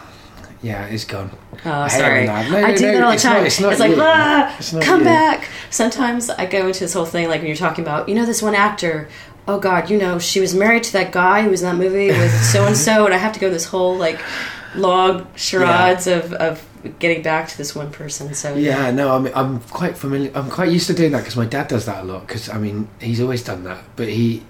yeah, 0.64 0.86
it's 0.86 1.06
gone. 1.06 1.30
Oh, 1.66 1.72
I 1.72 1.88
sorry. 1.90 2.26
when 2.26 2.26
no, 2.28 2.34
I 2.34 2.72
no, 2.72 2.76
do 2.76 2.86
that 2.92 3.04
all 3.04 3.10
the 3.10 3.16
it's 3.16 3.24
not- 3.26 3.34
time. 3.36 3.46
it's 3.46 3.60
not 3.60 3.80
like, 3.80 3.92
you. 3.92 3.98
ah, 4.02 4.56
It's 4.58 4.72
come 4.80 5.00
you." 5.02 5.06
back. 5.06 5.48
Sometimes 5.70 6.30
I 6.32 6.46
go 6.48 6.66
into 6.68 6.80
this 6.80 6.94
whole 6.94 7.06
thing, 7.06 7.28
like 7.30 7.42
when 7.42 7.48
you're 7.48 7.56
talking 7.68 7.84
about, 7.84 8.10
you 8.10 8.16
know, 8.16 8.26
this 8.26 8.42
one 8.42 8.56
actor. 8.56 9.08
Oh 9.48 9.60
God, 9.60 9.90
you 9.90 9.98
know, 9.98 10.20
she 10.20 10.40
was 10.40 10.56
married 10.56 10.84
to 10.84 10.94
that 10.94 11.12
guy 11.12 11.44
who 11.44 11.50
was 11.50 11.62
in 11.62 11.68
that 11.70 11.76
movie 11.76 12.08
with 12.08 12.32
so 12.46 12.66
and 12.66 12.76
so, 12.78 13.06
and 13.06 13.14
I 13.14 13.18
have 13.18 13.34
to 13.34 13.40
go 13.42 13.50
this 13.50 13.66
whole 13.66 13.96
like 13.98 14.20
log 14.76 15.28
charades 15.36 16.08
of 16.08 16.34
of 16.34 16.66
getting 17.00 17.22
back 17.22 17.48
to 17.50 17.58
this 17.58 17.76
one 17.76 17.92
person. 17.92 18.34
So 18.34 18.56
Yeah, 18.56 18.90
no, 18.92 19.14
I'm 19.16 19.28
I'm 19.36 19.60
quite 19.60 19.98
familiar. 19.98 20.32
I'm 20.34 20.50
quite 20.50 20.72
used 20.72 20.88
to 20.88 20.94
doing 20.94 21.12
that 21.12 21.20
because 21.20 21.36
my 21.36 21.46
dad 21.46 21.68
does 21.68 21.86
that 21.86 22.04
a 22.04 22.08
lot. 22.08 22.26
Because 22.26 22.50
I 22.50 22.58
mean, 22.58 22.88
he's 23.02 23.20
always 23.22 23.44
done 23.44 23.64
that, 23.66 23.84
but 23.98 24.08
he 24.08 24.44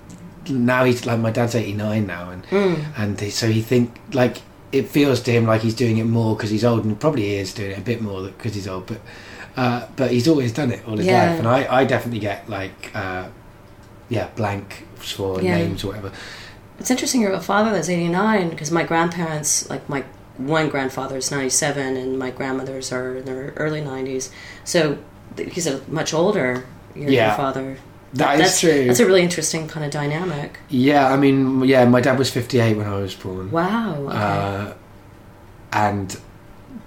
now 0.50 0.84
he's 0.84 1.06
like 1.06 1.20
my 1.20 1.32
dad's 1.32 1.56
89 1.56 2.06
now, 2.06 2.30
and 2.30 2.44
Mm. 2.48 2.86
and 2.98 3.20
he, 3.20 3.30
so 3.32 3.48
he 3.50 3.62
think 3.62 3.96
like 4.14 4.38
it 4.74 4.88
feels 4.90 5.22
to 5.22 5.32
him 5.32 5.46
like 5.46 5.62
he's 5.62 5.76
doing 5.76 5.98
it 5.98 6.06
more 6.06 6.36
because 6.36 6.50
he's 6.50 6.66
old, 6.66 6.84
and 6.86 7.00
probably 7.00 7.22
he 7.24 7.36
is 7.36 7.54
doing 7.54 7.72
it 7.72 7.78
a 7.78 7.82
bit 7.82 8.02
more 8.02 8.24
because 8.24 8.56
he's 8.56 8.68
old, 8.68 8.88
but 8.88 9.00
uh, 9.56 9.88
but 9.96 10.12
he's 10.12 10.28
always 10.28 10.52
done 10.52 10.72
it 10.72 10.82
all 10.88 10.98
his 10.98 11.06
Yeah. 11.06 11.30
life, 11.30 11.40
and 11.40 11.48
I 11.48 11.82
I 11.82 11.86
definitely 11.86 12.20
get 12.20 12.50
like 12.50 12.92
uh, 12.96 13.26
yeah 14.10 14.28
blank 14.36 14.86
for 14.98 15.42
Yeah. 15.42 15.58
names 15.58 15.84
or 15.84 15.88
whatever. 15.88 16.12
It's 16.80 16.90
interesting 16.92 17.22
you 17.22 17.28
have 17.32 17.40
a 17.40 17.42
father 17.44 17.72
that's 17.72 17.88
89 17.90 18.50
because 18.50 18.72
my 18.72 18.84
grandparents, 18.84 19.70
like 19.70 19.88
my 19.88 20.04
one 20.38 20.68
grandfather 20.70 21.16
is 21.18 21.30
97 21.32 21.96
and 21.96 22.18
my 22.18 22.32
grandmothers 22.32 22.92
are 22.92 23.18
in 23.18 23.26
their 23.26 23.54
early 23.56 23.82
90s. 23.82 24.30
So 24.66 24.98
he's 25.38 25.68
a 25.68 25.82
much 25.88 26.14
older, 26.14 26.66
your, 26.96 27.10
Yeah. 27.12 27.36
That 28.14 28.36
is 28.36 28.42
that's 28.42 28.60
true. 28.60 28.86
That's 28.88 29.00
a 29.00 29.06
really 29.06 29.24
interesting 29.24 29.68
kind 29.68 29.86
of 29.86 29.92
dynamic. 29.92 30.60
Yeah, 30.70 31.12
I 31.12 31.18
mean, 31.18 31.64
yeah, 31.64 31.86
my 31.86 32.00
dad 32.02 32.18
was 32.20 32.30
58 32.30 32.78
when 32.78 32.86
I 32.88 32.98
was 32.98 33.16
born. 33.16 33.50
Wow. 33.52 33.96
Okay. 34.08 34.16
Uh, 34.18 34.74
and 35.72 36.20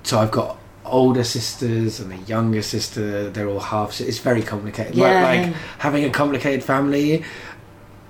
so 0.02 0.18
I've 0.18 0.30
got 0.30 0.58
older 0.84 1.24
sisters 1.24 1.98
and 1.98 2.12
a 2.12 2.16
younger 2.28 2.62
sister. 2.62 3.28
They're 3.30 3.48
all 3.48 3.58
half. 3.60 4.00
It's 4.00 4.18
very 4.18 4.42
complicated. 4.42 4.94
Yeah. 4.94 5.22
Like, 5.24 5.46
like 5.46 5.54
having 5.78 6.04
a 6.04 6.10
complicated 6.10 6.62
family. 6.62 7.24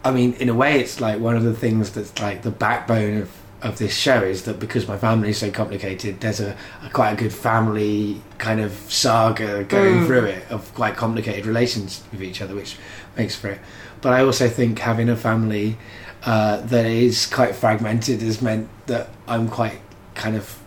I 0.05 0.11
mean, 0.13 0.35
in 0.35 0.49
a 0.49 0.55
way, 0.55 0.79
it's 0.81 1.01
like 1.01 1.19
one 1.19 1.37
of 1.37 1.43
the 1.43 1.55
things 1.55 1.91
that's 1.93 2.21
like 2.21 2.43
the 2.43 2.51
backbone 2.51 3.23
of 3.23 3.31
of 3.63 3.79
this 3.79 3.97
show 3.97 4.23
is 4.23 4.43
that 4.43 4.61
because 4.61 4.87
my 4.87 4.99
family 4.99 5.31
is 5.31 5.39
so 5.39 5.51
complicated, 5.51 6.21
there's 6.21 6.41
a, 6.41 6.55
a 6.85 6.91
quite 6.91 7.13
a 7.13 7.17
good 7.17 7.33
family 7.33 8.21
kind 8.37 8.61
of 8.61 8.71
saga 8.91 9.65
going 9.65 9.95
Mm. 10.01 10.07
through 10.07 10.25
it 10.27 10.45
of 10.51 10.73
quite 10.75 10.95
complicated 10.95 11.47
relations 11.47 12.05
with 12.13 12.23
each 12.23 12.43
other, 12.43 12.55
which 12.55 12.77
makes 13.17 13.35
for 13.35 13.49
it. 13.49 13.61
But 14.01 14.13
I 14.13 14.23
also 14.23 14.49
think 14.49 14.79
having 14.79 15.09
a 15.09 15.17
family 15.17 15.79
uh, 16.25 16.61
that 16.63 16.87
is 16.87 17.27
quite 17.27 17.55
fragmented 17.55 18.21
has 18.23 18.43
meant 18.43 18.69
that 18.87 19.09
I'm 19.29 19.49
quite 19.49 19.81
kind 20.15 20.37
of 20.37 20.59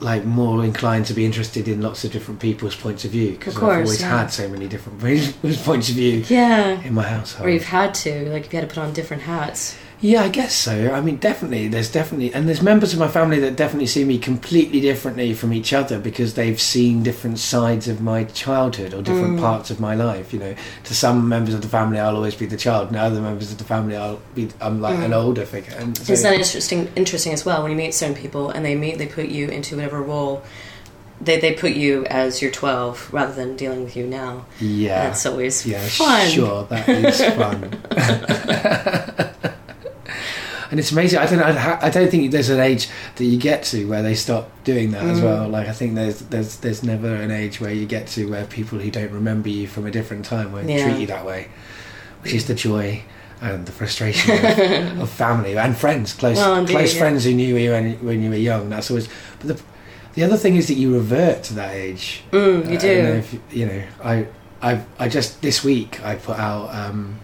like 0.00 0.24
more 0.24 0.64
inclined 0.64 1.06
to 1.06 1.14
be 1.14 1.24
interested 1.24 1.66
in 1.66 1.80
lots 1.80 2.04
of 2.04 2.12
different 2.12 2.38
people's 2.40 2.76
points 2.76 3.04
of 3.04 3.10
view 3.10 3.32
because 3.32 3.56
I've 3.56 3.62
always 3.62 4.00
yeah. 4.00 4.18
had 4.18 4.26
so 4.28 4.48
many 4.48 4.68
different 4.68 5.00
points 5.64 5.88
of 5.88 5.94
view 5.96 6.24
yeah. 6.28 6.80
in 6.82 6.94
my 6.94 7.02
household. 7.02 7.48
Or 7.48 7.50
you've 7.50 7.64
had 7.64 7.94
to, 7.94 8.30
like, 8.30 8.46
if 8.46 8.52
you 8.52 8.60
had 8.60 8.68
to 8.68 8.74
put 8.74 8.80
on 8.80 8.92
different 8.92 9.24
hats. 9.24 9.76
Yeah, 10.00 10.22
I 10.22 10.28
guess 10.28 10.54
so. 10.54 10.92
I 10.92 11.00
mean, 11.00 11.16
definitely, 11.16 11.66
there's 11.66 11.90
definitely, 11.90 12.32
and 12.32 12.46
there's 12.46 12.62
members 12.62 12.92
of 12.92 13.00
my 13.00 13.08
family 13.08 13.40
that 13.40 13.56
definitely 13.56 13.86
see 13.88 14.04
me 14.04 14.16
completely 14.18 14.80
differently 14.80 15.34
from 15.34 15.52
each 15.52 15.72
other 15.72 15.98
because 15.98 16.34
they've 16.34 16.60
seen 16.60 17.02
different 17.02 17.40
sides 17.40 17.88
of 17.88 18.00
my 18.00 18.22
childhood 18.22 18.94
or 18.94 19.02
different 19.02 19.38
Mm. 19.38 19.40
parts 19.40 19.70
of 19.72 19.80
my 19.80 19.96
life. 19.96 20.32
You 20.32 20.38
know, 20.38 20.54
to 20.84 20.94
some 20.94 21.28
members 21.28 21.52
of 21.54 21.62
the 21.62 21.68
family, 21.68 21.98
I'll 21.98 22.14
always 22.14 22.36
be 22.36 22.46
the 22.46 22.56
child. 22.56 22.88
And 22.88 22.96
other 22.96 23.20
members 23.20 23.50
of 23.50 23.58
the 23.58 23.64
family, 23.64 23.96
I'll 23.96 24.20
be, 24.36 24.48
I'm 24.60 24.80
like 24.80 24.98
an 25.00 25.10
Mm. 25.10 25.16
older 25.24 25.44
figure. 25.44 25.74
And 25.76 25.98
so, 25.98 26.12
Isn't 26.12 26.30
that 26.30 26.36
interesting? 26.38 26.88
Interesting 26.94 27.32
as 27.32 27.44
well 27.44 27.62
when 27.62 27.72
you 27.72 27.76
meet 27.76 27.92
certain 27.92 28.14
people 28.14 28.50
and 28.50 28.64
they 28.64 28.76
meet, 28.76 28.98
they 28.98 29.06
put 29.06 29.26
you 29.26 29.48
into 29.48 29.74
whatever 29.74 30.00
role. 30.00 30.42
They, 31.20 31.40
they 31.40 31.54
put 31.54 31.72
you 31.72 32.04
as 32.06 32.40
you're 32.40 32.52
12 32.52 33.08
rather 33.12 33.32
than 33.32 33.56
dealing 33.56 33.82
with 33.82 33.96
you 33.96 34.06
now. 34.06 34.46
yeah, 34.60 35.06
That's 35.08 35.26
always 35.26 35.66
yeah, 35.66 35.80
fun. 35.88 36.28
sure, 36.28 36.62
that 36.70 36.88
is 36.88 37.20
fun. 37.34 39.24
and 40.70 40.78
it's 40.80 40.92
amazing. 40.92 41.18
I 41.18 41.26
don't, 41.26 41.40
I, 41.40 41.78
I 41.86 41.90
don't 41.90 42.10
think 42.10 42.30
there's 42.30 42.50
an 42.50 42.60
age 42.60 42.88
that 43.16 43.24
you 43.24 43.38
get 43.38 43.62
to 43.64 43.88
where 43.88 44.02
they 44.02 44.14
stop 44.14 44.50
doing 44.64 44.90
that 44.92 45.04
as 45.04 45.20
Mm. 45.20 45.24
well. 45.24 45.48
Like 45.48 45.68
I 45.68 45.72
think 45.72 45.94
there's 45.94 46.20
there's 46.20 46.56
there's 46.58 46.82
never 46.82 47.14
an 47.14 47.30
age 47.30 47.60
where 47.60 47.72
you 47.72 47.86
get 47.86 48.06
to 48.08 48.28
where 48.30 48.44
people 48.46 48.78
who 48.78 48.90
don't 48.90 49.12
remember 49.12 49.48
you 49.48 49.66
from 49.66 49.86
a 49.86 49.90
different 49.90 50.24
time 50.24 50.52
won't 50.52 50.68
Yeah. 50.68 50.84
treat 50.84 51.00
you 51.00 51.06
that 51.08 51.24
way, 51.24 51.48
which 52.22 52.34
is 52.34 52.46
the 52.46 52.54
joy 52.54 53.02
and 53.40 53.66
the 53.66 53.72
frustration 53.72 54.32
of, 54.34 55.00
of 55.02 55.10
family 55.10 55.56
and 55.56 55.76
friends, 55.76 56.12
close 56.12 56.36
Well, 56.36 56.56
indeed, 56.56 56.72
close 56.72 56.92
yeah. 56.94 57.00
friends 57.00 57.24
who 57.24 57.34
knew 57.34 57.56
you 57.56 57.70
when, 57.70 57.92
when 58.04 58.20
you 58.22 58.30
were 58.30 58.36
young. 58.36 58.68
That's 58.68 58.90
always. 58.90 59.08
But 59.38 59.48
the 59.56 59.62
the 60.14 60.24
other 60.24 60.36
thing 60.36 60.56
is 60.56 60.66
that 60.66 60.74
you 60.74 60.92
revert 60.94 61.44
to 61.44 61.54
that 61.54 61.72
age. 61.74 62.22
Mm, 62.32 62.68
you 62.70 62.76
Uh, 62.76 62.80
don't 62.80 63.04
know 63.04 63.12
if 63.12 63.32
you- 63.32 63.42
you 63.52 63.66
know, 63.66 63.82
I, 64.02 64.26
I, 64.60 64.80
I 64.98 65.08
just 65.08 65.40
this 65.42 65.62
week 65.62 66.00
I 66.04 66.16
put 66.16 66.36
out 66.38 66.74
um, 66.74 67.20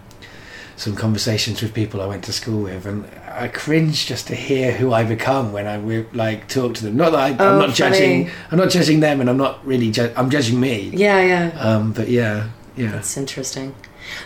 some 0.77 0.95
conversations 0.95 1.61
with 1.61 1.73
people 1.73 2.01
I 2.01 2.05
went 2.05 2.23
to 2.25 2.31
school 2.31 2.61
with, 2.63 2.85
and 2.85 3.03
I 3.35 3.47
cringe 3.49 4.05
just 4.07 4.27
to 4.27 4.35
hear 4.35 4.71
who 4.71 4.93
I 4.93 5.03
become 5.03 5.51
when 5.51 5.67
I 5.67 5.77
like 6.13 6.47
talk 6.47 6.73
to 6.75 6.83
them. 6.85 6.95
Not 6.97 7.11
that 7.11 7.19
I, 7.19 7.29
Oh, 7.43 7.53
I'm 7.53 7.59
not 7.59 7.75
judging. 7.75 8.29
I'm 8.51 8.57
not 8.57 8.69
judging 8.69 8.99
them, 9.01 9.19
and 9.21 9.29
I'm 9.29 9.37
not 9.37 9.65
really 9.65 9.91
ju- 9.91 10.13
I'm 10.15 10.29
judging 10.29 10.59
me. 10.59 10.91
Yeah, 10.93 11.21
yeah. 11.21 11.59
Um, 11.59 11.91
but 11.91 12.07
yeah, 12.09 12.49
yeah. 12.75 12.91
That's 12.91 13.17
interesting. 13.17 13.75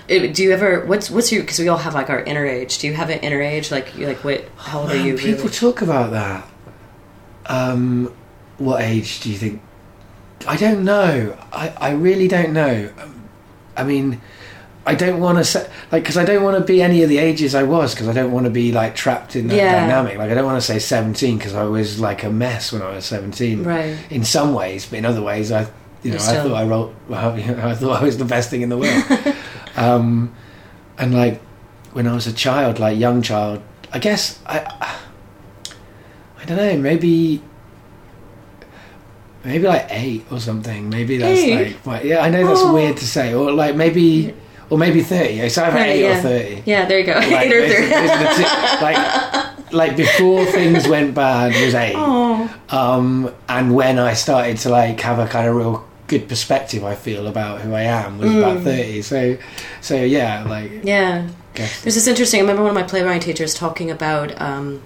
Uh, 0.09 0.27
Do 0.27 0.43
you 0.43 0.51
ever? 0.51 0.85
What's 0.85 1.09
what's 1.09 1.31
your? 1.31 1.41
Because 1.41 1.59
we 1.59 1.67
all 1.67 1.77
have 1.77 1.93
like 1.93 2.09
our 2.09 2.21
inner 2.21 2.45
age. 2.45 2.77
Do 2.79 2.87
you 2.87 2.93
have 2.93 3.09
an 3.09 3.19
inner 3.19 3.41
age? 3.41 3.71
Like 3.71 3.95
you 3.97 4.05
like 4.07 4.23
what? 4.23 4.45
How 4.57 4.81
old 4.81 4.91
are 4.91 4.95
Man, 4.95 5.05
you? 5.05 5.17
people 5.17 5.45
really? 5.45 5.55
talk 5.55 5.81
about 5.81 6.11
that. 6.11 6.47
Um, 7.47 8.13
what 8.57 8.81
age 8.81 9.21
do 9.21 9.31
you 9.31 9.37
think? 9.37 9.61
I 10.47 10.55
don't 10.55 10.83
know. 10.83 11.37
I, 11.51 11.69
I 11.77 11.89
really 11.91 12.27
don't 12.27 12.53
know. 12.53 12.91
Um, 12.99 13.29
I 13.75 13.83
mean, 13.83 14.21
I 14.85 14.95
don't 14.95 15.19
want 15.19 15.37
to 15.37 15.43
say 15.43 15.69
like 15.91 16.03
because 16.03 16.17
I 16.17 16.25
don't 16.25 16.41
want 16.43 16.57
to 16.57 16.63
be 16.63 16.81
any 16.81 17.03
of 17.03 17.09
the 17.09 17.17
ages 17.19 17.53
I 17.53 17.63
was 17.63 17.93
because 17.93 18.07
I 18.07 18.13
don't 18.13 18.31
want 18.31 18.45
to 18.45 18.49
be 18.49 18.71
like 18.71 18.95
trapped 18.95 19.35
in 19.35 19.47
that 19.49 19.55
Yeah. 19.55 19.81
dynamic. 19.81 20.17
Like 20.17 20.31
I 20.31 20.33
don't 20.33 20.45
want 20.45 20.57
to 20.59 20.65
say 20.65 20.79
seventeen 20.79 21.37
because 21.37 21.53
I 21.53 21.63
was 21.63 21.99
like 21.99 22.23
a 22.23 22.29
mess 22.31 22.71
when 22.71 22.81
I 22.81 22.95
was 22.95 23.05
seventeen. 23.05 23.63
Right. 23.63 23.97
In 24.09 24.23
some 24.23 24.53
ways, 24.53 24.85
but 24.87 24.97
in 24.99 25.05
other 25.05 25.21
ways, 25.21 25.51
I 25.51 25.67
you 26.01 26.11
know 26.11 26.17
I 26.17 26.19
thought 26.41 26.53
I 26.53 26.63
wrote. 26.65 26.95
Well, 27.07 27.37
you 27.39 27.53
know, 27.55 27.67
I 27.67 27.75
thought 27.75 28.01
I 28.01 28.05
was 28.05 28.17
the 28.17 28.25
best 28.25 28.49
thing 28.49 28.61
in 28.61 28.69
the 28.69 28.77
world. 28.77 29.03
um, 29.75 30.33
and 30.97 31.13
like 31.13 31.39
when 31.93 32.07
I 32.07 32.13
was 32.13 32.25
a 32.25 32.33
child, 32.33 32.79
like 32.79 32.97
young 32.97 33.21
child, 33.21 33.61
I 33.93 33.99
guess 33.99 34.39
I. 34.45 34.97
I 36.41 36.45
don't 36.45 36.57
know. 36.57 36.77
Maybe. 36.77 37.43
Maybe 39.43 39.67
like 39.67 39.87
eight 39.89 40.25
or 40.31 40.39
something. 40.39 40.89
Maybe 40.89 41.17
that's 41.17 41.39
Eight? 41.39 41.55
like 41.75 41.85
my- 41.85 42.01
yeah. 42.01 42.19
I 42.21 42.29
know 42.29 42.45
that's 42.47 42.59
Oh. 42.61 42.73
weird 42.73 42.97
to 42.97 43.05
say, 43.07 43.33
or 43.33 43.51
like 43.51 43.75
maybe, 43.75 44.33
or 44.69 44.77
maybe 44.77 45.01
thirty. 45.01 45.39
It's 45.39 45.57
either 45.57 45.77
Thirty, 45.77 45.89
eight 45.89 46.01
yeah. 46.01 46.17
or 46.19 46.21
thirty. 46.21 46.63
Yeah, 46.65 46.85
there 46.85 46.99
you 46.99 47.05
go. 47.05 47.13
Like, 47.19 47.45
Eight 47.47 47.53
or 47.53 47.61
those- 47.61 47.71
three. 47.75 47.89
those 47.89 48.09
are 48.09 48.35
two- 48.35 48.83
like, 48.85 49.71
like 49.73 49.97
before 49.97 50.45
things 50.45 50.87
went 50.87 51.13
bad 51.13 51.53
was 51.63 51.75
eight 51.75 51.95
um, 52.69 53.31
and 53.47 53.73
when 53.75 53.99
I 53.99 54.13
started 54.13 54.57
to 54.59 54.69
like 54.69 54.99
have 55.01 55.19
a 55.19 55.27
kind 55.27 55.47
of 55.47 55.55
real 55.55 55.85
good 56.07 56.27
perspective, 56.27 56.83
I 56.83 56.95
feel 56.95 57.27
about 57.27 57.61
who 57.61 57.73
I 57.73 57.81
am 57.83 58.17
was 58.17 58.29
Mm. 58.31 58.37
about 58.39 58.63
thirty. 58.63 59.01
So, 59.01 59.37
so 59.81 59.95
yeah, 59.95 60.43
like 60.43 60.83
yeah. 60.83 61.27
There's 61.55 61.83
this 61.83 62.07
interesting. 62.07 62.39
I 62.39 62.41
remember 62.41 62.61
one 62.63 62.69
of 62.69 62.75
my 62.75 62.83
playwriting 62.87 63.21
teachers 63.21 63.53
talking 63.53 63.91
about 63.91 64.39
um, 64.39 64.81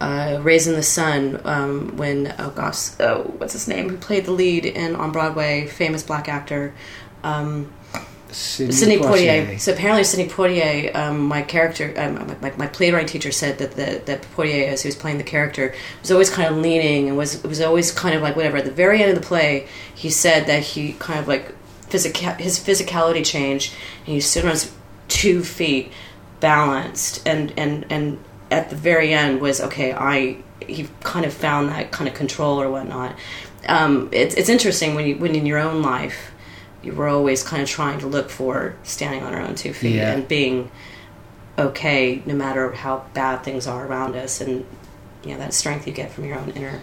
uh, 0.00 0.38
"Raisin 0.42 0.74
the 0.74 0.82
Sun" 0.82 1.40
um, 1.44 1.96
when 1.96 2.34
oh 2.38 2.50
gosh, 2.50 2.98
oh 3.00 3.22
what's 3.38 3.52
his 3.52 3.68
name? 3.68 3.88
Who 3.88 3.96
played 3.98 4.24
the 4.24 4.32
lead 4.32 4.64
in 4.66 4.96
on 4.96 5.12
Broadway? 5.12 5.66
Famous 5.68 6.02
black 6.02 6.28
actor. 6.28 6.74
Um, 7.22 7.72
Sidney, 8.30 8.72
Sidney 8.72 8.98
Poitier. 8.98 9.58
So 9.58 9.72
apparently, 9.72 10.04
Sidney 10.04 10.28
Poitier, 10.28 10.94
um, 10.94 11.20
my 11.20 11.42
character, 11.42 11.94
um, 11.96 12.36
my, 12.40 12.52
my 12.56 12.66
playwright 12.66 13.08
teacher 13.08 13.32
said 13.32 13.58
that 13.58 13.72
the, 13.72 14.02
that 14.04 14.22
Poitier, 14.36 14.68
as 14.68 14.82
he 14.82 14.88
was 14.88 14.96
playing 14.96 15.18
the 15.18 15.24
character, 15.24 15.74
was 16.00 16.10
always 16.10 16.30
kind 16.30 16.48
of 16.48 16.60
leaning 16.60 17.08
and 17.08 17.16
was 17.16 17.42
was 17.42 17.60
always 17.60 17.90
kind 17.90 18.14
of 18.14 18.22
like 18.22 18.36
whatever. 18.36 18.58
At 18.58 18.64
the 18.64 18.70
very 18.70 19.02
end 19.02 19.10
of 19.10 19.20
the 19.20 19.26
play, 19.26 19.66
he 19.94 20.10
said 20.10 20.46
that 20.46 20.62
he 20.62 20.92
kind 20.94 21.18
of 21.18 21.26
like 21.26 21.54
physical 21.88 22.32
his 22.34 22.58
physicality 22.58 23.24
changed, 23.24 23.74
and 24.00 24.14
he 24.14 24.20
stood 24.20 24.44
on 24.44 24.50
his 24.50 24.72
two 25.08 25.42
feet, 25.42 25.90
balanced, 26.40 27.26
and 27.26 27.52
and 27.56 27.86
and 27.90 28.18
at 28.50 28.70
the 28.70 28.76
very 28.76 29.12
end 29.12 29.40
was 29.40 29.60
okay. 29.60 29.92
I 29.92 30.38
he 30.60 30.88
kind 31.00 31.24
of 31.24 31.32
found 31.32 31.70
that 31.70 31.92
kind 31.92 32.08
of 32.08 32.14
control 32.14 32.60
or 32.60 32.70
whatnot. 32.70 33.16
Um, 33.66 34.08
it's 34.12 34.34
it's 34.34 34.48
interesting 34.48 34.94
when 34.94 35.06
you 35.06 35.16
when 35.16 35.34
in 35.34 35.46
your 35.46 35.58
own 35.58 35.82
life 35.82 36.32
were 36.84 37.08
always 37.08 37.42
kind 37.42 37.62
of 37.62 37.68
trying 37.68 37.98
to 38.00 38.06
look 38.06 38.30
for 38.30 38.74
standing 38.84 39.22
on 39.22 39.34
our 39.34 39.40
own 39.40 39.54
two 39.54 39.72
feet 39.72 39.96
Yeah. 39.96 40.12
and 40.12 40.26
being 40.28 40.70
okay 41.58 42.22
no 42.24 42.34
matter 42.34 42.70
how 42.72 43.04
bad 43.14 43.42
things 43.42 43.66
are 43.66 43.86
around 43.86 44.14
us 44.16 44.40
and 44.40 44.64
you 45.24 45.32
know 45.32 45.38
that 45.38 45.52
strength 45.52 45.86
you 45.86 45.92
get 45.92 46.10
from 46.12 46.24
your 46.24 46.38
own 46.38 46.50
inner, 46.50 46.80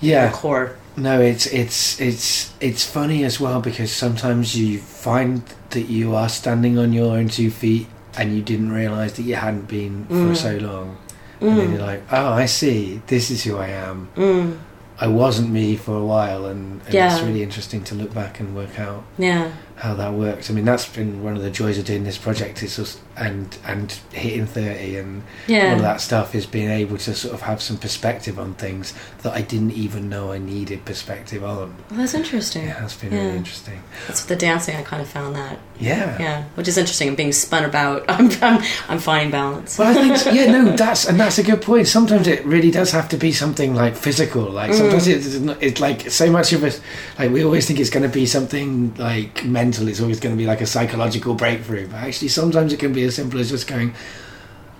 Yeah, 0.00 0.24
inner 0.26 0.32
core 0.34 0.76
No, 0.96 1.20
it's 1.20 1.46
it's 1.46 2.00
it's 2.00 2.52
it's 2.60 2.84
funny 2.84 3.22
as 3.24 3.38
well 3.38 3.60
because 3.60 3.92
sometimes 3.92 4.56
you 4.58 4.78
find 4.80 5.42
that 5.70 5.82
you 5.88 6.14
are 6.16 6.28
standing 6.28 6.76
on 6.78 6.92
your 6.92 7.16
own 7.16 7.28
two 7.28 7.50
feet 7.50 7.86
and 8.16 8.34
you 8.34 8.42
didn't 8.42 8.72
realise 8.72 9.12
that 9.12 9.22
you 9.22 9.36
hadn't 9.36 9.68
been 9.68 10.06
for 10.06 10.14
Mm. 10.34 10.36
so 10.36 10.56
long. 10.56 10.96
And 11.40 11.56
then 11.56 11.68
mm. 11.68 11.72
you're 11.74 11.86
like, 11.86 12.02
oh, 12.10 12.32
I 12.32 12.46
see. 12.46 13.00
This 13.06 13.30
is 13.30 13.44
who 13.44 13.56
I 13.58 13.68
am. 13.68 14.08
Mm. 14.16 14.58
I 15.00 15.06
wasn't 15.06 15.50
me 15.50 15.76
for 15.76 15.96
a 15.96 16.04
while, 16.04 16.46
and, 16.46 16.80
and 16.86 16.94
it's 17.14 17.22
really 17.22 17.42
interesting 17.42 17.84
to 17.84 17.94
look 17.94 18.12
back 18.12 18.40
and 18.40 18.54
work 18.54 18.78
out 18.78 19.04
yeah 19.18 19.52
how 19.78 19.94
that 19.94 20.12
works. 20.12 20.50
I 20.50 20.54
mean, 20.54 20.64
that's 20.64 20.88
been 20.88 21.22
one 21.22 21.36
of 21.36 21.42
the 21.42 21.50
joys 21.50 21.78
of 21.78 21.84
doing 21.84 22.02
this 22.04 22.18
project 22.18 22.62
is 22.62 22.76
just, 22.76 22.98
and 23.16 23.56
and 23.64 23.92
hitting 24.12 24.46
thirty 24.46 24.96
and 24.96 25.22
yeah 25.48 25.68
all 25.70 25.76
of 25.76 25.82
that 25.82 26.00
stuff 26.00 26.34
is 26.34 26.46
being 26.46 26.70
able 26.70 26.96
to 26.98 27.14
sort 27.14 27.34
of 27.34 27.40
have 27.42 27.60
some 27.62 27.76
perspective 27.76 28.38
on 28.38 28.54
things 28.54 28.92
that 29.22 29.32
I 29.32 29.42
didn't 29.42 29.72
even 29.72 30.08
know 30.08 30.30
I 30.32 30.38
needed 30.38 30.84
perspective 30.84 31.42
on. 31.44 31.74
well, 31.90 31.98
that's 32.00 32.14
interesting 32.14 32.64
Yeah, 32.66 32.78
that's 32.80 32.94
been 32.96 33.12
Yeah. 33.12 33.22
really 33.24 33.36
interesting. 33.38 33.82
that's 34.06 34.24
the 34.24 34.36
dancing 34.36 34.76
i 34.76 34.82
kind 34.82 35.02
of 35.02 35.08
found 35.08 35.34
that 35.34 35.58
Yeah. 35.80 36.16
yeah 36.20 36.44
which 36.54 36.68
is 36.68 36.78
interesting 36.78 37.08
I'm 37.08 37.16
being 37.16 37.32
spun 37.32 37.64
about 37.64 38.04
i'm 38.08 38.30
i'm, 38.42 38.62
I'm 38.88 38.98
finding 39.00 39.32
balance 39.32 39.76
Well, 39.78 39.88
I 39.90 40.16
think 40.16 40.36
yeah, 40.36 40.50
no, 40.52 40.76
that's 40.76 41.04
and 41.08 41.18
that's 41.18 41.38
a 41.38 41.42
good 41.42 41.60
point. 41.62 41.88
Sometimes 41.88 42.26
it 42.28 42.44
really 42.44 42.70
does 42.70 42.92
have 42.92 43.08
to 43.10 43.16
be 43.16 43.32
something 43.32 43.74
like 43.74 43.96
physical. 43.96 44.42
Like 44.44 44.74
sometimes 44.74 45.06
Mm. 45.08 45.14
it's, 45.16 45.34
not- 45.40 45.62
it's 45.62 45.80
like 45.80 46.08
so 46.10 46.30
much 46.30 46.52
of 46.52 46.62
it. 46.64 46.80
Like 47.18 47.30
we 47.32 47.42
always 47.44 47.66
think 47.66 47.80
it's 47.80 47.90
going 47.90 48.04
to 48.04 48.08
be 48.08 48.26
something 48.26 48.94
like 48.96 49.44
mental. 49.44 49.67
It's 49.88 50.00
always 50.00 50.20
going 50.20 50.34
to 50.34 50.38
be 50.38 50.46
like 50.46 50.60
a 50.60 50.66
psychological 50.66 51.34
breakthrough. 51.34 51.88
But 51.88 51.96
actually, 51.96 52.28
sometimes 52.28 52.72
it 52.72 52.80
can 52.80 52.92
be 52.92 53.04
as 53.04 53.16
simple 53.16 53.40
as 53.40 53.50
just 53.50 53.66
going. 53.66 53.94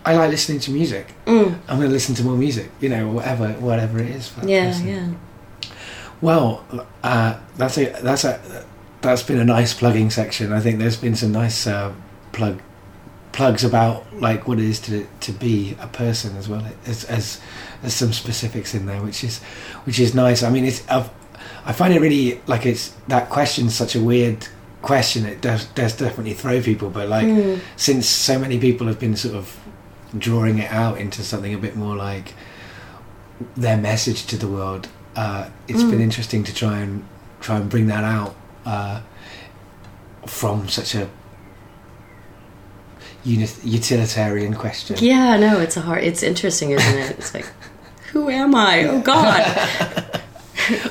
I 0.05 0.15
like 0.17 0.31
listening 0.31 0.61
to 0.61 0.71
music. 0.71 1.13
mm. 1.27 1.59
I'm 1.69 1.77
going 1.77 1.89
to 1.89 1.95
listen 1.95 2.15
to 2.17 2.25
more 2.25 2.37
music. 2.37 2.71
You 2.81 2.89
know, 2.89 3.09
whatever, 3.09 3.49
whatever 3.55 3.99
it 3.99 4.11
is. 4.11 4.33
Yeah 4.45 4.71
person. 4.71 4.89
yeah 4.89 5.13
Well, 6.21 6.65
uh, 7.03 7.39
that's 7.57 7.77
a 7.79 7.87
that's 8.03 8.25
a 8.25 8.65
that's 9.01 9.23
been 9.23 9.39
a 9.39 9.45
nice 9.45 9.75
plugging 9.75 10.11
section. 10.11 10.53
I 10.53 10.61
think 10.61 10.79
there's 10.79 10.97
been 10.97 11.15
some 11.15 11.33
nice 11.33 11.67
uh, 11.67 11.93
plug 12.33 12.61
plugs 13.33 13.63
about 13.63 14.05
like 14.21 14.49
what 14.49 14.59
it 14.59 14.65
is 14.65 14.81
to 14.81 15.07
to 15.21 15.33
be 15.33 15.77
a 15.81 15.87
person 15.87 16.37
as 16.37 16.49
well 16.49 16.67
as 16.87 17.05
as, 17.05 17.41
as 17.83 17.95
some 17.95 18.13
specifics 18.13 18.75
in 18.75 18.87
there, 18.87 19.03
which 19.03 19.23
is 19.23 19.39
which 19.85 20.01
is 20.01 20.15
nice. 20.15 20.43
I 20.43 20.51
mean, 20.51 20.65
it's 20.65 20.89
I've, 20.89 21.11
I 21.65 21.73
find 21.73 21.93
it 21.95 22.01
really 22.01 22.41
like 22.47 22.67
it's 22.67 22.95
that 23.09 23.31
question's 23.31 23.75
such 23.75 23.95
a 23.95 24.01
weird 24.01 24.49
question. 24.83 25.27
It 25.27 25.41
does 25.41 25.67
does 25.75 25.97
definitely 25.97 26.35
throw 26.35 26.61
people, 26.63 26.91
but 26.91 27.09
like 27.09 27.27
Mm. 27.27 27.61
since 27.77 28.07
so 28.09 28.39
many 28.39 28.59
people 28.59 28.87
have 28.87 28.99
been 28.99 29.17
sort 29.17 29.35
of 29.35 29.57
drawing 30.17 30.59
it 30.59 30.71
out 30.71 30.99
into 30.99 31.23
something 31.23 31.53
a 31.55 31.59
bit 31.59 31.77
more 31.77 31.97
like 31.97 32.35
their 33.57 33.77
message 33.77 34.27
to 34.27 34.37
the 34.37 34.49
world, 34.49 34.89
uh, 35.17 35.49
it's 35.69 35.83
Mm. 35.83 35.91
been 35.91 36.01
interesting 36.01 36.45
to 36.45 36.55
try 36.55 36.79
and 36.79 37.03
try 37.41 37.57
and 37.57 37.69
bring 37.69 37.87
that 37.87 38.05
out 38.05 38.35
uh, 38.67 39.01
from 40.27 40.69
such 40.69 40.95
a 40.95 41.09
utilitarian 43.25 44.55
question. 44.55 44.97
Yeah, 45.01 45.37
no, 45.37 45.61
it's 45.61 45.77
a 45.77 45.81
hard. 45.83 46.05
It's 46.05 46.23
interesting, 46.23 46.71
isn't 46.71 46.99
it? 46.99 47.11
It's 47.19 47.35
like, 47.35 47.47
who 48.13 48.29
am 48.31 48.55
I? 48.55 48.85
Oh 48.85 49.01
God, 49.01 50.21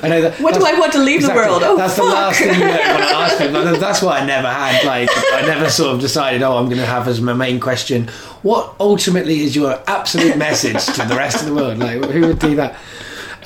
I 0.02 0.08
know 0.08 0.20
that. 0.22 0.40
what 0.40 0.54
do 0.54 0.64
I 0.64 0.78
want 0.78 0.92
to 0.92 0.98
leave 0.98 1.20
exactly, 1.20 1.42
the 1.44 1.48
world? 1.48 1.62
Oh 1.64 1.76
that's 1.76 1.94
fuck. 1.96 2.04
the 2.06 2.12
last 2.12 2.38
thing 2.38 2.54
you 2.54 2.66
want 2.66 2.76
to 2.80 3.16
ask. 3.16 3.38
That- 3.38 3.80
That's 3.80 4.02
what 4.02 4.20
I 4.20 4.26
never 4.26 4.48
had. 4.48 4.84
Like, 4.84 5.08
I 5.32 5.42
never 5.46 5.68
sort 5.70 5.94
of 5.94 6.00
decided, 6.00 6.42
oh, 6.42 6.56
I'm 6.56 6.66
going 6.66 6.78
to 6.78 6.86
have 6.86 7.06
as 7.08 7.20
my 7.20 7.32
main 7.32 7.60
question, 7.60 8.08
what 8.42 8.74
ultimately 8.80 9.40
is 9.40 9.54
your 9.56 9.80
absolute 9.86 10.36
message 10.36 10.84
to 10.96 11.04
the 11.06 11.14
rest 11.16 11.40
of 11.40 11.46
the 11.46 11.54
world? 11.54 11.78
Like, 11.78 12.02
who 12.04 12.20
would 12.28 12.38
do 12.38 12.56
that? 12.56 12.76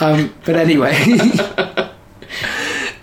Um, 0.00 0.34
but 0.44 0.56
anyway, 0.56 0.96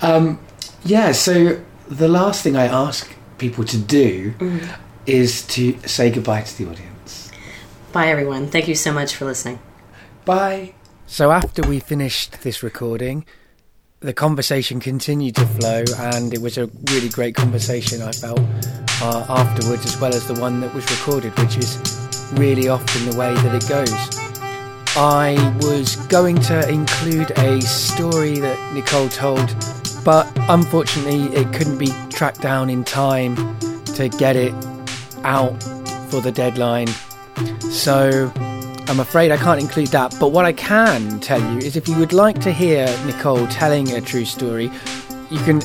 um, 0.02 0.40
yeah. 0.84 1.12
So 1.12 1.62
the 1.88 2.08
last 2.08 2.44
thing 2.44 2.56
I 2.56 2.66
ask 2.66 3.14
people 3.38 3.64
to 3.66 3.78
do 3.78 4.32
Mm. 4.40 4.68
is 5.06 5.44
to 5.48 5.78
say 5.88 6.10
goodbye 6.10 6.42
to 6.42 6.58
the 6.58 6.70
audience. 6.70 7.32
Bye, 7.92 8.08
everyone. 8.10 8.48
Thank 8.48 8.68
you 8.68 8.76
so 8.76 8.92
much 8.92 9.16
for 9.16 9.26
listening. 9.26 9.60
Bye. 10.26 10.74
So 11.12 11.32
after 11.32 11.64
we 11.64 11.80
finished 11.80 12.44
this 12.44 12.62
recording, 12.62 13.26
the 14.00 14.14
conversation 14.14 14.80
continued 14.80 15.36
to 15.36 15.46
flow, 15.46 15.84
and 15.98 16.32
it 16.34 16.40
was 16.40 16.58
a 16.58 16.68
really 16.92 17.10
great 17.10 17.34
conversation. 17.34 18.04
I 18.04 18.12
felt 18.12 18.40
uh, 19.02 19.26
afterwards, 19.28 19.86
as 19.86 20.00
well 20.00 20.14
as 20.14 20.28
the 20.28 20.40
one 20.40 20.62
that 20.62 20.74
was 20.74 20.90
recorded, 20.92 21.38
which 21.40 21.58
is 21.58 21.78
really 22.34 22.70
often 22.70 23.10
the 23.10 23.18
way 23.18 23.34
that 23.34 23.56
it 23.56 23.68
goes. 23.68 23.92
I 24.96 25.36
was 25.62 25.96
going 26.08 26.40
to 26.42 26.70
include 26.70 27.32
a 27.32 27.60
story 27.62 28.38
that 28.38 28.74
Nicole 28.76 29.10
told, 29.10 29.54
but 30.06 30.32
unfortunately, 30.48 31.36
it 31.36 31.52
couldn't 31.54 31.80
be 31.80 31.92
tracked 32.12 32.42
down 32.42 32.70
in 32.70 32.84
time 32.84 33.36
to 33.96 34.10
get 34.10 34.36
it 34.36 34.54
out 35.24 35.62
for 36.10 36.22
the 36.22 36.32
deadline. 36.32 36.88
So 37.60 38.32
I'm 38.90 39.00
afraid 39.00 39.32
I 39.32 39.38
can't 39.38 39.62
include 39.62 39.90
that, 39.90 40.16
but 40.20 40.30
what 40.30 40.46
I 40.46 40.52
can 40.52 41.20
tell 41.20 41.40
you 41.40 41.60
is 41.60 41.76
if 41.76 41.88
you 41.88 41.96
would 42.00 42.12
like 42.12 42.40
to 42.42 42.52
hear 42.52 42.88
Nicole 43.06 43.46
telling 43.46 43.92
a 43.92 44.02
true 44.02 44.26
story, 44.26 44.72
you 45.30 45.38
can 45.42 45.62